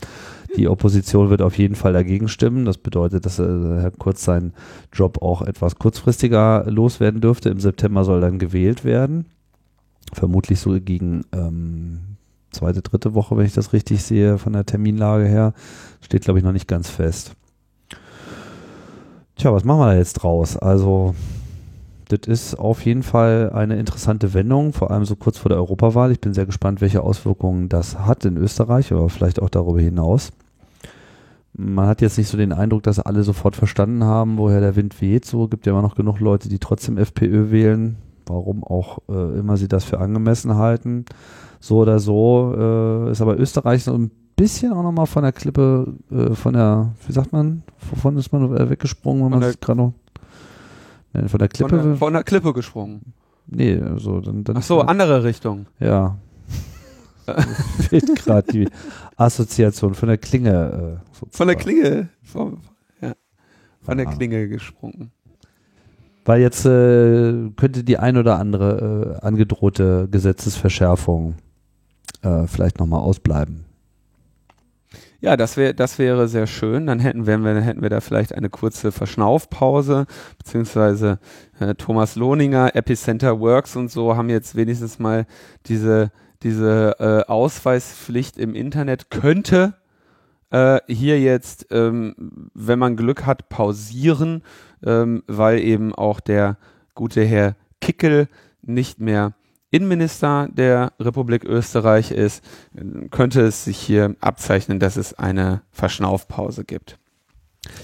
Die 0.56 0.68
Opposition 0.68 1.30
wird 1.30 1.42
auf 1.42 1.58
jeden 1.58 1.74
Fall 1.74 1.92
dagegen 1.92 2.28
stimmen. 2.28 2.64
Das 2.64 2.78
bedeutet, 2.78 3.26
dass 3.26 3.38
äh, 3.38 3.42
Herr 3.42 3.90
Kurz 3.90 4.24
seinen 4.24 4.54
Job 4.92 5.20
auch 5.20 5.42
etwas 5.42 5.76
kurzfristiger 5.76 6.64
loswerden 6.68 7.20
dürfte. 7.20 7.50
Im 7.50 7.60
September 7.60 8.04
soll 8.04 8.20
dann 8.20 8.38
gewählt 8.38 8.84
werden. 8.84 9.26
Vermutlich 10.12 10.60
so 10.60 10.78
gegen 10.80 11.24
ähm, 11.32 12.00
zweite, 12.52 12.82
dritte 12.82 13.14
Woche, 13.14 13.36
wenn 13.36 13.46
ich 13.46 13.54
das 13.54 13.72
richtig 13.72 14.02
sehe, 14.02 14.38
von 14.38 14.52
der 14.52 14.64
Terminlage 14.64 15.26
her. 15.26 15.54
Steht, 16.00 16.22
glaube 16.22 16.38
ich, 16.38 16.44
noch 16.44 16.52
nicht 16.52 16.68
ganz 16.68 16.88
fest. 16.88 17.34
Tja, 19.36 19.52
was 19.52 19.64
machen 19.64 19.80
wir 19.80 19.86
da 19.86 19.96
jetzt 19.96 20.14
draus? 20.14 20.56
Also 20.56 21.14
das 22.08 22.28
ist 22.28 22.54
auf 22.58 22.84
jeden 22.84 23.02
Fall 23.02 23.50
eine 23.52 23.76
interessante 23.76 24.32
Wendung, 24.32 24.72
vor 24.72 24.90
allem 24.90 25.04
so 25.04 25.16
kurz 25.16 25.38
vor 25.38 25.48
der 25.48 25.58
Europawahl. 25.58 26.12
Ich 26.12 26.20
bin 26.20 26.34
sehr 26.34 26.46
gespannt, 26.46 26.80
welche 26.80 27.02
Auswirkungen 27.02 27.68
das 27.68 27.98
hat 27.98 28.24
in 28.24 28.36
Österreich, 28.36 28.92
aber 28.92 29.08
vielleicht 29.08 29.42
auch 29.42 29.50
darüber 29.50 29.80
hinaus. 29.80 30.32
Man 31.52 31.86
hat 31.86 32.00
jetzt 32.00 32.18
nicht 32.18 32.28
so 32.28 32.36
den 32.36 32.52
Eindruck, 32.52 32.82
dass 32.84 32.98
alle 33.00 33.22
sofort 33.22 33.56
verstanden 33.56 34.04
haben, 34.04 34.38
woher 34.38 34.60
der 34.60 34.76
Wind 34.76 35.00
weht. 35.00 35.24
So 35.24 35.48
gibt 35.48 35.66
ja 35.66 35.72
immer 35.72 35.82
noch 35.82 35.94
genug 35.94 36.20
Leute, 36.20 36.48
die 36.48 36.58
trotzdem 36.58 36.98
FPÖ 36.98 37.50
wählen, 37.50 37.96
warum 38.26 38.62
auch 38.62 38.98
äh, 39.08 39.38
immer 39.38 39.56
sie 39.56 39.68
das 39.68 39.84
für 39.84 39.98
angemessen 39.98 40.56
halten. 40.56 41.04
So 41.60 41.78
oder 41.78 41.98
so 41.98 42.54
äh, 42.56 43.10
ist 43.10 43.20
aber 43.20 43.38
Österreich 43.38 43.84
so 43.84 43.94
ein 43.94 44.10
bisschen 44.36 44.72
auch 44.72 44.82
nochmal 44.82 45.06
von 45.06 45.22
der 45.22 45.32
Klippe, 45.32 45.94
äh, 46.10 46.34
von 46.34 46.54
der, 46.54 46.92
wie 47.06 47.12
sagt 47.12 47.32
man, 47.32 47.62
wovon 47.90 48.16
ist 48.16 48.32
man 48.32 48.70
weggesprungen, 48.70 49.24
wenn 49.24 49.38
man 49.38 49.42
es 49.42 49.60
gerade 49.60 49.78
noch 49.78 49.92
äh, 51.12 51.28
von 51.28 51.38
der 51.38 51.48
Klippe? 51.48 51.76
Von 51.76 51.88
der, 51.88 51.96
von 51.96 52.12
der 52.12 52.24
Klippe 52.24 52.52
gesprungen. 52.52 53.14
Nee, 53.46 53.80
also 53.80 54.20
dann. 54.20 54.44
dann 54.44 54.56
Ach 54.58 54.62
so, 54.62 54.80
andere 54.80 55.22
Richtung. 55.24 55.66
Ja. 55.78 56.16
fehlt 57.88 58.16
gerade 58.16 58.52
die 58.52 58.68
Assoziation 59.16 59.94
von 59.94 60.08
der 60.08 60.18
Klinge. 60.18 61.00
Äh, 61.00 61.26
von 61.30 61.46
der 61.46 61.56
Klinge. 61.56 62.08
Von, 62.22 62.58
ja. 63.00 63.12
Von 63.80 63.98
der 63.98 64.06
Klinge 64.06 64.48
gesprungen. 64.48 65.10
Weil 66.24 66.40
jetzt 66.40 66.64
äh, 66.64 67.50
könnte 67.56 67.84
die 67.84 67.98
ein 67.98 68.16
oder 68.16 68.38
andere 68.38 69.18
äh, 69.20 69.26
angedrohte 69.26 70.08
Gesetzesverschärfung 70.10 71.34
äh, 72.22 72.46
vielleicht 72.46 72.78
nochmal 72.78 73.00
ausbleiben. 73.00 73.63
Ja, 75.24 75.38
das 75.38 75.56
wäre 75.56 75.72
das 75.72 75.98
wäre 75.98 76.28
sehr 76.28 76.46
schön. 76.46 76.86
Dann 76.86 76.98
hätten 76.98 77.26
wir, 77.26 77.38
dann 77.38 77.62
hätten 77.62 77.80
wir 77.80 77.88
da 77.88 78.02
vielleicht 78.02 78.34
eine 78.34 78.50
kurze 78.50 78.92
Verschnaufpause, 78.92 80.04
beziehungsweise 80.36 81.18
äh, 81.58 81.74
Thomas 81.76 82.14
Lohninger, 82.14 82.76
Epicenter 82.76 83.40
Works 83.40 83.74
und 83.74 83.90
so 83.90 84.18
haben 84.18 84.28
jetzt 84.28 84.54
wenigstens 84.54 84.98
mal 84.98 85.24
diese 85.64 86.12
diese 86.42 86.96
äh, 86.98 87.30
Ausweispflicht 87.30 88.36
im 88.36 88.54
Internet 88.54 89.08
könnte 89.08 89.72
äh, 90.50 90.80
hier 90.88 91.18
jetzt, 91.18 91.68
ähm, 91.70 92.50
wenn 92.52 92.78
man 92.78 92.94
Glück 92.94 93.24
hat, 93.24 93.48
pausieren, 93.48 94.42
ähm, 94.84 95.22
weil 95.26 95.58
eben 95.60 95.94
auch 95.94 96.20
der 96.20 96.58
gute 96.94 97.24
Herr 97.24 97.56
Kickel 97.80 98.28
nicht 98.60 99.00
mehr 99.00 99.32
Innenminister 99.74 100.48
der 100.52 100.92
Republik 101.00 101.44
Österreich 101.44 102.12
ist, 102.12 102.44
könnte 103.10 103.40
es 103.40 103.64
sich 103.64 103.76
hier 103.76 104.14
abzeichnen, 104.20 104.78
dass 104.78 104.96
es 104.96 105.14
eine 105.14 105.62
Verschnaufpause 105.72 106.64
gibt. 106.64 106.96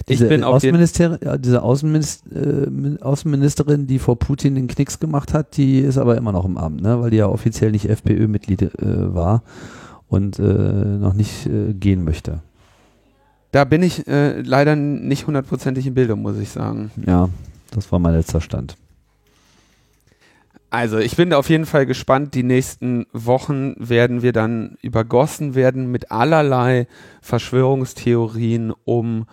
Diese, 0.07 0.47
Außenminister 0.47 1.37
diese 1.37 1.61
Außenminister, 1.61 2.29
äh, 2.33 3.01
Außenministerin, 3.01 3.87
die 3.87 3.99
vor 3.99 4.17
Putin 4.17 4.55
den 4.55 4.67
Knicks 4.67 4.99
gemacht 4.99 5.33
hat, 5.33 5.57
die 5.57 5.79
ist 5.79 5.97
aber 5.97 6.15
immer 6.15 6.31
noch 6.31 6.45
im 6.45 6.57
Amt, 6.57 6.81
ne? 6.81 7.01
weil 7.01 7.09
die 7.09 7.17
ja 7.17 7.27
offiziell 7.27 7.71
nicht 7.71 7.89
FPÖ-Mitglied 7.89 8.61
äh, 8.61 9.13
war 9.13 9.43
und 10.07 10.39
äh, 10.39 10.43
noch 10.43 11.13
nicht 11.13 11.47
äh, 11.47 11.73
gehen 11.73 12.05
möchte. 12.05 12.41
Da 13.51 13.65
bin 13.65 13.83
ich 13.83 14.07
äh, 14.07 14.39
leider 14.41 14.77
nicht 14.77 15.27
hundertprozentig 15.27 15.85
in 15.87 15.93
Bildung, 15.93 16.21
muss 16.21 16.37
ich 16.37 16.49
sagen. 16.49 16.91
Ja, 17.05 17.27
das 17.71 17.91
war 17.91 17.99
mein 17.99 18.13
letzter 18.13 18.39
Stand. 18.39 18.77
Also 20.71 20.99
ich 20.99 21.17
bin 21.17 21.33
auf 21.33 21.49
jeden 21.49 21.65
Fall 21.65 21.85
gespannt. 21.85 22.33
Die 22.33 22.43
nächsten 22.43 23.05
Wochen 23.11 23.75
werden 23.77 24.21
wir 24.21 24.31
dann 24.31 24.77
übergossen 24.81 25.53
werden 25.53 25.91
mit 25.91 26.11
allerlei 26.11 26.87
Verschwörungstheorien 27.21 28.73
um 28.85 29.25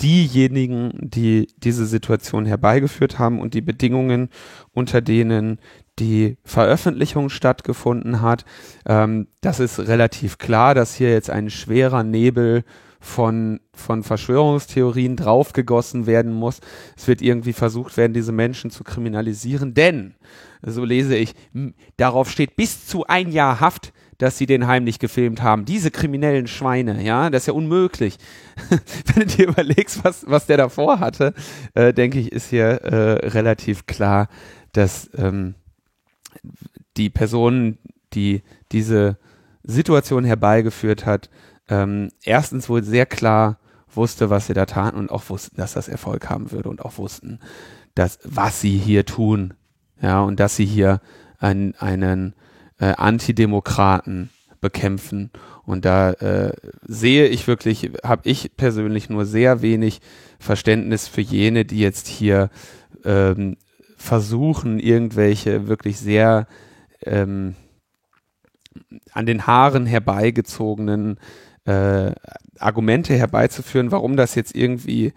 diejenigen, 0.00 0.90
die 1.00 1.46
diese 1.56 1.86
Situation 1.86 2.46
herbeigeführt 2.46 3.20
haben 3.20 3.40
und 3.40 3.54
die 3.54 3.60
Bedingungen, 3.60 4.28
unter 4.72 5.00
denen 5.00 5.60
die 6.00 6.36
Veröffentlichung 6.44 7.28
stattgefunden 7.28 8.20
hat. 8.20 8.44
Ähm, 8.84 9.28
das 9.40 9.60
ist 9.60 9.78
relativ 9.78 10.38
klar, 10.38 10.74
dass 10.74 10.96
hier 10.96 11.10
jetzt 11.10 11.30
ein 11.30 11.48
schwerer 11.48 12.02
Nebel 12.02 12.64
von, 12.98 13.60
von 13.72 14.02
Verschwörungstheorien 14.02 15.16
draufgegossen 15.16 16.06
werden 16.06 16.32
muss. 16.32 16.60
Es 16.96 17.06
wird 17.06 17.22
irgendwie 17.22 17.52
versucht 17.52 17.96
werden, 17.96 18.14
diese 18.14 18.32
Menschen 18.32 18.70
zu 18.70 18.82
kriminalisieren, 18.84 19.74
denn, 19.74 20.14
so 20.62 20.84
lese 20.84 21.16
ich, 21.16 21.34
darauf 21.96 22.30
steht 22.30 22.56
bis 22.56 22.86
zu 22.86 23.06
ein 23.06 23.30
Jahr 23.30 23.60
Haft, 23.60 23.92
dass 24.18 24.38
sie 24.38 24.46
den 24.46 24.68
heimlich 24.68 25.00
gefilmt 25.00 25.42
haben. 25.42 25.64
Diese 25.64 25.90
kriminellen 25.90 26.46
Schweine, 26.46 27.02
ja, 27.02 27.28
das 27.28 27.42
ist 27.42 27.46
ja 27.48 27.54
unmöglich. 27.54 28.18
Wenn 29.06 29.26
du 29.26 29.36
dir 29.36 29.48
überlegst, 29.48 30.04
was, 30.04 30.24
was 30.28 30.46
der 30.46 30.58
davor 30.58 31.00
hatte, 31.00 31.34
äh, 31.74 31.92
denke 31.92 32.20
ich, 32.20 32.30
ist 32.30 32.50
hier 32.50 32.82
äh, 32.82 33.26
relativ 33.26 33.86
klar, 33.86 34.28
dass 34.70 35.10
ähm, 35.16 35.56
die 36.96 37.10
Person, 37.10 37.78
die 38.12 38.42
diese 38.70 39.18
Situation 39.64 40.24
herbeigeführt 40.24 41.04
hat, 41.04 41.28
ähm, 41.68 42.10
erstens 42.22 42.68
wohl 42.68 42.84
sehr 42.84 43.06
klar 43.06 43.58
wusste, 43.92 44.30
was 44.30 44.46
sie 44.46 44.54
da 44.54 44.66
taten 44.66 44.98
und 44.98 45.10
auch 45.10 45.28
wussten, 45.30 45.56
dass 45.56 45.74
das 45.74 45.88
Erfolg 45.88 46.30
haben 46.30 46.52
würde 46.52 46.68
und 46.68 46.84
auch 46.84 46.98
wussten, 46.98 47.40
dass 47.94 48.18
was 48.24 48.60
sie 48.60 48.78
hier 48.78 49.04
tun, 49.04 49.54
ja, 50.02 50.20
und 50.20 50.40
dass 50.40 50.56
sie 50.56 50.66
hier 50.66 51.00
einen, 51.38 51.74
einen 51.76 52.34
äh, 52.78 52.92
Antidemokraten 52.96 54.30
bekämpfen. 54.60 55.30
Und 55.64 55.84
da 55.84 56.12
äh, 56.12 56.52
sehe 56.82 57.26
ich 57.28 57.46
wirklich, 57.46 57.90
habe 58.04 58.28
ich 58.28 58.56
persönlich 58.56 59.08
nur 59.08 59.24
sehr 59.24 59.62
wenig 59.62 60.00
Verständnis 60.38 61.08
für 61.08 61.20
jene, 61.20 61.64
die 61.64 61.78
jetzt 61.78 62.08
hier 62.08 62.50
ähm, 63.04 63.56
versuchen, 63.96 64.80
irgendwelche 64.80 65.68
wirklich 65.68 65.98
sehr 65.98 66.48
ähm, 67.04 67.54
an 69.12 69.26
den 69.26 69.46
Haaren 69.46 69.86
herbeigezogenen 69.86 71.18
äh, 71.64 72.12
Argumente 72.58 73.14
herbeizuführen, 73.14 73.92
warum 73.92 74.16
das 74.16 74.34
jetzt 74.34 74.54
irgendwie 74.54 75.12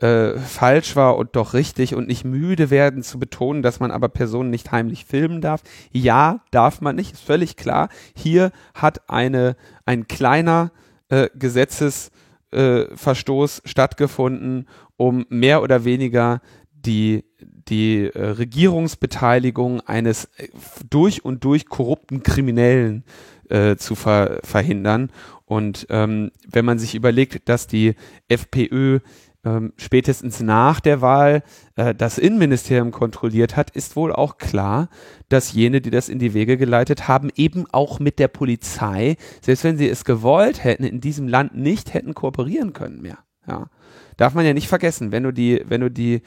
äh, 0.00 0.38
falsch 0.38 0.96
war 0.96 1.16
und 1.16 1.36
doch 1.36 1.54
richtig 1.54 1.94
und 1.94 2.08
nicht 2.08 2.24
müde 2.24 2.70
werden 2.70 3.02
zu 3.02 3.18
betonen, 3.18 3.62
dass 3.62 3.80
man 3.80 3.90
aber 3.90 4.08
Personen 4.08 4.50
nicht 4.50 4.72
heimlich 4.72 5.04
filmen 5.04 5.40
darf. 5.40 5.62
Ja, 5.92 6.40
darf 6.50 6.80
man 6.80 6.96
nicht, 6.96 7.12
ist 7.12 7.24
völlig 7.24 7.56
klar. 7.56 7.88
Hier 8.14 8.52
hat 8.74 9.10
eine, 9.10 9.56
ein 9.84 10.08
kleiner 10.08 10.72
äh, 11.10 11.28
Gesetzesverstoß 11.34 13.58
äh, 13.58 13.68
stattgefunden, 13.68 14.66
um 14.96 15.26
mehr 15.28 15.62
oder 15.62 15.84
weniger 15.84 16.40
die, 16.72 17.24
die 17.40 18.06
äh, 18.06 18.24
Regierungsbeteiligung 18.24 19.80
eines 19.82 20.24
äh, 20.36 20.48
durch 20.88 21.24
und 21.24 21.44
durch 21.44 21.66
korrupten 21.66 22.22
Kriminellen 22.22 23.04
äh, 23.48 23.76
zu 23.76 23.94
ver 23.94 24.40
verhindern. 24.42 25.12
Und 25.44 25.86
ähm, 25.90 26.30
wenn 26.48 26.64
man 26.64 26.78
sich 26.78 26.94
überlegt, 26.94 27.48
dass 27.48 27.66
die 27.66 27.94
FPÖ 28.28 29.00
ähm, 29.44 29.72
spätestens 29.76 30.40
nach 30.40 30.80
der 30.80 31.00
Wahl 31.00 31.42
äh, 31.76 31.94
das 31.94 32.18
Innenministerium 32.18 32.90
kontrolliert 32.90 33.56
hat, 33.56 33.70
ist 33.70 33.96
wohl 33.96 34.12
auch 34.12 34.38
klar, 34.38 34.88
dass 35.28 35.52
jene, 35.52 35.80
die 35.80 35.90
das 35.90 36.08
in 36.08 36.18
die 36.18 36.34
Wege 36.34 36.56
geleitet 36.56 37.08
haben, 37.08 37.30
eben 37.36 37.64
auch 37.72 38.00
mit 38.00 38.18
der 38.18 38.28
Polizei, 38.28 39.16
selbst 39.40 39.64
wenn 39.64 39.78
sie 39.78 39.88
es 39.88 40.04
gewollt 40.04 40.62
hätten, 40.62 40.84
in 40.84 41.00
diesem 41.00 41.26
Land 41.26 41.56
nicht 41.56 41.94
hätten 41.94 42.14
kooperieren 42.14 42.72
können 42.72 43.00
mehr. 43.00 43.18
Ja. 43.46 43.68
Darf 44.16 44.34
man 44.34 44.44
ja 44.44 44.52
nicht 44.52 44.68
vergessen, 44.68 45.12
wenn 45.12 45.22
du 45.22 45.32
die, 45.32 45.62
wenn 45.66 45.80
du 45.80 45.90
die, 45.90 46.20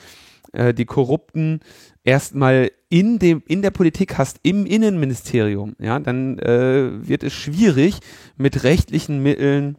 äh, 0.51 0.73
die 0.73 0.85
Korrupten 0.85 1.59
erstmal 2.03 2.71
in 2.89 3.19
dem, 3.19 3.43
in 3.45 3.61
der 3.61 3.71
Politik 3.71 4.17
hast, 4.17 4.39
im 4.41 4.65
Innenministerium, 4.65 5.75
ja, 5.79 5.99
dann 5.99 6.39
äh, 6.39 7.07
wird 7.07 7.23
es 7.23 7.33
schwierig, 7.33 7.99
mit 8.37 8.63
rechtlichen 8.63 9.21
Mitteln 9.21 9.77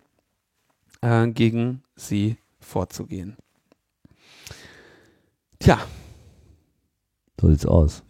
äh, 1.01 1.27
gegen 1.29 1.83
sie 1.97 2.37
vorzugehen. 2.65 3.37
Tja. 5.59 5.79
So 7.41 7.49
sieht's 7.49 7.67
aus. 7.67 8.03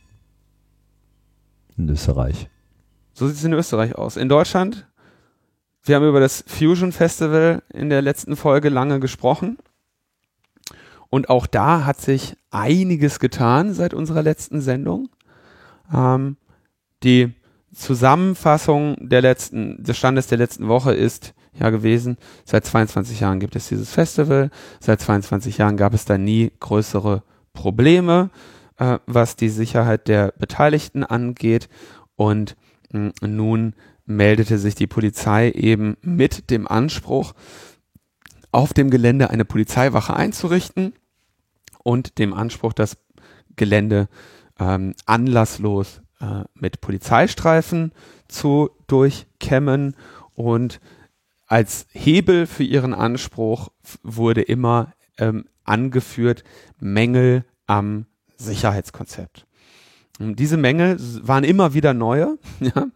In 1.77 1.89
Österreich. 1.89 2.49
So 3.13 3.27
sieht 3.27 3.37
es 3.37 3.45
in 3.45 3.53
Österreich 3.53 3.95
aus. 3.97 4.17
In 4.17 4.29
Deutschland, 4.29 4.87
wir 5.83 5.97
haben 5.97 6.09
über 6.09 6.21
das 6.21 6.45
Fusion 6.47 6.93
Festival 6.93 7.63
in 7.73 7.91
der 7.91 8.03
letzten 8.03 8.37
Folge 8.37 8.69
lange 8.69 9.01
gesprochen. 9.01 9.59
Und 11.11 11.29
auch 11.29 11.47
da 11.47 11.85
hat 11.85 12.01
sich 12.01 12.37
einiges 12.51 13.21
getan 13.21 13.73
seit 13.73 13.95
unserer 13.95 14.23
letzten 14.23 14.61
Sendung. 14.61 15.11
Ähm, 15.93 16.37
die 17.03 17.35
Zusammenfassung 17.73 18.97
der 19.01 19.21
letzten, 19.21 19.83
des 19.83 19.97
Standes 19.97 20.27
der 20.27 20.39
letzten 20.39 20.69
Woche 20.69 20.95
ist, 20.95 21.35
ja 21.59 21.71
gewesen. 21.71 22.17
Seit 22.45 22.65
22 22.65 23.21
Jahren 23.21 23.41
gibt 23.41 23.57
es 23.57 23.69
dieses 23.69 23.91
Festival. 23.91 24.51
Seit 24.81 25.01
22 25.01 25.59
Jahren 25.59 25.77
gab 25.77 25.95
es 25.95 26.05
da 26.05 26.19
nie 26.19 26.53
größere 26.61 27.23
Probleme, 27.53 28.31
äh, 28.79 28.99
was 29.07 29.37
die 29.37 29.49
Sicherheit 29.49 30.09
der 30.09 30.33
Beteiligten 30.39 31.05
angeht. 31.05 31.69
Und 32.17 32.57
mh, 32.93 33.13
nun 33.23 33.75
meldete 34.07 34.59
sich 34.59 34.75
die 34.75 34.87
Polizei 34.87 35.51
eben 35.51 35.97
mit 36.03 36.51
dem 36.51 36.69
Anspruch, 36.69 37.35
auf 38.53 38.73
dem 38.73 38.91
Gelände 38.91 39.31
eine 39.31 39.45
Polizeiwache 39.45 40.15
einzurichten 40.15 40.95
und 41.83 42.19
dem 42.19 42.33
Anspruch, 42.33 42.73
das 42.73 42.97
Gelände 43.57 44.09
ähm, 44.61 44.95
anlasslos 45.07 46.03
äh, 46.21 46.45
mit 46.55 46.81
Polizeistreifen 46.81 47.93
zu 48.29 48.71
durchkämmen 48.87 49.97
und 50.35 50.81
als 51.47 51.87
Hebel 51.93 52.47
für 52.47 52.65
ihren 52.65 52.95
Anspruch 52.95 53.69
wurde 54.03 54.43
immer 54.43 54.93
ähm, 55.19 55.47
angeführt 55.65 56.45
Mängel 56.79 57.45
am 57.67 58.07
Sicherheitskonzept. 58.37 59.47
Und 60.21 60.39
diese 60.39 60.57
Mängel 60.57 60.97
waren 61.27 61.45
immer 61.45 61.75
wieder 61.75 61.95
neue, 61.95 62.39
ja, 62.61 62.87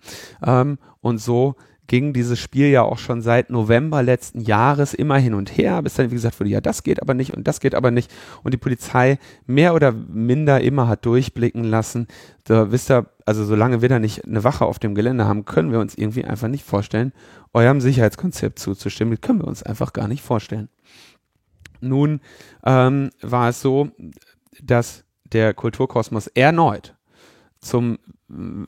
ähm, 0.42 0.78
und 1.00 1.18
so 1.18 1.56
ging 1.88 2.12
dieses 2.12 2.38
Spiel 2.38 2.68
ja 2.68 2.82
auch 2.82 2.98
schon 2.98 3.22
seit 3.22 3.50
November 3.50 4.02
letzten 4.02 4.40
Jahres 4.40 4.94
immer 4.94 5.16
hin 5.16 5.34
und 5.34 5.56
her, 5.56 5.82
bis 5.82 5.94
dann, 5.94 6.10
wie 6.10 6.14
gesagt, 6.14 6.38
wurde, 6.38 6.50
ja, 6.50 6.60
das 6.60 6.82
geht 6.82 7.02
aber 7.02 7.14
nicht 7.14 7.34
und 7.36 7.48
das 7.48 7.60
geht 7.60 7.74
aber 7.74 7.90
nicht. 7.90 8.12
Und 8.44 8.54
die 8.54 8.58
Polizei 8.58 9.18
mehr 9.46 9.74
oder 9.74 9.92
minder 9.92 10.60
immer 10.60 10.86
hat 10.86 11.04
durchblicken 11.06 11.64
lassen, 11.64 12.06
da 12.44 12.70
wisst 12.70 12.90
ihr, 12.90 13.06
also 13.26 13.44
solange 13.44 13.82
wir 13.82 13.88
da 13.88 13.98
nicht 13.98 14.24
eine 14.24 14.44
Wache 14.44 14.66
auf 14.66 14.78
dem 14.78 14.94
Gelände 14.94 15.24
haben, 15.24 15.46
können 15.46 15.72
wir 15.72 15.80
uns 15.80 15.96
irgendwie 15.96 16.24
einfach 16.24 16.48
nicht 16.48 16.64
vorstellen, 16.64 17.12
eurem 17.52 17.80
Sicherheitskonzept 17.80 18.58
zuzustimmen. 18.58 19.14
Das 19.14 19.20
können 19.22 19.40
wir 19.40 19.48
uns 19.48 19.62
einfach 19.62 19.92
gar 19.92 20.08
nicht 20.08 20.22
vorstellen. 20.22 20.68
Nun 21.80 22.20
ähm, 22.64 23.10
war 23.22 23.48
es 23.48 23.62
so, 23.62 23.90
dass 24.62 25.04
der 25.24 25.54
Kulturkosmos 25.54 26.26
erneut 26.28 26.97
zum, 27.60 27.98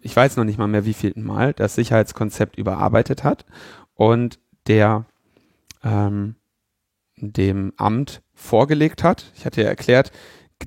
ich 0.02 0.14
weiß 0.14 0.36
noch 0.36 0.44
nicht 0.44 0.58
mal 0.58 0.66
mehr 0.66 0.84
wievielten 0.84 1.22
Mal, 1.22 1.52
das 1.52 1.74
Sicherheitskonzept 1.74 2.56
überarbeitet 2.56 3.24
hat 3.24 3.46
und 3.94 4.38
der 4.66 5.06
ähm, 5.82 6.36
dem 7.16 7.72
Amt 7.76 8.22
vorgelegt 8.34 9.02
hat. 9.04 9.30
Ich 9.36 9.46
hatte 9.46 9.62
ja 9.62 9.68
erklärt, 9.68 10.12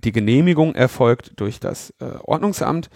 die 0.04 0.12
Genehmigung 0.12 0.76
erfolgt 0.76 1.40
durch 1.40 1.60
das 1.60 1.94
äh, 2.00 2.18
Ordnungsamt 2.24 2.90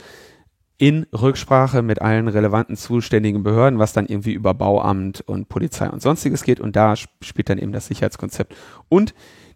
in 0.78 1.08
Rücksprache 1.12 1.82
mit 1.82 2.02
allen 2.02 2.28
relevanten 2.28 2.76
zuständigen 2.76 3.44
Behörden, 3.44 3.80
was 3.80 3.94
dann 3.94 4.06
irgendwie 4.06 4.34
über 4.34 4.54
Bauamt 4.54 5.22
und 5.22 5.50
Polizei 5.50 5.90
und 5.90 6.02
sonstiges 6.02 6.44
geht. 6.44 6.60
Und 6.60 6.76
da 6.76 6.96
spielt 6.96 7.50
dann 7.50 7.58
eben 7.58 7.72
das 7.72 7.88
Sicherheitskonzept 7.88 8.56
und 8.88 9.16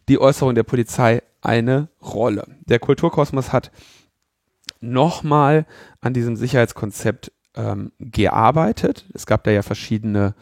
die 0.09 0.19
Äußerung 0.19 0.55
der 0.55 0.63
Polizei 0.63 1.21
eine 1.41 1.89
Rolle. 2.01 2.47
Der 2.65 2.79
Kulturkosmos 2.79 3.53
hat 3.53 3.71
nochmal 4.81 5.65
an 6.01 6.13
diesem 6.13 6.35
Sicherheitskonzept 6.35 7.31
ähm, 7.55 7.91
gearbeitet. 7.99 9.05
Es 9.13 9.25
gab 9.25 9.43
da 9.43 9.51
ja 9.51 9.61
verschiedene 9.61 10.35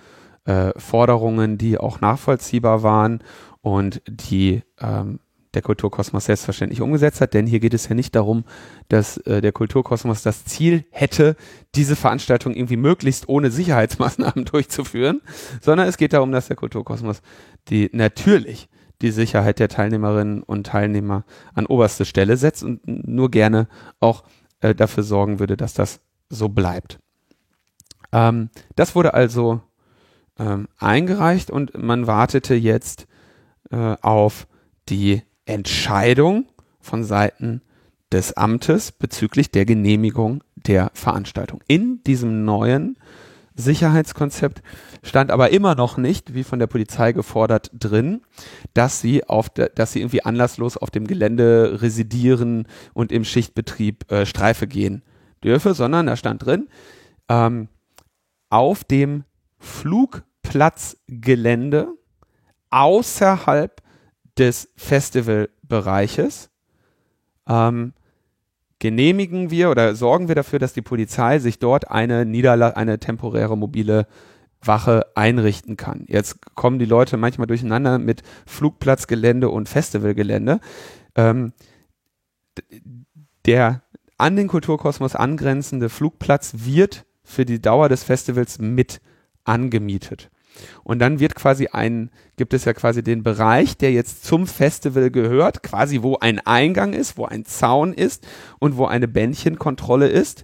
äh, 0.45 0.71
Forderungen, 0.77 1.57
die 1.57 1.77
auch 1.77 2.01
nachvollziehbar 2.01 2.83
waren 2.83 3.23
und 3.61 4.01
die 4.07 4.63
ähm, 4.79 5.19
der 5.53 5.61
Kulturkosmos 5.61 6.25
selbstverständlich 6.25 6.81
umgesetzt 6.81 7.21
hat, 7.21 7.33
denn 7.33 7.47
hier 7.47 7.59
geht 7.59 7.73
es 7.73 7.87
ja 7.89 7.95
nicht 7.95 8.15
darum, 8.15 8.43
dass 8.87 9.17
äh, 9.17 9.41
der 9.41 9.51
Kulturkosmos 9.51 10.21
das 10.21 10.45
Ziel 10.45 10.85
hätte, 10.91 11.35
diese 11.75 11.95
Veranstaltung 11.95 12.53
irgendwie 12.53 12.77
möglichst 12.77 13.27
ohne 13.27 13.49
Sicherheitsmaßnahmen 13.49 14.45
durchzuführen, 14.51 15.21
sondern 15.61 15.87
es 15.87 15.97
geht 15.97 16.13
darum, 16.13 16.31
dass 16.31 16.47
der 16.47 16.55
Kulturkosmos 16.55 17.21
die 17.69 17.89
natürlich 17.93 18.69
die 19.01 19.11
Sicherheit 19.11 19.59
der 19.59 19.69
Teilnehmerinnen 19.69 20.43
und 20.43 20.67
Teilnehmer 20.67 21.23
an 21.53 21.65
oberste 21.65 22.05
Stelle 22.05 22.37
setzt 22.37 22.63
und 22.63 22.81
nur 22.85 23.31
gerne 23.31 23.67
auch 23.99 24.23
äh, 24.61 24.75
dafür 24.75 25.03
sorgen 25.03 25.39
würde, 25.39 25.57
dass 25.57 25.73
das 25.73 26.01
so 26.29 26.49
bleibt. 26.49 26.99
Ähm, 28.11 28.49
das 28.75 28.95
wurde 28.95 29.13
also 29.13 29.61
ähm, 30.37 30.67
eingereicht 30.77 31.51
und 31.51 31.77
man 31.77 32.07
wartete 32.07 32.55
jetzt 32.55 33.07
äh, 33.71 33.95
auf 34.01 34.47
die 34.89 35.21
Entscheidung 35.45 36.45
von 36.79 37.03
Seiten 37.03 37.61
des 38.11 38.33
Amtes 38.33 38.91
bezüglich 38.91 39.51
der 39.51 39.65
Genehmigung 39.65 40.43
der 40.55 40.91
Veranstaltung. 40.93 41.61
In 41.67 42.03
diesem 42.03 42.45
neuen 42.45 42.97
Sicherheitskonzept 43.59 44.63
stand 45.03 45.29
aber 45.31 45.51
immer 45.51 45.75
noch 45.75 45.97
nicht, 45.97 46.33
wie 46.33 46.43
von 46.43 46.59
der 46.59 46.67
Polizei 46.67 47.11
gefordert, 47.11 47.69
drin, 47.73 48.21
dass 48.73 49.01
sie 49.01 49.25
auf 49.25 49.49
de, 49.49 49.69
dass 49.73 49.91
sie 49.93 49.99
irgendwie 49.99 50.23
anlasslos 50.23 50.77
auf 50.77 50.91
dem 50.91 51.07
Gelände 51.07 51.81
residieren 51.81 52.67
und 52.93 53.11
im 53.11 53.25
Schichtbetrieb 53.25 54.11
äh, 54.11 54.25
Streife 54.25 54.67
gehen 54.67 55.03
dürfe, 55.43 55.73
sondern 55.73 56.05
da 56.07 56.15
stand 56.15 56.45
drin, 56.45 56.69
ähm, 57.27 57.67
auf 58.49 58.83
dem 58.83 59.23
Flugplatzgelände 59.57 61.87
außerhalb 62.69 63.81
des 64.37 64.69
Festivalbereiches 64.77 66.51
ähm, 67.47 67.93
genehmigen 68.79 69.51
wir 69.51 69.69
oder 69.69 69.95
sorgen 69.95 70.27
wir 70.27 70.35
dafür, 70.35 70.59
dass 70.59 70.73
die 70.73 70.81
Polizei 70.81 71.39
sich 71.39 71.59
dort 71.59 71.91
eine 71.91 72.25
Niederla 72.25 72.69
eine 72.69 72.99
temporäre 72.99 73.57
mobile 73.57 74.07
Wache 74.61 75.05
einrichten 75.15 75.77
kann. 75.77 76.05
Jetzt 76.07 76.55
kommen 76.55 76.79
die 76.79 76.85
Leute 76.85 77.17
manchmal 77.17 77.47
durcheinander 77.47 77.99
mit 77.99 78.23
Flugplatzgelände 78.45 79.49
und 79.49 79.69
Festivalgelände. 79.69 80.59
Ähm, 81.15 81.53
der 83.45 83.83
an 84.17 84.35
den 84.35 84.47
Kulturkosmos 84.47 85.15
angrenzende 85.15 85.89
Flugplatz 85.89 86.53
wird 86.57 87.05
für 87.23 87.45
die 87.45 87.61
Dauer 87.61 87.87
des 87.87 88.03
Festivals 88.03 88.59
mit 88.59 88.99
angemietet. 89.45 90.29
Und 90.83 90.99
dann 90.99 91.19
wird 91.19 91.35
quasi 91.35 91.67
ein, 91.71 92.11
gibt 92.37 92.53
es 92.53 92.65
ja 92.65 92.73
quasi 92.73 93.03
den 93.03 93.23
Bereich, 93.23 93.77
der 93.77 93.91
jetzt 93.91 94.25
zum 94.25 94.47
Festival 94.47 95.11
gehört, 95.11 95.63
quasi 95.63 96.01
wo 96.01 96.17
ein 96.17 96.39
Eingang 96.39 96.93
ist, 96.93 97.17
wo 97.17 97.25
ein 97.25 97.45
Zaun 97.45 97.93
ist 97.93 98.27
und 98.59 98.77
wo 98.77 98.85
eine 98.85 99.07
Bändchenkontrolle 99.07 100.07
ist. 100.07 100.43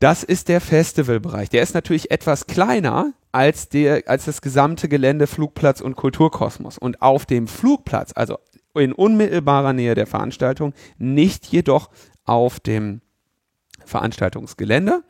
Das 0.00 0.22
ist 0.22 0.48
der 0.48 0.60
Festivalbereich. 0.60 1.48
Der 1.48 1.62
ist 1.62 1.74
natürlich 1.74 2.10
etwas 2.10 2.46
kleiner 2.46 3.12
als 3.32 3.68
der, 3.68 4.04
als 4.06 4.24
das 4.24 4.40
gesamte 4.40 4.88
Gelände 4.88 5.26
Flugplatz 5.26 5.80
und 5.80 5.96
Kulturkosmos. 5.96 6.78
Und 6.78 7.02
auf 7.02 7.26
dem 7.26 7.48
Flugplatz, 7.48 8.12
also 8.14 8.38
in 8.74 8.92
unmittelbarer 8.92 9.72
Nähe 9.72 9.94
der 9.94 10.06
Veranstaltung, 10.06 10.72
nicht 10.98 11.46
jedoch 11.46 11.90
auf 12.24 12.60
dem 12.60 13.00
Veranstaltungsgelände, 13.84 15.02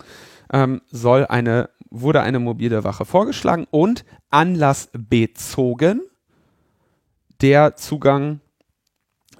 ähm, 0.53 0.81
soll 0.91 1.27
eine 1.27 1.69
wurde 1.91 2.21
eine 2.23 2.39
mobile 2.39 2.85
Wache 2.85 3.05
vorgeschlagen 3.05 3.67
und 3.71 4.05
anlassbezogen 4.31 6.03
der 7.41 7.77
Zugang 7.77 8.41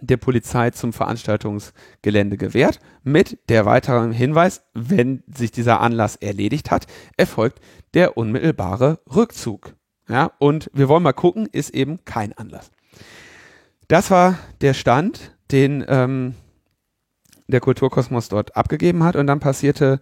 der 0.01 0.17
Polizei 0.17 0.71
zum 0.71 0.93
Veranstaltungsgelände 0.93 2.37
gewährt, 2.37 2.79
mit 3.03 3.39
der 3.49 3.67
weiteren 3.67 4.13
Hinweis, 4.13 4.63
wenn 4.75 5.25
sich 5.27 5.51
dieser 5.51 5.81
Anlass 5.81 6.17
erledigt 6.17 6.71
hat, 6.71 6.87
erfolgt 7.17 7.61
der 7.95 8.17
unmittelbare 8.17 9.01
Rückzug. 9.13 9.75
Ja, 10.09 10.31
und 10.39 10.71
wir 10.73 10.89
wollen 10.89 11.03
mal 11.03 11.13
gucken, 11.13 11.49
ist 11.51 11.71
eben 11.71 12.05
kein 12.05 12.33
Anlass. 12.33 12.71
Das 13.89 14.11
war 14.11 14.39
der 14.61 14.75
Stand, 14.75 15.37
den 15.51 15.85
ähm, 15.89 16.35
der 17.49 17.61
Kulturkosmos 17.61 18.29
dort 18.29 18.57
abgegeben 18.57 19.03
hat. 19.03 19.17
Und 19.17 19.27
dann 19.27 19.41
passierte 19.41 20.01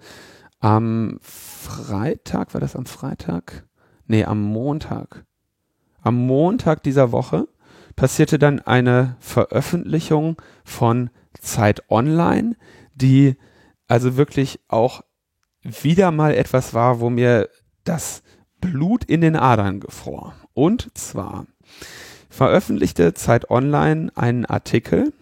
am 0.60 1.18
Freitag, 1.66 2.54
war 2.54 2.60
das 2.60 2.76
am 2.76 2.86
Freitag? 2.86 3.66
Nee, 4.06 4.24
am 4.24 4.40
Montag. 4.40 5.24
Am 6.00 6.14
Montag 6.14 6.84
dieser 6.84 7.10
Woche 7.10 7.48
passierte 7.96 8.38
dann 8.38 8.60
eine 8.60 9.16
Veröffentlichung 9.18 10.40
von 10.64 11.10
Zeit 11.40 11.90
Online, 11.90 12.54
die 12.94 13.34
also 13.88 14.16
wirklich 14.16 14.60
auch 14.68 15.02
wieder 15.62 16.12
mal 16.12 16.34
etwas 16.34 16.72
war, 16.72 17.00
wo 17.00 17.10
mir 17.10 17.48
das 17.82 18.22
Blut 18.60 19.04
in 19.04 19.20
den 19.20 19.34
Adern 19.34 19.80
gefror. 19.80 20.34
Und 20.54 20.96
zwar 20.96 21.46
veröffentlichte 22.30 23.12
Zeit 23.14 23.50
Online 23.50 24.12
einen 24.14 24.46
Artikel, 24.46 25.12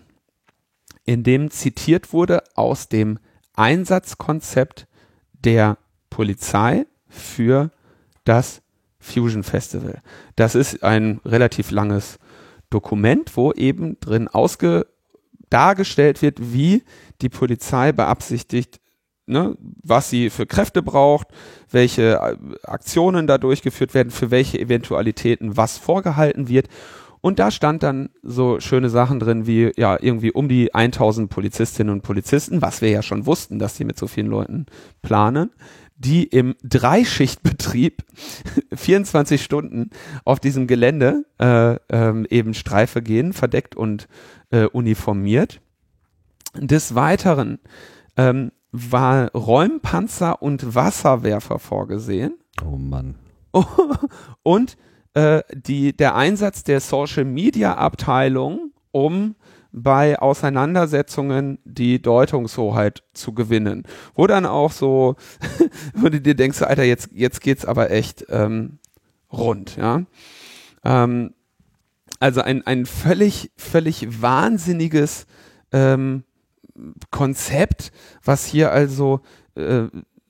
in 1.06 1.22
dem 1.22 1.50
zitiert 1.50 2.12
wurde 2.12 2.42
aus 2.54 2.88
dem 2.88 3.18
Einsatzkonzept 3.54 4.86
der 5.32 5.78
Polizei 6.14 6.86
für 7.08 7.72
das 8.22 8.62
Fusion 9.00 9.42
Festival. 9.42 10.00
Das 10.36 10.54
ist 10.54 10.84
ein 10.84 11.20
relativ 11.24 11.72
langes 11.72 12.20
Dokument, 12.70 13.36
wo 13.36 13.50
eben 13.50 13.98
drin 13.98 14.28
ausge 14.28 14.86
dargestellt 15.50 16.22
wird, 16.22 16.38
wie 16.40 16.84
die 17.20 17.28
Polizei 17.28 17.90
beabsichtigt, 17.90 18.80
ne, 19.26 19.56
was 19.82 20.08
sie 20.08 20.30
für 20.30 20.46
Kräfte 20.46 20.82
braucht, 20.82 21.26
welche 21.68 22.20
äh, 22.20 22.36
Aktionen 22.62 23.26
da 23.26 23.36
durchgeführt 23.36 23.92
werden, 23.92 24.12
für 24.12 24.30
welche 24.30 24.60
Eventualitäten 24.60 25.56
was 25.56 25.78
vorgehalten 25.78 26.48
wird. 26.48 26.68
Und 27.24 27.38
da 27.38 27.50
stand 27.50 27.82
dann 27.82 28.10
so 28.22 28.60
schöne 28.60 28.90
Sachen 28.90 29.18
drin 29.18 29.46
wie, 29.46 29.72
ja, 29.76 29.96
irgendwie 29.98 30.30
um 30.30 30.46
die 30.46 30.74
1000 30.74 31.30
Polizistinnen 31.30 31.90
und 31.90 32.02
Polizisten, 32.02 32.60
was 32.60 32.82
wir 32.82 32.90
ja 32.90 33.02
schon 33.02 33.24
wussten, 33.24 33.58
dass 33.58 33.76
die 33.76 33.84
mit 33.84 33.98
so 33.98 34.06
vielen 34.06 34.26
Leuten 34.26 34.66
planen, 35.00 35.50
die 35.96 36.24
im 36.24 36.54
Dreischichtbetrieb 36.62 38.04
24 38.74 39.42
Stunden 39.42 39.90
auf 40.24 40.40
diesem 40.40 40.66
Gelände 40.66 41.24
äh, 41.38 41.76
ähm, 41.88 42.26
eben 42.30 42.54
Streife 42.54 43.02
gehen, 43.02 43.32
verdeckt 43.32 43.76
und 43.76 44.08
äh, 44.50 44.64
uniformiert. 44.64 45.60
Des 46.56 46.94
Weiteren 46.94 47.58
ähm, 48.16 48.52
war 48.70 49.30
Räumpanzer 49.32 50.42
und 50.42 50.74
Wasserwerfer 50.74 51.58
vorgesehen. 51.58 52.34
Oh 52.64 52.76
Mann. 52.76 53.16
und 54.42 54.76
äh, 55.14 55.42
die, 55.52 55.96
der 55.96 56.16
Einsatz 56.16 56.64
der 56.64 56.80
Social 56.80 57.24
Media 57.24 57.74
Abteilung, 57.74 58.72
um 58.90 59.36
bei 59.76 60.20
Auseinandersetzungen 60.20 61.58
die 61.64 62.00
Deutungshoheit 62.00 63.02
zu 63.12 63.34
gewinnen. 63.34 63.82
Wo 64.14 64.28
dann 64.28 64.46
auch 64.46 64.70
so, 64.70 65.16
wo 65.94 66.08
du 66.08 66.20
dir 66.20 66.36
denkst, 66.36 66.62
Alter, 66.62 66.84
jetzt, 66.84 67.08
jetzt 67.12 67.40
geht's 67.40 67.64
aber 67.64 67.90
echt 67.90 68.24
ähm, 68.28 68.78
rund, 69.32 69.76
ja. 69.76 70.04
Ähm, 70.84 71.34
also 72.20 72.40
ein, 72.40 72.64
ein 72.64 72.86
völlig, 72.86 73.50
völlig 73.56 74.22
wahnsinniges 74.22 75.26
ähm, 75.72 76.22
Konzept, 77.10 77.90
was 78.22 78.46
hier 78.46 78.70
also 78.70 79.20
äh, 79.56 79.86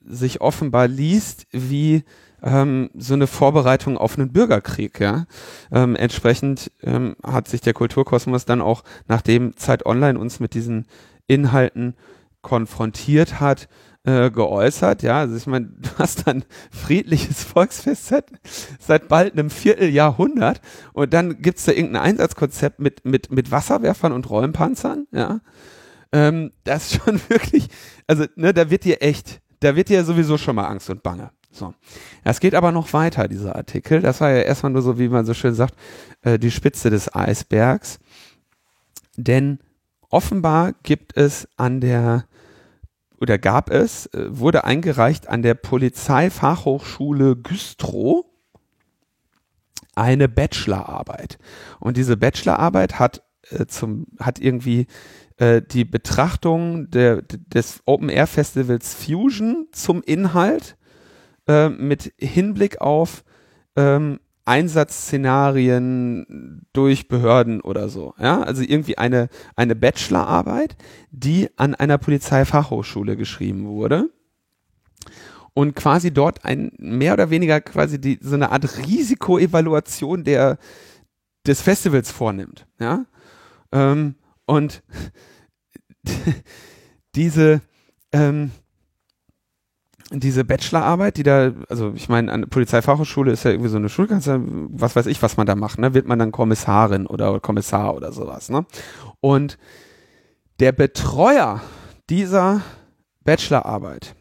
sich 0.07 0.41
offenbar 0.41 0.87
liest 0.87 1.47
wie 1.51 2.03
ähm, 2.43 2.89
so 2.95 3.13
eine 3.13 3.27
Vorbereitung 3.27 3.97
auf 3.97 4.17
einen 4.17 4.31
Bürgerkrieg. 4.31 4.99
Ja? 4.99 5.25
Ähm, 5.71 5.95
entsprechend 5.95 6.71
ähm, 6.83 7.15
hat 7.23 7.47
sich 7.47 7.61
der 7.61 7.73
Kulturkosmos 7.73 8.45
dann 8.45 8.61
auch, 8.61 8.83
nachdem 9.07 9.57
Zeit 9.57 9.85
Online 9.85 10.19
uns 10.19 10.39
mit 10.39 10.53
diesen 10.53 10.85
Inhalten 11.27 11.95
konfrontiert 12.41 13.39
hat, 13.39 13.67
äh, 14.05 14.29
geäußert. 14.29 15.01
Ja, 15.01 15.19
also 15.19 15.35
ich 15.35 15.47
meine, 15.47 15.65
du 15.77 15.89
hast 15.97 16.27
dann 16.27 16.45
friedliches 16.71 17.43
Volksfest 17.43 18.07
seit, 18.07 18.25
seit 18.79 19.07
bald 19.07 19.33
einem 19.33 19.49
Vierteljahrhundert 19.49 20.61
und 20.93 21.13
dann 21.13 21.41
gibt's 21.41 21.65
da 21.65 21.71
irgendein 21.71 22.03
Einsatzkonzept 22.03 22.79
mit, 22.79 23.03
mit, 23.05 23.31
mit 23.31 23.51
Wasserwerfern 23.51 24.11
und 24.11 24.29
Räumpanzern. 24.29 25.07
Ja, 25.11 25.39
ähm, 26.11 26.51
das 26.63 26.91
ist 26.91 27.03
schon 27.03 27.19
wirklich, 27.29 27.67
also 28.07 28.25
ne, 28.35 28.53
da 28.53 28.69
wird 28.69 28.83
dir 28.83 29.01
echt, 29.01 29.41
da 29.59 29.75
wird 29.75 29.89
dir 29.89 30.03
sowieso 30.03 30.37
schon 30.37 30.55
mal 30.55 30.65
Angst 30.65 30.89
und 30.89 31.03
Bange. 31.03 31.31
So. 31.51 31.73
Es 32.23 32.39
geht 32.39 32.53
aber 32.53 32.71
noch 32.71 32.91
weiter, 32.93 33.27
dieser 33.27 33.55
Artikel. 33.55 34.01
Das 34.01 34.19
war 34.19 34.29
ja 34.29 34.41
erstmal 34.41 34.73
nur 34.73 34.81
so, 34.81 34.99
wie 34.99 35.07
man 35.07 35.25
so 35.25 35.33
schön 35.33 35.55
sagt, 35.55 35.75
äh, 36.21 36.37
die 36.37 36.51
Spitze 36.51 36.89
des 36.89 37.13
Eisbergs. 37.15 37.99
Denn 39.15 39.59
offenbar 40.09 40.73
gibt 40.83 41.15
es 41.15 41.47
an 41.55 41.79
der, 41.79 42.25
oder 43.21 43.37
gab 43.37 43.69
es, 43.69 44.07
äh, 44.07 44.25
wurde 44.29 44.65
eingereicht 44.65 45.29
an 45.29 45.43
der 45.43 45.53
Polizeifachhochschule 45.53 47.37
Güstrow 47.37 48.25
eine 49.95 50.27
Bachelorarbeit. 50.27 51.37
Und 51.79 51.95
diese 51.95 52.17
Bachelorarbeit 52.17 52.99
hat 52.99 53.23
äh, 53.49 53.65
zum, 53.65 54.07
hat 54.19 54.39
irgendwie 54.39 54.87
äh, 55.37 55.61
die 55.61 55.85
Betrachtung 55.85 56.89
der, 56.89 57.21
des 57.21 57.81
Open 57.85 58.09
Air 58.09 58.27
Festivals 58.27 58.93
Fusion 58.93 59.67
zum 59.71 60.01
Inhalt 60.03 60.77
äh, 61.47 61.69
mit 61.69 62.13
Hinblick 62.17 62.81
auf 62.81 63.23
ähm, 63.75 64.19
Einsatzszenarien 64.45 66.67
durch 66.71 67.07
Behörden 67.07 67.61
oder 67.61 67.89
so. 67.89 68.13
Ja, 68.19 68.41
also 68.41 68.61
irgendwie 68.61 68.97
eine, 68.97 69.29
eine 69.55 69.75
Bachelorarbeit, 69.75 70.77
die 71.11 71.49
an 71.57 71.73
einer 71.73 71.97
Polizeifachhochschule 71.97 73.17
geschrieben 73.17 73.65
wurde 73.65 74.11
und 75.55 75.75
quasi 75.75 76.13
dort 76.13 76.45
ein 76.45 76.71
mehr 76.77 77.13
oder 77.13 77.31
weniger 77.31 77.59
quasi 77.59 77.99
die, 77.99 78.19
so 78.21 78.35
eine 78.35 78.51
Art 78.51 78.77
Risikoevaluation 78.85 80.23
der, 80.23 80.59
des 81.47 81.61
Festivals 81.61 82.11
vornimmt. 82.11 82.67
Ja, 82.79 83.05
ähm, 83.71 84.15
und 84.45 84.83
diese, 87.15 87.61
ähm, 88.11 88.51
diese 90.11 90.45
Bachelorarbeit, 90.45 91.17
die 91.17 91.23
da, 91.23 91.53
also 91.69 91.93
ich 91.95 92.09
meine, 92.09 92.31
an 92.31 92.41
der 92.41 92.47
Polizeifachhochschule 92.47 93.31
ist 93.31 93.43
ja 93.43 93.51
irgendwie 93.51 93.69
so 93.69 93.77
eine 93.77 93.89
Schulkanzler, 93.89 94.39
was 94.43 94.95
weiß 94.95 95.07
ich, 95.07 95.21
was 95.21 95.37
man 95.37 95.47
da 95.47 95.55
macht, 95.55 95.79
ne? 95.79 95.93
Wird 95.93 96.07
man 96.07 96.19
dann 96.19 96.31
Kommissarin 96.31 97.07
oder 97.07 97.39
Kommissar 97.39 97.95
oder 97.95 98.11
sowas, 98.11 98.49
ne? 98.49 98.65
Und 99.19 99.57
der 100.59 100.71
Betreuer 100.71 101.61
dieser 102.09 102.61
Bachelorarbeit 103.23 104.15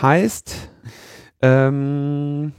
heißt, 0.00 0.70
ähm, 1.42 2.52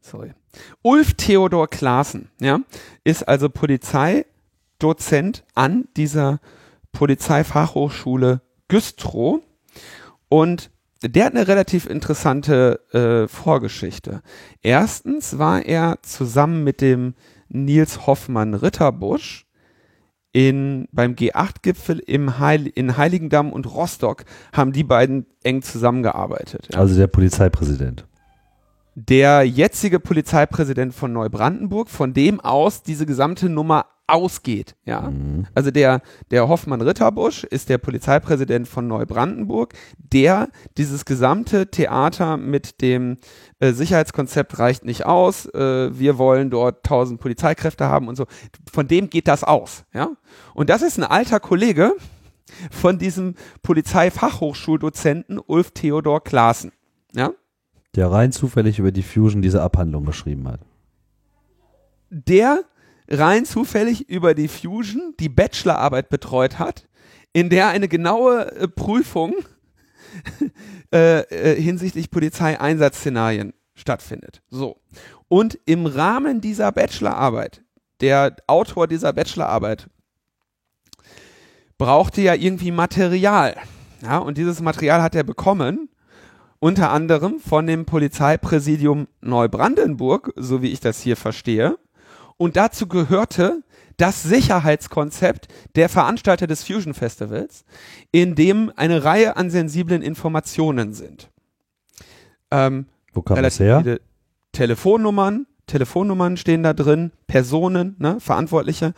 sorry, 0.00 0.34
Ulf 0.82 1.14
Theodor 1.14 1.68
Klaassen, 1.68 2.30
ja, 2.40 2.60
ist 3.04 3.26
also 3.26 3.48
Polizeidozent 3.48 5.44
an 5.54 5.88
dieser 5.96 6.40
Polizeifachhochschule 6.92 8.40
Güstrow 8.68 9.40
und 10.28 10.70
der 11.02 11.26
hat 11.26 11.34
eine 11.34 11.46
relativ 11.46 11.86
interessante 11.86 12.80
äh, 12.92 13.28
Vorgeschichte. 13.28 14.22
Erstens 14.62 15.38
war 15.38 15.64
er 15.64 15.98
zusammen 16.02 16.64
mit 16.64 16.80
dem 16.80 17.14
Nils 17.48 18.06
Hoffmann 18.06 18.54
Ritterbusch 18.54 19.46
in, 20.32 20.88
beim 20.92 21.14
G8-Gipfel 21.14 22.00
im 22.00 22.38
Heil, 22.38 22.66
in 22.66 22.96
Heiligendamm 22.96 23.52
und 23.52 23.66
Rostock 23.72 24.24
haben 24.52 24.72
die 24.72 24.84
beiden 24.84 25.26
eng 25.42 25.62
zusammengearbeitet. 25.62 26.68
Ja. 26.72 26.80
Also 26.80 26.96
der 26.96 27.06
Polizeipräsident. 27.06 28.06
Der 29.00 29.44
jetzige 29.44 30.00
Polizeipräsident 30.00 30.92
von 30.92 31.12
Neubrandenburg, 31.12 31.88
von 31.88 32.14
dem 32.14 32.40
aus 32.40 32.82
diese 32.82 33.06
gesamte 33.06 33.48
Nummer 33.48 33.86
ausgeht. 34.08 34.74
Ja, 34.84 35.02
mhm. 35.02 35.46
also 35.54 35.70
der 35.70 36.02
der 36.32 36.48
Hoffmann 36.48 36.80
Ritterbusch 36.80 37.44
ist 37.44 37.68
der 37.68 37.78
Polizeipräsident 37.78 38.66
von 38.66 38.88
Neubrandenburg, 38.88 39.74
der 39.98 40.48
dieses 40.76 41.04
gesamte 41.04 41.70
Theater 41.70 42.36
mit 42.38 42.80
dem 42.80 43.18
äh, 43.60 43.70
Sicherheitskonzept 43.72 44.58
reicht 44.58 44.84
nicht 44.84 45.06
aus. 45.06 45.46
Äh, 45.46 45.96
wir 45.96 46.18
wollen 46.18 46.50
dort 46.50 46.84
tausend 46.84 47.20
Polizeikräfte 47.20 47.84
haben 47.84 48.08
und 48.08 48.16
so. 48.16 48.26
Von 48.72 48.88
dem 48.88 49.10
geht 49.10 49.28
das 49.28 49.44
aus. 49.44 49.84
Ja, 49.94 50.10
und 50.54 50.70
das 50.70 50.82
ist 50.82 50.98
ein 50.98 51.04
alter 51.04 51.38
Kollege 51.38 51.92
von 52.72 52.98
diesem 52.98 53.36
Polizeifachhochschuldozenten 53.62 55.38
Ulf 55.38 55.70
Theodor 55.70 56.24
Klaassen. 56.24 56.72
Ja. 57.14 57.30
Der 57.98 58.12
rein 58.12 58.30
zufällig 58.30 58.78
über 58.78 58.92
die 58.92 59.02
Fusion 59.02 59.42
diese 59.42 59.60
Abhandlung 59.60 60.04
geschrieben 60.04 60.46
hat. 60.46 60.60
Der 62.10 62.60
rein 63.08 63.44
zufällig 63.44 64.08
über 64.08 64.34
die 64.34 64.46
Fusion 64.46 65.14
die 65.18 65.28
Bachelorarbeit 65.28 66.08
betreut 66.08 66.60
hat, 66.60 66.86
in 67.32 67.50
der 67.50 67.70
eine 67.70 67.88
genaue 67.88 68.52
äh, 68.52 68.68
Prüfung 68.68 69.34
äh, 70.94 71.22
äh, 71.22 71.60
hinsichtlich 71.60 72.12
Polizeieinsatzszenarien 72.12 73.52
stattfindet. 73.74 74.42
So. 74.48 74.80
Und 75.26 75.58
im 75.66 75.86
Rahmen 75.86 76.40
dieser 76.40 76.70
Bachelorarbeit, 76.70 77.64
der 78.00 78.36
Autor 78.46 78.86
dieser 78.86 79.12
Bachelorarbeit 79.12 79.88
brauchte 81.78 82.20
ja 82.20 82.34
irgendwie 82.34 82.70
Material. 82.70 83.56
Ja, 84.02 84.18
und 84.18 84.38
dieses 84.38 84.60
Material 84.60 85.02
hat 85.02 85.16
er 85.16 85.24
bekommen, 85.24 85.87
unter 86.60 86.90
anderem 86.90 87.38
von 87.40 87.66
dem 87.66 87.84
Polizeipräsidium 87.84 89.08
Neubrandenburg, 89.20 90.32
so 90.36 90.62
wie 90.62 90.72
ich 90.72 90.80
das 90.80 91.00
hier 91.00 91.16
verstehe. 91.16 91.78
Und 92.36 92.56
dazu 92.56 92.86
gehörte 92.86 93.62
das 93.96 94.22
Sicherheitskonzept 94.22 95.48
der 95.74 95.88
Veranstalter 95.88 96.46
des 96.46 96.64
Fusion 96.64 96.94
Festivals, 96.94 97.64
in 98.12 98.34
dem 98.34 98.72
eine 98.76 99.04
Reihe 99.04 99.36
an 99.36 99.50
sensiblen 99.50 100.02
Informationen 100.02 100.94
sind. 100.94 101.30
Ähm, 102.50 102.86
Wo 103.12 103.22
kam 103.22 103.42
das 103.42 103.58
her? 103.58 103.98
Telefonnummern, 104.52 105.46
Telefonnummern 105.66 106.36
stehen 106.36 106.62
da 106.62 106.72
drin, 106.72 107.12
Personen, 107.26 107.96
ne, 107.98 108.20
Verantwortliche, 108.20 108.94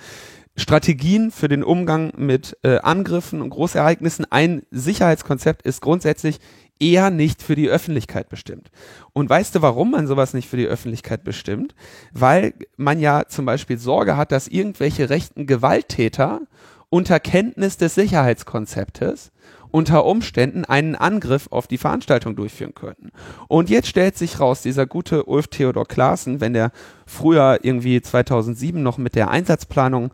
Strategien 0.56 1.30
für 1.30 1.48
den 1.48 1.64
Umgang 1.64 2.12
mit 2.16 2.56
äh, 2.62 2.78
Angriffen 2.78 3.40
und 3.40 3.50
Großereignissen. 3.50 4.26
Ein 4.30 4.62
Sicherheitskonzept 4.70 5.62
ist 5.62 5.80
grundsätzlich 5.80 6.38
eher 6.80 7.10
nicht 7.10 7.42
für 7.42 7.54
die 7.54 7.68
Öffentlichkeit 7.68 8.28
bestimmt. 8.28 8.70
Und 9.12 9.30
weißt 9.30 9.54
du, 9.54 9.62
warum 9.62 9.92
man 9.92 10.06
sowas 10.06 10.34
nicht 10.34 10.48
für 10.48 10.56
die 10.56 10.66
Öffentlichkeit 10.66 11.22
bestimmt? 11.22 11.74
Weil 12.12 12.54
man 12.76 12.98
ja 12.98 13.26
zum 13.28 13.44
Beispiel 13.44 13.78
Sorge 13.78 14.16
hat, 14.16 14.32
dass 14.32 14.48
irgendwelche 14.48 15.10
rechten 15.10 15.46
Gewalttäter 15.46 16.40
unter 16.88 17.20
Kenntnis 17.20 17.76
des 17.76 17.94
Sicherheitskonzeptes 17.94 19.30
unter 19.70 20.04
Umständen 20.04 20.64
einen 20.64 20.96
Angriff 20.96 21.46
auf 21.50 21.66
die 21.66 21.78
Veranstaltung 21.78 22.34
durchführen 22.34 22.74
könnten. 22.74 23.10
Und 23.48 23.70
jetzt 23.70 23.88
stellt 23.88 24.16
sich 24.16 24.40
raus, 24.40 24.62
dieser 24.62 24.86
gute 24.86 25.24
Ulf 25.24 25.48
Theodor 25.48 25.86
Klaassen, 25.86 26.40
wenn 26.40 26.54
der 26.54 26.72
früher 27.06 27.60
irgendwie 27.62 28.00
2007 28.02 28.82
noch 28.82 28.98
mit 28.98 29.14
der 29.14 29.30
Einsatzplanung 29.30 30.10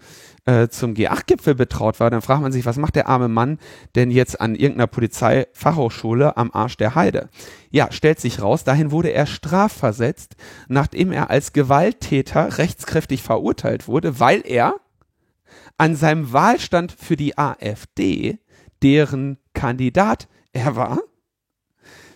äh, 0.46 0.68
zum 0.68 0.94
G8-Gipfel 0.94 1.54
betraut 1.54 2.00
war, 2.00 2.08
dann 2.08 2.22
fragt 2.22 2.40
man 2.40 2.52
sich, 2.52 2.64
was 2.64 2.76
macht 2.76 2.94
der 2.96 3.08
arme 3.08 3.28
Mann 3.28 3.58
denn 3.94 4.10
jetzt 4.10 4.40
an 4.40 4.54
irgendeiner 4.54 4.86
Polizeifachhochschule 4.86 6.36
am 6.36 6.50
Arsch 6.52 6.76
der 6.76 6.94
Heide? 6.94 7.28
Ja, 7.70 7.92
stellt 7.92 8.20
sich 8.20 8.40
raus, 8.40 8.64
dahin 8.64 8.90
wurde 8.90 9.10
er 9.10 9.26
strafversetzt, 9.26 10.36
nachdem 10.68 11.12
er 11.12 11.30
als 11.30 11.52
Gewalttäter 11.52 12.58
rechtskräftig 12.58 13.22
verurteilt 13.22 13.88
wurde, 13.88 14.20
weil 14.20 14.42
er 14.44 14.76
an 15.78 15.96
seinem 15.96 16.32
Wahlstand 16.32 16.92
für 16.92 17.16
die 17.16 17.36
AfD, 17.36 18.38
deren 18.82 19.38
Kandidat 19.52 20.28
er 20.52 20.76
war, 20.76 21.00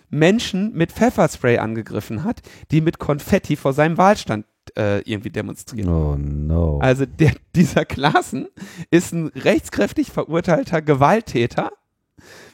Menschen 0.09 0.73
mit 0.73 0.91
Pfefferspray 0.91 1.57
angegriffen 1.57 2.23
hat, 2.23 2.41
die 2.71 2.81
mit 2.81 2.99
Konfetti 2.99 3.55
vor 3.55 3.73
seinem 3.73 3.97
Wahlstand 3.97 4.45
äh, 4.77 4.99
irgendwie 5.01 5.29
demonstrieren. 5.29 5.89
Oh 5.89 6.15
no. 6.17 6.79
Also 6.79 7.05
der, 7.05 7.33
dieser 7.55 7.85
Klassen 7.85 8.47
ist 8.89 9.13
ein 9.13 9.27
rechtskräftig 9.27 10.11
verurteilter 10.11 10.81
Gewalttäter 10.81 11.71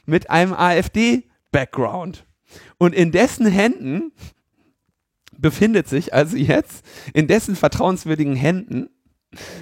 mit 0.06 0.30
einem 0.30 0.54
AfD-Background. 0.54 2.26
Und 2.78 2.96
in 2.96 3.12
dessen 3.12 3.48
Händen 3.48 4.12
befindet 5.38 5.88
sich 5.88 6.14
also 6.14 6.38
jetzt, 6.38 6.86
in 7.14 7.28
dessen 7.28 7.56
vertrauenswürdigen 7.56 8.36
Händen 8.36 8.90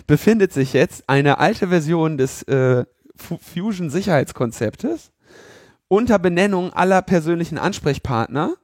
befindet 0.07 0.53
sich 0.53 0.73
jetzt 0.73 1.09
eine 1.09 1.39
alte 1.39 1.67
Version 1.69 2.17
des 2.17 2.43
äh, 2.43 2.85
Fusion-Sicherheitskonzeptes 3.17 5.11
unter 5.87 6.19
Benennung 6.19 6.73
aller 6.73 7.01
persönlichen 7.01 7.57
Ansprechpartner 7.57 8.55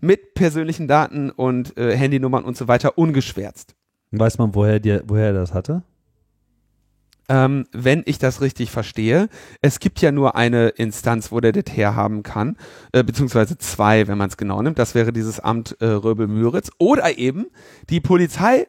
mit 0.00 0.34
persönlichen 0.34 0.88
Daten 0.88 1.30
und 1.30 1.76
äh, 1.76 1.96
Handynummern 1.96 2.44
und 2.44 2.56
so 2.56 2.68
weiter 2.68 2.98
ungeschwärzt. 2.98 3.74
Weiß 4.12 4.38
man, 4.38 4.54
woher, 4.54 4.78
dir, 4.78 5.02
woher 5.06 5.28
er 5.28 5.32
das 5.32 5.54
hatte? 5.54 5.82
Ähm, 7.28 7.66
wenn 7.72 8.02
ich 8.04 8.18
das 8.18 8.40
richtig 8.42 8.70
verstehe. 8.70 9.28
Es 9.62 9.78
gibt 9.78 10.00
ja 10.02 10.12
nur 10.12 10.36
eine 10.36 10.68
Instanz, 10.68 11.32
wo 11.32 11.40
der 11.40 11.52
das 11.52 11.74
herhaben 11.74 12.22
kann, 12.22 12.56
äh, 12.92 13.04
beziehungsweise 13.04 13.56
zwei, 13.56 14.08
wenn 14.08 14.18
man 14.18 14.28
es 14.28 14.36
genau 14.36 14.60
nimmt. 14.60 14.78
Das 14.78 14.94
wäre 14.94 15.12
dieses 15.12 15.40
Amt 15.40 15.76
äh, 15.80 15.86
Röbel-Müritz 15.86 16.70
oder 16.78 17.16
eben 17.16 17.46
die 17.88 18.00
Polizei, 18.00 18.66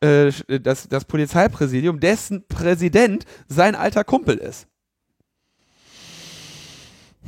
äh, 0.00 0.30
das, 0.60 0.88
das 0.88 1.04
Polizeipräsidium, 1.04 2.00
dessen 2.00 2.46
Präsident 2.48 3.24
sein 3.46 3.74
alter 3.74 4.04
Kumpel 4.04 4.36
ist. 4.36 4.66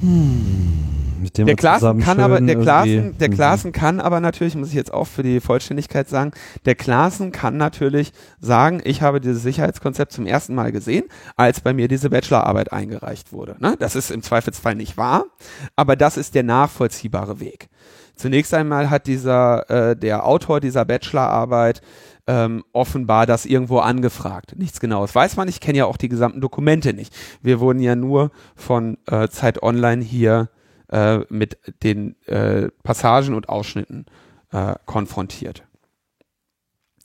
Hm 0.01 0.74
mit 1.25 1.39
dem 1.39 1.47
der 1.47 1.57
Klaassen 1.57 2.01
kann 2.01 2.21
aber, 2.21 2.41
der 2.41 2.57
Klaassen, 2.57 3.17
der 3.19 3.31
Klaassen 3.31 3.73
kann 3.73 3.99
aber 3.99 4.21
natürlich, 4.21 4.55
muss 4.55 4.69
ich 4.69 4.75
jetzt 4.75 4.93
auch 4.93 5.07
für 5.07 5.23
die 5.23 5.41
Vollständigkeit 5.41 6.09
sagen, 6.09 6.33
der 6.67 6.75
Klaassen 6.75 7.33
kann 7.33 7.57
natürlich 7.57 8.13
sagen, 8.41 8.83
ich 8.85 9.01
habe 9.01 9.21
dieses 9.21 9.43
Sicherheitskonzept 9.43 10.13
zum 10.13 10.27
ersten 10.27 10.55
Mal 10.55 10.71
gesehen, 10.71 11.05
als 11.37 11.61
bei 11.61 11.73
mir 11.73 11.89
diese 11.89 12.11
Bachelorarbeit 12.11 12.73
eingereicht 12.73 13.33
wurde. 13.33 13.57
Ne? 13.59 13.77
Das 13.79 13.97
ist 13.97 14.11
im 14.11 14.23
Zweifelsfall 14.23 14.75
nicht 14.75 14.97
wahr, 14.97 15.25
aber 15.77 15.97
das 15.97 16.17
ist 16.19 16.35
der 16.35 16.43
nachvollziehbare 16.43 17.41
Weg. 17.41 17.69
Zunächst 18.17 18.55
einmal 18.55 18.91
hat 18.91 19.07
dieser, 19.07 19.69
äh, 19.71 19.97
der 19.97 20.27
Autor 20.27 20.61
dieser 20.61 20.85
Bachelorarbeit 20.85 21.81
ähm, 22.27 22.65
offenbar 22.73 23.27
das 23.27 23.45
irgendwo 23.45 23.79
angefragt. 23.79 24.55
Nichts 24.57 24.81
Genaues 24.81 25.15
weiß 25.15 25.37
man. 25.37 25.49
Ich 25.49 25.61
kenne 25.61 25.79
ja 25.79 25.87
auch 25.87 25.97
die 25.97 26.09
gesamten 26.09 26.41
Dokumente 26.41 26.95
nicht. 26.95 27.15
Wir 27.43 27.61
wurden 27.61 27.81
ja 27.81 27.97
nur 27.97 28.31
von 28.57 28.99
äh, 29.07 29.29
Zeit 29.29 29.63
Online 29.63 30.03
hier 30.03 30.49
äh, 30.89 31.21
mit 31.29 31.59
den 31.83 32.17
äh, 32.27 32.69
Passagen 32.83 33.35
und 33.35 33.49
Ausschnitten 33.49 34.07
äh, 34.53 34.75
konfrontiert. 34.87 35.65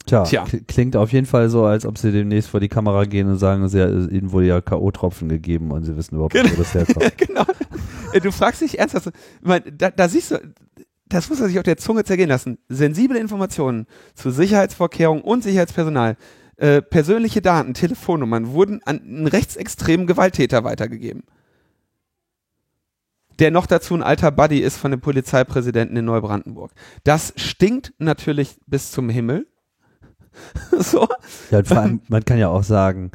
Tja, 0.06 0.24
Tja. 0.24 0.44
klingt 0.66 0.96
auf 0.96 1.12
jeden 1.12 1.26
Fall 1.26 1.50
so, 1.50 1.64
als 1.64 1.84
ob 1.84 1.98
sie 1.98 2.10
demnächst 2.10 2.50
vor 2.50 2.60
die 2.60 2.68
Kamera 2.68 3.04
gehen 3.04 3.28
und 3.28 3.38
sagen, 3.38 3.68
sie, 3.68 3.80
ihnen 3.80 4.32
wurde 4.32 4.46
ja 4.46 4.60
K.O.-Tropfen 4.60 5.28
gegeben 5.28 5.70
und 5.70 5.84
sie 5.84 5.96
wissen 5.96 6.14
überhaupt 6.14 6.34
nicht, 6.34 6.52
wo 6.52 6.62
das 6.62 6.74
herkommt. 6.74 7.16
genau. 7.18 7.44
Du 8.20 8.32
fragst 8.32 8.62
dich 8.62 8.78
ernsthaft, 8.78 9.10
da, 9.42 9.90
da 9.90 10.08
siehst 10.08 10.32
du, 10.32 10.40
das 11.06 11.28
muss 11.28 11.40
er 11.40 11.48
sich 11.48 11.58
auf 11.58 11.64
der 11.64 11.76
Zunge 11.76 12.04
zergehen 12.04 12.28
lassen. 12.28 12.58
Sensible 12.68 13.18
Informationen 13.18 13.86
zu 14.14 14.30
Sicherheitsvorkehrungen 14.30 15.22
und 15.22 15.44
Sicherheitspersonal, 15.44 16.16
äh, 16.56 16.82
persönliche 16.82 17.42
Daten, 17.42 17.74
Telefonnummern 17.74 18.52
wurden 18.52 18.80
an 18.84 19.00
einen 19.00 19.26
rechtsextremen 19.26 20.06
Gewalttäter 20.06 20.64
weitergegeben 20.64 21.24
der 23.40 23.50
noch 23.50 23.66
dazu 23.66 23.94
ein 23.94 24.02
alter 24.02 24.30
Buddy 24.30 24.58
ist 24.60 24.76
von 24.76 24.90
dem 24.90 25.00
Polizeipräsidenten 25.00 25.96
in 25.96 26.04
Neubrandenburg. 26.04 26.72
Das 27.04 27.32
stinkt 27.36 27.94
natürlich 27.98 28.56
bis 28.66 28.92
zum 28.92 29.08
Himmel. 29.08 29.46
so. 30.78 31.08
Ja, 31.50 31.64
vor 31.64 31.78
allem, 31.78 32.00
man 32.08 32.24
kann 32.24 32.38
ja 32.38 32.48
auch 32.48 32.62
sagen, 32.62 33.10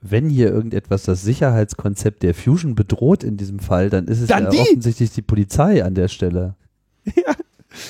wenn 0.00 0.28
hier 0.28 0.50
irgendetwas 0.50 1.02
das 1.02 1.22
Sicherheitskonzept 1.22 2.22
der 2.22 2.34
Fusion 2.34 2.74
bedroht 2.74 3.24
in 3.24 3.36
diesem 3.36 3.58
Fall, 3.58 3.90
dann 3.90 4.06
ist 4.06 4.20
es 4.20 4.28
dann 4.28 4.44
ja 4.44 4.50
die. 4.50 4.58
offensichtlich 4.60 5.10
die 5.10 5.22
Polizei 5.22 5.84
an 5.84 5.94
der 5.94 6.08
Stelle. 6.08 6.54
Ja. 7.04 7.34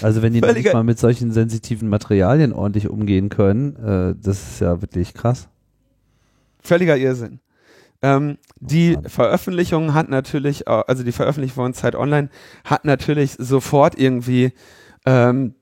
Also 0.02 0.22
wenn 0.22 0.32
die 0.32 0.40
nicht 0.40 0.72
mal 0.72 0.84
mit 0.84 0.98
solchen 0.98 1.32
sensitiven 1.32 1.88
Materialien 1.88 2.52
ordentlich 2.52 2.88
umgehen 2.88 3.28
können, 3.28 3.76
äh, 3.76 4.14
das 4.20 4.42
ist 4.42 4.60
ja 4.60 4.82
wirklich 4.82 5.14
krass. 5.14 5.48
Völliger 6.60 6.96
Irrsinn. 6.96 7.40
Ähm, 8.02 8.38
die 8.58 8.96
Veröffentlichung 9.06 9.94
hat 9.94 10.08
natürlich, 10.08 10.66
also 10.68 11.02
die 11.02 11.12
Veröffentlichung 11.12 11.64
von 11.64 11.74
Zeit 11.74 11.94
Online 11.94 12.30
hat 12.64 12.84
natürlich 12.84 13.32
sofort 13.38 13.98
irgendwie 13.98 14.52
ähm, 15.06 15.54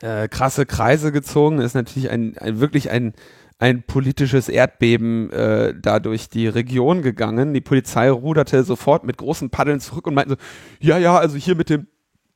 äh, 0.00 0.28
krasse 0.28 0.66
Kreise 0.66 1.12
gezogen. 1.12 1.60
Ist 1.60 1.74
natürlich 1.74 2.10
ein, 2.10 2.36
ein 2.38 2.60
wirklich 2.60 2.90
ein 2.90 3.14
ein 3.58 3.82
politisches 3.84 4.48
Erdbeben 4.48 5.30
äh, 5.30 5.74
da 5.80 6.00
durch 6.00 6.28
die 6.28 6.48
Region 6.48 7.02
gegangen. 7.02 7.54
Die 7.54 7.60
Polizei 7.60 8.10
ruderte 8.10 8.64
sofort 8.64 9.04
mit 9.04 9.16
großen 9.16 9.50
Paddeln 9.50 9.80
zurück 9.80 10.06
und 10.06 10.14
meinte 10.14 10.32
so, 10.32 10.36
ja, 10.80 10.98
ja, 10.98 11.16
also 11.16 11.36
hier 11.36 11.54
mit 11.54 11.70
dem 11.70 11.86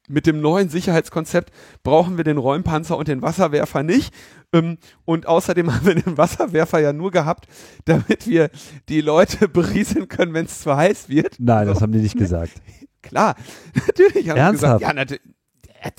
mit 0.09 0.27
dem 0.27 0.41
neuen 0.41 0.69
Sicherheitskonzept 0.69 1.53
brauchen 1.83 2.17
wir 2.17 2.25
den 2.25 2.39
Räumpanzer 2.39 2.97
und 2.97 3.09
den 3.09 3.23
Wasserwerfer 3.23 3.83
nicht. 3.83 4.15
Ähm, 4.53 4.79
und 5.05 5.27
außerdem 5.27 5.73
haben 5.75 5.87
wir 5.87 5.95
den 5.95 6.19
Wasserwerfer 6.19 6.81
ja 6.81 6.93
nur 6.93 7.11
gehabt, 7.11 7.47
damit 7.85 8.27
wir 8.27 8.51
die 8.89 9.01
Leute 9.01 9.49
berieseln 9.49 10.09
können, 10.09 10.35
wenn 10.35 10.47
es 10.47 10.61
zu 10.61 10.77
heiß 10.77 11.09
wird. 11.09 11.37
Nein, 11.39 11.67
das 11.67 11.81
haben 11.81 11.93
die 11.93 12.01
nicht 12.01 12.17
gesagt. 12.17 12.53
Klar, 13.03 13.37
natürlich 13.87 14.29
haben 14.29 14.39
Ernsthaft? 14.39 14.81
sie 14.81 14.81
gesagt. 14.81 14.83
Ja, 14.83 14.93
natürlich. 14.93 15.23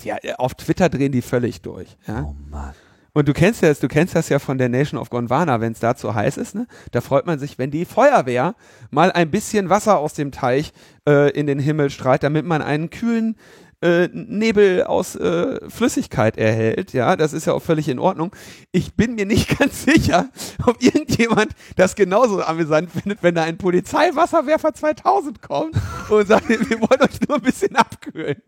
Ja, 0.02 0.34
auf 0.36 0.54
Twitter 0.54 0.90
drehen 0.90 1.10
die 1.10 1.22
völlig 1.22 1.62
durch. 1.62 1.96
Ja? 2.06 2.24
Oh 2.24 2.36
Mann. 2.50 2.74
Und 3.12 3.28
du 3.28 3.32
kennst 3.32 3.62
das, 3.62 3.80
du 3.80 3.88
kennst 3.88 4.14
das 4.14 4.28
ja 4.28 4.38
von 4.38 4.58
der 4.58 4.68
Nation 4.68 5.00
of 5.00 5.10
Gondwana, 5.10 5.60
wenn 5.60 5.72
es 5.72 5.80
da 5.80 5.96
zu 5.96 6.14
heiß 6.14 6.36
ist, 6.36 6.54
ne? 6.54 6.66
Da 6.92 7.00
freut 7.00 7.26
man 7.26 7.38
sich, 7.38 7.58
wenn 7.58 7.70
die 7.70 7.84
Feuerwehr 7.84 8.54
mal 8.90 9.10
ein 9.10 9.30
bisschen 9.30 9.68
Wasser 9.68 9.98
aus 9.98 10.14
dem 10.14 10.30
Teich 10.30 10.72
äh, 11.08 11.30
in 11.30 11.46
den 11.46 11.58
Himmel 11.58 11.90
strahlt, 11.90 12.22
damit 12.22 12.46
man 12.46 12.62
einen 12.62 12.90
kühlen 12.90 13.36
äh, 13.82 14.08
Nebel 14.12 14.84
aus 14.84 15.16
äh, 15.16 15.58
Flüssigkeit 15.68 16.36
erhält. 16.36 16.92
Ja, 16.92 17.16
das 17.16 17.32
ist 17.32 17.46
ja 17.46 17.54
auch 17.54 17.62
völlig 17.62 17.88
in 17.88 17.98
Ordnung. 17.98 18.34
Ich 18.72 18.94
bin 18.94 19.14
mir 19.14 19.26
nicht 19.26 19.58
ganz 19.58 19.84
sicher, 19.84 20.28
ob 20.66 20.82
irgendjemand 20.82 21.52
das 21.76 21.94
genauso 21.94 22.42
amüsant 22.42 22.90
findet, 22.90 23.22
wenn 23.22 23.34
da 23.34 23.44
ein 23.44 23.58
Polizeiwasserwerfer 23.58 24.74
2000 24.74 25.42
kommt 25.42 25.76
und 26.08 26.28
sagt, 26.28 26.48
wir 26.70 26.80
wollen 26.80 27.02
euch 27.02 27.20
nur 27.26 27.38
ein 27.38 27.42
bisschen 27.42 27.76
abkühlen. 27.76 28.42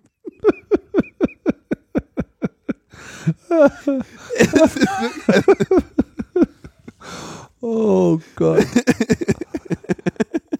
oh 7.60 8.20
Gott. 8.36 8.66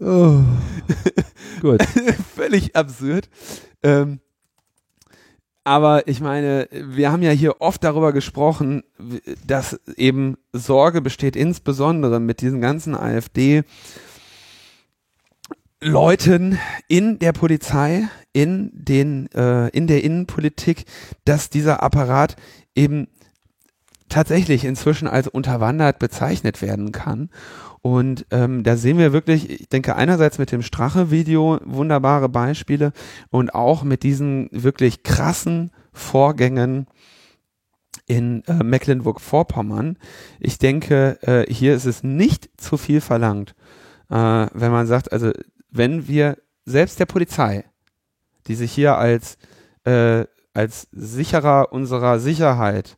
oh. 0.00 0.40
Gut. 1.60 1.82
Völlig 2.34 2.74
absurd. 2.74 3.28
Ähm, 3.82 4.20
aber 5.64 6.08
ich 6.08 6.20
meine, 6.20 6.68
wir 6.72 7.12
haben 7.12 7.22
ja 7.22 7.30
hier 7.30 7.60
oft 7.60 7.84
darüber 7.84 8.12
gesprochen, 8.12 8.82
dass 9.46 9.80
eben 9.96 10.36
Sorge 10.52 11.00
besteht, 11.00 11.36
insbesondere 11.36 12.18
mit 12.18 12.40
diesen 12.40 12.60
ganzen 12.60 12.94
AfD. 12.94 13.62
Leuten 15.80 16.58
in 16.88 17.18
der 17.18 17.32
Polizei, 17.32 18.08
in 18.32 18.70
den, 18.72 19.30
äh, 19.32 19.68
in 19.70 19.88
der 19.88 20.04
Innenpolitik, 20.04 20.84
dass 21.24 21.50
dieser 21.50 21.82
Apparat 21.82 22.36
eben 22.74 23.08
tatsächlich 24.08 24.64
inzwischen 24.64 25.08
als 25.08 25.26
unterwandert 25.26 25.98
bezeichnet 25.98 26.62
werden 26.62 26.92
kann. 26.92 27.30
Und 27.82 28.26
ähm, 28.30 28.62
da 28.62 28.76
sehen 28.76 28.96
wir 28.96 29.12
wirklich, 29.12 29.50
ich 29.50 29.68
denke 29.68 29.96
einerseits 29.96 30.38
mit 30.38 30.52
dem 30.52 30.62
Strache-Video 30.62 31.58
wunderbare 31.64 32.28
Beispiele 32.28 32.92
und 33.30 33.54
auch 33.54 33.82
mit 33.82 34.04
diesen 34.04 34.48
wirklich 34.52 35.02
krassen 35.02 35.72
Vorgängen 35.92 36.86
in 38.06 38.44
äh, 38.44 38.62
Mecklenburg-Vorpommern. 38.62 39.98
Ich 40.38 40.58
denke, 40.58 41.18
äh, 41.22 41.52
hier 41.52 41.74
ist 41.74 41.84
es 41.84 42.04
nicht 42.04 42.50
zu 42.56 42.76
viel 42.76 43.00
verlangt, 43.00 43.56
äh, 44.10 44.14
wenn 44.14 44.70
man 44.70 44.86
sagt, 44.86 45.12
also 45.12 45.32
wenn 45.70 46.06
wir 46.06 46.38
selbst 46.64 47.00
der 47.00 47.06
Polizei, 47.06 47.64
die 48.46 48.54
sich 48.54 48.70
hier 48.72 48.96
als, 48.96 49.38
äh, 49.84 50.24
als 50.54 50.86
Sicherer 50.92 51.72
unserer 51.72 52.20
Sicherheit 52.20 52.96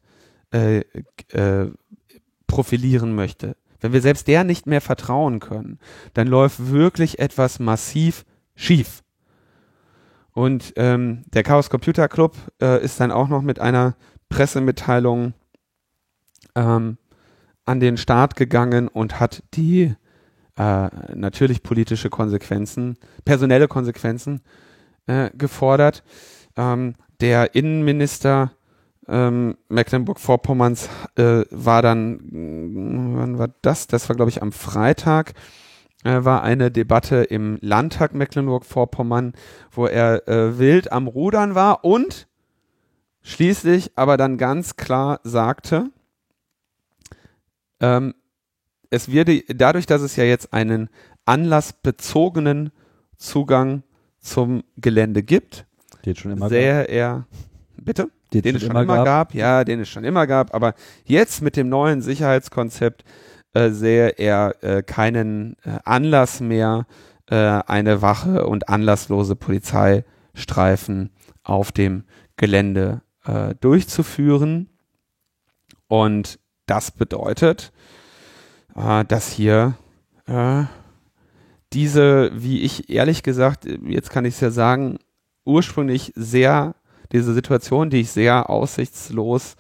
äh, 0.53 0.81
äh, 1.29 1.71
profilieren 2.47 3.15
möchte, 3.15 3.57
wenn 3.85 3.93
wir 3.93 4.01
selbst 4.01 4.29
der 4.29 4.45
nicht 4.45 4.67
mehr 4.67 4.81
vertrauen 4.81 5.41
können, 5.41 5.79
dann 6.15 6.27
läuft 6.27 6.71
wirklich 6.71 7.19
etwas 7.19 7.59
massiv 7.59 8.25
schief. 8.55 9.03
Und 10.33 10.73
ähm, 10.77 11.23
der 11.35 11.43
Chaos 11.43 11.69
Computer 11.69 12.09
Club 12.09 12.35
äh, 12.63 12.83
ist 12.83 12.99
dann 12.99 13.13
auch 13.13 13.29
noch 13.29 13.43
mit 13.43 13.61
einer 13.61 13.95
Pressemitteilung 14.31 15.35
ähm, 16.55 16.97
an 17.67 17.79
den 17.79 17.99
Start 17.99 18.37
gegangen 18.37 18.89
und 18.89 19.21
hat 19.21 19.43
die 19.53 19.95
äh, 20.57 20.89
natürlich 21.15 21.63
politische 21.63 22.09
Konsequenzen, 22.09 22.97
personelle 23.27 23.69
Konsequenzen 23.69 24.41
äh, 25.07 25.29
gefordert. 25.37 26.03
Ähm, 26.57 26.95
der 27.21 27.55
Innenminister 27.55 28.53
ähm, 29.09 29.57
Mecklenburg-Vorpommerns 29.69 30.89
äh, 31.17 31.43
war 31.51 31.83
dann, 31.83 32.21
wann 33.17 33.39
war 33.39 33.49
das? 33.63 33.87
Das 33.87 34.09
war, 34.09 34.17
glaube 34.17 34.31
ich, 34.31 34.43
am 34.43 34.53
Freitag 34.53 35.35
äh, 36.05 36.25
war 36.25 36.43
eine 36.43 36.71
Debatte 36.71 37.25
im 37.25 37.59
Landtag 37.61 38.15
Mecklenburg-Vorpommern, 38.15 39.35
wo 39.71 39.87
er 39.87 40.29
äh, 40.29 40.59
wild 40.59 40.93
am 40.93 41.07
Rudern 41.07 41.55
war 41.55 41.85
und 41.85 42.29
schließlich 43.23 43.93
aber 43.97 44.17
dann 44.17 44.39
ganz 44.39 44.77
klar 44.77 45.21
sagte, 45.25 45.91
ähm, 47.81 48.15
es 48.91 49.11
werde 49.11 49.43
dadurch, 49.49 49.87
dass 49.87 50.03
es 50.03 50.17
ja 50.17 50.25
jetzt 50.25 50.53
einen 50.53 50.89
anlassbezogenen 51.25 52.71
Zugang 53.17 53.83
zum 54.21 54.63
Gelände 54.77 55.23
gibt, 55.23 55.67
gab. 56.85 56.91
er, 56.91 57.27
bitte? 57.77 58.11
Den, 58.43 58.55
den 58.55 58.57
es 58.57 58.63
schon 58.63 58.77
immer, 58.77 58.97
gab. 58.97 59.05
gab. 59.05 59.35
Ja, 59.35 59.65
den 59.65 59.81
es 59.81 59.89
schon 59.89 60.05
immer 60.05 60.27
gab. 60.27 60.55
Aber 60.55 60.75
jetzt 61.05 61.43
mit 61.43 61.57
dem 61.57 61.69
neuen 61.69 62.03
Sicherheitskonzept 62.03 63.05
äh, 63.53 63.71
sähe 63.71 64.09
er 64.09 64.63
äh, 64.63 64.83
keinen 64.83 65.57
äh, 65.65 65.79
Anlass 65.85 66.41
mehr, 66.41 66.87
äh, 67.31 67.37
eine 67.37 68.03
Wache 68.03 68.47
und 68.47 68.69
anlasslose 68.69 69.37
Polizeistreifen 69.37 71.11
auf 71.43 71.73
dem 71.73 72.05
Gelände 72.37 73.03
äh, 73.25 73.55
durchzuführen. 73.61 74.69
Und 75.89 76.39
das 76.67 76.91
bedeutet, 76.91 77.73
äh, 78.75 79.05
dass 79.05 79.31
hier 79.31 79.75
äh, 80.27 80.65
diese, 81.73 82.31
wie 82.35 82.63
ich 82.63 82.89
ehrlich 82.91 83.23
gesagt, 83.23 83.67
jetzt 83.67 84.11
kann 84.11 84.25
ich 84.25 84.35
es 84.35 84.41
ja 84.41 84.51
sagen, 84.51 84.99
ursprünglich 85.45 86.13
sehr, 86.15 86.75
diese 87.15 87.33
Situation, 87.33 87.89
die 87.89 88.01
ich 88.01 88.11
sehr 88.11 88.51
aussichtslos 88.51 89.55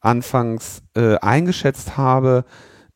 anfangs 0.00 0.82
äh, 0.94 1.16
eingeschätzt 1.16 1.96
habe, 1.96 2.44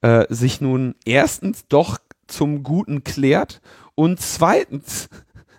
äh, 0.03 0.27
sich 0.29 0.61
nun 0.61 0.95
erstens 1.05 1.67
doch 1.69 1.99
zum 2.27 2.63
Guten 2.63 3.05
klärt 3.05 3.61
und 3.95 4.21
zweitens 4.21 5.09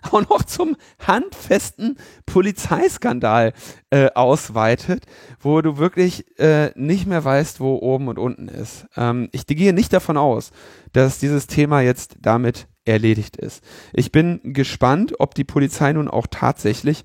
auch 0.10 0.28
noch 0.28 0.42
zum 0.42 0.76
handfesten 1.06 1.96
Polizeiskandal 2.26 3.52
äh, 3.90 4.10
ausweitet, 4.14 5.04
wo 5.40 5.62
du 5.62 5.78
wirklich 5.78 6.38
äh, 6.38 6.72
nicht 6.74 7.06
mehr 7.06 7.24
weißt, 7.24 7.60
wo 7.60 7.76
oben 7.76 8.08
und 8.08 8.18
unten 8.18 8.48
ist. 8.48 8.86
Ähm, 8.96 9.28
ich 9.32 9.46
gehe 9.46 9.72
nicht 9.72 9.92
davon 9.92 10.16
aus, 10.16 10.50
dass 10.92 11.18
dieses 11.18 11.46
Thema 11.46 11.80
jetzt 11.80 12.16
damit 12.20 12.66
erledigt 12.84 13.36
ist. 13.36 13.62
Ich 13.92 14.10
bin 14.10 14.40
gespannt, 14.42 15.14
ob 15.20 15.34
die 15.36 15.44
Polizei 15.44 15.92
nun 15.92 16.08
auch 16.08 16.26
tatsächlich 16.28 17.04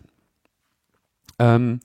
ähm, 1.40 1.80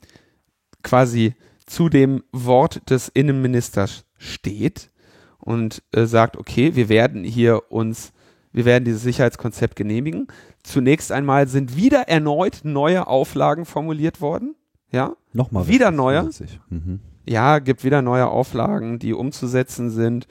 quasi 0.83 1.35
zu 1.67 1.89
dem 1.89 2.23
Wort 2.33 2.91
des 2.91 3.09
Innenministers 3.09 4.05
steht 4.19 4.91
und 5.39 5.83
äh, 5.93 6.07
sagt, 6.07 6.37
okay, 6.37 6.75
wir 6.75 6.89
werden 6.89 7.25
hier 7.25 7.71
uns 7.71 8.13
wir 8.53 8.65
werden 8.65 8.85
dieses 8.85 9.03
Sicherheitskonzept 9.03 9.77
genehmigen. 9.77 10.29
Zunächst 10.63 11.11
einmal 11.11 11.49
sind 11.49 11.77
wieder 11.77 12.09
erneut 12.09 12.61
neue 12.65 13.07
Auflagen 13.07 13.65
formuliert 13.65 14.21
worden. 14.21 14.55
Ja. 14.91 15.17
Nochmal. 15.33 15.69
Wieder 15.69 15.91
neue. 15.91 16.29
Mhm. 16.69 17.01
Ja, 17.27 17.59
gibt 17.61 17.83
wieder 17.83 18.03
neue 18.03 18.29
Auflagen, 18.29 18.99
die 18.99 19.15
umzusetzen 19.15 19.91
sind. 19.91 20.27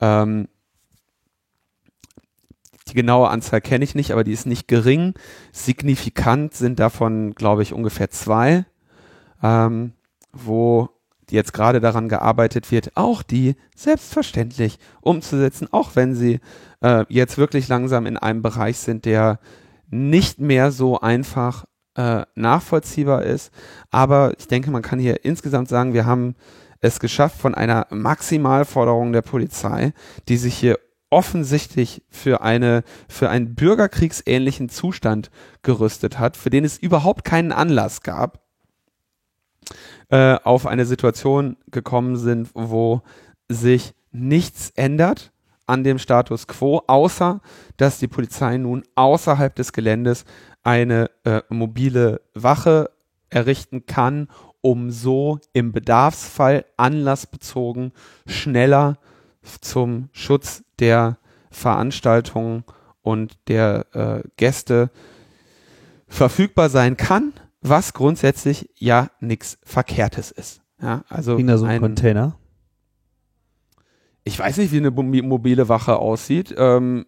Ähm, 0.00 0.48
die 2.88 2.94
genaue 2.94 3.28
Anzahl 3.28 3.60
kenne 3.60 3.84
ich 3.84 3.94
nicht, 3.94 4.12
aber 4.12 4.24
die 4.24 4.32
ist 4.32 4.46
nicht 4.46 4.68
gering. 4.68 5.14
Signifikant 5.52 6.54
sind 6.54 6.78
davon, 6.78 7.34
glaube 7.34 7.62
ich, 7.62 7.72
ungefähr 7.72 8.10
zwei, 8.10 8.64
ähm, 9.42 9.92
wo 10.32 10.88
jetzt 11.30 11.52
gerade 11.52 11.80
daran 11.80 12.08
gearbeitet 12.08 12.70
wird, 12.70 12.96
auch 12.96 13.22
die 13.22 13.56
selbstverständlich 13.74 14.78
umzusetzen, 15.00 15.68
auch 15.72 15.90
wenn 15.94 16.14
sie 16.14 16.40
äh, 16.80 17.04
jetzt 17.08 17.38
wirklich 17.38 17.66
langsam 17.68 18.06
in 18.06 18.16
einem 18.16 18.42
Bereich 18.42 18.78
sind, 18.78 19.04
der 19.04 19.40
nicht 19.90 20.38
mehr 20.38 20.70
so 20.70 21.00
einfach 21.00 21.64
äh, 21.96 22.24
nachvollziehbar 22.34 23.24
ist. 23.24 23.52
Aber 23.90 24.34
ich 24.38 24.46
denke, 24.46 24.70
man 24.70 24.82
kann 24.82 24.98
hier 24.98 25.24
insgesamt 25.24 25.68
sagen, 25.68 25.94
wir 25.94 26.06
haben 26.06 26.36
es 26.80 27.00
geschafft 27.00 27.40
von 27.40 27.54
einer 27.54 27.86
Maximalforderung 27.90 29.12
der 29.12 29.22
Polizei, 29.22 29.92
die 30.28 30.36
sich 30.36 30.54
hier 30.54 30.78
offensichtlich 31.10 32.02
für 32.08 32.40
eine 32.40 32.82
für 33.08 33.30
einen 33.30 33.54
bürgerkriegsähnlichen 33.54 34.68
Zustand 34.68 35.30
gerüstet 35.62 36.18
hat, 36.18 36.36
für 36.36 36.50
den 36.50 36.64
es 36.64 36.78
überhaupt 36.78 37.24
keinen 37.24 37.52
Anlass 37.52 38.02
gab, 38.02 38.40
äh, 40.08 40.36
auf 40.42 40.66
eine 40.66 40.86
Situation 40.86 41.56
gekommen 41.70 42.16
sind, 42.16 42.50
wo 42.54 43.02
sich 43.48 43.94
nichts 44.10 44.70
ändert 44.70 45.32
an 45.66 45.84
dem 45.84 45.98
Status 45.98 46.46
quo, 46.46 46.82
außer 46.86 47.40
dass 47.76 47.98
die 47.98 48.08
Polizei 48.08 48.56
nun 48.56 48.84
außerhalb 48.94 49.54
des 49.54 49.72
Geländes 49.72 50.24
eine 50.62 51.10
äh, 51.24 51.42
mobile 51.48 52.20
Wache 52.34 52.90
errichten 53.30 53.86
kann, 53.86 54.28
um 54.60 54.90
so 54.90 55.38
im 55.52 55.72
Bedarfsfall 55.72 56.64
anlassbezogen 56.76 57.92
schneller 58.26 58.98
zum 59.60 60.08
Schutz 60.12 60.64
der 60.80 61.18
Veranstaltungen 61.50 62.64
und 63.02 63.38
der 63.48 63.86
äh, 63.94 64.28
Gäste 64.36 64.90
verfügbar 66.08 66.68
sein 66.68 66.96
kann, 66.96 67.32
was 67.60 67.92
grundsätzlich 67.92 68.70
ja 68.76 69.08
nichts 69.20 69.58
Verkehrtes 69.62 70.30
ist. 70.30 70.62
Ja, 70.80 71.04
also 71.08 71.38
da 71.38 71.58
so 71.58 71.64
ein, 71.64 71.80
Container? 71.80 72.36
Ich 74.24 74.38
weiß 74.38 74.56
nicht, 74.58 74.72
wie 74.72 74.78
eine 74.78 74.90
mobile 74.90 75.68
Wache 75.68 75.96
aussieht. 75.98 76.54
Ähm, 76.58 77.06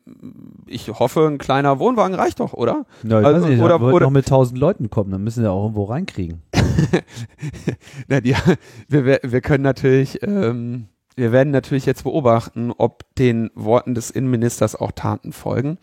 ich 0.67 0.89
hoffe, 0.89 1.27
ein 1.27 1.39
kleiner 1.39 1.81
Wohnwagen 1.81 2.15
reicht 2.15 2.41
doch, 2.41 2.53
oder? 2.53 2.87
Ja, 3.03 3.21
ich 3.21 3.27
also, 3.27 3.43
weiß 3.43 3.51
nicht, 3.51 3.61
oder, 3.61 3.81
oder 3.81 4.07
noch 4.07 4.13
mit 4.13 4.27
tausend 4.27 4.59
Leuten 4.59 4.89
kommen, 4.89 5.11
dann 5.11 5.25
müssen 5.25 5.43
sie 5.43 5.51
auch 5.51 5.65
irgendwo 5.65 5.85
reinkriegen. 5.85 6.43
Na, 8.09 8.21
die, 8.21 8.35
wir, 8.89 9.21
wir 9.23 9.41
können 9.41 9.65
natürlich, 9.65 10.23
ähm, 10.23 10.87
wir 11.19 11.33
werden 11.33 11.51
natürlich 11.51 11.85
jetzt 11.85 12.05
beobachten, 12.05 12.73
ob 12.77 13.15
den 13.17 13.51
Worten 13.55 13.95
des 13.95 14.11
Innenministers 14.11 14.77
auch 14.77 14.93
Taten 14.93 15.33
folgen. 15.33 15.79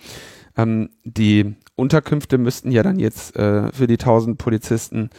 Ähm, 0.57 0.89
die 1.03 1.55
Unterkünfte 1.75 2.37
müssten 2.37 2.71
ja 2.71 2.83
dann 2.83 2.99
jetzt 2.99 3.35
äh, 3.35 3.71
für 3.73 3.87
die 3.87 3.97
tausend 3.97 4.37
Polizisten 4.37 5.09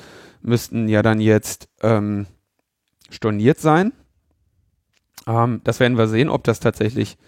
müssten 0.41 0.89
ja 0.89 1.03
dann 1.03 1.21
jetzt 1.21 1.69
ähm, 1.83 2.27
storniert 3.11 3.59
sein. 3.59 3.93
Ähm, 5.27 5.61
das 5.65 5.81
werden 5.81 5.99
wir 5.99 6.09
sehen, 6.09 6.31
ob 6.31 6.45
das 6.45 6.61
tatsächlich 6.61 7.19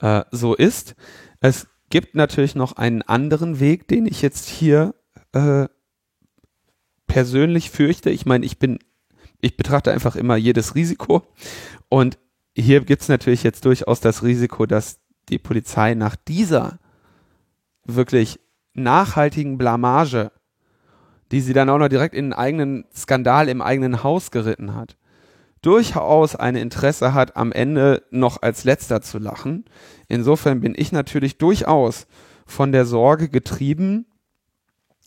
äh, 0.00 0.22
so 0.30 0.54
ist. 0.54 0.94
Es 1.40 1.68
gibt 1.88 2.14
natürlich 2.14 2.54
noch 2.54 2.72
einen 2.72 3.02
anderen 3.02 3.60
Weg, 3.60 3.88
den 3.88 4.06
ich 4.06 4.20
jetzt 4.20 4.46
hier 4.48 4.94
äh, 5.32 5.68
persönlich 7.06 7.70
fürchte. 7.70 8.10
Ich 8.10 8.26
meine, 8.26 8.44
ich 8.44 8.58
bin, 8.58 8.78
ich 9.40 9.56
betrachte 9.56 9.92
einfach 9.92 10.16
immer 10.16 10.36
jedes 10.36 10.74
Risiko. 10.74 11.22
Und 11.88 12.18
hier 12.56 12.80
gibt 12.84 13.02
es 13.02 13.08
natürlich 13.08 13.42
jetzt 13.42 13.64
durchaus 13.66 14.00
das 14.00 14.22
Risiko, 14.22 14.64
dass 14.64 14.98
die 15.28 15.38
Polizei 15.38 15.94
nach 15.94 16.16
dieser 16.16 16.78
wirklich 17.84 18.40
nachhaltigen 18.72 19.58
Blamage, 19.58 20.32
die 21.32 21.40
sie 21.40 21.52
dann 21.52 21.68
auch 21.68 21.78
noch 21.78 21.88
direkt 21.88 22.14
in 22.14 22.32
einen 22.32 22.32
eigenen 22.32 22.84
Skandal 22.94 23.48
im 23.48 23.60
eigenen 23.60 24.02
Haus 24.02 24.30
geritten 24.30 24.74
hat, 24.74 24.96
durchaus 25.60 26.34
ein 26.34 26.56
Interesse 26.56 27.12
hat, 27.12 27.36
am 27.36 27.52
Ende 27.52 28.04
noch 28.10 28.40
als 28.40 28.64
letzter 28.64 29.02
zu 29.02 29.18
lachen. 29.18 29.64
Insofern 30.08 30.60
bin 30.60 30.74
ich 30.76 30.92
natürlich 30.92 31.36
durchaus 31.38 32.06
von 32.46 32.72
der 32.72 32.86
Sorge 32.86 33.28
getrieben, 33.28 34.06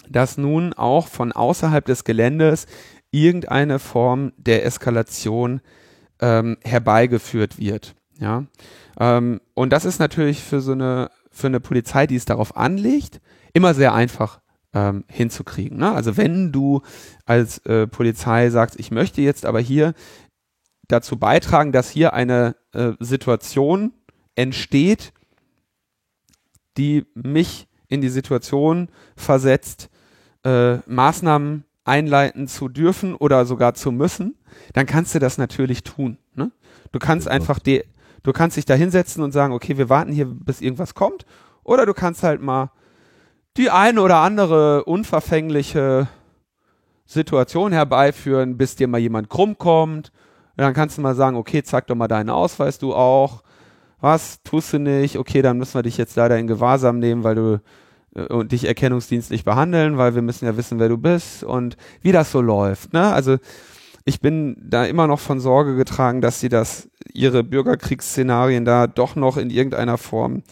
dass 0.07 0.37
nun 0.37 0.73
auch 0.73 1.07
von 1.07 1.31
außerhalb 1.31 1.85
des 1.85 2.03
Geländes 2.03 2.67
irgendeine 3.11 3.79
Form 3.79 4.33
der 4.37 4.65
Eskalation 4.65 5.61
ähm, 6.19 6.57
herbeigeführt 6.63 7.57
wird. 7.57 7.95
Ja, 8.19 8.45
ähm, 8.99 9.39
und 9.53 9.71
das 9.71 9.85
ist 9.85 9.99
natürlich 9.99 10.43
für 10.43 10.61
so 10.61 10.73
eine 10.73 11.09
für 11.31 11.47
eine 11.47 11.59
Polizei, 11.59 12.07
die 12.07 12.15
es 12.15 12.25
darauf 12.25 12.57
anlegt, 12.57 13.21
immer 13.53 13.73
sehr 13.73 13.93
einfach 13.93 14.41
ähm, 14.73 15.05
hinzukriegen. 15.07 15.77
Ne? 15.77 15.91
Also 15.91 16.17
wenn 16.17 16.51
du 16.51 16.81
als 17.25 17.59
äh, 17.59 17.87
Polizei 17.87 18.49
sagst, 18.49 18.79
ich 18.79 18.91
möchte 18.91 19.21
jetzt 19.21 19.45
aber 19.45 19.59
hier 19.59 19.93
dazu 20.87 21.17
beitragen, 21.17 21.71
dass 21.71 21.89
hier 21.89 22.13
eine 22.13 22.55
äh, 22.73 22.91
Situation 22.99 23.93
entsteht, 24.35 25.13
die 26.77 27.05
mich 27.13 27.67
in 27.87 28.01
die 28.01 28.09
Situation 28.09 28.89
versetzt, 29.15 29.89
äh, 30.43 30.77
Maßnahmen 30.87 31.65
einleiten 31.89 32.47
zu 32.47 32.69
dürfen 32.69 33.15
oder 33.15 33.45
sogar 33.45 33.73
zu 33.73 33.91
müssen, 33.91 34.35
dann 34.73 34.85
kannst 34.85 35.13
du 35.15 35.19
das 35.19 35.37
natürlich 35.37 35.83
tun. 35.83 36.17
Ne? 36.35 36.51
Du 36.91 36.99
kannst 36.99 37.27
einfach 37.27 37.59
de 37.59 37.83
du 38.23 38.33
kannst 38.33 38.57
dich 38.57 38.65
da 38.65 38.73
hinsetzen 38.73 39.23
und 39.23 39.31
sagen, 39.31 39.53
okay, 39.53 39.77
wir 39.77 39.89
warten 39.89 40.11
hier, 40.11 40.25
bis 40.25 40.61
irgendwas 40.61 40.93
kommt, 40.93 41.25
oder 41.63 41.85
du 41.85 41.93
kannst 41.93 42.23
halt 42.23 42.41
mal 42.41 42.71
die 43.57 43.69
eine 43.69 44.01
oder 44.01 44.17
andere 44.17 44.83
unverfängliche 44.85 46.07
Situation 47.05 47.71
herbeiführen, 47.71 48.57
bis 48.57 48.75
dir 48.75 48.87
mal 48.87 48.99
jemand 48.99 49.29
krumm 49.29 49.57
kommt. 49.57 50.11
dann 50.55 50.73
kannst 50.73 50.97
du 50.97 51.01
mal 51.01 51.15
sagen, 51.15 51.37
okay, 51.37 51.63
zeig 51.63 51.87
doch 51.87 51.95
mal 51.95 52.07
deinen 52.07 52.29
Ausweis, 52.29 52.77
du 52.77 52.93
auch. 52.93 53.43
Was, 54.01 54.41
tust 54.43 54.73
du 54.73 54.79
nicht? 54.79 55.17
Okay, 55.17 55.41
dann 55.41 55.57
müssen 55.57 55.73
wir 55.73 55.83
dich 55.83 55.97
jetzt 55.97 56.15
leider 56.15 56.37
in 56.37 56.47
Gewahrsam 56.47 56.99
nehmen, 56.99 57.23
weil 57.23 57.35
du 57.35 57.61
und 58.13 58.51
dich 58.51 58.65
erkennungsdienstlich 58.65 59.43
behandeln, 59.43 59.97
weil 59.97 60.15
wir 60.15 60.21
müssen 60.21 60.45
ja 60.45 60.57
wissen, 60.57 60.79
wer 60.79 60.89
du 60.89 60.97
bist 60.97 61.43
und 61.43 61.77
wie 62.01 62.11
das 62.11 62.31
so 62.31 62.41
läuft. 62.41 62.93
Ne? 62.93 63.11
Also 63.11 63.37
ich 64.05 64.21
bin 64.21 64.57
da 64.59 64.85
immer 64.85 65.07
noch 65.07 65.19
von 65.19 65.39
Sorge 65.39 65.75
getragen, 65.75 66.21
dass 66.21 66.39
sie 66.39 66.49
das, 66.49 66.89
ihre 67.13 67.43
Bürgerkriegsszenarien 67.43 68.65
da 68.65 68.87
doch 68.87 69.15
noch 69.15 69.37
in 69.37 69.49
irgendeiner 69.49 69.97
Form 69.97 70.43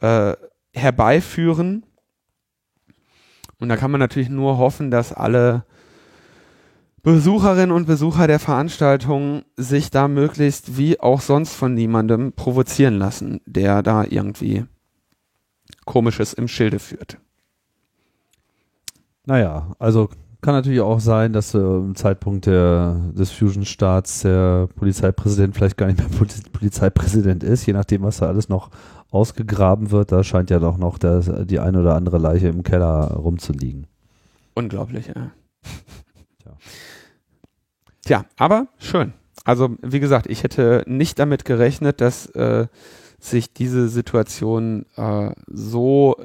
äh, 0.00 0.34
herbeiführen. 0.72 1.84
Und 3.58 3.68
da 3.68 3.76
kann 3.76 3.90
man 3.90 4.00
natürlich 4.00 4.28
nur 4.28 4.58
hoffen, 4.58 4.90
dass 4.90 5.12
alle 5.12 5.64
Besucherinnen 7.02 7.70
und 7.70 7.86
Besucher 7.86 8.26
der 8.26 8.40
Veranstaltung 8.40 9.44
sich 9.56 9.90
da 9.90 10.08
möglichst 10.08 10.76
wie 10.76 10.98
auch 10.98 11.20
sonst 11.20 11.54
von 11.54 11.72
niemandem 11.72 12.32
provozieren 12.32 12.98
lassen, 12.98 13.40
der 13.46 13.84
da 13.84 14.02
irgendwie 14.02 14.64
Komisches 15.86 16.34
im 16.34 16.48
Schilde 16.48 16.78
führt. 16.78 17.16
Naja, 19.24 19.72
also 19.78 20.10
kann 20.42 20.54
natürlich 20.54 20.80
auch 20.80 21.00
sein, 21.00 21.32
dass 21.32 21.54
äh, 21.54 21.58
im 21.58 21.96
Zeitpunkt 21.96 22.46
der, 22.46 23.00
des 23.12 23.32
Fusion-Starts 23.32 24.20
der 24.20 24.68
Polizeipräsident 24.76 25.56
vielleicht 25.56 25.76
gar 25.76 25.86
nicht 25.86 25.98
mehr 25.98 26.08
Poliz 26.08 26.42
Polizeipräsident 26.50 27.42
ist, 27.42 27.66
je 27.66 27.72
nachdem, 27.72 28.02
was 28.02 28.18
da 28.18 28.28
alles 28.28 28.48
noch 28.48 28.70
ausgegraben 29.10 29.90
wird. 29.90 30.12
Da 30.12 30.22
scheint 30.22 30.50
ja 30.50 30.58
doch 30.58 30.78
noch 30.78 30.98
das, 30.98 31.30
die 31.46 31.58
eine 31.58 31.80
oder 31.80 31.96
andere 31.96 32.18
Leiche 32.18 32.48
im 32.48 32.62
Keller 32.62 33.12
rumzuliegen. 33.14 33.86
Unglaublich, 34.54 35.08
ja. 35.08 35.32
Tja. 36.42 36.52
Tja, 38.02 38.24
aber 38.36 38.68
schön. 38.78 39.14
Also, 39.44 39.76
wie 39.82 40.00
gesagt, 40.00 40.28
ich 40.28 40.42
hätte 40.44 40.84
nicht 40.86 41.18
damit 41.18 41.44
gerechnet, 41.44 42.00
dass 42.00 42.26
äh, 42.30 42.66
sich 43.30 43.52
diese 43.52 43.88
Situation 43.88 44.86
äh, 44.96 45.30
so 45.46 46.16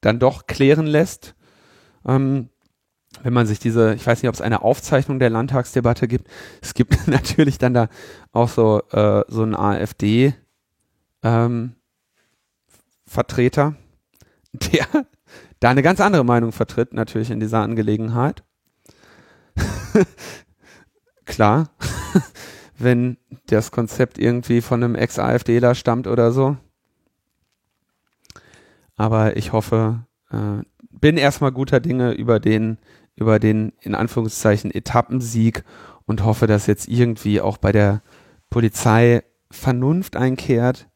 dann 0.00 0.18
doch 0.18 0.46
klären 0.46 0.86
lässt. 0.86 1.34
Ähm, 2.06 2.48
wenn 3.22 3.32
man 3.32 3.46
sich 3.46 3.58
diese, 3.58 3.94
ich 3.94 4.06
weiß 4.06 4.22
nicht, 4.22 4.28
ob 4.28 4.34
es 4.34 4.40
eine 4.40 4.62
Aufzeichnung 4.62 5.18
der 5.18 5.30
Landtagsdebatte 5.30 6.08
gibt. 6.08 6.28
Es 6.60 6.74
gibt 6.74 6.96
natürlich 7.06 7.58
dann 7.58 7.74
da 7.74 7.88
auch 8.32 8.48
so, 8.48 8.82
äh, 8.90 9.24
so 9.28 9.42
einen 9.42 9.54
AfD 9.54 10.34
ähm, 11.22 11.76
der 14.52 14.86
da 15.60 15.70
eine 15.70 15.82
ganz 15.82 16.00
andere 16.00 16.24
Meinung 16.24 16.50
vertritt, 16.50 16.92
natürlich 16.92 17.30
in 17.30 17.38
dieser 17.38 17.60
Angelegenheit. 17.60 18.42
Klar, 21.24 21.70
wenn 22.78 23.16
das 23.46 23.70
Konzept 23.70 24.18
irgendwie 24.18 24.60
von 24.60 24.82
einem 24.82 24.94
Ex-AfDler 24.94 25.74
stammt 25.74 26.06
oder 26.06 26.32
so. 26.32 26.56
Aber 28.96 29.36
ich 29.36 29.52
hoffe, 29.52 30.06
äh, 30.30 30.62
bin 30.90 31.16
erstmal 31.16 31.52
guter 31.52 31.80
Dinge 31.80 32.12
über 32.12 32.40
den, 32.40 32.78
über 33.16 33.38
den 33.38 33.72
in 33.80 33.94
Anführungszeichen 33.94 34.70
Etappensieg 34.70 35.64
und 36.06 36.24
hoffe, 36.24 36.46
dass 36.46 36.66
jetzt 36.66 36.88
irgendwie 36.88 37.40
auch 37.40 37.56
bei 37.56 37.72
der 37.72 38.02
Polizei 38.50 39.22
Vernunft 39.50 40.16
einkehrt 40.16 40.88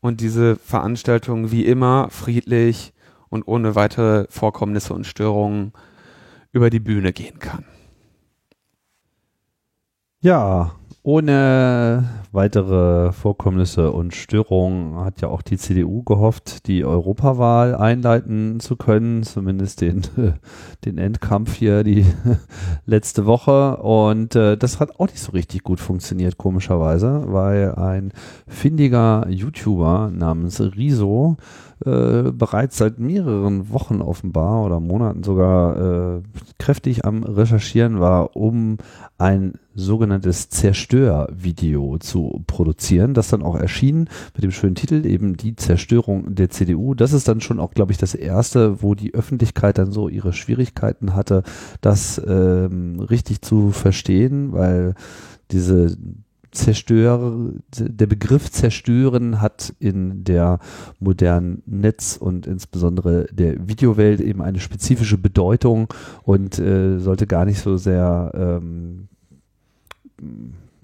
und 0.00 0.20
diese 0.20 0.56
Veranstaltung 0.56 1.50
wie 1.50 1.66
immer 1.66 2.08
friedlich 2.10 2.92
und 3.28 3.46
ohne 3.46 3.74
weitere 3.74 4.26
Vorkommnisse 4.30 4.94
und 4.94 5.06
Störungen 5.06 5.72
über 6.52 6.70
die 6.70 6.80
Bühne 6.80 7.12
gehen 7.12 7.38
kann. 7.38 7.64
Ja, 10.20 10.74
ohne 11.08 12.04
weitere 12.32 13.12
Vorkommnisse 13.12 13.92
und 13.92 14.14
Störungen 14.14 14.96
hat 14.96 15.20
ja 15.20 15.28
auch 15.28 15.42
die 15.42 15.56
CDU 15.56 16.02
gehofft, 16.02 16.66
die 16.66 16.84
Europawahl 16.84 17.74
einleiten 17.74 18.60
zu 18.60 18.76
können, 18.76 19.22
zumindest 19.22 19.80
den, 19.80 20.02
den 20.84 20.98
Endkampf 20.98 21.54
hier 21.54 21.84
die 21.84 22.04
letzte 22.86 23.26
Woche. 23.26 23.78
Und 23.78 24.36
äh, 24.36 24.56
das 24.56 24.80
hat 24.80 24.98
auch 24.98 25.06
nicht 25.06 25.20
so 25.20 25.32
richtig 25.32 25.62
gut 25.62 25.80
funktioniert, 25.80 26.38
komischerweise, 26.38 27.24
weil 27.26 27.74
ein 27.74 28.12
findiger 28.46 29.26
YouTuber 29.28 30.10
namens 30.12 30.60
Riso 30.60 31.36
äh, 31.84 32.32
bereits 32.32 32.78
seit 32.78 32.98
mehreren 32.98 33.70
Wochen 33.70 34.00
offenbar 34.00 34.64
oder 34.64 34.80
Monaten 34.80 35.22
sogar 35.22 36.16
äh, 36.16 36.22
kräftig 36.58 37.04
am 37.04 37.22
Recherchieren 37.22 38.00
war, 38.00 38.36
um 38.36 38.78
ein 39.16 39.54
sogenanntes 39.76 40.48
Zerstörvideo 40.48 41.98
zu 41.98 42.17
produzieren, 42.46 43.14
das 43.14 43.28
dann 43.28 43.42
auch 43.42 43.56
erschien 43.56 44.08
mit 44.34 44.44
dem 44.44 44.50
schönen 44.50 44.74
Titel 44.74 45.06
eben 45.06 45.36
die 45.36 45.56
Zerstörung 45.56 46.34
der 46.34 46.50
CDU. 46.50 46.94
Das 46.94 47.12
ist 47.12 47.28
dann 47.28 47.40
schon 47.40 47.60
auch, 47.60 47.72
glaube 47.72 47.92
ich, 47.92 47.98
das 47.98 48.14
erste, 48.14 48.82
wo 48.82 48.94
die 48.94 49.14
Öffentlichkeit 49.14 49.78
dann 49.78 49.92
so 49.92 50.08
ihre 50.08 50.32
Schwierigkeiten 50.32 51.14
hatte, 51.14 51.42
das 51.80 52.20
ähm, 52.26 53.00
richtig 53.00 53.42
zu 53.42 53.70
verstehen, 53.70 54.52
weil 54.52 54.94
diese 55.50 55.96
Zerstör, 56.50 57.52
der 57.78 58.06
Begriff 58.06 58.50
zerstören 58.50 59.40
hat 59.40 59.74
in 59.78 60.24
der 60.24 60.60
modernen 60.98 61.62
Netz- 61.66 62.16
und 62.16 62.46
insbesondere 62.46 63.26
der 63.30 63.68
Videowelt 63.68 64.20
eben 64.20 64.40
eine 64.40 64.58
spezifische 64.58 65.18
Bedeutung 65.18 65.92
und 66.22 66.58
äh, 66.58 66.98
sollte 66.98 67.26
gar 67.26 67.44
nicht 67.44 67.60
so 67.60 67.76
sehr, 67.76 68.32
ähm, 68.34 69.08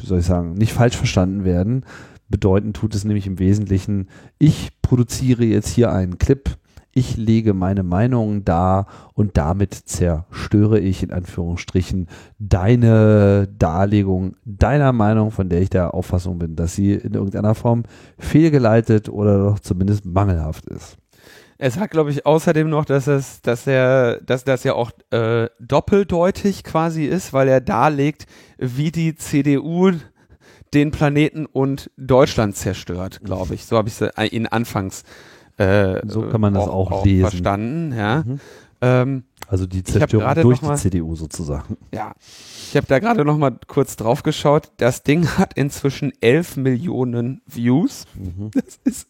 soll 0.06 0.20
ich 0.20 0.26
sagen, 0.26 0.54
nicht 0.54 0.72
falsch 0.72 0.96
verstanden 0.96 1.44
werden. 1.44 1.84
Bedeuten 2.28 2.72
tut 2.72 2.94
es 2.94 3.04
nämlich 3.04 3.26
im 3.26 3.38
Wesentlichen, 3.38 4.08
ich 4.38 4.80
produziere 4.82 5.44
jetzt 5.44 5.68
hier 5.68 5.92
einen 5.92 6.18
Clip, 6.18 6.56
ich 6.96 7.16
lege 7.16 7.54
meine 7.54 7.82
Meinung 7.82 8.44
dar 8.44 8.86
und 9.14 9.36
damit 9.36 9.74
zerstöre 9.74 10.78
ich 10.78 11.02
in 11.02 11.12
Anführungsstrichen 11.12 12.06
deine 12.38 13.48
Darlegung 13.58 14.36
deiner 14.44 14.92
Meinung, 14.92 15.32
von 15.32 15.48
der 15.48 15.60
ich 15.60 15.70
der 15.70 15.92
Auffassung 15.92 16.38
bin, 16.38 16.54
dass 16.54 16.74
sie 16.74 16.94
in 16.94 17.14
irgendeiner 17.14 17.54
Form 17.54 17.82
fehlgeleitet 18.18 19.08
oder 19.08 19.38
doch 19.38 19.58
zumindest 19.58 20.06
mangelhaft 20.06 20.66
ist. 20.66 20.96
Er 21.58 21.70
sagt, 21.70 21.92
glaube 21.92 22.10
ich, 22.10 22.26
außerdem 22.26 22.68
noch, 22.68 22.84
dass 22.84 23.06
es, 23.06 23.40
dass 23.42 23.66
er, 23.66 24.20
dass 24.20 24.44
das 24.44 24.64
ja 24.64 24.74
auch 24.74 24.90
äh, 25.10 25.48
doppeldeutig 25.60 26.64
quasi 26.64 27.04
ist, 27.04 27.32
weil 27.32 27.48
er 27.48 27.60
darlegt, 27.60 28.26
wie 28.58 28.90
die 28.90 29.14
CDU 29.14 29.92
den 30.72 30.90
Planeten 30.90 31.46
und 31.46 31.90
Deutschland 31.96 32.56
zerstört, 32.56 33.20
glaube 33.22 33.54
ich. 33.54 33.64
So 33.64 33.76
habe 33.76 33.88
ich 33.88 34.00
es 34.00 34.32
ihn 34.32 34.46
anfangs 34.46 35.04
äh, 35.56 36.00
so 36.06 36.22
kann 36.22 36.40
man 36.40 36.54
das 36.54 36.64
auch, 36.64 36.90
auch 36.90 37.04
lesen. 37.04 37.28
verstanden, 37.28 37.96
ja. 37.96 38.24
Mhm. 38.24 38.40
Ähm, 38.80 39.24
also 39.46 39.66
die 39.66 39.84
Zerstörung 39.84 40.34
durch 40.42 40.60
die 40.60 40.66
mal, 40.66 40.76
CDU 40.76 41.14
sozusagen. 41.14 41.76
Ja, 41.92 42.14
ich 42.70 42.76
habe 42.76 42.86
da 42.86 42.98
gerade 42.98 43.24
noch 43.24 43.38
mal 43.38 43.56
kurz 43.66 43.96
drauf 43.96 44.22
geschaut. 44.22 44.72
Das 44.78 45.02
Ding 45.02 45.28
hat 45.38 45.54
inzwischen 45.54 46.12
11 46.20 46.56
Millionen 46.56 47.40
Views. 47.46 48.06
Mhm. 48.14 48.50
Das 48.52 48.80
ist 48.84 49.08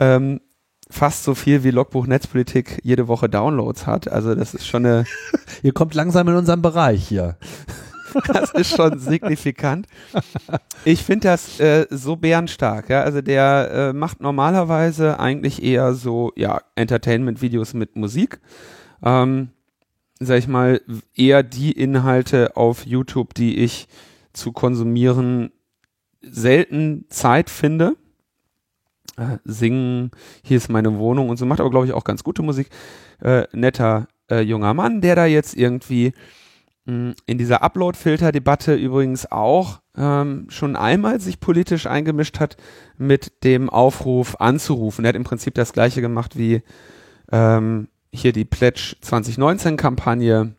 ähm, 0.00 0.40
fast 0.92 1.24
so 1.24 1.34
viel 1.34 1.64
wie 1.64 1.70
Logbuch 1.70 2.06
Netzpolitik 2.06 2.80
jede 2.82 3.08
Woche 3.08 3.28
Downloads 3.28 3.86
hat. 3.86 4.08
Also 4.08 4.34
das 4.34 4.54
ist 4.54 4.66
schon 4.66 4.86
eine. 4.86 5.04
Ihr 5.62 5.72
kommt 5.72 5.94
langsam 5.94 6.28
in 6.28 6.34
unseren 6.34 6.62
Bereich 6.62 7.06
hier. 7.08 7.36
das 8.28 8.52
ist 8.52 8.76
schon 8.76 8.98
signifikant. 8.98 9.86
Ich 10.84 11.02
finde 11.02 11.28
das 11.28 11.58
äh, 11.60 11.86
so 11.90 12.16
bärenstark. 12.16 12.90
Ja? 12.90 13.02
Also 13.02 13.22
der 13.22 13.70
äh, 13.72 13.92
macht 13.92 14.20
normalerweise 14.20 15.18
eigentlich 15.18 15.62
eher 15.62 15.94
so 15.94 16.32
ja 16.36 16.60
Entertainment-Videos 16.76 17.72
mit 17.74 17.96
Musik. 17.96 18.40
Ähm, 19.02 19.48
sag 20.20 20.38
ich 20.38 20.48
mal, 20.48 20.80
eher 21.14 21.42
die 21.42 21.72
Inhalte 21.72 22.56
auf 22.56 22.86
YouTube, 22.86 23.34
die 23.34 23.58
ich 23.58 23.88
zu 24.32 24.52
konsumieren 24.52 25.52
selten 26.20 27.06
Zeit 27.08 27.50
finde. 27.50 27.96
Äh, 29.16 29.38
singen, 29.44 30.10
hier 30.42 30.56
ist 30.56 30.70
meine 30.70 30.96
Wohnung 30.98 31.28
und 31.28 31.36
so, 31.36 31.44
macht 31.44 31.60
aber, 31.60 31.70
glaube 31.70 31.86
ich, 31.86 31.92
auch 31.92 32.04
ganz 32.04 32.24
gute 32.24 32.42
Musik. 32.42 32.70
Äh, 33.20 33.46
netter 33.52 34.08
äh, 34.30 34.40
junger 34.40 34.74
Mann, 34.74 35.00
der 35.00 35.16
da 35.16 35.26
jetzt 35.26 35.54
irgendwie 35.54 36.12
mh, 36.86 36.92
hm, 36.92 37.14
in 37.26 37.38
dieser 37.38 37.62
Upload-Filter-Debatte 37.62 38.74
übrigens 38.74 39.30
auch 39.30 39.80
ähm, 39.96 40.46
schon 40.48 40.76
einmal 40.76 41.20
sich 41.20 41.40
politisch 41.40 41.86
eingemischt 41.86 42.40
hat 42.40 42.56
mit 42.96 43.44
dem 43.44 43.68
Aufruf 43.68 44.36
anzurufen. 44.40 45.04
Er 45.04 45.10
hat 45.10 45.16
im 45.16 45.24
Prinzip 45.24 45.54
das 45.54 45.72
gleiche 45.72 46.00
gemacht 46.00 46.38
wie 46.38 46.62
ähm, 47.30 47.88
hier 48.12 48.32
die 48.32 48.44
Pledge 48.44 48.96
2019 49.00 49.76
Kampagne, 49.76 50.54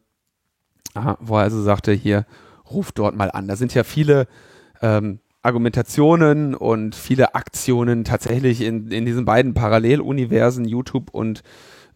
wo 1.20 1.38
er 1.38 1.44
also 1.44 1.62
sagte, 1.62 1.92
hier 1.92 2.26
ruft 2.70 3.00
dort 3.00 3.16
mal 3.16 3.32
an. 3.32 3.48
Da 3.48 3.56
sind 3.56 3.74
ja 3.74 3.84
viele 3.84 4.28
ähm, 4.82 5.20
Argumentationen 5.44 6.56
und 6.56 6.96
viele 6.96 7.36
Aktionen 7.36 8.06
tatsächlich 8.06 8.62
in, 8.62 8.90
in 8.92 9.06
diesen 9.06 9.26
beiden 9.26 9.54
Paralleluniversen, 9.54 10.66
YouTube 10.66 11.10
und 11.12 11.44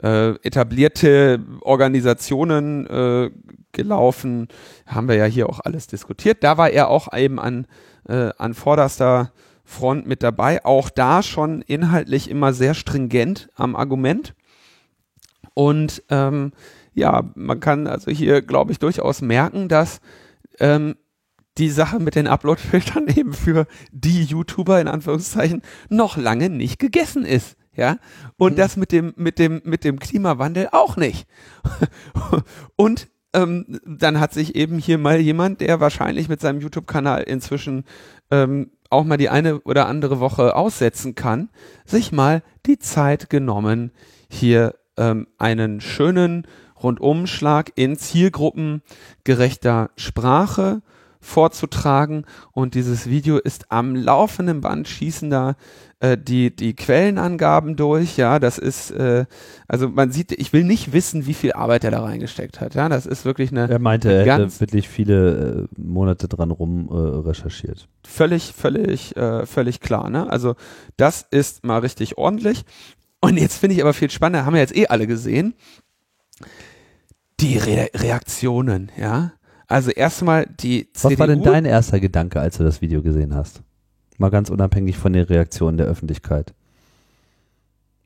äh, 0.03 0.32
etablierte 0.44 1.40
Organisationen 1.61 2.86
äh, 2.88 3.32
gelaufen. 3.72 4.49
Haben 4.86 5.07
wir 5.07 5.15
ja 5.15 5.26
hier 5.26 5.49
auch 5.49 5.61
alles 5.64 5.88
diskutiert. 5.88 6.44
Da 6.44 6.57
war 6.57 6.69
er 6.69 6.90
auch 6.90 7.11
eben 7.14 7.40
an, 7.40 7.68
äh, 8.07 8.32
an 8.38 8.53
vorderster 8.53 9.32
Front 9.64 10.07
mit 10.07 10.24
dabei. 10.24 10.64
Auch 10.65 10.90
da 10.90 11.24
schon 11.24 11.61
inhaltlich 11.61 12.30
immer 12.30 12.53
sehr 12.53 12.74
stringent 12.74 13.49
am 13.56 13.76
Argument. 13.76 14.36
Und 15.53 16.03
ähm, 16.10 16.52
ja, 16.94 17.32
man 17.36 17.60
kann 17.60 17.88
also 17.88 18.11
hier, 18.11 18.41
glaube 18.41 18.72
ich, 18.72 18.80
durchaus 18.80 19.22
merken, 19.22 19.68
dass 19.69 19.99
ähm, 20.60 20.95
die 21.58 21.70
Sache 21.70 22.00
mit 22.00 22.16
den 22.16 22.28
Upload-Filtern 22.28 23.08
eben 23.16 23.34
für 23.34 23.68
die 23.92 24.24
YouTuber 24.24 24.80
in 24.80 24.88
Anführungszeichen 24.88 25.62
noch 25.90 26.18
lange 26.18 26.50
nicht 26.50 26.80
gegessen 26.80 27.26
ist. 27.26 27.58
Ja, 27.76 27.98
und 28.38 28.54
mhm. 28.54 28.58
das 28.58 28.76
mit 28.76 28.92
dem, 28.92 29.14
mit 29.18 29.38
dem, 29.38 29.62
mit 29.64 29.84
dem 29.84 30.00
Klimawandel 30.00 30.70
auch 30.72 30.98
nicht. 30.98 31.28
und 32.76 33.08
ähm, 33.34 33.80
dann 33.86 34.20
hat 34.20 34.34
sich 34.34 34.56
eben 34.56 34.80
hier 34.80 34.98
mal 34.98 35.20
jemand, 35.20 35.62
der 35.62 35.80
wahrscheinlich 35.80 36.28
mit 36.28 36.42
seinem 36.42 36.60
YouTube-Kanal 36.60 37.22
inzwischen 37.22 37.84
ähm, 38.32 38.72
auch 38.90 39.04
mal 39.04 39.18
die 39.18 39.30
eine 39.30 39.60
oder 39.62 39.88
andere 39.88 40.20
Woche 40.20 40.56
aussetzen 40.56 41.14
kann, 41.14 41.50
sich 41.86 42.12
mal 42.12 42.42
die 42.66 42.80
Zeit 42.80 43.30
genommen, 43.30 43.92
hier 44.28 44.74
ähm, 44.98 45.28
einen 45.38 45.80
schönen 45.80 46.48
Rundumschlag 46.82 47.72
in 47.76 47.96
zielgruppengerechter 47.96 49.92
Sprache 49.96 50.82
vorzutragen. 51.19 52.26
Und 52.52 52.76
dieses 52.76 53.07
Video 53.07 53.38
ist 53.38 53.72
am 53.72 53.95
laufenden 53.95 54.61
Band 54.61 54.88
schießen 54.88 55.30
da 55.30 55.56
äh, 55.99 56.18
die 56.18 56.56
die 56.56 56.76
Quellenangaben 56.76 57.76
durch. 57.76 58.18
Ja 58.18 58.39
das 58.39 58.57
ist 58.57 58.91
äh, 58.91 59.26
also 59.68 59.89
man 59.89 60.11
sieht 60.11 60.31
ich 60.31 60.53
will 60.53 60.64
nicht 60.64 60.94
wissen 60.94 61.26
wie 61.26 61.34
viel 61.34 61.53
Arbeit 61.53 61.84
er 61.84 61.91
da 61.91 62.03
reingesteckt 62.03 62.61
hat. 62.61 62.76
Ja 62.76 62.89
das 62.89 63.06
ist 63.06 63.26
wirklich 63.26 63.52
eine 63.52 63.69
er 63.69 63.80
meinte 63.80 64.11
er 64.11 64.39
hätte 64.39 64.60
wirklich 64.60 64.88
viele 64.88 65.68
äh, 65.76 65.81
Monate 65.81 66.27
dran 66.27 66.52
rum 66.52 66.89
äh, 66.91 67.27
recherchiert. 67.27 67.88
Völlig 68.06 68.53
völlig 68.53 69.15
äh, 69.18 69.45
völlig 69.45 69.80
klar 69.80 70.10
ne? 70.10 70.30
Also 70.30 70.56
das 70.98 71.26
ist 71.31 71.65
mal 71.65 71.80
richtig 71.80 72.18
ordentlich. 72.18 72.64
Und 73.19 73.38
jetzt 73.38 73.57
finde 73.57 73.76
ich 73.76 73.81
aber 73.81 73.94
viel 73.94 74.11
spannender, 74.11 74.45
haben 74.45 74.53
wir 74.53 74.61
jetzt 74.61 74.76
eh 74.76 74.88
alle 74.88 75.07
gesehen, 75.07 75.56
die 77.39 77.57
Re 77.57 77.89
Reaktionen, 77.95 78.91
ja. 78.98 79.31
Also 79.68 79.91
erstmal 79.91 80.45
die 80.45 80.88
Was 80.94 81.03
CDU 81.03 81.19
war 81.19 81.27
denn 81.27 81.44
dein 81.44 81.65
erster 81.65 81.99
Gedanke, 81.99 82.39
als 82.39 82.57
du 82.57 82.64
das 82.64 82.81
Video 82.81 83.02
gesehen 83.02 83.35
hast? 83.35 83.61
Mal 84.18 84.30
ganz 84.30 84.49
unabhängig 84.49 84.98
von 84.98 85.14
den 85.14 85.26
Reaktionen 85.26 85.77
der 85.77 85.88
Öffentlichkeit. 85.88 86.53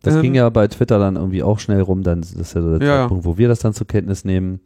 Das 0.02 0.16
ähm, 0.16 0.22
ging 0.24 0.36
ja 0.36 0.50
bei 0.50 0.68
Twitter 0.68 0.98
dann 0.98 1.16
irgendwie 1.16 1.44
auch 1.44 1.60
schnell 1.60 1.82
rum, 1.82 2.04
dann 2.04 2.22
das 2.22 2.34
ist 2.34 2.56
ja 2.56 2.62
so 2.62 2.78
der 2.78 2.88
ja. 2.88 3.02
Zeitpunkt, 3.02 3.26
wo 3.26 3.38
wir 3.38 3.48
das 3.48 3.60
dann 3.60 3.74
zur 3.74 3.88
Kenntnis 3.88 4.26
nehmen. 4.26 4.60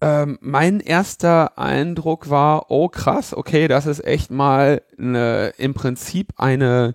Ähm, 0.00 0.38
mein 0.40 0.80
erster 0.80 1.58
Eindruck 1.58 2.30
war, 2.30 2.70
oh 2.70 2.88
krass, 2.88 3.34
okay, 3.34 3.68
das 3.68 3.86
ist 3.86 4.04
echt 4.04 4.30
mal 4.30 4.82
eine, 4.98 5.52
im 5.58 5.74
Prinzip 5.74 6.32
eine 6.36 6.94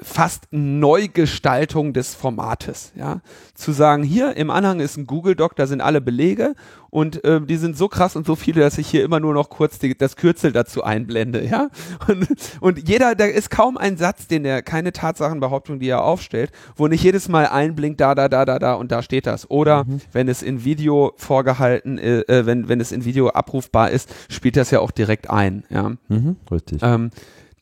fast 0.00 0.48
Neugestaltung 0.50 1.92
des 1.92 2.14
Formates. 2.14 2.92
Ja? 2.94 3.20
Zu 3.54 3.72
sagen, 3.72 4.02
hier 4.02 4.36
im 4.36 4.50
Anhang 4.50 4.80
ist 4.80 4.96
ein 4.96 5.06
Google 5.06 5.34
Doc, 5.34 5.56
da 5.56 5.66
sind 5.66 5.80
alle 5.80 6.00
Belege 6.00 6.54
und 6.90 7.24
äh, 7.24 7.40
die 7.40 7.56
sind 7.56 7.76
so 7.76 7.88
krass 7.88 8.14
und 8.14 8.26
so 8.26 8.36
viele, 8.36 8.60
dass 8.60 8.78
ich 8.78 8.86
hier 8.86 9.04
immer 9.04 9.20
nur 9.20 9.34
noch 9.34 9.50
kurz 9.50 9.78
die, 9.78 9.96
das 9.96 10.16
Kürzel 10.16 10.52
dazu 10.52 10.84
einblende. 10.84 11.44
Ja? 11.44 11.68
Und, 12.08 12.28
und 12.60 12.88
jeder, 12.88 13.14
da 13.14 13.24
ist 13.24 13.50
kaum 13.50 13.76
ein 13.76 13.96
Satz, 13.96 14.26
den 14.26 14.44
der, 14.44 14.62
keine 14.62 14.92
Tatsachenbehauptung, 14.92 15.80
die 15.80 15.88
er 15.88 16.04
aufstellt, 16.04 16.52
wo 16.76 16.86
nicht 16.86 17.02
jedes 17.02 17.28
Mal 17.28 17.46
einblinkt, 17.46 18.00
da, 18.00 18.14
da, 18.14 18.28
da, 18.28 18.44
da, 18.44 18.58
da 18.58 18.74
und 18.74 18.92
da 18.92 19.02
steht 19.02 19.26
das. 19.26 19.50
Oder 19.50 19.84
mhm. 19.84 20.00
wenn 20.12 20.28
es 20.28 20.42
in 20.42 20.64
Video 20.64 21.12
vorgehalten, 21.16 21.98
äh, 21.98 22.20
äh, 22.20 22.46
wenn, 22.46 22.68
wenn 22.68 22.80
es 22.80 22.92
in 22.92 23.04
Video 23.04 23.28
abrufbar 23.28 23.90
ist, 23.90 24.14
spielt 24.28 24.56
das 24.56 24.70
ja 24.70 24.80
auch 24.80 24.90
direkt 24.90 25.30
ein. 25.30 25.64
Ja? 25.70 25.92
Mhm, 26.08 26.36
richtig. 26.50 26.80
Ähm, 26.82 27.10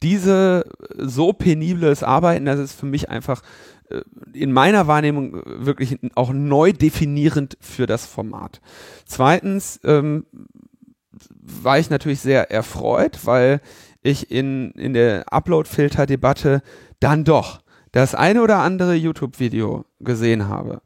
diese 0.02 0.64
so 0.96 1.32
penibles 1.32 2.02
Arbeiten, 2.02 2.44
das 2.44 2.58
ist 2.58 2.72
für 2.72 2.86
mich 2.86 3.08
einfach 3.08 3.42
äh, 3.90 4.00
in 4.32 4.52
meiner 4.52 4.86
Wahrnehmung 4.86 5.42
wirklich 5.44 5.98
auch 6.14 6.32
neu 6.32 6.72
definierend 6.72 7.56
für 7.60 7.86
das 7.86 8.06
Format. 8.06 8.60
Zweitens 9.06 9.80
ähm, 9.84 10.26
war 11.40 11.78
ich 11.78 11.90
natürlich 11.90 12.20
sehr 12.20 12.50
erfreut, 12.50 13.20
weil 13.24 13.60
ich 14.02 14.30
in, 14.30 14.72
in 14.72 14.94
der 14.94 15.32
Upload-Filter-Debatte 15.32 16.62
dann 17.00 17.24
doch 17.24 17.62
das 17.92 18.14
eine 18.14 18.42
oder 18.42 18.58
andere 18.58 18.94
YouTube-Video 18.94 19.84
gesehen 20.00 20.48
habe, 20.48 20.80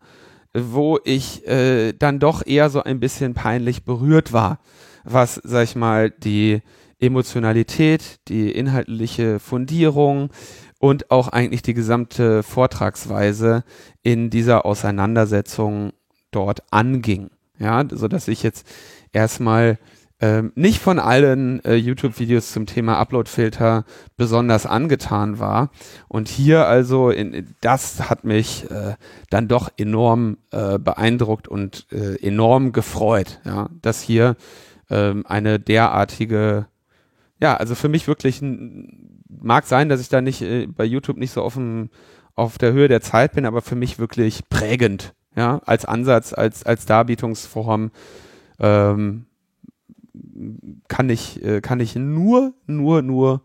wo 0.52 0.98
ich 1.04 1.46
äh, 1.46 1.92
dann 1.92 2.18
doch 2.18 2.44
eher 2.44 2.68
so 2.68 2.82
ein 2.82 3.00
bisschen 3.00 3.34
peinlich 3.34 3.84
berührt 3.84 4.32
war, 4.32 4.58
was, 5.04 5.40
sag 5.44 5.64
ich 5.64 5.76
mal, 5.76 6.10
die 6.10 6.62
Emotionalität, 6.98 8.20
die 8.28 8.50
inhaltliche 8.50 9.38
Fundierung 9.38 10.30
und 10.78 11.10
auch 11.10 11.28
eigentlich 11.28 11.62
die 11.62 11.74
gesamte 11.74 12.42
Vortragsweise 12.42 13.64
in 14.02 14.30
dieser 14.30 14.66
Auseinandersetzung 14.66 15.92
dort 16.30 16.62
anging. 16.70 17.30
Ja, 17.58 17.84
so 17.90 18.08
dass 18.08 18.28
ich 18.28 18.42
jetzt 18.42 18.66
erstmal 19.12 19.78
ähm, 20.20 20.52
nicht 20.54 20.80
von 20.80 20.98
allen 20.98 21.62
äh, 21.64 21.74
YouTube-Videos 21.74 22.52
zum 22.52 22.64
Thema 22.64 22.98
Upload-Filter 22.98 23.84
besonders 24.16 24.64
angetan 24.64 25.38
war. 25.38 25.70
Und 26.08 26.28
hier 26.28 26.66
also, 26.66 27.10
in, 27.10 27.54
das 27.60 28.08
hat 28.08 28.24
mich 28.24 28.70
äh, 28.70 28.94
dann 29.28 29.48
doch 29.48 29.70
enorm 29.76 30.38
äh, 30.52 30.78
beeindruckt 30.78 31.48
und 31.48 31.86
äh, 31.92 32.16
enorm 32.26 32.72
gefreut, 32.72 33.40
ja, 33.44 33.68
dass 33.82 34.00
hier 34.00 34.36
ähm, 34.88 35.24
eine 35.26 35.60
derartige 35.60 36.66
ja, 37.40 37.56
also 37.56 37.74
für 37.74 37.88
mich 37.88 38.08
wirklich 38.08 38.40
mag 38.42 39.66
sein, 39.66 39.88
dass 39.88 40.00
ich 40.00 40.08
da 40.08 40.20
nicht 40.20 40.42
äh, 40.42 40.66
bei 40.66 40.84
YouTube 40.84 41.18
nicht 41.18 41.32
so 41.32 41.42
dem, 41.54 41.90
auf 42.34 42.58
der 42.58 42.72
Höhe 42.72 42.88
der 42.88 43.00
Zeit 43.00 43.32
bin, 43.32 43.46
aber 43.46 43.62
für 43.62 43.76
mich 43.76 43.98
wirklich 43.98 44.48
prägend, 44.48 45.14
ja, 45.34 45.60
als 45.64 45.84
Ansatz, 45.84 46.32
als, 46.32 46.64
als 46.64 46.86
Darbietungsform 46.86 47.90
ähm, 48.58 49.26
kann 50.88 51.10
ich, 51.10 51.42
äh, 51.44 51.60
kann 51.60 51.80
ich 51.80 51.94
nur, 51.94 52.54
nur, 52.66 53.02
nur 53.02 53.42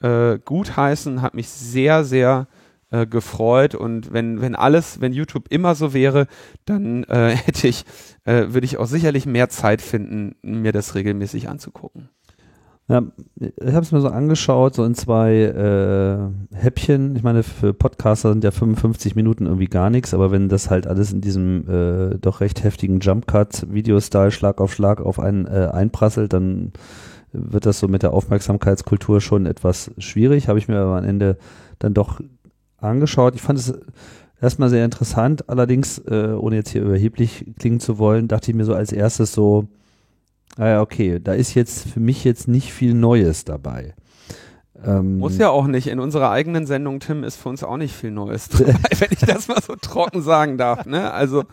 äh, 0.00 0.38
gut 0.38 0.76
heißen, 0.76 1.22
hat 1.22 1.34
mich 1.34 1.48
sehr, 1.48 2.04
sehr 2.04 2.48
äh, 2.90 3.06
gefreut 3.06 3.74
und 3.74 4.12
wenn, 4.12 4.40
wenn 4.40 4.54
alles, 4.54 5.00
wenn 5.00 5.12
YouTube 5.12 5.46
immer 5.50 5.74
so 5.74 5.92
wäre, 5.92 6.26
dann 6.64 7.04
äh, 7.04 7.36
hätte 7.36 7.68
ich, 7.68 7.84
äh, 8.24 8.46
würde 8.48 8.64
ich 8.64 8.78
auch 8.78 8.86
sicherlich 8.86 9.26
mehr 9.26 9.48
Zeit 9.48 9.82
finden, 9.82 10.36
mir 10.42 10.72
das 10.72 10.94
regelmäßig 10.94 11.48
anzugucken. 11.48 12.08
Ja, 12.88 13.02
ich 13.40 13.72
habe 13.72 13.80
es 13.80 13.90
mir 13.90 14.00
so 14.00 14.08
angeschaut, 14.08 14.76
so 14.76 14.84
in 14.84 14.94
zwei 14.94 15.32
äh, 15.32 16.56
Häppchen. 16.56 17.16
Ich 17.16 17.24
meine, 17.24 17.42
für 17.42 17.74
Podcaster 17.74 18.30
sind 18.30 18.44
ja 18.44 18.52
55 18.52 19.16
Minuten 19.16 19.46
irgendwie 19.46 19.66
gar 19.66 19.90
nichts, 19.90 20.14
aber 20.14 20.30
wenn 20.30 20.48
das 20.48 20.70
halt 20.70 20.86
alles 20.86 21.12
in 21.12 21.20
diesem 21.20 21.68
äh, 21.68 22.18
doch 22.18 22.40
recht 22.40 22.62
heftigen 22.62 23.00
Jump-Cut, 23.00 23.66
Video-Style, 23.72 24.30
Schlag 24.30 24.60
auf 24.60 24.72
Schlag 24.72 25.00
auf 25.00 25.18
einen 25.18 25.46
äh, 25.46 25.68
einprasselt, 25.72 26.32
dann 26.32 26.72
wird 27.32 27.66
das 27.66 27.80
so 27.80 27.88
mit 27.88 28.04
der 28.04 28.12
Aufmerksamkeitskultur 28.12 29.20
schon 29.20 29.46
etwas 29.46 29.90
schwierig. 29.98 30.46
Habe 30.46 30.60
ich 30.60 30.68
mir 30.68 30.78
aber 30.78 30.98
am 30.98 31.04
Ende 31.04 31.38
dann 31.80 31.92
doch 31.92 32.20
angeschaut. 32.78 33.34
Ich 33.34 33.42
fand 33.42 33.58
es 33.58 33.74
erstmal 34.40 34.70
sehr 34.70 34.84
interessant, 34.84 35.48
allerdings, 35.48 35.98
äh, 36.06 36.34
ohne 36.38 36.54
jetzt 36.54 36.70
hier 36.70 36.82
überheblich 36.82 37.46
klingen 37.58 37.80
zu 37.80 37.98
wollen, 37.98 38.28
dachte 38.28 38.52
ich 38.52 38.56
mir 38.56 38.64
so 38.64 38.74
als 38.74 38.92
erstes 38.92 39.32
so, 39.32 39.66
Ah 40.58 40.80
okay, 40.80 41.20
da 41.20 41.32
ist 41.34 41.54
jetzt 41.54 41.88
für 41.88 42.00
mich 42.00 42.24
jetzt 42.24 42.48
nicht 42.48 42.72
viel 42.72 42.94
Neues 42.94 43.44
dabei. 43.44 43.94
Ähm, 44.84 45.18
Muss 45.18 45.38
ja 45.38 45.50
auch 45.50 45.66
nicht. 45.66 45.86
In 45.86 46.00
unserer 46.00 46.30
eigenen 46.30 46.66
Sendung, 46.66 47.00
Tim, 47.00 47.24
ist 47.24 47.36
für 47.36 47.48
uns 47.48 47.62
auch 47.62 47.76
nicht 47.76 47.94
viel 47.94 48.10
Neues 48.10 48.48
dabei, 48.50 48.90
wenn 48.98 49.08
ich 49.10 49.20
das 49.20 49.48
mal 49.48 49.62
so 49.62 49.74
trocken 49.76 50.22
sagen 50.22 50.58
darf. 50.58 50.86
Ne? 50.86 51.10
Also 51.12 51.44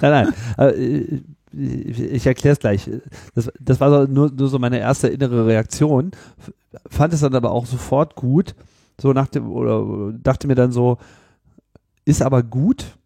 nein, 0.00 0.32
nein. 0.56 0.68
Äh, 0.68 1.20
ich 1.56 2.26
erkläre 2.26 2.54
es 2.54 2.58
gleich. 2.58 2.90
Das, 3.34 3.50
das 3.60 3.80
war 3.80 3.90
so, 3.90 4.12
nur, 4.12 4.30
nur 4.30 4.48
so 4.48 4.58
meine 4.58 4.80
erste 4.80 5.08
innere 5.08 5.46
Reaktion. 5.46 6.10
Fand 6.88 7.14
es 7.14 7.20
dann 7.20 7.34
aber 7.34 7.52
auch 7.52 7.66
sofort 7.66 8.16
gut. 8.16 8.54
So 9.00 9.12
nach 9.12 9.28
dem, 9.28 9.50
oder 9.50 10.12
dachte 10.20 10.48
mir 10.48 10.56
dann 10.56 10.72
so, 10.72 10.98
ist 12.04 12.22
aber 12.22 12.42
gut, 12.42 12.98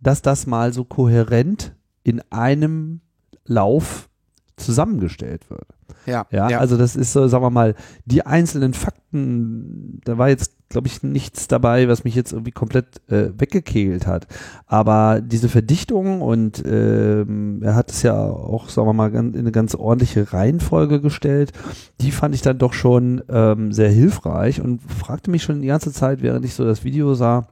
dass 0.00 0.22
das 0.22 0.46
mal 0.46 0.72
so 0.72 0.84
kohärent 0.84 1.74
in 2.04 2.22
einem 2.30 3.00
Lauf 3.44 4.08
zusammengestellt 4.56 5.50
wird. 5.50 5.66
Ja, 6.06 6.26
ja, 6.30 6.48
ja. 6.48 6.58
Also 6.58 6.76
das 6.76 6.96
ist 6.96 7.12
so, 7.12 7.28
sagen 7.28 7.44
wir 7.44 7.50
mal, 7.50 7.74
die 8.04 8.24
einzelnen 8.24 8.74
Fakten, 8.74 10.00
da 10.04 10.18
war 10.18 10.28
jetzt, 10.28 10.52
glaube 10.68 10.86
ich, 10.86 11.02
nichts 11.02 11.48
dabei, 11.48 11.88
was 11.88 12.04
mich 12.04 12.14
jetzt 12.14 12.32
irgendwie 12.32 12.52
komplett 12.52 13.02
äh, 13.10 13.30
weggekegelt 13.38 14.06
hat. 14.06 14.26
Aber 14.66 15.20
diese 15.20 15.48
Verdichtung 15.48 16.22
und 16.22 16.62
ähm, 16.66 17.60
er 17.62 17.74
hat 17.74 17.90
es 17.90 18.02
ja 18.02 18.18
auch, 18.18 18.68
sagen 18.68 18.88
wir 18.88 18.92
mal, 18.92 19.14
in 19.14 19.36
eine 19.36 19.52
ganz 19.52 19.74
ordentliche 19.74 20.32
Reihenfolge 20.32 21.00
gestellt, 21.00 21.52
die 22.00 22.12
fand 22.12 22.34
ich 22.34 22.42
dann 22.42 22.58
doch 22.58 22.72
schon 22.72 23.22
ähm, 23.28 23.72
sehr 23.72 23.90
hilfreich 23.90 24.60
und 24.60 24.80
fragte 24.82 25.30
mich 25.30 25.42
schon 25.42 25.60
die 25.60 25.68
ganze 25.68 25.92
Zeit, 25.92 26.22
während 26.22 26.44
ich 26.44 26.54
so 26.54 26.64
das 26.64 26.84
Video 26.84 27.14
sah, 27.14 27.48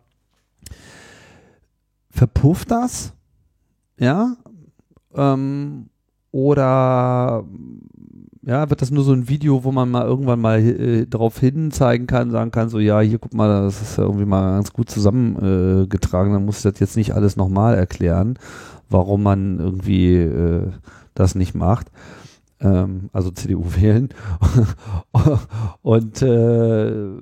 verpufft 2.10 2.70
das? 2.70 3.12
Ja, 3.98 4.36
ähm, 5.14 5.90
oder 6.34 7.44
ja, 8.42 8.68
wird 8.68 8.82
das 8.82 8.90
nur 8.90 9.04
so 9.04 9.12
ein 9.12 9.28
Video, 9.28 9.62
wo 9.62 9.70
man 9.70 9.88
mal 9.88 10.04
irgendwann 10.04 10.40
mal 10.40 10.58
äh, 10.58 11.06
darauf 11.06 11.38
hin 11.38 11.70
zeigen 11.70 12.08
kann, 12.08 12.32
sagen 12.32 12.50
kann, 12.50 12.68
so 12.68 12.80
ja, 12.80 12.98
hier 13.00 13.20
guck 13.20 13.34
mal, 13.34 13.62
das 13.62 13.80
ist 13.80 13.98
irgendwie 13.98 14.24
mal 14.24 14.56
ganz 14.56 14.72
gut 14.72 14.90
zusammengetragen, 14.90 16.32
äh, 16.32 16.34
dann 16.34 16.44
muss 16.44 16.56
ich 16.56 16.64
das 16.64 16.80
jetzt 16.80 16.96
nicht 16.96 17.12
alles 17.14 17.36
nochmal 17.36 17.76
erklären, 17.76 18.36
warum 18.90 19.22
man 19.22 19.60
irgendwie 19.60 20.16
äh, 20.16 20.72
das 21.14 21.36
nicht 21.36 21.54
macht. 21.54 21.92
Ähm, 22.58 23.10
also 23.12 23.30
CDU 23.30 23.64
wählen. 23.76 24.08
Und 25.82 26.20
äh, 26.20 27.12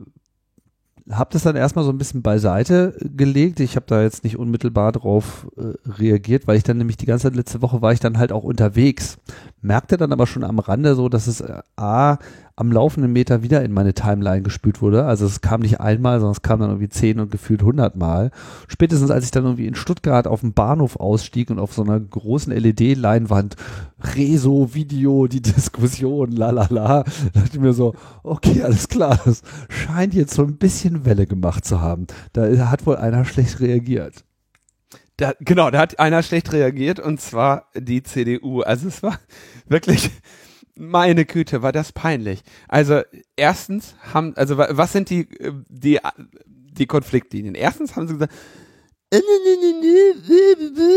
habe 1.10 1.30
das 1.32 1.42
dann 1.42 1.56
erstmal 1.56 1.84
so 1.84 1.90
ein 1.90 1.98
bisschen 1.98 2.22
beiseite 2.22 2.96
gelegt. 3.00 3.60
Ich 3.60 3.76
habe 3.76 3.86
da 3.86 4.02
jetzt 4.02 4.24
nicht 4.24 4.36
unmittelbar 4.36 4.92
drauf 4.92 5.48
äh, 5.56 5.74
reagiert, 5.90 6.46
weil 6.46 6.56
ich 6.56 6.62
dann 6.62 6.78
nämlich 6.78 6.96
die 6.96 7.06
ganze 7.06 7.28
letzte 7.28 7.62
Woche 7.62 7.82
war 7.82 7.92
ich 7.92 8.00
dann 8.00 8.18
halt 8.18 8.32
auch 8.32 8.44
unterwegs. 8.44 9.18
Merkte 9.60 9.96
dann 9.96 10.12
aber 10.12 10.26
schon 10.26 10.44
am 10.44 10.58
Rande 10.58 10.94
so, 10.94 11.08
dass 11.08 11.26
es 11.26 11.40
äh, 11.40 11.60
A, 11.76 12.18
am 12.62 12.70
laufenden 12.70 13.12
Meter 13.12 13.42
wieder 13.42 13.64
in 13.64 13.72
meine 13.72 13.92
Timeline 13.92 14.42
gespült 14.42 14.80
wurde. 14.80 15.04
Also 15.04 15.26
es 15.26 15.40
kam 15.40 15.62
nicht 15.62 15.80
einmal, 15.80 16.20
sondern 16.20 16.32
es 16.32 16.42
kam 16.42 16.60
dann 16.60 16.70
irgendwie 16.70 16.88
zehn 16.88 17.18
und 17.18 17.32
gefühlt 17.32 17.62
hundertmal. 17.62 18.30
Spätestens 18.68 19.10
als 19.10 19.24
ich 19.24 19.32
dann 19.32 19.42
irgendwie 19.42 19.66
in 19.66 19.74
Stuttgart 19.74 20.28
auf 20.28 20.40
dem 20.40 20.52
Bahnhof 20.52 20.94
ausstieg 20.94 21.50
und 21.50 21.58
auf 21.58 21.72
so 21.74 21.82
einer 21.82 21.98
großen 21.98 22.52
LED-Leinwand 22.52 23.56
Reso, 24.14 24.74
Video, 24.74 25.26
die 25.26 25.42
Diskussion, 25.42 26.30
lalala, 26.30 27.02
dachte 27.32 27.50
ich 27.54 27.60
mir 27.60 27.72
so, 27.72 27.94
okay, 28.22 28.62
alles 28.62 28.88
klar, 28.88 29.18
das 29.24 29.42
scheint 29.68 30.14
jetzt 30.14 30.34
so 30.34 30.42
ein 30.42 30.56
bisschen 30.56 31.04
Welle 31.04 31.26
gemacht 31.26 31.64
zu 31.64 31.80
haben. 31.80 32.06
Da 32.32 32.70
hat 32.70 32.86
wohl 32.86 32.96
einer 32.96 33.24
schlecht 33.24 33.58
reagiert. 33.58 34.24
Da, 35.16 35.34
genau, 35.40 35.70
da 35.70 35.80
hat 35.80 35.98
einer 35.98 36.22
schlecht 36.22 36.52
reagiert 36.52 37.00
und 37.00 37.20
zwar 37.20 37.66
die 37.74 38.02
CDU. 38.02 38.62
Also 38.62 38.88
es 38.88 39.02
war 39.02 39.18
wirklich, 39.68 40.10
meine 40.76 41.24
Güte, 41.24 41.62
war 41.62 41.72
das 41.72 41.92
peinlich. 41.92 42.42
Also 42.68 43.02
erstens 43.36 43.94
haben, 44.12 44.34
also 44.36 44.56
was 44.58 44.92
sind 44.92 45.10
die, 45.10 45.28
die, 45.68 45.98
die 46.44 46.86
Konfliktlinien? 46.86 47.54
Erstens 47.54 47.96
haben 47.96 48.08
sie 48.08 48.14
gesagt, 48.14 48.32
äh, 49.10 49.20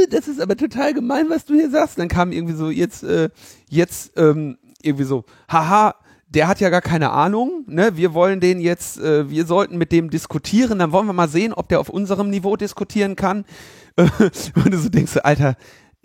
das 0.10 0.27
ist 0.27 0.39
aber 0.39 0.56
total 0.56 0.93
gemein, 0.93 1.30
was 1.30 1.45
du 1.45 1.56
hier 1.56 1.69
sagst. 1.69 1.99
Dann 1.99 2.07
kam 2.07 2.31
irgendwie 2.31 2.56
so, 2.56 2.69
jetzt, 2.69 3.03
äh, 3.03 3.30
jetzt 3.69 4.14
ähm, 4.15 4.57
irgendwie 4.81 5.03
so, 5.03 5.26
haha, 5.49 5.95
der 6.27 6.47
hat 6.47 6.60
ja 6.60 6.69
gar 6.69 6.81
keine 6.81 7.11
Ahnung, 7.11 7.64
ne? 7.68 7.95
Wir 7.95 8.14
wollen 8.14 8.39
den 8.39 8.60
jetzt, 8.60 8.99
äh, 8.99 9.30
wir 9.30 9.45
sollten 9.45 9.77
mit 9.77 9.91
dem 9.91 10.10
diskutieren, 10.10 10.80
dann 10.80 10.91
wollen 10.91 11.07
wir 11.07 11.14
mal 11.14 11.30
sehen, 11.30 11.53
ob 11.53 11.69
der 11.69 11.80
auf 11.80 11.89
unserem 11.89 12.30
Niveau 12.30 12.56
diskutieren 12.56 13.15
kann. 13.15 13.45
Und 13.97 14.73
du 14.73 14.77
so 14.77 14.89
denkst, 14.89 15.18
Alter, 15.23 15.56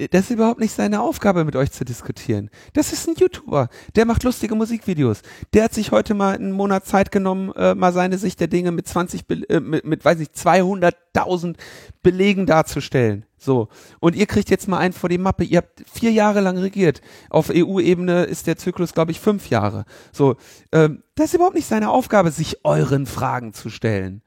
das 0.08 0.22
ist 0.22 0.30
überhaupt 0.30 0.60
nicht 0.60 0.72
seine 0.72 1.00
Aufgabe, 1.00 1.44
mit 1.44 1.56
euch 1.56 1.72
zu 1.72 1.84
diskutieren. 1.84 2.50
Das 2.72 2.92
ist 2.92 3.08
ein 3.08 3.14
YouTuber, 3.16 3.68
der 3.96 4.06
macht 4.06 4.24
lustige 4.24 4.54
Musikvideos. 4.54 5.22
Der 5.52 5.64
hat 5.64 5.74
sich 5.74 5.92
heute 5.92 6.14
mal 6.14 6.34
einen 6.34 6.52
Monat 6.52 6.86
Zeit 6.86 7.10
genommen, 7.10 7.52
äh, 7.56 7.74
mal 7.74 7.92
seine 7.92 8.18
Sicht 8.18 8.40
der 8.40 8.48
Dinge 8.48 8.72
mit 8.72 8.88
20, 8.88 9.26
Be 9.26 9.48
äh, 9.48 9.60
mit, 9.60 9.84
mit, 9.84 10.04
weiß 10.04 10.20
ich, 10.20 10.28
200.000 10.28 11.56
Belegen 12.02 12.46
darzustellen. 12.46 13.26
So. 13.36 13.68
Und 14.00 14.16
ihr 14.16 14.26
kriegt 14.26 14.50
jetzt 14.50 14.68
mal 14.68 14.78
einen 14.78 14.92
vor 14.92 15.08
die 15.08 15.18
Mappe. 15.18 15.44
Ihr 15.44 15.58
habt 15.58 15.82
vier 15.90 16.12
Jahre 16.12 16.40
lang 16.40 16.58
regiert. 16.58 17.00
Auf 17.30 17.50
EU-Ebene 17.50 18.24
ist 18.24 18.46
der 18.46 18.56
Zyklus, 18.56 18.92
glaube 18.92 19.12
ich, 19.12 19.20
fünf 19.20 19.48
Jahre. 19.50 19.84
So. 20.12 20.36
Ähm, 20.72 21.02
das 21.14 21.26
ist 21.26 21.34
überhaupt 21.34 21.56
nicht 21.56 21.68
seine 21.68 21.90
Aufgabe, 21.90 22.30
sich 22.30 22.64
euren 22.64 23.06
Fragen 23.06 23.52
zu 23.52 23.70
stellen. 23.70 24.22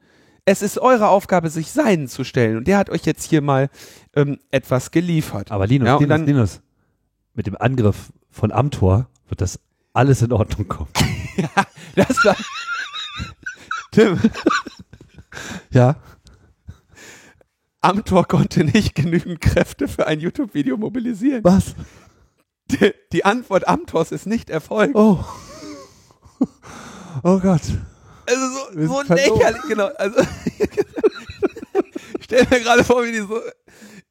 Es 0.46 0.60
ist 0.60 0.78
eure 0.78 1.08
Aufgabe, 1.08 1.48
sich 1.48 1.70
seinen 1.70 2.06
zu 2.08 2.22
stellen. 2.24 2.58
Und 2.58 2.68
der 2.68 2.78
hat 2.78 2.90
euch 2.90 3.04
jetzt 3.06 3.24
hier 3.24 3.40
mal 3.40 3.70
ähm, 4.14 4.38
etwas 4.50 4.90
geliefert. 4.90 5.50
Aber 5.50 5.66
Linus, 5.66 5.86
ja, 5.86 5.94
Linus, 5.96 6.08
dann, 6.08 6.26
Linus, 6.26 6.60
mit 7.32 7.46
dem 7.46 7.56
Angriff 7.58 8.12
von 8.30 8.52
Amtor 8.52 9.08
wird 9.28 9.40
das 9.40 9.58
alles 9.94 10.22
in 10.22 10.32
Ordnung 10.32 10.68
kommen. 10.68 10.90
ja, 11.36 11.48
das 11.94 12.24
war. 12.24 12.36
Tim. 13.90 14.20
ja. 15.70 15.96
Amtor 17.80 18.26
konnte 18.26 18.64
nicht 18.64 18.94
genügend 18.94 19.40
Kräfte 19.40 19.88
für 19.88 20.06
ein 20.06 20.20
YouTube-Video 20.20 20.76
mobilisieren. 20.76 21.44
Was? 21.44 21.74
Die, 22.70 22.92
die 23.12 23.24
Antwort 23.24 23.68
Amtors 23.68 24.10
ist 24.10 24.26
nicht 24.26 24.50
erfolgt. 24.50 24.94
Oh. 24.94 25.24
Oh 27.22 27.38
Gott. 27.38 27.62
Also 28.26 28.46
so, 28.72 28.86
so 28.86 29.14
lächerlich, 29.14 29.62
genau. 29.68 29.86
Also 29.96 30.20
stell 32.20 32.46
mir 32.50 32.60
gerade 32.60 32.84
vor, 32.84 33.04
wie 33.04 33.12
die 33.12 33.18
so 33.18 33.40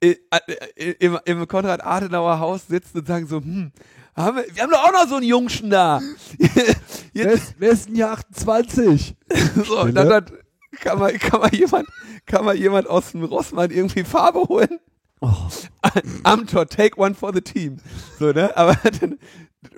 äh, 0.02 0.16
äh, 0.76 0.92
im, 1.00 1.20
im 1.26 1.48
Konrad-Adenauer-Haus 1.48 2.68
sitzen 2.68 3.00
und 3.00 3.08
sagen 3.08 3.28
so, 3.28 3.38
hm, 3.38 3.72
haben 4.16 4.38
wir, 4.38 4.46
wir 4.54 4.64
haben 4.64 4.72
doch 4.72 4.84
auch 4.84 4.92
noch 4.92 5.08
so 5.08 5.16
einen 5.16 5.26
Jungschen 5.26 5.70
da. 5.70 6.02
wer, 7.14 7.32
ist, 7.32 7.56
wer 7.58 7.72
ist 7.72 7.88
denn 7.88 7.96
hier 7.96 8.12
28? 8.12 9.16
so, 9.66 9.82
und 9.82 9.96
dann, 9.96 10.10
dann 10.10 10.26
kann 10.80 11.00
man, 11.00 11.18
kann 11.18 11.40
man 11.40 11.52
jemand, 11.52 11.88
kann 12.26 12.46
man 12.46 12.58
jemand 12.58 12.88
aus 12.88 13.12
dem 13.12 13.24
Rossmann 13.24 13.72
irgendwie 13.72 14.04
Farbe 14.04 14.42
holen? 14.42 14.80
Oh. 15.22 15.48
Amtor, 16.24 16.68
take 16.68 17.00
one 17.00 17.16
for 17.16 17.34
the 17.34 17.42
team. 17.42 17.78
So, 18.20 18.34
ne? 18.34 18.56
Aber 18.58 18.76
dann, 19.00 19.18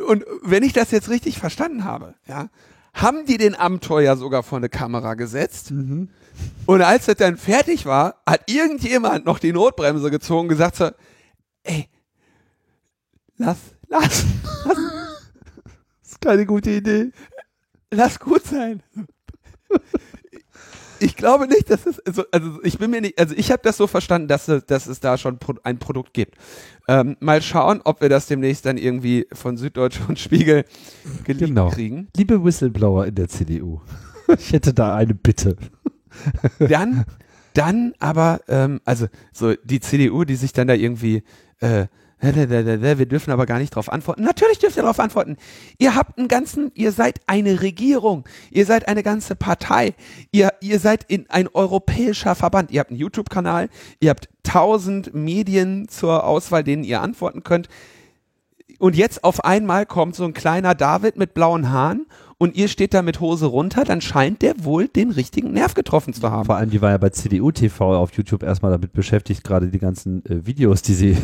und 0.08 0.26
wenn 0.42 0.64
ich 0.64 0.74
das 0.74 0.92
jetzt 0.92 1.10
richtig 1.10 1.38
verstanden 1.38 1.84
habe, 1.84 2.16
ja, 2.28 2.50
haben 2.96 3.26
die 3.26 3.38
den 3.38 3.56
Abenteuer 3.56 4.18
sogar 4.18 4.42
vor 4.42 4.58
eine 4.58 4.70
Kamera 4.70 5.14
gesetzt. 5.14 5.72
Mhm. 5.72 6.10
Und 6.66 6.82
als 6.82 7.06
das 7.06 7.18
dann 7.18 7.38
fertig 7.38 7.86
war, 7.86 8.22
hat 8.26 8.50
irgendjemand 8.50 9.26
noch 9.26 9.38
die 9.38 9.54
Notbremse 9.54 10.10
gezogen 10.10 10.44
und 10.44 10.50
gesagt 10.50 10.78
so, 10.78 10.90
ey, 11.64 11.88
lass, 13.38 13.58
lass, 13.88 14.24
lass. 14.66 14.78
Das 16.02 16.12
ist 16.12 16.22
keine 16.22 16.46
gute 16.46 16.70
Idee. 16.70 17.12
Lass 17.92 18.20
gut 18.20 18.46
sein 18.46 18.82
ich 21.06 21.16
glaube 21.16 21.48
nicht, 21.48 21.70
dass 21.70 21.86
es, 21.86 22.00
also, 22.00 22.24
also 22.32 22.64
ich 22.64 22.80
bin 22.80 22.90
mir 22.90 23.00
nicht, 23.00 23.20
also 23.20 23.36
ich 23.38 23.52
habe 23.52 23.62
das 23.64 23.78
so 23.78 23.86
verstanden, 23.86 24.28
dass, 24.28 24.46
dass 24.46 24.88
es 24.88 25.00
da 25.00 25.18
schon 25.18 25.38
ein 25.64 25.78
Produkt 25.78 26.14
gibt. 26.14 26.36
Ähm, 26.88 27.16
mal 27.20 27.42
schauen, 27.42 27.82
ob 27.84 28.02
wir 28.02 28.10
das 28.10 28.26
demnächst 28.26 28.66
dann 28.66 28.78
irgendwie 28.78 29.28
von 29.32 29.56
Süddeutsche 29.58 30.02
und 30.08 30.20
Spiegel 30.20 30.66
geliefert 31.24 31.50
genau. 31.50 31.70
kriegen. 31.70 32.08
Liebe 32.18 32.44
Whistleblower 32.44 33.06
in 33.06 33.16
der 33.16 33.28
CDU, 33.30 33.82
ich 34.38 34.52
hätte 34.52 34.74
da 34.74 34.96
eine 34.96 35.14
Bitte. 35.14 35.56
Dann, 36.60 37.04
dann 37.54 37.94
aber, 38.00 38.40
ähm, 38.48 38.80
also 38.86 39.08
so 39.34 39.54
die 39.66 39.82
CDU, 39.82 40.24
die 40.24 40.36
sich 40.36 40.54
dann 40.54 40.68
da 40.68 40.74
irgendwie 40.74 41.24
äh, 41.60 41.88
wir 42.22 43.06
dürfen 43.06 43.32
aber 43.32 43.46
gar 43.46 43.60
nicht 43.60 43.74
darauf 43.74 43.92
antworten. 43.92 44.24
Natürlich 44.24 44.60
dürft 44.60 44.78
ihr 44.78 44.84
darauf 44.84 45.00
antworten. 45.00 45.38
Ihr 45.78 45.96
habt 45.96 46.18
einen 46.18 46.28
ganzen, 46.28 46.72
ihr 46.74 46.92
seid 46.92 47.20
eine 47.28 47.62
Regierung, 47.62 48.24
ihr 48.52 48.66
seid 48.66 48.88
eine 48.88 49.04
ganze 49.04 49.36
Partei, 49.36 49.96
ihr, 50.32 50.54
ihr 50.62 50.80
seid 50.80 51.04
in 51.08 51.30
ein 51.30 51.48
europäischer 51.48 52.36
Verband, 52.36 52.72
ihr 52.72 52.80
habt 52.80 52.92
einen 52.92 53.00
YouTube-Kanal, 53.00 53.70
ihr 54.00 54.10
habt 54.10 54.30
tausend 54.44 55.14
Medien 55.14 55.88
zur 55.90 56.24
Auswahl, 56.24 56.64
denen 56.64 56.84
ihr 56.84 57.02
antworten 57.02 57.44
könnt. 57.44 57.68
Und 58.80 58.96
jetzt 58.96 59.24
auf 59.24 59.44
einmal 59.44 59.86
kommt 59.86 60.16
so 60.16 60.26
ein 60.26 60.34
kleiner 60.34 60.76
David 60.76 61.18
mit 61.18 61.34
blauen 61.34 61.70
Haaren 61.72 62.08
und 62.38 62.56
ihr 62.56 62.68
steht 62.68 62.94
da 62.94 63.02
mit 63.02 63.20
Hose 63.20 63.46
runter, 63.46 63.84
dann 63.84 64.02
scheint 64.02 64.42
der 64.42 64.64
wohl 64.64 64.88
den 64.88 65.12
richtigen 65.12 65.52
Nerv 65.54 65.74
getroffen 65.74 66.14
zu 66.14 66.30
haben. 66.30 66.46
Vor 66.46 66.58
allem, 66.58 66.70
die 66.70 66.82
war 66.82 66.92
ja 66.92 66.98
bei 66.98 67.10
CDU 67.10 67.52
TV 67.52 67.96
auf 67.96 68.12
YouTube 68.14 68.44
erstmal 68.44 68.72
damit 68.72 68.94
beschäftigt, 68.94 69.44
gerade 69.44 69.70
die 69.70 69.80
ganzen 69.80 70.26
äh, 70.26 70.46
Videos, 70.46 70.82
die 70.82 70.94
sie 70.94 71.18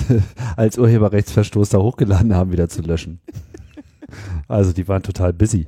als 0.56 0.78
Urheberrechtsverstoß 0.78 1.70
da 1.70 1.78
hochgeladen 1.78 2.34
haben, 2.34 2.52
wieder 2.52 2.68
zu 2.68 2.82
löschen. 2.82 3.20
Also 4.46 4.72
die 4.72 4.86
waren 4.86 5.02
total 5.02 5.32
busy. 5.32 5.66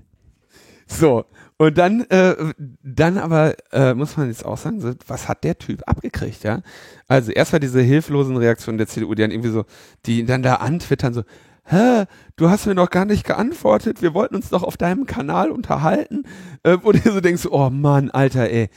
So, 0.87 1.25
und 1.59 1.79
dann, 1.79 2.03
äh, 2.11 2.35
dann 2.83 3.19
aber 3.19 3.55
äh, 3.73 3.95
muss 3.95 4.17
man 4.17 4.29
jetzt 4.29 4.45
auch 4.45 4.59
sagen, 4.59 4.81
so, 4.81 4.93
was 5.07 5.27
hat 5.27 5.43
der 5.43 5.59
Typ 5.59 5.83
abgekriegt, 5.87 6.45
ja? 6.45 6.61
Also 7.09 7.33
erst 7.33 7.53
war 7.53 7.61
diese 7.61 7.81
hilflosen 7.81 8.37
Reaktionen 8.37 8.77
der 8.77 8.87
CDU, 8.87 9.15
die 9.15 9.23
dann 9.23 9.31
irgendwie 9.31 9.51
so, 9.51 9.65
die 10.05 10.25
dann 10.27 10.43
da 10.43 10.57
antwittern, 10.57 11.15
so, 11.15 11.23
hä, 11.67 12.05
du 12.37 12.49
hast 12.49 12.67
mir 12.67 12.75
noch 12.75 12.91
gar 12.91 13.05
nicht 13.05 13.25
geantwortet, 13.25 14.03
wir 14.03 14.15
wollten 14.15 14.37
uns 14.37 14.49
doch 14.49 14.63
auf 14.63 14.77
deinem 14.77 15.07
Kanal 15.07 15.51
unterhalten, 15.51 16.25
äh, 16.63 16.79
wo 16.83 16.93
du 16.93 16.99
so 17.01 17.21
denkst, 17.21 17.47
oh 17.51 17.71
Mann, 17.71 18.11
Alter, 18.11 18.49
ey, 18.51 18.69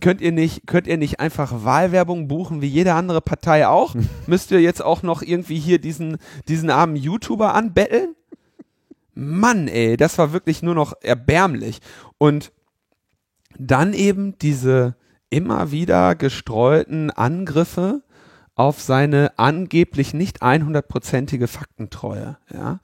könnt 0.00 0.20
ihr 0.20 0.32
nicht, 0.32 0.66
könnt 0.66 0.86
ihr 0.86 0.98
nicht 0.98 1.20
einfach 1.20 1.64
Wahlwerbung 1.64 2.28
buchen, 2.28 2.60
wie 2.60 2.68
jede 2.68 2.94
andere 2.94 3.20
Partei 3.20 3.66
auch? 3.66 3.94
Müsst 4.26 4.50
ihr 4.50 4.60
jetzt 4.60 4.84
auch 4.84 5.02
noch 5.02 5.22
irgendwie 5.22 5.58
hier 5.58 5.78
diesen, 5.78 6.18
diesen 6.48 6.70
armen 6.70 6.96
YouTuber 6.96 7.54
anbetteln? 7.54 8.14
Mann, 9.14 9.68
ey, 9.68 9.96
das 9.96 10.18
war 10.18 10.32
wirklich 10.32 10.62
nur 10.62 10.74
noch 10.74 10.92
erbärmlich. 11.00 11.80
Und 12.18 12.52
dann 13.58 13.92
eben 13.92 14.36
diese 14.38 14.96
immer 15.30 15.70
wieder 15.70 16.14
gestreuten 16.14 17.10
Angriffe 17.10 18.02
auf 18.54 18.80
seine 18.80 19.32
angeblich 19.36 20.14
nicht 20.14 20.42
100%ige 20.42 21.48
Faktentreue, 21.48 22.38
ja. 22.52 22.80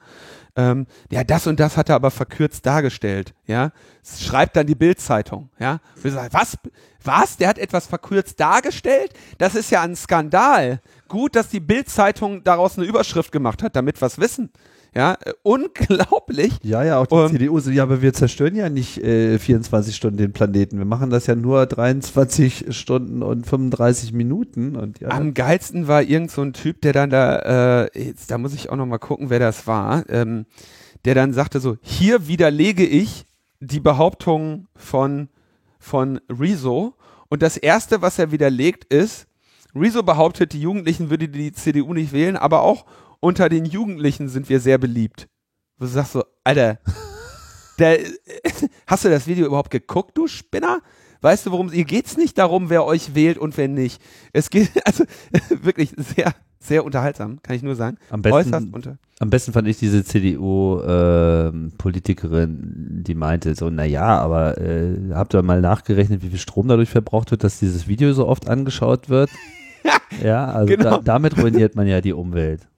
Ähm, 0.56 0.86
ja, 1.10 1.22
das 1.22 1.47
und 1.47 1.60
das 1.60 1.76
hat 1.76 1.88
er 1.88 1.94
aber 1.94 2.10
verkürzt 2.10 2.66
dargestellt, 2.66 3.34
ja. 3.47 3.70
Schreibt 4.05 4.56
dann 4.56 4.66
die 4.66 4.74
Bildzeitung, 4.74 5.51
ja. 5.59 5.80
Was? 6.02 6.59
Was? 7.02 7.36
Der 7.36 7.48
hat 7.48 7.59
etwas 7.59 7.86
verkürzt 7.86 8.40
dargestellt? 8.40 9.12
Das 9.38 9.55
ist 9.55 9.70
ja 9.70 9.82
ein 9.82 9.97
Skandal. 9.97 10.80
Gut, 11.09 11.36
dass 11.36 11.48
die 11.48 11.60
Bildzeitung 11.60 12.42
daraus 12.44 12.76
eine 12.76 12.86
Überschrift 12.86 13.32
gemacht 13.32 13.62
hat, 13.62 13.76
damit 13.76 14.01
wir 14.02 14.06
es 14.06 14.18
wissen. 14.18 14.51
Ja, 14.94 15.16
äh, 15.24 15.32
unglaublich. 15.42 16.58
Ja, 16.62 16.82
ja, 16.82 16.98
auch 16.98 17.06
die 17.06 17.14
um, 17.14 17.30
CDU 17.30 17.60
so, 17.60 17.70
ja, 17.70 17.84
aber 17.84 18.02
wir 18.02 18.12
zerstören 18.12 18.56
ja 18.56 18.68
nicht 18.68 18.98
äh, 18.98 19.38
24 19.38 19.94
Stunden 19.94 20.16
den 20.16 20.32
Planeten. 20.32 20.78
Wir 20.78 20.84
machen 20.84 21.10
das 21.10 21.26
ja 21.26 21.36
nur 21.36 21.66
23 21.66 22.76
Stunden 22.76 23.22
und 23.22 23.46
35 23.46 24.12
Minuten. 24.12 24.76
Und 24.76 25.00
ja. 25.00 25.08
Am 25.08 25.34
geilsten 25.34 25.86
war 25.86 26.02
irgend 26.02 26.30
so 26.30 26.42
ein 26.42 26.52
Typ, 26.52 26.80
der 26.80 26.92
dann 26.92 27.10
da, 27.10 27.84
äh, 27.84 28.04
jetzt, 28.04 28.30
da 28.30 28.38
muss 28.38 28.54
ich 28.54 28.70
auch 28.70 28.76
noch 28.76 28.86
mal 28.86 28.98
gucken, 28.98 29.30
wer 29.30 29.38
das 29.38 29.66
war, 29.66 30.08
ähm, 30.08 30.46
der 31.04 31.14
dann 31.14 31.32
sagte 31.32 31.60
so, 31.60 31.76
hier 31.80 32.26
widerlege 32.26 32.84
ich 32.84 33.24
die 33.60 33.80
Behauptung 33.80 34.66
von, 34.74 35.28
von 35.78 36.20
Rezo. 36.28 36.94
Und 37.28 37.42
das 37.42 37.56
erste, 37.56 38.02
was 38.02 38.18
er 38.18 38.32
widerlegt, 38.32 38.92
ist, 38.92 39.28
Rezo 39.74 40.02
behauptet, 40.02 40.52
die 40.52 40.60
Jugendlichen 40.60 41.10
würde 41.10 41.28
die 41.28 41.52
CDU 41.52 41.94
nicht 41.94 42.12
wählen, 42.12 42.36
aber 42.36 42.62
auch 42.62 42.86
unter 43.20 43.48
den 43.48 43.64
Jugendlichen 43.64 44.28
sind 44.28 44.48
wir 44.48 44.60
sehr 44.60 44.78
beliebt. 44.78 45.28
Wo 45.78 45.84
du 45.84 45.90
sagst 45.90 46.12
so, 46.12 46.24
Alter, 46.44 46.78
der, 47.78 47.98
hast 48.86 49.05
du 49.05 49.10
das 49.10 49.26
Video 49.26 49.47
überhaupt 49.47 49.70
geguckt, 49.70 50.16
du 50.16 50.26
Spinner? 50.26 50.80
Weißt 51.22 51.47
du, 51.47 51.51
worum 51.51 51.66
es, 51.68 51.74
hier 51.74 51.84
geht's 51.84 52.16
nicht 52.16 52.38
darum, 52.38 52.70
wer 52.70 52.82
euch 52.84 53.14
wählt 53.14 53.36
und 53.36 53.59
wer 53.59 53.68
nicht. 53.68 54.01
Es 54.32 54.48
geht, 54.51 54.70
also, 54.86 55.05
wirklich 55.62 55.92
sehr, 55.97 56.32
sehr 56.59 56.84
unterhaltsam, 56.84 57.40
kann 57.42 57.56
ich 57.56 57.62
nur 57.62 57.76
sagen. 57.76 57.98
Am 58.09 58.22
besten, 58.22 58.72
am 59.18 59.28
besten 59.28 59.52
fand 59.52 59.68
ich 59.68 59.76
diese 59.78 60.02
CDU-Politikerin, 60.02 63.01
äh, 63.01 63.02
die 63.02 63.14
meinte 63.14 63.55
so, 63.55 63.68
na 63.68 63.84
ja, 63.84 64.18
aber 64.18 64.56
äh, 64.59 64.97
habt 65.12 65.34
ihr 65.34 65.42
mal 65.42 65.60
nachgerechnet, 65.60 66.22
wie 66.22 66.30
viel 66.30 66.38
Strom 66.38 66.68
dadurch 66.68 66.88
verbraucht 66.88 67.30
wird, 67.30 67.44
dass 67.44 67.59
dieses 67.59 67.86
Video 67.86 68.14
so 68.14 68.26
oft 68.26 68.48
angeschaut 68.48 69.10
wird? 69.10 69.28
ja, 70.24 70.47
also 70.47 70.74
genau. 70.74 70.97
da, 70.97 71.02
damit 71.02 71.36
ruiniert 71.36 71.74
man 71.74 71.86
ja 71.86 72.01
die 72.01 72.14
Umwelt. 72.14 72.69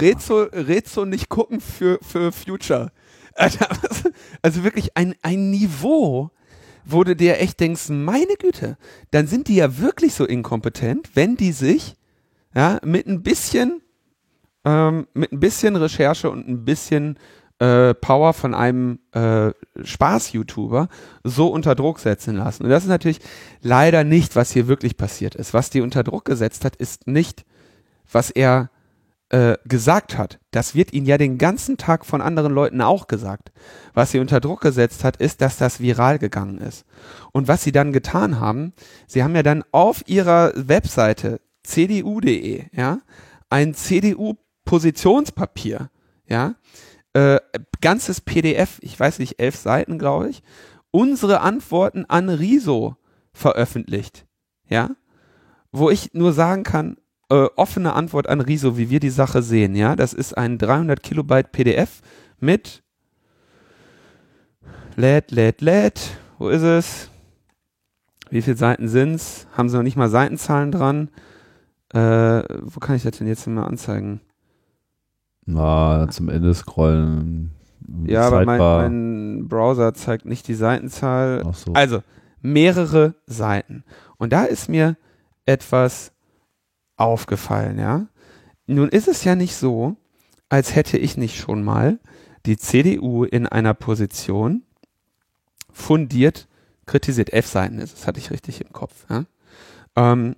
Rezo, 0.00 0.42
Rezo 0.52 1.04
nicht 1.04 1.28
gucken 1.28 1.60
für, 1.60 1.98
für 2.02 2.32
Future. 2.32 2.92
Also 4.42 4.64
wirklich 4.64 4.96
ein, 4.96 5.14
ein 5.22 5.50
Niveau, 5.50 6.30
wo 6.84 7.04
du 7.04 7.14
dir 7.14 7.38
echt 7.40 7.60
denkst, 7.60 7.88
meine 7.88 8.34
Güte, 8.38 8.76
dann 9.10 9.26
sind 9.26 9.48
die 9.48 9.56
ja 9.56 9.78
wirklich 9.78 10.14
so 10.14 10.24
inkompetent, 10.24 11.10
wenn 11.14 11.36
die 11.36 11.52
sich 11.52 11.96
ja, 12.54 12.80
mit 12.82 13.06
ein 13.06 13.22
bisschen, 13.22 13.82
ähm, 14.64 15.06
mit 15.14 15.32
ein 15.32 15.40
bisschen 15.40 15.76
Recherche 15.76 16.30
und 16.30 16.48
ein 16.48 16.64
bisschen 16.64 17.18
äh, 17.58 17.94
Power 17.94 18.32
von 18.32 18.54
einem 18.54 19.00
äh, 19.12 19.50
Spaß-YouTuber 19.82 20.88
so 21.24 21.48
unter 21.48 21.74
Druck 21.74 21.98
setzen 21.98 22.36
lassen. 22.36 22.64
Und 22.64 22.70
das 22.70 22.84
ist 22.84 22.88
natürlich 22.88 23.20
leider 23.62 24.04
nicht, 24.04 24.36
was 24.36 24.52
hier 24.52 24.68
wirklich 24.68 24.96
passiert 24.96 25.34
ist. 25.34 25.54
Was 25.54 25.70
die 25.70 25.80
unter 25.80 26.04
Druck 26.04 26.24
gesetzt 26.24 26.64
hat, 26.64 26.76
ist 26.76 27.06
nicht, 27.06 27.44
was 28.10 28.30
er 28.30 28.70
äh, 29.30 29.56
gesagt 29.64 30.16
hat, 30.16 30.38
das 30.50 30.74
wird 30.74 30.92
ihnen 30.92 31.06
ja 31.06 31.18
den 31.18 31.38
ganzen 31.38 31.76
Tag 31.76 32.06
von 32.06 32.22
anderen 32.22 32.52
Leuten 32.52 32.80
auch 32.80 33.06
gesagt. 33.06 33.52
Was 33.92 34.10
sie 34.10 34.20
unter 34.20 34.40
Druck 34.40 34.62
gesetzt 34.62 35.04
hat, 35.04 35.18
ist, 35.18 35.42
dass 35.42 35.58
das 35.58 35.80
viral 35.80 36.18
gegangen 36.18 36.58
ist. 36.58 36.86
Und 37.32 37.48
was 37.48 37.62
sie 37.62 37.72
dann 37.72 37.92
getan 37.92 38.40
haben, 38.40 38.72
sie 39.06 39.22
haben 39.22 39.36
ja 39.36 39.42
dann 39.42 39.64
auf 39.70 40.02
ihrer 40.06 40.52
Webseite 40.54 41.40
cdu.de, 41.62 42.64
ja, 42.72 43.00
ein 43.50 43.74
CDU-Positionspapier, 43.74 45.90
ja, 46.26 46.54
äh, 47.12 47.38
ganzes 47.80 48.20
PDF, 48.20 48.78
ich 48.80 48.98
weiß 48.98 49.18
nicht, 49.18 49.40
elf 49.40 49.56
Seiten, 49.56 49.98
glaube 49.98 50.30
ich, 50.30 50.42
unsere 50.90 51.40
Antworten 51.40 52.04
an 52.06 52.28
Riso 52.28 52.96
veröffentlicht, 53.32 54.26
ja, 54.68 54.90
wo 55.70 55.90
ich 55.90 56.14
nur 56.14 56.32
sagen 56.32 56.62
kann, 56.62 56.96
äh, 57.30 57.46
offene 57.56 57.92
Antwort 57.92 58.28
an 58.28 58.40
Riso, 58.40 58.78
wie 58.78 58.90
wir 58.90 59.00
die 59.00 59.10
Sache 59.10 59.42
sehen. 59.42 59.74
Ja, 59.74 59.96
das 59.96 60.12
ist 60.12 60.36
ein 60.36 60.58
300 60.58 61.02
Kilobyte 61.02 61.52
PDF 61.52 62.00
mit 62.40 62.82
lädt, 64.96 65.30
lädt, 65.30 65.60
lädt. 65.60 66.18
Wo 66.38 66.48
ist 66.48 66.62
es? 66.62 67.10
Wie 68.30 68.42
viele 68.42 68.56
Seiten 68.56 68.88
sind's? 68.88 69.46
Haben 69.56 69.68
sie 69.68 69.76
noch 69.76 69.82
nicht 69.82 69.96
mal 69.96 70.10
Seitenzahlen 70.10 70.72
dran? 70.72 71.10
Äh, 71.92 72.42
wo 72.62 72.80
kann 72.80 72.96
ich 72.96 73.02
das 73.02 73.18
denn 73.18 73.26
jetzt 73.26 73.46
mal 73.46 73.64
anzeigen? 73.64 74.20
Na, 75.46 76.06
zum 76.10 76.28
Ende 76.28 76.52
scrollen. 76.52 77.52
Ja, 78.04 78.26
aber 78.26 78.44
mein, 78.44 78.58
mein, 78.58 79.48
Browser 79.48 79.94
zeigt 79.94 80.26
nicht 80.26 80.46
die 80.46 80.54
Seitenzahl. 80.54 81.42
So. 81.54 81.72
Also, 81.72 82.02
mehrere 82.42 83.14
Seiten. 83.26 83.84
Und 84.18 84.34
da 84.34 84.44
ist 84.44 84.68
mir 84.68 84.96
etwas 85.46 86.12
aufgefallen, 86.98 87.78
ja. 87.78 88.08
Nun 88.66 88.88
ist 88.88 89.08
es 89.08 89.24
ja 89.24 89.34
nicht 89.34 89.56
so, 89.56 89.96
als 90.50 90.74
hätte 90.74 90.98
ich 90.98 91.16
nicht 91.16 91.36
schon 91.36 91.62
mal 91.62 91.98
die 92.44 92.58
CDU 92.58 93.24
in 93.24 93.46
einer 93.46 93.74
Position 93.74 94.62
fundiert 95.72 96.48
kritisiert. 96.88 97.32
F-Seiten 97.32 97.78
ist, 97.78 97.94
das 97.94 98.06
hatte 98.06 98.18
ich 98.18 98.30
richtig 98.30 98.60
im 98.60 98.72
Kopf. 98.72 99.06
Ja? 99.08 99.26
Ähm, 99.94 100.34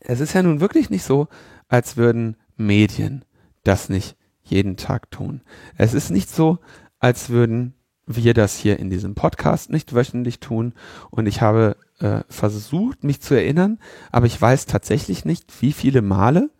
es 0.00 0.20
ist 0.20 0.34
ja 0.34 0.42
nun 0.42 0.60
wirklich 0.60 0.90
nicht 0.90 1.02
so, 1.02 1.28
als 1.68 1.96
würden 1.96 2.36
Medien 2.56 3.24
das 3.64 3.88
nicht 3.88 4.16
jeden 4.42 4.76
Tag 4.76 5.10
tun. 5.10 5.40
Es 5.76 5.94
ist 5.94 6.10
nicht 6.10 6.30
so, 6.30 6.58
als 7.00 7.30
würden 7.30 7.74
wir 8.06 8.34
das 8.34 8.56
hier 8.56 8.78
in 8.78 8.90
diesem 8.90 9.14
Podcast 9.14 9.70
nicht 9.70 9.94
wöchentlich 9.94 10.40
tun. 10.40 10.74
Und 11.10 11.26
ich 11.26 11.40
habe 11.40 11.76
äh, 12.00 12.20
versucht, 12.28 13.04
mich 13.04 13.20
zu 13.20 13.34
erinnern, 13.34 13.78
aber 14.12 14.26
ich 14.26 14.40
weiß 14.40 14.66
tatsächlich 14.66 15.24
nicht, 15.24 15.62
wie 15.62 15.72
viele 15.72 16.02
Male 16.02 16.50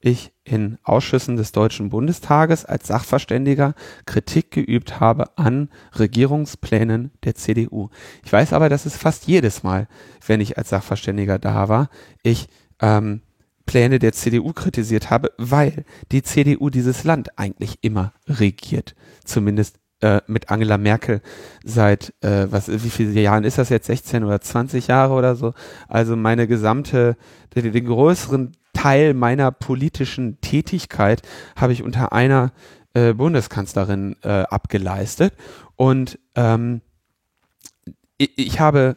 ich 0.00 0.32
in 0.44 0.78
Ausschüssen 0.84 1.36
des 1.36 1.50
Deutschen 1.52 1.88
Bundestages 1.88 2.64
als 2.64 2.86
Sachverständiger 2.86 3.74
Kritik 4.06 4.52
geübt 4.52 5.00
habe 5.00 5.36
an 5.36 5.70
Regierungsplänen 5.98 7.10
der 7.24 7.34
CDU. 7.34 7.90
Ich 8.24 8.32
weiß 8.32 8.52
aber, 8.52 8.68
dass 8.68 8.86
es 8.86 8.96
fast 8.96 9.26
jedes 9.26 9.64
Mal, 9.64 9.88
wenn 10.24 10.40
ich 10.40 10.56
als 10.56 10.68
Sachverständiger 10.68 11.38
da 11.38 11.68
war, 11.68 11.90
ich 12.22 12.48
ähm, 12.80 13.22
Pläne 13.66 13.98
der 13.98 14.12
CDU 14.12 14.52
kritisiert 14.52 15.10
habe, 15.10 15.32
weil 15.36 15.84
die 16.12 16.22
CDU 16.22 16.70
dieses 16.70 17.04
Land 17.04 17.38
eigentlich 17.38 17.78
immer 17.82 18.14
regiert. 18.26 18.94
Zumindest 19.24 19.78
äh, 20.00 20.20
mit 20.26 20.50
Angela 20.50 20.78
Merkel 20.78 21.20
seit, 21.64 22.14
äh, 22.22 22.46
was, 22.50 22.68
wie 22.68 22.90
viele 22.90 23.20
Jahren 23.20 23.44
ist 23.44 23.58
das 23.58 23.68
jetzt, 23.68 23.86
16 23.86 24.24
oder 24.24 24.40
20 24.40 24.86
Jahre 24.86 25.14
oder 25.14 25.36
so. 25.36 25.54
Also 25.88 26.16
meine 26.16 26.46
gesamte, 26.46 27.16
den, 27.54 27.72
den 27.72 27.86
größeren 27.86 28.52
Teil 28.72 29.14
meiner 29.14 29.50
politischen 29.50 30.40
Tätigkeit 30.40 31.22
habe 31.56 31.72
ich 31.72 31.82
unter 31.82 32.12
einer 32.12 32.52
äh, 32.94 33.12
Bundeskanzlerin 33.12 34.16
äh, 34.22 34.28
abgeleistet. 34.28 35.34
Und 35.76 36.18
ähm, 36.34 36.80
ich, 38.18 38.32
ich 38.36 38.60
habe 38.60 38.96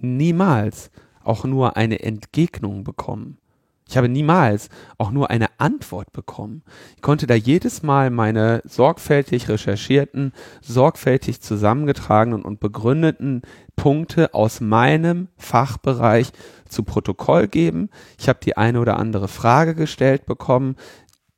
niemals 0.00 0.90
auch 1.22 1.44
nur 1.44 1.76
eine 1.76 2.00
Entgegnung 2.00 2.84
bekommen. 2.84 3.38
Ich 3.86 3.98
habe 3.98 4.08
niemals 4.08 4.70
auch 4.96 5.10
nur 5.10 5.30
eine 5.30 5.48
Antwort 5.58 6.10
bekommen. 6.12 6.62
Ich 6.96 7.02
konnte 7.02 7.26
da 7.26 7.34
jedes 7.34 7.82
Mal 7.82 8.10
meine 8.10 8.62
sorgfältig 8.64 9.48
recherchierten, 9.48 10.32
sorgfältig 10.62 11.42
zusammengetragenen 11.42 12.42
und 12.42 12.60
begründeten 12.60 13.42
Punkte 13.76 14.32
aus 14.32 14.60
meinem 14.60 15.28
Fachbereich 15.36 16.32
zu 16.68 16.82
Protokoll 16.82 17.46
geben. 17.46 17.90
Ich 18.18 18.28
habe 18.28 18.38
die 18.42 18.56
eine 18.56 18.80
oder 18.80 18.98
andere 18.98 19.28
Frage 19.28 19.74
gestellt 19.74 20.24
bekommen, 20.24 20.76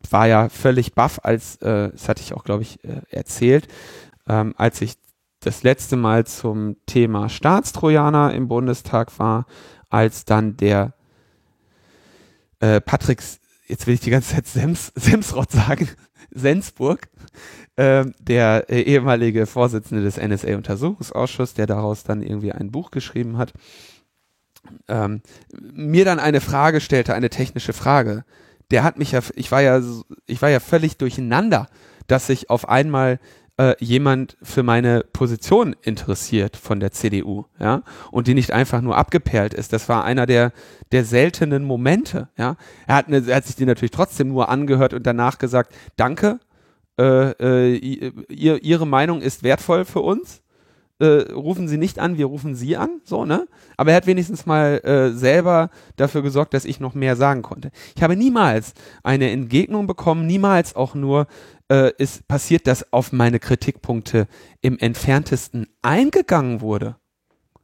war 0.08 0.28
ja 0.28 0.48
völlig 0.48 0.94
baff, 0.94 1.18
als, 1.24 1.56
äh, 1.56 1.90
das 1.90 2.08
hatte 2.08 2.22
ich 2.22 2.32
auch, 2.32 2.44
glaube 2.44 2.62
ich, 2.62 2.82
äh, 2.84 3.02
erzählt, 3.10 3.66
ähm, 4.28 4.54
als 4.56 4.80
ich 4.80 4.94
das 5.40 5.62
letzte 5.62 5.96
Mal 5.96 6.26
zum 6.26 6.76
Thema 6.86 7.28
Staatstrojaner 7.28 8.34
im 8.34 8.48
Bundestag 8.48 9.18
war, 9.18 9.46
als 9.90 10.24
dann 10.24 10.56
der 10.56 10.95
äh, 12.60 12.80
Patrick, 12.80 13.22
jetzt 13.66 13.86
will 13.86 13.94
ich 13.94 14.00
die 14.00 14.10
ganze 14.10 14.34
Zeit 14.34 14.46
Sems, 14.46 14.92
Semsrott 14.94 15.50
sagen, 15.50 15.88
Sensburg, 16.30 17.08
äh, 17.76 18.04
der 18.20 18.68
ehemalige 18.68 19.46
Vorsitzende 19.46 20.02
des 20.02 20.16
NSA-Untersuchungsausschusses, 20.16 21.54
der 21.54 21.66
daraus 21.66 22.04
dann 22.04 22.22
irgendwie 22.22 22.52
ein 22.52 22.70
Buch 22.70 22.90
geschrieben 22.90 23.38
hat, 23.38 23.52
ähm, 24.88 25.22
mir 25.60 26.04
dann 26.04 26.18
eine 26.18 26.40
Frage 26.40 26.80
stellte, 26.80 27.14
eine 27.14 27.30
technische 27.30 27.72
Frage. 27.72 28.24
Der 28.70 28.82
hat 28.82 28.98
mich 28.98 29.12
ja, 29.12 29.20
ich 29.34 29.52
war 29.52 29.62
ja, 29.62 29.80
ich 30.26 30.42
war 30.42 30.50
ja 30.50 30.60
völlig 30.60 30.96
durcheinander, 30.96 31.68
dass 32.08 32.28
ich 32.28 32.50
auf 32.50 32.68
einmal 32.68 33.20
äh, 33.58 33.74
jemand 33.78 34.36
für 34.42 34.62
meine 34.62 35.04
Position 35.12 35.74
interessiert 35.82 36.56
von 36.56 36.80
der 36.80 36.92
CDU, 36.92 37.44
ja, 37.58 37.82
und 38.10 38.26
die 38.26 38.34
nicht 38.34 38.52
einfach 38.52 38.80
nur 38.80 38.96
abgeperlt 38.96 39.54
ist. 39.54 39.72
Das 39.72 39.88
war 39.88 40.04
einer 40.04 40.26
der, 40.26 40.52
der 40.92 41.04
seltenen 41.04 41.64
Momente, 41.64 42.28
ja. 42.36 42.56
Er 42.86 42.96
hat, 42.96 43.08
ne, 43.08 43.24
er 43.26 43.36
hat 43.36 43.46
sich 43.46 43.56
die 43.56 43.66
natürlich 43.66 43.92
trotzdem 43.92 44.28
nur 44.28 44.48
angehört 44.48 44.92
und 44.94 45.06
danach 45.06 45.38
gesagt, 45.38 45.74
danke, 45.96 46.38
äh, 46.98 47.30
äh, 47.30 47.76
ihr, 48.28 48.62
Ihre 48.62 48.86
Meinung 48.86 49.20
ist 49.20 49.42
wertvoll 49.42 49.84
für 49.84 50.00
uns. 50.00 50.42
Äh, 50.98 51.30
rufen 51.32 51.68
Sie 51.68 51.76
nicht 51.76 51.98
an, 51.98 52.16
wir 52.16 52.24
rufen 52.24 52.54
Sie 52.54 52.74
an, 52.78 53.02
so, 53.04 53.26
ne? 53.26 53.46
Aber 53.76 53.90
er 53.90 53.96
hat 53.98 54.06
wenigstens 54.06 54.46
mal 54.46 54.80
äh, 54.82 55.10
selber 55.10 55.68
dafür 55.96 56.22
gesorgt, 56.22 56.54
dass 56.54 56.64
ich 56.64 56.80
noch 56.80 56.94
mehr 56.94 57.16
sagen 57.16 57.42
konnte. 57.42 57.70
Ich 57.94 58.02
habe 58.02 58.16
niemals 58.16 58.72
eine 59.02 59.30
Entgegnung 59.30 59.86
bekommen, 59.86 60.26
niemals 60.26 60.74
auch 60.74 60.94
nur 60.94 61.26
äh, 61.70 61.92
ist 61.98 62.26
passiert, 62.28 62.66
dass 62.66 62.92
auf 62.92 63.12
meine 63.12 63.38
Kritikpunkte 63.38 64.26
im 64.60 64.78
entferntesten 64.78 65.66
eingegangen 65.82 66.60
wurde. 66.60 66.96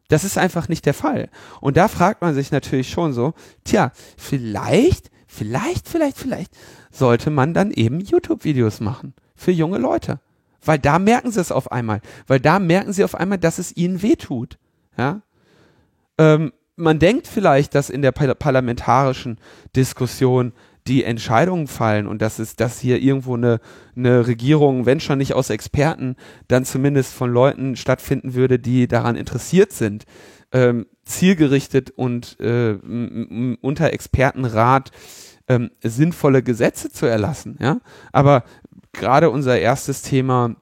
Das 0.08 0.24
ist 0.24 0.36
einfach 0.36 0.68
nicht 0.68 0.84
der 0.84 0.94
Fall. 0.94 1.30
Und 1.60 1.76
da 1.76 1.88
fragt 1.88 2.20
man 2.20 2.34
sich 2.34 2.50
natürlich 2.50 2.90
schon 2.90 3.12
so, 3.12 3.32
tja, 3.64 3.92
vielleicht, 4.16 5.10
vielleicht, 5.26 5.88
vielleicht, 5.88 6.18
vielleicht 6.18 6.52
sollte 6.90 7.30
man 7.30 7.54
dann 7.54 7.70
eben 7.70 8.00
YouTube-Videos 8.00 8.80
machen 8.80 9.14
für 9.34 9.52
junge 9.52 9.78
Leute. 9.78 10.20
Weil 10.64 10.78
da 10.78 10.98
merken 10.98 11.30
sie 11.30 11.40
es 11.40 11.50
auf 11.50 11.72
einmal. 11.72 12.00
Weil 12.26 12.40
da 12.40 12.58
merken 12.58 12.92
sie 12.92 13.04
auf 13.04 13.14
einmal, 13.14 13.38
dass 13.38 13.58
es 13.58 13.76
ihnen 13.76 14.02
wehtut. 14.02 14.58
Ja? 14.96 15.22
Ähm, 16.18 16.52
man 16.76 16.98
denkt 16.98 17.26
vielleicht, 17.26 17.74
dass 17.74 17.90
in 17.90 18.02
der 18.02 18.12
parlamentarischen 18.12 19.38
Diskussion 19.74 20.52
die 20.86 21.04
Entscheidungen 21.04 21.68
fallen 21.68 22.06
und 22.06 22.22
dass 22.22 22.38
es, 22.38 22.56
dass 22.56 22.80
hier 22.80 23.00
irgendwo 23.00 23.36
eine, 23.36 23.60
eine 23.96 24.26
Regierung, 24.26 24.84
wenn 24.86 25.00
schon 25.00 25.18
nicht 25.18 25.34
aus 25.34 25.50
Experten, 25.50 26.16
dann 26.48 26.64
zumindest 26.64 27.14
von 27.14 27.32
Leuten 27.32 27.76
stattfinden 27.76 28.34
würde, 28.34 28.59
die 28.59 28.88
daran 28.88 29.16
interessiert 29.16 29.72
sind, 29.72 30.04
ähm, 30.52 30.86
zielgerichtet 31.04 31.90
und 31.90 32.38
äh, 32.40 32.74
unter 33.60 33.92
Expertenrat 33.92 34.90
ähm, 35.48 35.70
sinnvolle 35.82 36.42
Gesetze 36.42 36.90
zu 36.90 37.06
erlassen. 37.06 37.59
Ja, 37.60 37.78
aber 38.12 38.44
gerade 38.92 39.30
unser 39.30 39.59
erstes 39.59 40.02
Thema 40.02 40.56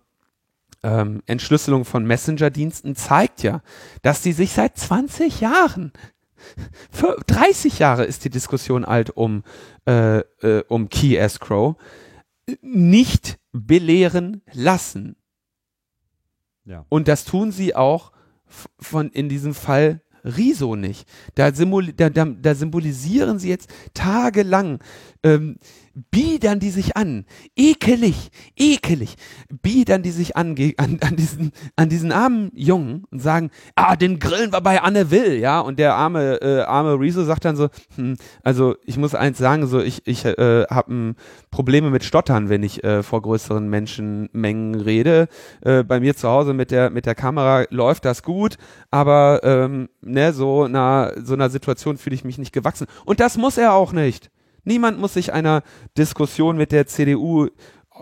ähm, 0.82 1.22
Entschlüsselung 1.26 1.84
von 1.84 2.04
Messenger-Diensten 2.04 2.96
zeigt 2.96 3.42
ja, 3.42 3.62
dass 4.02 4.22
die 4.22 4.32
sich 4.32 4.52
seit 4.52 4.78
20 4.78 5.40
Jahren 5.40 5.92
30 7.26 7.78
Jahre 7.78 8.04
ist 8.04 8.24
die 8.24 8.30
Diskussion 8.30 8.84
alt 8.84 9.10
um, 9.10 9.42
äh, 9.86 10.18
äh, 10.18 10.64
um 10.68 10.88
Key 10.88 11.16
Escrow. 11.16 11.76
Nicht 12.62 13.38
belehren 13.52 14.42
lassen. 14.52 15.16
Ja. 16.64 16.84
Und 16.88 17.08
das 17.08 17.24
tun 17.24 17.52
sie 17.52 17.74
auch 17.74 18.12
von 18.78 19.10
in 19.10 19.28
diesem 19.28 19.54
Fall 19.54 20.02
Riso 20.24 20.76
nicht. 20.76 21.08
Da, 21.34 21.50
da, 21.50 22.10
da, 22.10 22.24
da 22.24 22.54
symbolisieren 22.54 23.38
sie 23.38 23.48
jetzt 23.48 23.70
tagelang 23.94 24.80
ähm, 25.22 25.58
biedern 25.94 26.60
die 26.60 26.70
sich 26.70 26.96
an. 26.96 27.24
Ekelig, 27.56 28.30
ekelig. 28.56 29.16
Biedern 29.62 30.02
die 30.02 30.10
sich 30.10 30.36
an, 30.36 30.54
an, 30.76 30.98
an, 31.00 31.16
diesen, 31.16 31.52
an 31.76 31.88
diesen 31.88 32.12
armen 32.12 32.50
Jungen 32.54 33.04
und 33.10 33.20
sagen, 33.20 33.50
ah, 33.74 33.96
den 33.96 34.18
grillen 34.18 34.52
wir 34.52 34.60
bei 34.60 34.80
Anne 34.80 35.10
Will, 35.10 35.34
ja. 35.34 35.60
Und 35.60 35.78
der 35.78 35.94
arme, 35.94 36.40
äh, 36.42 36.60
arme 36.62 36.98
Rezo 36.98 37.24
sagt 37.24 37.44
dann 37.44 37.56
so, 37.56 37.68
hm, 37.96 38.16
also 38.42 38.76
ich 38.84 38.96
muss 38.96 39.14
eins 39.14 39.38
sagen, 39.38 39.66
so 39.66 39.80
ich, 39.80 40.06
ich 40.06 40.24
äh, 40.24 40.64
habe 40.70 41.14
Probleme 41.50 41.90
mit 41.90 42.04
Stottern, 42.04 42.48
wenn 42.48 42.62
ich 42.62 42.84
äh, 42.84 43.02
vor 43.02 43.22
größeren 43.22 43.68
Menschenmengen 43.68 44.76
rede. 44.76 45.28
Äh, 45.62 45.82
bei 45.82 46.00
mir 46.00 46.16
zu 46.16 46.28
Hause 46.28 46.54
mit 46.54 46.70
der, 46.70 46.90
mit 46.90 47.06
der 47.06 47.14
Kamera 47.14 47.64
läuft 47.70 48.04
das 48.04 48.22
gut, 48.22 48.56
aber 48.90 49.40
ähm, 49.42 49.88
ne, 50.00 50.32
so 50.32 50.64
einer, 50.64 51.14
so 51.22 51.34
einer 51.34 51.50
Situation 51.50 51.98
fühle 51.98 52.14
ich 52.14 52.24
mich 52.24 52.38
nicht 52.38 52.52
gewachsen. 52.52 52.86
Und 53.04 53.20
das 53.20 53.36
muss 53.36 53.58
er 53.58 53.72
auch 53.74 53.92
nicht. 53.92 54.30
Niemand 54.64 54.98
muss 54.98 55.14
sich 55.14 55.32
einer 55.32 55.62
Diskussion 55.96 56.56
mit 56.56 56.72
der 56.72 56.86
CDU 56.86 57.48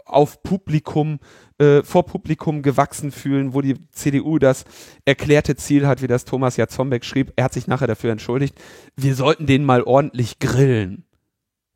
auf 0.04 0.42
Publikum, 0.42 1.18
äh, 1.58 1.82
vor 1.82 2.06
Publikum 2.06 2.62
gewachsen 2.62 3.10
fühlen, 3.10 3.54
wo 3.54 3.60
die 3.60 3.76
CDU 3.92 4.38
das 4.38 4.64
erklärte 5.04 5.56
Ziel 5.56 5.86
hat, 5.86 6.02
wie 6.02 6.06
das 6.06 6.24
Thomas 6.24 6.56
Jatzombeck 6.56 7.04
schrieb. 7.04 7.32
Er 7.36 7.44
hat 7.44 7.52
sich 7.52 7.66
nachher 7.66 7.86
dafür 7.86 8.12
entschuldigt. 8.12 8.60
Wir 8.96 9.14
sollten 9.14 9.46
den 9.46 9.64
mal 9.64 9.82
ordentlich 9.82 10.38
grillen. 10.38 11.04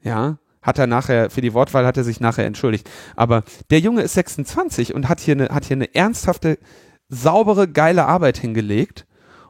Ja, 0.03 0.39
hat 0.61 0.79
er 0.79 0.87
nachher, 0.87 1.31
für 1.31 1.41
die 1.41 1.55
Wortwahl 1.55 1.87
hat 1.87 1.97
er 1.97 2.05
sich 2.05 2.21
nachher 2.21 2.47
entschuldigt. 2.47 2.89
Aber 3.17 3.43
der 3.71 3.81
Junge 3.81 4.03
ist 4.03 4.15
26 4.15 4.95
und 4.95 5.09
hat 5.09 5.21
hier 5.21 5.35
eine, 5.35 5.49
hat 5.49 5.65
hier 5.65 5.77
eine 5.77 5.95
ernsthafte, 5.95 6.59
saubere, 7.09 7.69
geile 7.69 8.07
Arbeit 8.07 8.39
hingelegt. 8.39 9.07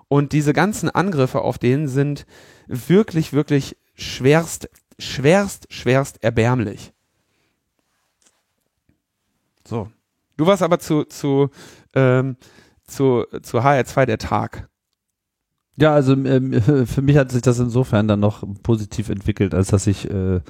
Und 0.08 0.32
diese 0.32 0.52
ganzen 0.52 0.90
Angriffe 0.90 1.40
auf 1.40 1.58
den 1.58 1.88
sind 1.88 2.26
wirklich, 2.66 3.32
wirklich 3.32 3.76
schwerst 3.94 4.68
schwerst, 4.98 5.66
schwerst 5.72 6.22
erbärmlich. 6.22 6.92
So. 9.66 9.90
Du 10.36 10.46
warst 10.46 10.62
aber 10.62 10.78
zu, 10.78 11.04
zu, 11.04 11.50
ähm, 11.94 12.36
zu, 12.86 13.24
zu 13.42 13.58
HR2 13.60 14.06
der 14.06 14.18
Tag. 14.18 14.68
Ja, 15.76 15.94
also 15.94 16.12
ähm, 16.12 16.60
für 16.86 17.02
mich 17.02 17.16
hat 17.16 17.30
sich 17.30 17.42
das 17.42 17.58
insofern 17.58 18.08
dann 18.08 18.20
noch 18.20 18.44
positiv 18.62 19.08
entwickelt, 19.08 19.54
als 19.54 19.68
dass 19.68 19.86
ich 19.86 20.10
äh, 20.10 20.40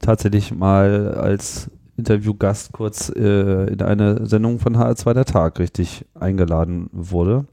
tatsächlich 0.00 0.52
mal 0.52 1.14
als 1.14 1.70
Interviewgast 1.96 2.72
kurz 2.72 3.10
äh, 3.14 3.72
in 3.72 3.82
eine 3.82 4.26
Sendung 4.26 4.60
von 4.60 4.76
HR2 4.76 5.14
der 5.14 5.24
Tag 5.24 5.58
richtig 5.58 6.04
eingeladen 6.14 6.88
wurde. 6.92 7.46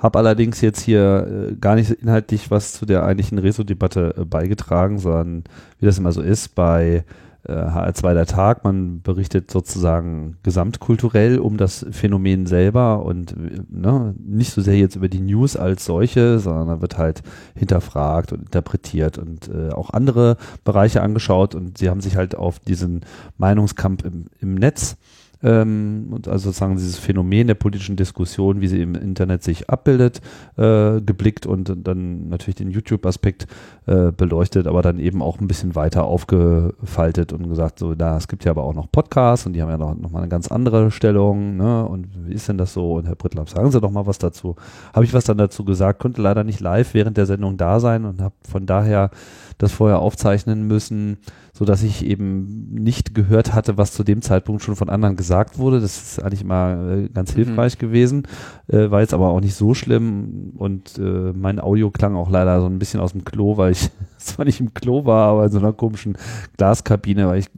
Habe 0.00 0.18
allerdings 0.18 0.62
jetzt 0.62 0.80
hier 0.80 1.50
äh, 1.50 1.54
gar 1.56 1.74
nicht 1.74 1.90
inhaltlich 1.90 2.50
was 2.50 2.72
zu 2.72 2.86
der 2.86 3.04
eigentlichen 3.04 3.38
Reso-Debatte 3.38 4.14
äh, 4.16 4.24
beigetragen, 4.24 4.98
sondern 4.98 5.44
wie 5.78 5.84
das 5.86 5.98
immer 5.98 6.12
so 6.12 6.22
ist 6.22 6.54
bei 6.54 7.04
äh, 7.46 7.52
HR2 7.52 8.14
der 8.14 8.26
Tag, 8.26 8.64
man 8.64 9.02
berichtet 9.02 9.50
sozusagen 9.50 10.38
gesamtkulturell 10.42 11.38
um 11.38 11.58
das 11.58 11.84
Phänomen 11.90 12.46
selber 12.46 13.04
und 13.04 13.32
äh, 13.32 13.60
ne, 13.68 14.14
nicht 14.18 14.52
so 14.52 14.62
sehr 14.62 14.78
jetzt 14.78 14.96
über 14.96 15.08
die 15.08 15.20
News 15.20 15.54
als 15.54 15.84
solche, 15.84 16.38
sondern 16.38 16.68
da 16.68 16.80
wird 16.80 16.96
halt 16.96 17.22
hinterfragt 17.54 18.32
und 18.32 18.40
interpretiert 18.44 19.18
und 19.18 19.48
äh, 19.48 19.70
auch 19.70 19.90
andere 19.90 20.38
Bereiche 20.64 21.02
angeschaut 21.02 21.54
und 21.54 21.76
sie 21.76 21.90
haben 21.90 22.00
sich 22.00 22.16
halt 22.16 22.34
auf 22.34 22.58
diesen 22.58 23.02
Meinungskampf 23.36 24.04
im, 24.04 24.26
im 24.40 24.54
Netz 24.54 24.96
ähm, 25.42 26.20
also 26.26 26.50
sozusagen 26.50 26.76
dieses 26.76 26.98
Phänomen 26.98 27.46
der 27.46 27.54
politischen 27.54 27.96
Diskussion, 27.96 28.60
wie 28.60 28.68
sie 28.68 28.82
im 28.82 28.94
Internet 28.94 29.42
sich 29.42 29.70
abbildet, 29.70 30.20
äh, 30.56 31.00
geblickt 31.00 31.46
und 31.46 31.74
dann 31.86 32.28
natürlich 32.28 32.56
den 32.56 32.70
YouTube-Aspekt 32.70 33.46
äh, 33.86 34.12
beleuchtet, 34.12 34.66
aber 34.66 34.82
dann 34.82 34.98
eben 34.98 35.22
auch 35.22 35.40
ein 35.40 35.48
bisschen 35.48 35.74
weiter 35.74 36.04
aufgefaltet 36.04 37.32
und 37.32 37.48
gesagt, 37.48 37.78
so, 37.78 37.94
da, 37.94 38.16
es 38.16 38.28
gibt 38.28 38.44
ja 38.44 38.50
aber 38.50 38.64
auch 38.64 38.74
noch 38.74 38.90
Podcasts 38.90 39.46
und 39.46 39.54
die 39.54 39.62
haben 39.62 39.70
ja 39.70 39.78
noch, 39.78 39.94
noch 39.94 40.10
mal 40.10 40.20
eine 40.20 40.28
ganz 40.28 40.48
andere 40.48 40.90
Stellung, 40.90 41.56
ne? 41.56 41.86
Und 41.86 42.08
wie 42.26 42.34
ist 42.34 42.48
denn 42.48 42.58
das 42.58 42.72
so? 42.72 42.94
Und 42.94 43.06
Herr 43.06 43.16
Brittlaff, 43.16 43.50
sagen 43.50 43.70
Sie 43.70 43.80
doch 43.80 43.90
mal 43.90 44.06
was 44.06 44.18
dazu. 44.18 44.56
Habe 44.92 45.04
ich 45.04 45.14
was 45.14 45.24
dann 45.24 45.38
dazu 45.38 45.64
gesagt, 45.64 46.00
konnte 46.00 46.20
leider 46.20 46.44
nicht 46.44 46.60
live 46.60 46.94
während 46.94 47.16
der 47.16 47.26
Sendung 47.26 47.56
da 47.56 47.80
sein 47.80 48.04
und 48.04 48.20
habe 48.20 48.34
von 48.48 48.66
daher 48.66 49.10
das 49.58 49.72
vorher 49.72 49.98
aufzeichnen 50.00 50.66
müssen, 50.66 51.18
so 51.60 51.66
dass 51.66 51.82
ich 51.82 52.06
eben 52.06 52.72
nicht 52.72 53.14
gehört 53.14 53.52
hatte, 53.52 53.76
was 53.76 53.92
zu 53.92 54.02
dem 54.02 54.22
Zeitpunkt 54.22 54.62
schon 54.62 54.76
von 54.76 54.88
anderen 54.88 55.14
gesagt 55.14 55.58
wurde. 55.58 55.78
Das 55.78 56.00
ist 56.02 56.22
eigentlich 56.22 56.40
immer 56.40 56.90
äh, 56.90 57.08
ganz 57.10 57.32
mhm. 57.32 57.44
hilfreich 57.44 57.76
mhm. 57.76 57.80
gewesen, 57.80 58.22
äh, 58.68 58.90
war 58.90 59.02
jetzt 59.02 59.12
aber 59.12 59.28
auch 59.28 59.42
nicht 59.42 59.54
so 59.54 59.74
schlimm 59.74 60.54
und 60.56 60.96
äh, 60.96 61.34
mein 61.34 61.60
Audio 61.60 61.90
klang 61.90 62.16
auch 62.16 62.30
leider 62.30 62.62
so 62.62 62.66
ein 62.66 62.78
bisschen 62.78 63.00
aus 63.00 63.12
dem 63.12 63.26
Klo, 63.26 63.58
weil 63.58 63.72
ich 63.72 63.90
zwar 64.16 64.46
nicht 64.46 64.58
im 64.58 64.72
Klo 64.72 65.04
war, 65.04 65.32
aber 65.32 65.44
in 65.44 65.52
so 65.52 65.58
einer 65.58 65.74
komischen 65.74 66.16
Glaskabine, 66.56 67.28
weil 67.28 67.40
ich 67.40 67.50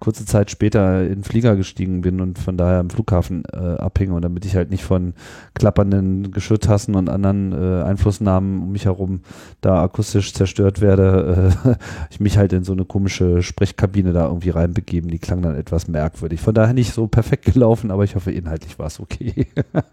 kurze 0.00 0.24
Zeit 0.26 0.50
später 0.50 1.02
in 1.02 1.16
den 1.16 1.24
Flieger 1.24 1.56
gestiegen 1.56 2.00
bin 2.00 2.20
und 2.20 2.38
von 2.38 2.56
daher 2.56 2.78
am 2.78 2.90
Flughafen 2.90 3.44
äh, 3.52 3.56
abhänge 3.56 4.14
und 4.14 4.22
damit 4.22 4.44
ich 4.44 4.56
halt 4.56 4.70
nicht 4.70 4.84
von 4.84 5.14
klappernden 5.54 6.30
Geschirrtassen 6.30 6.94
und 6.94 7.08
anderen 7.08 7.52
äh, 7.52 7.82
Einflussnahmen 7.82 8.62
um 8.62 8.72
mich 8.72 8.86
herum 8.86 9.20
da 9.60 9.82
akustisch 9.82 10.34
zerstört 10.34 10.80
werde, 10.80 11.52
äh, 11.64 11.74
ich 12.10 12.20
mich 12.20 12.38
halt 12.38 12.52
in 12.52 12.64
so 12.64 12.72
eine 12.72 12.84
komische 12.84 13.42
Sprechkabine 13.42 14.12
da 14.12 14.26
irgendwie 14.26 14.50
reinbegeben. 14.50 15.10
Die 15.10 15.18
klang 15.18 15.42
dann 15.42 15.56
etwas 15.56 15.88
merkwürdig. 15.88 16.40
Von 16.40 16.54
daher 16.54 16.74
nicht 16.74 16.92
so 16.92 17.06
perfekt 17.06 17.44
gelaufen, 17.44 17.90
aber 17.90 18.04
ich 18.04 18.16
hoffe, 18.16 18.32
inhaltlich 18.32 18.78
war 18.78 18.86
es 18.86 19.00
okay. 19.00 19.46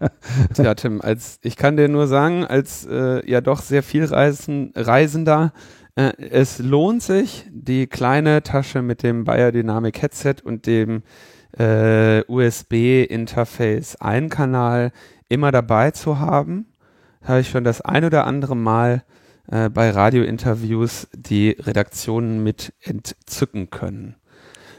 Tja, 0.54 0.74
Tim, 0.74 1.00
als 1.00 1.38
ich 1.42 1.56
kann 1.56 1.76
dir 1.76 1.88
nur 1.88 2.06
sagen, 2.06 2.44
als 2.44 2.86
äh, 2.86 3.28
ja 3.30 3.40
doch 3.40 3.60
sehr 3.60 3.82
viel 3.82 4.04
Reisen, 4.04 4.72
Reisender, 4.74 5.52
es 6.18 6.60
lohnt 6.60 7.02
sich, 7.02 7.46
die 7.50 7.88
kleine 7.88 8.42
Tasche 8.42 8.82
mit 8.82 9.02
dem 9.02 9.24
Biodynamic 9.24 10.00
Headset 10.00 10.36
und 10.44 10.66
dem 10.66 11.02
äh, 11.58 12.22
USB-Interface 12.28 13.96
Ein-Kanal 13.96 14.92
immer 15.28 15.50
dabei 15.50 15.90
zu 15.90 16.20
haben. 16.20 16.66
Habe 17.24 17.40
ich 17.40 17.50
schon 17.50 17.64
das 17.64 17.80
ein 17.80 18.04
oder 18.04 18.26
andere 18.26 18.56
Mal 18.56 19.02
äh, 19.50 19.68
bei 19.68 19.90
Radiointerviews 19.90 21.08
die 21.12 21.50
Redaktionen 21.50 22.42
mit 22.42 22.72
entzücken 22.80 23.70
können. 23.70 24.14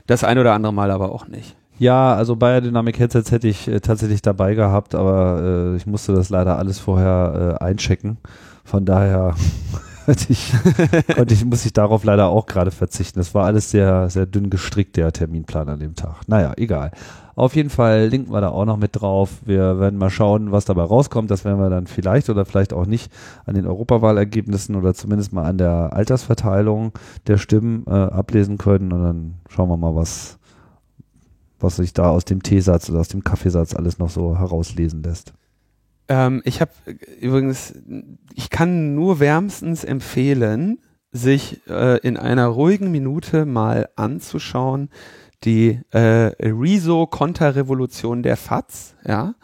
Das 0.08 0.24
ein 0.24 0.40
oder 0.40 0.54
andere 0.54 0.74
Mal 0.74 0.92
aber 0.92 1.12
auch 1.12 1.28
nicht. 1.28 1.56
Ja, 1.78 2.14
also 2.14 2.36
Biodynamic 2.36 3.00
Headsets 3.00 3.32
hätte 3.32 3.48
ich 3.48 3.68
äh, 3.68 3.80
tatsächlich 3.80 4.22
dabei 4.22 4.54
gehabt, 4.54 4.96
aber 4.96 5.42
äh, 5.74 5.76
ich 5.76 5.86
musste 5.86 6.14
das 6.14 6.30
leider 6.30 6.58
alles 6.58 6.80
vorher 6.80 7.58
äh, 7.60 7.64
einchecken. 7.64 8.18
Von 8.64 8.86
daher 8.86 9.36
ich, 10.30 10.54
konnte 11.16 11.34
ich, 11.34 11.46
muss 11.46 11.66
ich 11.66 11.74
darauf 11.74 12.04
leider 12.04 12.28
auch 12.30 12.46
gerade 12.46 12.72
verzichten. 12.72 13.20
Das 13.20 13.34
war 13.36 13.46
alles 13.46 13.72
sehr, 13.72 14.10
sehr 14.10 14.26
dünn 14.26 14.50
gestrickt, 14.50 14.98
der 14.98 15.12
Terminplan 15.12 15.70
an 15.70 15.80
dem 15.80 15.96
Tag. 15.96 16.28
Naja, 16.28 16.54
egal. 16.58 16.92
Auf 17.36 17.56
jeden 17.56 17.70
Fall 17.70 18.08
linken 18.08 18.34
wir 18.34 18.42
da 18.42 18.50
auch 18.50 18.66
noch 18.66 18.76
mit 18.76 19.00
drauf. 19.00 19.38
Wir 19.46 19.80
werden 19.80 19.98
mal 19.98 20.10
schauen, 20.10 20.52
was 20.52 20.66
dabei 20.66 20.84
rauskommt. 20.84 21.32
Das 21.32 21.46
werden 21.46 21.60
wir 21.60 21.70
dann 21.70 21.88
vielleicht 21.88 22.30
oder 22.30 22.44
vielleicht 22.44 22.74
auch 22.74 22.86
nicht 22.86 23.12
an 23.46 23.56
den 23.56 23.66
Europawahlergebnissen 23.66 24.76
oder 24.76 24.94
zumindest 24.94 25.32
mal 25.32 25.46
an 25.46 25.58
der 25.58 25.94
Altersverteilung 25.94 26.92
der 27.28 27.38
Stimmen 27.38 27.86
äh, 27.88 27.92
ablesen 27.92 28.58
können. 28.58 28.92
Und 28.92 29.04
dann 29.04 29.34
schauen 29.48 29.70
wir 29.70 29.78
mal, 29.78 29.96
was, 29.96 30.38
was 31.60 31.78
sich 31.78 31.94
da 31.94 32.10
aus 32.10 32.26
dem 32.26 32.44
Teesatz 32.44 32.90
oder 32.90 33.00
aus 33.00 33.08
dem 33.08 33.24
Kaffeesatz 33.24 33.74
alles 33.74 34.00
noch 34.00 34.10
so 34.10 34.38
herauslesen 34.38 35.02
lässt. 35.02 35.34
Ähm, 36.10 36.42
ich 36.44 36.60
habe 36.60 36.72
übrigens, 37.22 37.74
ich 38.34 38.50
kann 38.50 38.96
nur 38.96 39.20
wärmstens 39.20 39.84
empfehlen, 39.84 40.80
sich 41.12 41.62
äh, 41.68 41.98
in 42.00 42.18
einer 42.18 42.48
ruhigen 42.48 42.92
Minute 42.92 43.46
mal 43.46 43.90
anzuschauen, 43.96 44.90
die 45.44 45.80
äh, 45.92 46.32
Rezo-Konterrevolution 46.42 48.24
der 48.24 48.36
FATS. 48.38 48.96
Ja, 49.08 49.36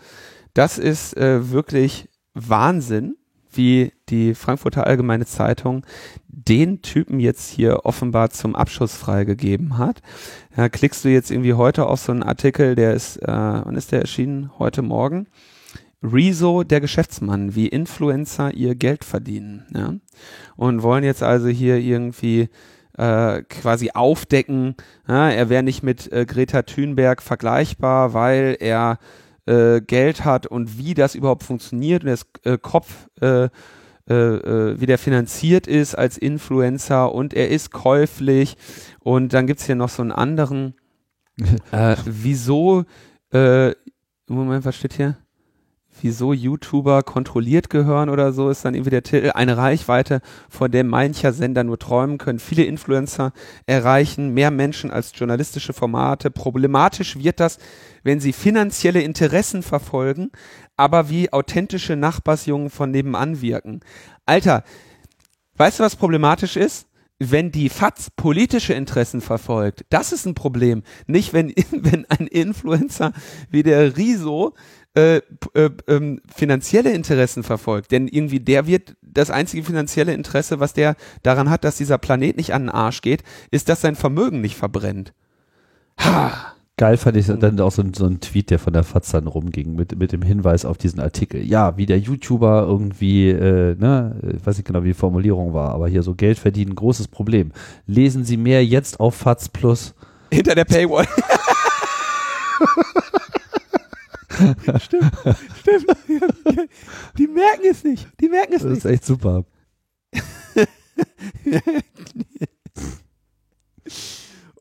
das 0.54 0.78
ist 0.78 1.16
äh, 1.16 1.52
wirklich 1.52 2.10
Wahnsinn, 2.34 3.16
wie 3.52 3.94
die 4.10 4.36
Frankfurter 4.36 4.86
Allgemeine 4.86 5.26
Zeitung 5.26 5.86
den 6.28 6.82
Typen 6.82 7.20
jetzt 7.20 7.50
hier 7.50 7.86
offenbar 7.86 8.32
zum 8.32 8.56
Abschuss 8.56 8.94
freigegeben 8.96 9.78
hat. 9.78 10.02
Ja, 10.58 10.68
klickst 10.68 11.06
du 11.06 11.10
jetzt 11.10 11.32
irgendwie 11.32 11.54
heute 11.54 11.86
auf 11.86 12.02
so 12.02 12.12
einen 12.12 12.24
Artikel, 12.24 12.76
der 12.76 12.94
ist, 12.94 13.18
äh, 13.18 13.28
wann 13.28 13.76
ist 13.76 13.94
der 13.94 14.02
erschienen? 14.02 14.52
Heute 14.60 14.82
Morgen 14.82 15.28
Rezo, 16.04 16.64
der 16.64 16.82
Geschäftsmann, 16.82 17.56
wie 17.56 17.68
Influencer 17.68 18.54
ihr 18.54 18.76
Geld 18.76 19.04
verdienen. 19.04 19.66
Ja? 19.74 19.94
Und 20.56 20.84
wollen 20.84 21.04
jetzt 21.04 21.24
also 21.24 21.48
hier 21.48 21.78
irgendwie 21.78 22.50
äh, 22.98 23.42
quasi 23.44 23.92
aufdecken, 23.94 24.76
ja, 25.08 25.30
er 25.30 25.50
wäre 25.50 25.64
nicht 25.64 25.84
mit 25.84 26.12
äh, 26.12 26.26
Greta 26.26 26.62
Thunberg 26.62 27.22
vergleichbar, 27.22 28.14
weil 28.14 28.58
er 28.60 29.00
äh, 29.46 29.82
Geld 29.82 30.24
hat 30.24 30.48
und 30.48 30.78
wie 30.78 30.94
das 30.94 31.16
überhaupt 31.16 31.44
funktioniert 31.44 32.04
und 32.04 32.10
das 32.10 32.26
äh, 32.44 32.58
Kopf 32.58 33.10
äh, 33.22 33.50
äh, 34.08 34.14
äh, 34.14 34.80
wie 34.80 34.86
der 34.86 34.98
finanziert 34.98 35.68
ist 35.68 35.96
als 35.96 36.18
Influencer 36.18 37.12
und 37.12 37.34
er 37.34 37.50
ist 37.50 37.72
käuflich 37.72 38.56
und 39.00 39.34
dann 39.34 39.48
gibt's 39.48 39.66
hier 39.66 39.76
noch 39.76 39.90
so 39.90 40.04
einen 40.04 40.12
anderen 40.12 40.76
äh, 41.72 41.96
wieso 42.06 42.86
äh, 43.32 43.74
Moment, 44.28 44.66
was 44.66 44.76
steht 44.76 44.94
hier? 44.94 45.18
Wieso 46.02 46.34
YouTuber 46.34 47.04
kontrolliert 47.04 47.70
gehören 47.70 48.10
oder 48.10 48.34
so, 48.34 48.50
ist 48.50 48.66
dann 48.66 48.74
irgendwie 48.74 48.92
der 48.92 49.04
Titel. 49.04 49.32
Eine 49.34 49.58
Reichweite, 49.58 50.22
vor 50.50 50.70
der 50.70 50.84
mancher 50.84 51.34
Sender 51.34 51.64
nur 51.64 51.80
träumen 51.80 52.18
können. 52.18 52.40
Viele 52.40 52.64
Influencer 52.64 53.32
erreichen 53.66 54.34
mehr 54.34 54.52
Menschen 54.52 54.92
als 54.92 55.12
journalistische 55.16 55.74
Formate. 55.74 56.32
Problematisch 56.32 57.18
wird 57.18 57.40
das, 57.40 57.58
wenn 58.04 58.20
sie 58.20 58.34
finanzielle 58.34 59.02
Interessen 59.02 59.64
verfolgen, 59.64 60.32
aber 60.78 61.10
wie 61.10 61.32
authentische 61.32 61.96
Nachbarsjungen 61.96 62.70
von 62.70 62.92
nebenan 62.92 63.42
wirken. 63.42 63.82
Alter, 64.26 64.64
weißt 65.58 65.80
du, 65.80 65.84
was 65.84 65.96
problematisch 65.96 66.58
ist? 66.58 66.88
wenn 67.20 67.52
die 67.52 67.70
FATS 67.70 68.12
politische 68.12 68.74
Interessen 68.74 69.22
verfolgt, 69.22 69.86
das 69.90 70.12
ist 70.12 70.26
ein 70.26 70.36
Problem. 70.36 70.84
Nicht, 71.08 71.34
wenn, 71.34 71.50
wenn 71.72 72.06
ein 72.10 72.28
Influencer 72.28 73.14
wie 73.50 73.64
der 73.64 73.98
Riso 73.98 74.54
äh, 74.96 75.18
äh, 75.54 75.70
ähm, 75.88 76.22
finanzielle 76.34 76.94
Interessen 76.94 77.44
verfolgt. 77.44 77.92
Denn 77.92 78.08
irgendwie 78.08 78.40
der 78.40 78.66
wird 78.66 78.96
das 79.02 79.30
einzige 79.30 79.64
finanzielle 79.64 80.14
Interesse, 80.14 80.60
was 80.60 80.74
der 80.74 80.96
daran 81.22 81.50
hat, 81.50 81.64
dass 81.64 81.78
dieser 81.78 81.98
Planet 81.98 82.38
nicht 82.38 82.54
an 82.54 82.64
den 82.64 82.70
Arsch 82.70 83.02
geht, 83.02 83.24
ist, 83.52 83.70
dass 83.70 83.82
sein 83.82 83.96
Vermögen 83.96 84.42
nicht 84.42 84.56
verbrennt. 84.56 85.14
Ha! 86.00 86.56
Geil 86.78 86.98
fand 86.98 87.16
ich 87.16 87.28
dann 87.28 87.60
auch 87.62 87.72
so, 87.72 87.84
so 87.96 88.06
ein 88.06 88.20
Tweet, 88.20 88.50
der 88.50 88.60
von 88.60 88.74
der 88.74 88.84
FAZ 88.84 89.12
dann 89.12 89.28
rumging, 89.28 89.76
mit, 89.76 89.98
mit 89.98 90.12
dem 90.12 90.22
Hinweis 90.22 90.66
auf 90.66 90.78
diesen 90.78 91.00
Artikel. 91.00 91.42
Ja, 91.42 91.78
wie 91.78 91.86
der 91.86 92.00
YouTuber 92.00 92.66
irgendwie, 92.68 93.30
äh, 93.30 93.76
ne, 93.76 94.18
ich 94.36 94.46
weiß 94.46 94.58
nicht 94.58 94.68
genau, 94.68 94.84
wie 94.84 94.90
die 94.90 94.94
Formulierung 94.94 95.54
war, 95.54 95.70
aber 95.72 95.88
hier 95.88 96.04
so 96.04 96.16
Geld 96.16 96.38
verdienen, 96.38 96.76
großes 96.76 97.08
Problem. 97.08 97.54
Lesen 97.88 98.26
Sie 98.26 98.36
mehr 98.36 98.66
jetzt 98.66 99.00
auf 99.00 99.16
FAZ 99.16 99.50
Plus. 99.50 99.96
Hinter 100.34 100.54
der 100.54 100.66
Paywall. 100.66 101.08
stimmt, 104.80 105.12
stimmt. 105.60 105.88
Die 107.18 107.28
merken 107.28 107.64
es 107.70 107.84
nicht. 107.84 108.07
Die 108.20 108.30
merken 108.30 108.53
es 108.53 108.62
das 108.62 108.72
nicht. 108.72 108.86
Das 108.86 108.91
ist 108.91 108.98
echt 108.98 109.06
super. 109.06 109.45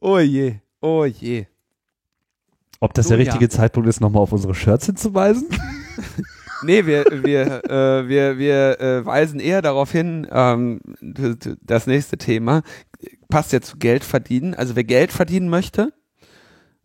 oh 0.00 0.18
je, 0.18 0.56
oh 0.80 1.04
je. 1.04 1.46
Ob 2.80 2.94
das 2.94 3.06
so, 3.06 3.10
der 3.10 3.18
richtige 3.18 3.44
ja. 3.44 3.50
Zeitpunkt 3.50 3.88
ist, 3.88 4.00
nochmal 4.00 4.22
auf 4.22 4.32
unsere 4.32 4.54
Shirts 4.54 4.86
hinzuweisen? 4.86 5.48
nee, 6.64 6.84
wir, 6.86 7.04
wir, 7.10 7.64
äh, 7.64 8.08
wir, 8.08 8.38
wir 8.38 8.80
äh, 8.80 9.06
weisen 9.06 9.40
eher 9.40 9.62
darauf 9.62 9.90
hin, 9.90 10.26
ähm, 10.30 10.80
das 11.62 11.86
nächste 11.86 12.18
Thema 12.18 12.62
passt 13.28 13.52
ja 13.52 13.60
zu 13.60 13.78
Geld 13.78 14.04
verdienen. 14.04 14.54
Also 14.54 14.76
wer 14.76 14.84
Geld 14.84 15.12
verdienen 15.12 15.48
möchte, 15.48 15.92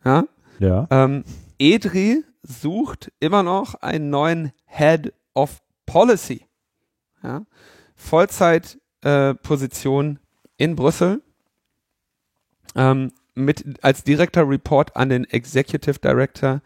ja, 0.05 0.23
ja. 0.59 0.87
Ähm, 0.89 1.23
Edri 1.57 2.23
sucht 2.49 3.11
immer 3.19 3.43
noch 3.43 3.75
einen 3.75 4.09
neuen 4.09 4.51
Head 4.65 5.13
of 5.33 5.61
Policy. 5.85 6.45
Ja? 7.23 7.45
Vollzeitposition 7.95 10.15
äh, 10.15 10.19
in 10.57 10.75
Brüssel. 10.75 11.21
Ähm, 12.75 13.13
mit 13.35 13.83
als 13.83 14.03
direkter 14.03 14.47
Report 14.47 14.95
an 14.95 15.09
den 15.09 15.25
Executive 15.25 15.99
Director, 15.99 16.61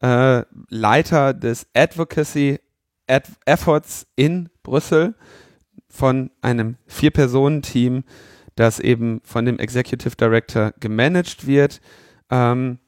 äh, 0.00 0.42
Leiter 0.68 1.32
des 1.34 1.66
Advocacy 1.74 2.58
Ad 3.06 3.30
Efforts 3.44 4.06
in 4.16 4.48
Brüssel 4.62 5.14
von 5.88 6.30
einem 6.40 6.76
Vier-Personen-Team, 6.86 8.04
das 8.54 8.80
eben 8.80 9.20
von 9.24 9.44
dem 9.44 9.58
Executive 9.58 10.16
Director 10.16 10.72
gemanagt 10.80 11.46
wird. 11.46 11.82
Ähm, 12.30 12.78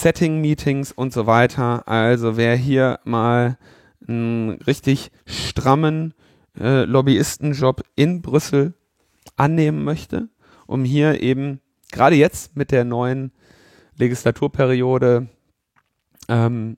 Setting-Meetings 0.00 0.92
und 0.92 1.12
so 1.12 1.26
weiter. 1.26 1.86
Also 1.88 2.36
wer 2.36 2.56
hier 2.56 3.00
mal 3.04 3.58
einen 4.06 4.50
richtig 4.66 5.10
strammen 5.26 6.14
äh, 6.58 6.84
Lobbyistenjob 6.84 7.82
in 7.96 8.22
Brüssel 8.22 8.74
annehmen 9.36 9.84
möchte, 9.84 10.28
um 10.66 10.84
hier 10.84 11.22
eben 11.22 11.60
gerade 11.92 12.16
jetzt 12.16 12.56
mit 12.56 12.70
der 12.70 12.84
neuen 12.84 13.32
Legislaturperiode 13.96 15.28
ähm, 16.28 16.76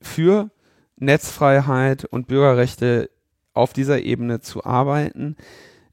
für 0.00 0.50
Netzfreiheit 0.96 2.04
und 2.04 2.26
Bürgerrechte 2.28 3.10
auf 3.52 3.72
dieser 3.72 4.00
Ebene 4.00 4.40
zu 4.40 4.64
arbeiten, 4.64 5.36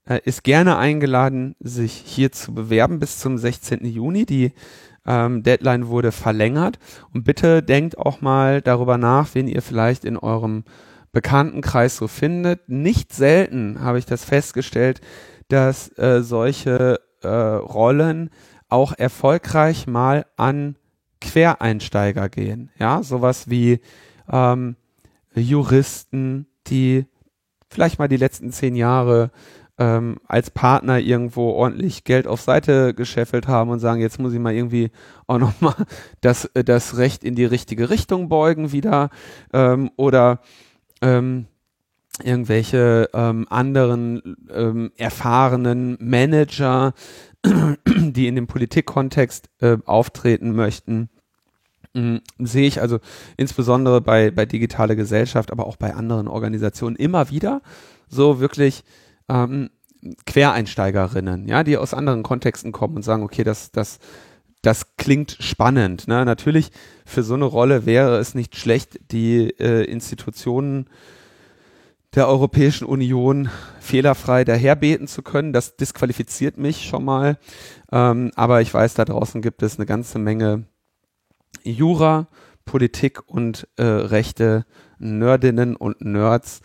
äh, 0.06 0.20
ist 0.26 0.44
gerne 0.44 0.78
eingeladen, 0.78 1.56
sich 1.60 1.94
hier 1.94 2.32
zu 2.32 2.53
bewerben 2.53 2.99
bis 2.99 3.20
zum 3.20 3.38
16. 3.38 3.86
Juni. 3.86 4.26
Die 4.26 4.52
ähm, 5.06 5.44
Deadline 5.44 5.88
wurde 5.88 6.12
verlängert. 6.12 6.80
Und 7.14 7.24
bitte 7.24 7.64
denkt 7.64 7.98
auch 7.98 8.22
mal 8.22 8.62
darüber 8.62 8.98
nach, 8.98 9.34
wen 9.34 9.48
ihr 9.48 9.62
vielleicht 9.62 10.06
in 10.06 10.18
eurem 10.18 10.64
Bekanntenkreis 11.12 11.98
so 11.98 12.08
findet. 12.08 12.68
Nicht 12.70 13.14
selten 13.14 13.82
habe 13.82 14.00
ich 14.00 14.06
das 14.06 14.26
festgestellt, 14.26 15.02
dass 15.48 15.96
äh, 15.98 16.22
solche 16.22 17.00
äh, 17.22 17.28
Rollen 17.28 18.30
auch 18.70 18.94
erfolgreich 18.98 19.88
mal 19.88 20.26
an 20.36 20.76
Quereinsteiger 21.22 22.30
gehen. 22.30 22.72
Ja, 22.80 23.04
sowas 23.04 23.50
wie 23.50 23.80
ähm, 24.32 24.76
Juristen, 25.36 26.48
die 26.68 27.06
vielleicht 27.70 28.00
mal 28.00 28.08
die 28.08 28.18
letzten 28.18 28.52
zehn 28.52 28.76
Jahre 28.76 29.32
ähm, 29.80 30.18
als 30.28 30.52
Partner 30.52 31.00
irgendwo 31.00 31.50
ordentlich 31.52 32.04
Geld 32.04 32.28
auf 32.28 32.41
Seite 32.41 32.94
gescheffelt 32.94 33.48
haben 33.48 33.72
und 33.72 33.80
sagen, 33.80 34.02
jetzt 34.02 34.20
muss 34.20 34.34
ich 34.34 34.40
mal 34.40 34.54
irgendwie 34.54 34.91
auch 35.28 35.40
nochmal 35.40 35.76
das, 36.22 36.45
äh, 36.54 36.64
das 36.64 36.98
Recht 36.98 37.24
in 37.24 37.36
die 37.36 37.45
richtige 37.45 37.90
Richtung 37.90 38.30
beugen 38.30 38.72
wieder 38.72 39.10
ähm, 39.52 39.90
oder 39.95 40.41
ähm, 41.02 41.48
irgendwelche 42.24 43.10
ähm, 43.14 43.48
anderen 43.50 44.38
ähm, 44.54 44.91
erfahrenen 44.98 45.98
Manager, 46.00 46.94
die 47.88 48.28
in 48.28 48.36
dem 48.36 48.45
Politikkontext 48.45 49.50
äh, 49.60 49.78
auftreten 49.86 50.54
möchten, 50.56 51.10
mh, 51.94 52.20
sehe 52.38 52.68
ich 52.68 52.80
also 52.80 53.00
insbesondere 53.38 54.02
bei, 54.02 54.30
bei 54.30 54.45
digitale 54.45 54.95
Gesellschaft, 54.95 55.52
aber 55.52 55.66
auch 55.66 55.78
bei 55.78 55.95
anderen 55.95 56.28
Organisationen 56.28 56.95
immer 56.95 57.32
wieder 57.32 57.62
so 58.08 58.40
wirklich 58.40 58.84
ähm, 59.30 59.70
Quereinsteigerinnen, 60.26 61.48
ja, 61.48 61.64
die 61.64 61.78
aus 61.78 61.94
anderen 61.94 62.24
Kontexten 62.24 62.72
kommen 62.72 62.98
und 62.98 63.04
sagen, 63.04 63.24
okay, 63.24 63.44
das, 63.44 63.72
das, 63.72 64.00
das 64.62 64.98
klingt 64.98 65.38
spannend. 65.40 66.08
Ne? 66.08 66.26
Natürlich 66.26 66.72
für 67.06 67.24
so 67.24 67.36
eine 67.36 67.45
Rolle 67.45 67.86
wäre 67.86 68.18
es 68.18 68.36
nicht 68.36 68.56
schlecht, 68.56 69.00
die 69.12 69.50
äh, 69.60 69.84
Institutionen 69.86 70.90
der 72.16 72.28
Europäischen 72.28 72.86
Union 72.86 73.50
fehlerfrei 73.80 74.44
daherbeten 74.44 75.08
zu 75.08 75.22
können. 75.24 75.54
Das 75.54 75.78
disqualifiziert 75.78 76.58
mich 76.58 76.86
schon 76.86 77.06
mal. 77.06 77.38
Ähm, 77.91 78.32
aber 78.36 78.62
ich 78.62 78.74
weiß, 78.74 78.94
da 78.94 79.06
draußen 79.06 79.41
gibt 79.41 79.64
es 79.64 79.78
eine 79.78 79.86
ganze 79.86 80.20
Menge 80.20 80.66
Jura, 81.64 82.28
Politik 82.66 83.28
und 83.28 83.68
äh, 83.78 83.84
Rechte, 83.84 84.66
Nerdinnen 85.00 85.76
und 85.76 86.02
Nerds, 86.02 86.62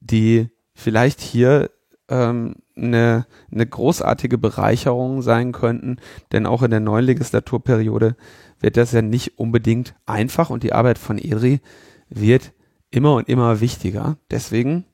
die 0.00 0.50
vielleicht 0.74 1.20
hier 1.20 1.70
ähm, 2.12 2.54
eine, 2.76 3.26
eine 3.50 3.66
großartige 3.66 4.38
Bereicherung 4.38 5.22
sein 5.22 5.50
könnten, 5.52 5.96
denn 6.30 6.46
auch 6.46 6.62
in 6.62 6.70
der 6.70 6.78
neuen 6.80 7.06
Legislaturperiode 7.06 8.14
wird 8.60 8.76
das 8.76 8.92
ja 8.92 9.02
nicht 9.02 9.38
unbedingt 9.38 9.94
einfach 10.06 10.50
und 10.50 10.62
die 10.62 10.74
Arbeit 10.74 10.98
von 10.98 11.18
ERI 11.18 11.60
wird 12.08 12.52
immer 12.90 13.14
und 13.14 13.28
immer 13.28 13.60
wichtiger. 13.60 14.18
Deswegen 14.30 14.84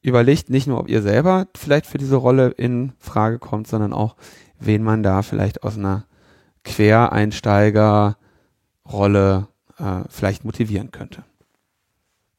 überlegt 0.00 0.48
nicht 0.48 0.66
nur, 0.68 0.78
ob 0.78 0.88
ihr 0.88 1.02
selber 1.02 1.48
vielleicht 1.56 1.86
für 1.86 1.98
diese 1.98 2.16
Rolle 2.16 2.50
in 2.50 2.92
Frage 2.98 3.40
kommt, 3.40 3.66
sondern 3.66 3.92
auch, 3.92 4.14
wen 4.60 4.84
man 4.84 5.02
da 5.02 5.22
vielleicht 5.22 5.64
aus 5.64 5.76
einer 5.76 6.06
Quereinsteiger-Rolle 6.64 9.48
äh, 9.78 10.00
vielleicht 10.08 10.44
motivieren 10.44 10.92
könnte. 10.92 11.24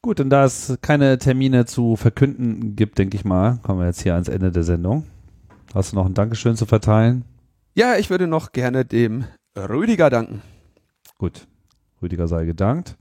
Gut, 0.08 0.20
und 0.20 0.30
da 0.30 0.46
es 0.46 0.78
keine 0.80 1.18
Termine 1.18 1.66
zu 1.66 1.94
verkünden 1.94 2.76
gibt, 2.76 2.96
denke 2.96 3.14
ich 3.14 3.26
mal, 3.26 3.58
kommen 3.62 3.80
wir 3.80 3.88
jetzt 3.88 4.00
hier 4.00 4.14
ans 4.14 4.28
Ende 4.28 4.50
der 4.50 4.62
Sendung. 4.62 5.04
Hast 5.74 5.92
du 5.92 5.96
noch 5.96 6.06
ein 6.06 6.14
Dankeschön 6.14 6.56
zu 6.56 6.64
verteilen? 6.64 7.26
Ja, 7.74 7.96
ich 7.96 8.08
würde 8.08 8.26
noch 8.26 8.52
gerne 8.52 8.86
dem 8.86 9.24
Rüdiger 9.54 10.08
danken. 10.08 10.40
Gut, 11.18 11.46
Rüdiger 12.00 12.26
sei 12.26 12.46
gedankt. 12.46 12.96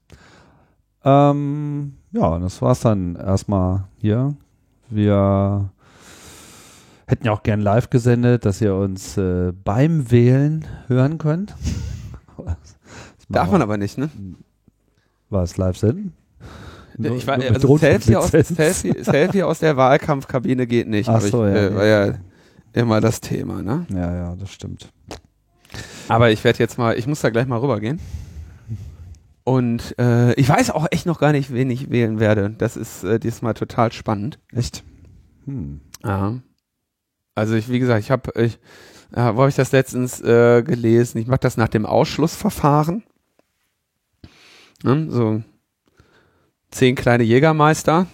Ähm, 1.05 1.93
ja, 2.11 2.39
das 2.39 2.61
war's 2.61 2.81
dann 2.81 3.15
erstmal 3.15 3.85
hier. 3.95 4.35
Wir 4.89 5.69
hätten 7.07 7.25
ja 7.25 7.31
auch 7.31 7.43
gern 7.43 7.61
live 7.61 7.89
gesendet, 7.89 8.43
dass 8.43 8.59
ihr 8.59 8.75
uns 8.75 9.15
äh, 9.15 9.53
beim 9.53 10.11
Wählen 10.11 10.65
hören 10.88 11.19
könnt. 11.19 11.55
Darf 13.29 13.49
man 13.49 13.61
aber 13.61 13.77
nicht, 13.77 13.97
ne? 13.97 14.09
Was, 15.29 15.55
live 15.55 15.77
senden? 15.77 16.13
Ich 16.98 17.28
war, 17.28 17.40
also 17.40 17.78
Selfie 17.78 18.15
aus, 18.15 18.32
Selfie, 18.32 18.94
Selfie 19.03 19.44
aus 19.44 19.60
der 19.60 19.78
Wahlkampfkabine 19.78 20.65
geht 20.65 20.88
nicht. 20.88 21.10
Ach 21.10 21.22
so, 21.22 21.45
ich, 21.45 21.53
ja, 21.53 21.68
äh, 21.68 21.76
war 21.76 21.86
ja 21.86 22.14
immer 22.74 23.02
das 23.02 23.22
Thema, 23.22 23.61
ne? 23.61 23.86
Ja, 23.90 24.15
ja, 24.15 24.36
das 24.36 24.52
stimmt. 24.52 24.91
Aber 26.07 26.32
ich 26.32 26.44
werde 26.44 26.60
jetzt 26.60 26.78
mal, 26.78 26.98
ich 26.98 27.07
muss 27.07 27.22
da 27.22 27.30
gleich 27.30 27.48
mal 27.48 27.60
rübergehen. 27.60 27.99
Und 29.44 29.98
äh, 29.98 30.34
ich 30.34 30.49
weiß 30.49 30.72
auch 30.72 30.88
echt 30.91 31.06
noch 31.06 31.19
gar 31.19 31.32
nicht, 31.32 31.53
wen 31.53 31.69
ich 31.69 31.90
wählen 31.90 32.19
werde. 32.19 32.49
Das 32.57 32.76
ist 32.76 33.03
äh, 33.03 33.19
diesmal 33.19 33.53
total 33.53 33.91
spannend. 33.91 34.40
Echt? 34.52 34.84
Hm. 35.45 35.80
Ja. 36.03 36.40
Also 37.36 37.56
ich, 37.56 37.69
wie 37.69 37.80
gesagt, 37.80 38.03
ich 38.03 38.11
habe, 38.11 38.32
ich, 38.41 38.60
äh, 39.14 39.34
wo 39.34 39.40
habe 39.40 39.49
ich 39.49 39.56
das 39.56 39.72
letztens 39.72 40.19
äh, 40.22 40.64
gelesen? 40.64 41.19
Ich 41.19 41.28
mache 41.28 41.40
das 41.40 41.56
nach 41.56 41.69
dem 41.69 41.86
Ausschlussverfahren. 41.86 43.03
Ne? 44.84 45.07
So 45.10 45.44
zehn 46.72 46.95
kleine 46.95 47.23
Jägermeister 47.23 48.07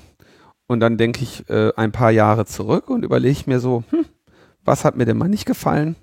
und 0.67 0.79
dann 0.79 0.97
denke 0.97 1.23
ich 1.23 1.49
äh, 1.49 1.71
ein 1.75 1.91
paar 1.91 2.11
Jahre 2.11 2.45
zurück 2.45 2.89
und 2.89 3.03
überlege 3.03 3.43
mir 3.47 3.59
so, 3.59 3.83
hm, 3.89 4.05
was 4.63 4.85
hat 4.85 4.95
mir 4.95 5.05
denn 5.05 5.17
mal 5.17 5.29
nicht 5.29 5.45
gefallen? 5.45 5.95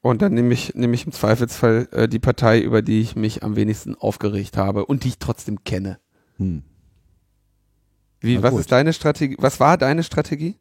Und 0.00 0.22
dann 0.22 0.34
nehme 0.34 0.52
ich, 0.52 0.74
nehme 0.74 0.94
ich 0.94 1.06
im 1.06 1.12
Zweifelsfall 1.12 1.88
äh, 1.92 2.08
die 2.08 2.18
Partei, 2.18 2.60
über 2.60 2.82
die 2.82 3.00
ich 3.00 3.14
mich 3.14 3.44
am 3.44 3.54
wenigsten 3.54 3.94
aufgeregt 3.94 4.56
habe 4.56 4.86
und 4.86 5.04
die 5.04 5.08
ich 5.08 5.18
trotzdem 5.18 5.62
kenne. 5.62 5.98
Hm. 6.38 6.64
Wie, 8.20 8.36
Na 8.36 8.42
was 8.42 8.50
gut. 8.52 8.60
ist 8.60 8.72
deine 8.72 8.92
Strategie? 8.92 9.36
Was 9.38 9.60
war 9.60 9.78
deine 9.78 10.02
Strategie? 10.02 10.56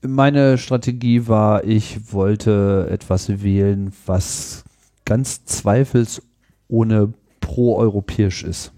Meine 0.00 0.56
Strategie 0.56 1.26
war, 1.26 1.64
ich 1.64 2.12
wollte 2.12 2.86
etwas 2.90 3.42
wählen, 3.42 3.92
was 4.06 4.64
ganz 5.04 5.44
zweifelsohne 5.44 7.12
pro-europäisch 7.40 8.44
ist 8.44 8.72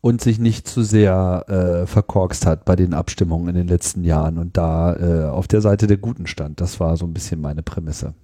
und 0.00 0.20
sich 0.20 0.38
nicht 0.38 0.66
zu 0.66 0.82
sehr 0.82 1.44
äh, 1.48 1.86
verkorkst 1.86 2.46
hat 2.46 2.64
bei 2.64 2.76
den 2.76 2.94
Abstimmungen 2.94 3.48
in 3.48 3.54
den 3.54 3.68
letzten 3.68 4.04
Jahren 4.04 4.38
und 4.38 4.56
da 4.56 4.96
äh, 4.96 5.28
auf 5.28 5.46
der 5.46 5.60
Seite 5.60 5.86
der 5.86 5.98
Guten 5.98 6.26
stand. 6.26 6.60
Das 6.60 6.80
war 6.80 6.96
so 6.96 7.06
ein 7.06 7.12
bisschen 7.12 7.40
meine 7.40 7.62
Prämisse. 7.62 8.14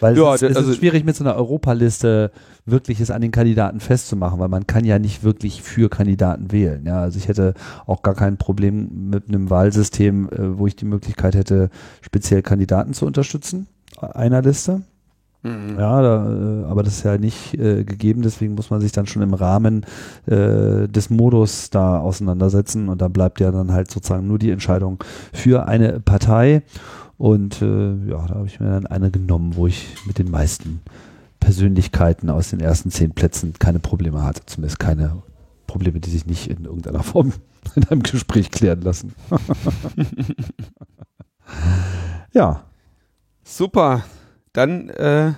Weil 0.00 0.16
ja, 0.16 0.34
es, 0.34 0.42
ist, 0.42 0.50
es 0.50 0.56
also 0.56 0.70
ist 0.70 0.78
schwierig 0.78 1.04
mit 1.04 1.16
so 1.16 1.24
einer 1.24 1.36
Europaliste 1.36 2.30
wirklich 2.66 3.00
es 3.00 3.10
an 3.10 3.22
den 3.22 3.30
Kandidaten 3.30 3.80
festzumachen, 3.80 4.38
weil 4.38 4.48
man 4.48 4.66
kann 4.66 4.84
ja 4.84 4.98
nicht 4.98 5.22
wirklich 5.22 5.62
für 5.62 5.88
Kandidaten 5.88 6.52
wählen. 6.52 6.84
Ja, 6.86 7.00
also 7.00 7.18
ich 7.18 7.28
hätte 7.28 7.54
auch 7.86 8.02
gar 8.02 8.14
kein 8.14 8.36
Problem 8.36 9.10
mit 9.10 9.28
einem 9.28 9.50
Wahlsystem, 9.50 10.28
äh, 10.28 10.58
wo 10.58 10.66
ich 10.66 10.76
die 10.76 10.84
Möglichkeit 10.86 11.34
hätte, 11.34 11.70
speziell 12.00 12.42
Kandidaten 12.42 12.94
zu 12.94 13.06
unterstützen 13.06 13.66
einer 14.00 14.42
Liste. 14.42 14.82
Mhm. 15.44 15.78
Ja, 15.78 16.00
da, 16.00 16.26
äh, 16.26 16.64
aber 16.64 16.82
das 16.82 16.96
ist 16.96 17.04
ja 17.04 17.18
nicht 17.18 17.52
äh, 17.54 17.84
gegeben, 17.84 18.22
deswegen 18.22 18.54
muss 18.54 18.70
man 18.70 18.80
sich 18.80 18.92
dann 18.92 19.06
schon 19.06 19.20
im 19.20 19.34
Rahmen 19.34 19.84
äh, 20.24 20.88
des 20.88 21.10
Modus 21.10 21.68
da 21.68 21.98
auseinandersetzen 21.98 22.88
und 22.88 23.02
da 23.02 23.08
bleibt 23.08 23.40
ja 23.40 23.50
dann 23.50 23.70
halt 23.70 23.90
sozusagen 23.90 24.26
nur 24.26 24.38
die 24.38 24.50
Entscheidung 24.50 25.04
für 25.34 25.68
eine 25.68 26.00
Partei 26.00 26.62
und 27.18 27.60
äh, 27.60 28.08
ja, 28.08 28.26
da 28.26 28.36
habe 28.36 28.46
ich 28.46 28.58
mir 28.58 28.70
dann 28.70 28.86
eine 28.86 29.10
genommen, 29.10 29.54
wo 29.54 29.66
ich 29.66 29.94
mit 30.06 30.18
den 30.18 30.30
meisten 30.30 30.80
Persönlichkeiten 31.40 32.30
aus 32.30 32.48
den 32.48 32.60
ersten 32.60 32.90
zehn 32.90 33.12
Plätzen 33.12 33.52
keine 33.58 33.80
Probleme 33.80 34.22
hatte, 34.22 34.46
zumindest 34.46 34.78
keine 34.78 35.22
Probleme, 35.66 36.00
die 36.00 36.10
sich 36.10 36.24
nicht 36.24 36.48
in 36.48 36.64
irgendeiner 36.64 37.02
Form 37.02 37.34
in 37.74 37.86
einem 37.88 38.02
Gespräch 38.02 38.50
klären 38.50 38.80
lassen. 38.80 39.14
ja. 42.32 42.64
Super 43.46 44.04
dann 44.54 44.88
äh, 44.88 45.32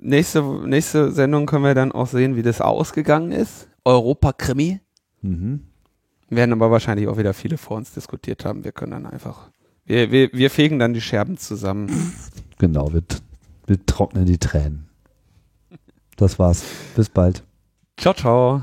nächste, 0.00 0.42
nächste 0.66 1.12
Sendung 1.12 1.46
können 1.46 1.64
wir 1.64 1.74
dann 1.74 1.92
auch 1.92 2.08
sehen, 2.08 2.34
wie 2.34 2.42
das 2.42 2.60
ausgegangen 2.60 3.30
ist. 3.30 3.68
Europa-Krimi. 3.84 4.80
Mhm. 5.22 5.66
Werden 6.28 6.52
aber 6.52 6.70
wahrscheinlich 6.70 7.08
auch 7.08 7.18
wieder 7.18 7.34
viele 7.34 7.58
vor 7.58 7.76
uns 7.76 7.92
diskutiert 7.92 8.44
haben. 8.44 8.64
Wir 8.64 8.72
können 8.72 8.92
dann 8.92 9.06
einfach, 9.06 9.50
wir, 9.84 10.10
wir, 10.10 10.30
wir 10.32 10.50
fegen 10.50 10.78
dann 10.78 10.94
die 10.94 11.00
Scherben 11.00 11.36
zusammen. 11.36 12.12
Genau, 12.58 12.92
wird, 12.92 13.22
Wir 13.66 13.84
trocknen 13.86 14.26
die 14.26 14.38
Tränen. 14.38 14.88
Das 16.16 16.38
war's. 16.38 16.62
Bis 16.94 17.08
bald. 17.08 17.42
Ciao, 17.96 18.14
ciao. 18.14 18.62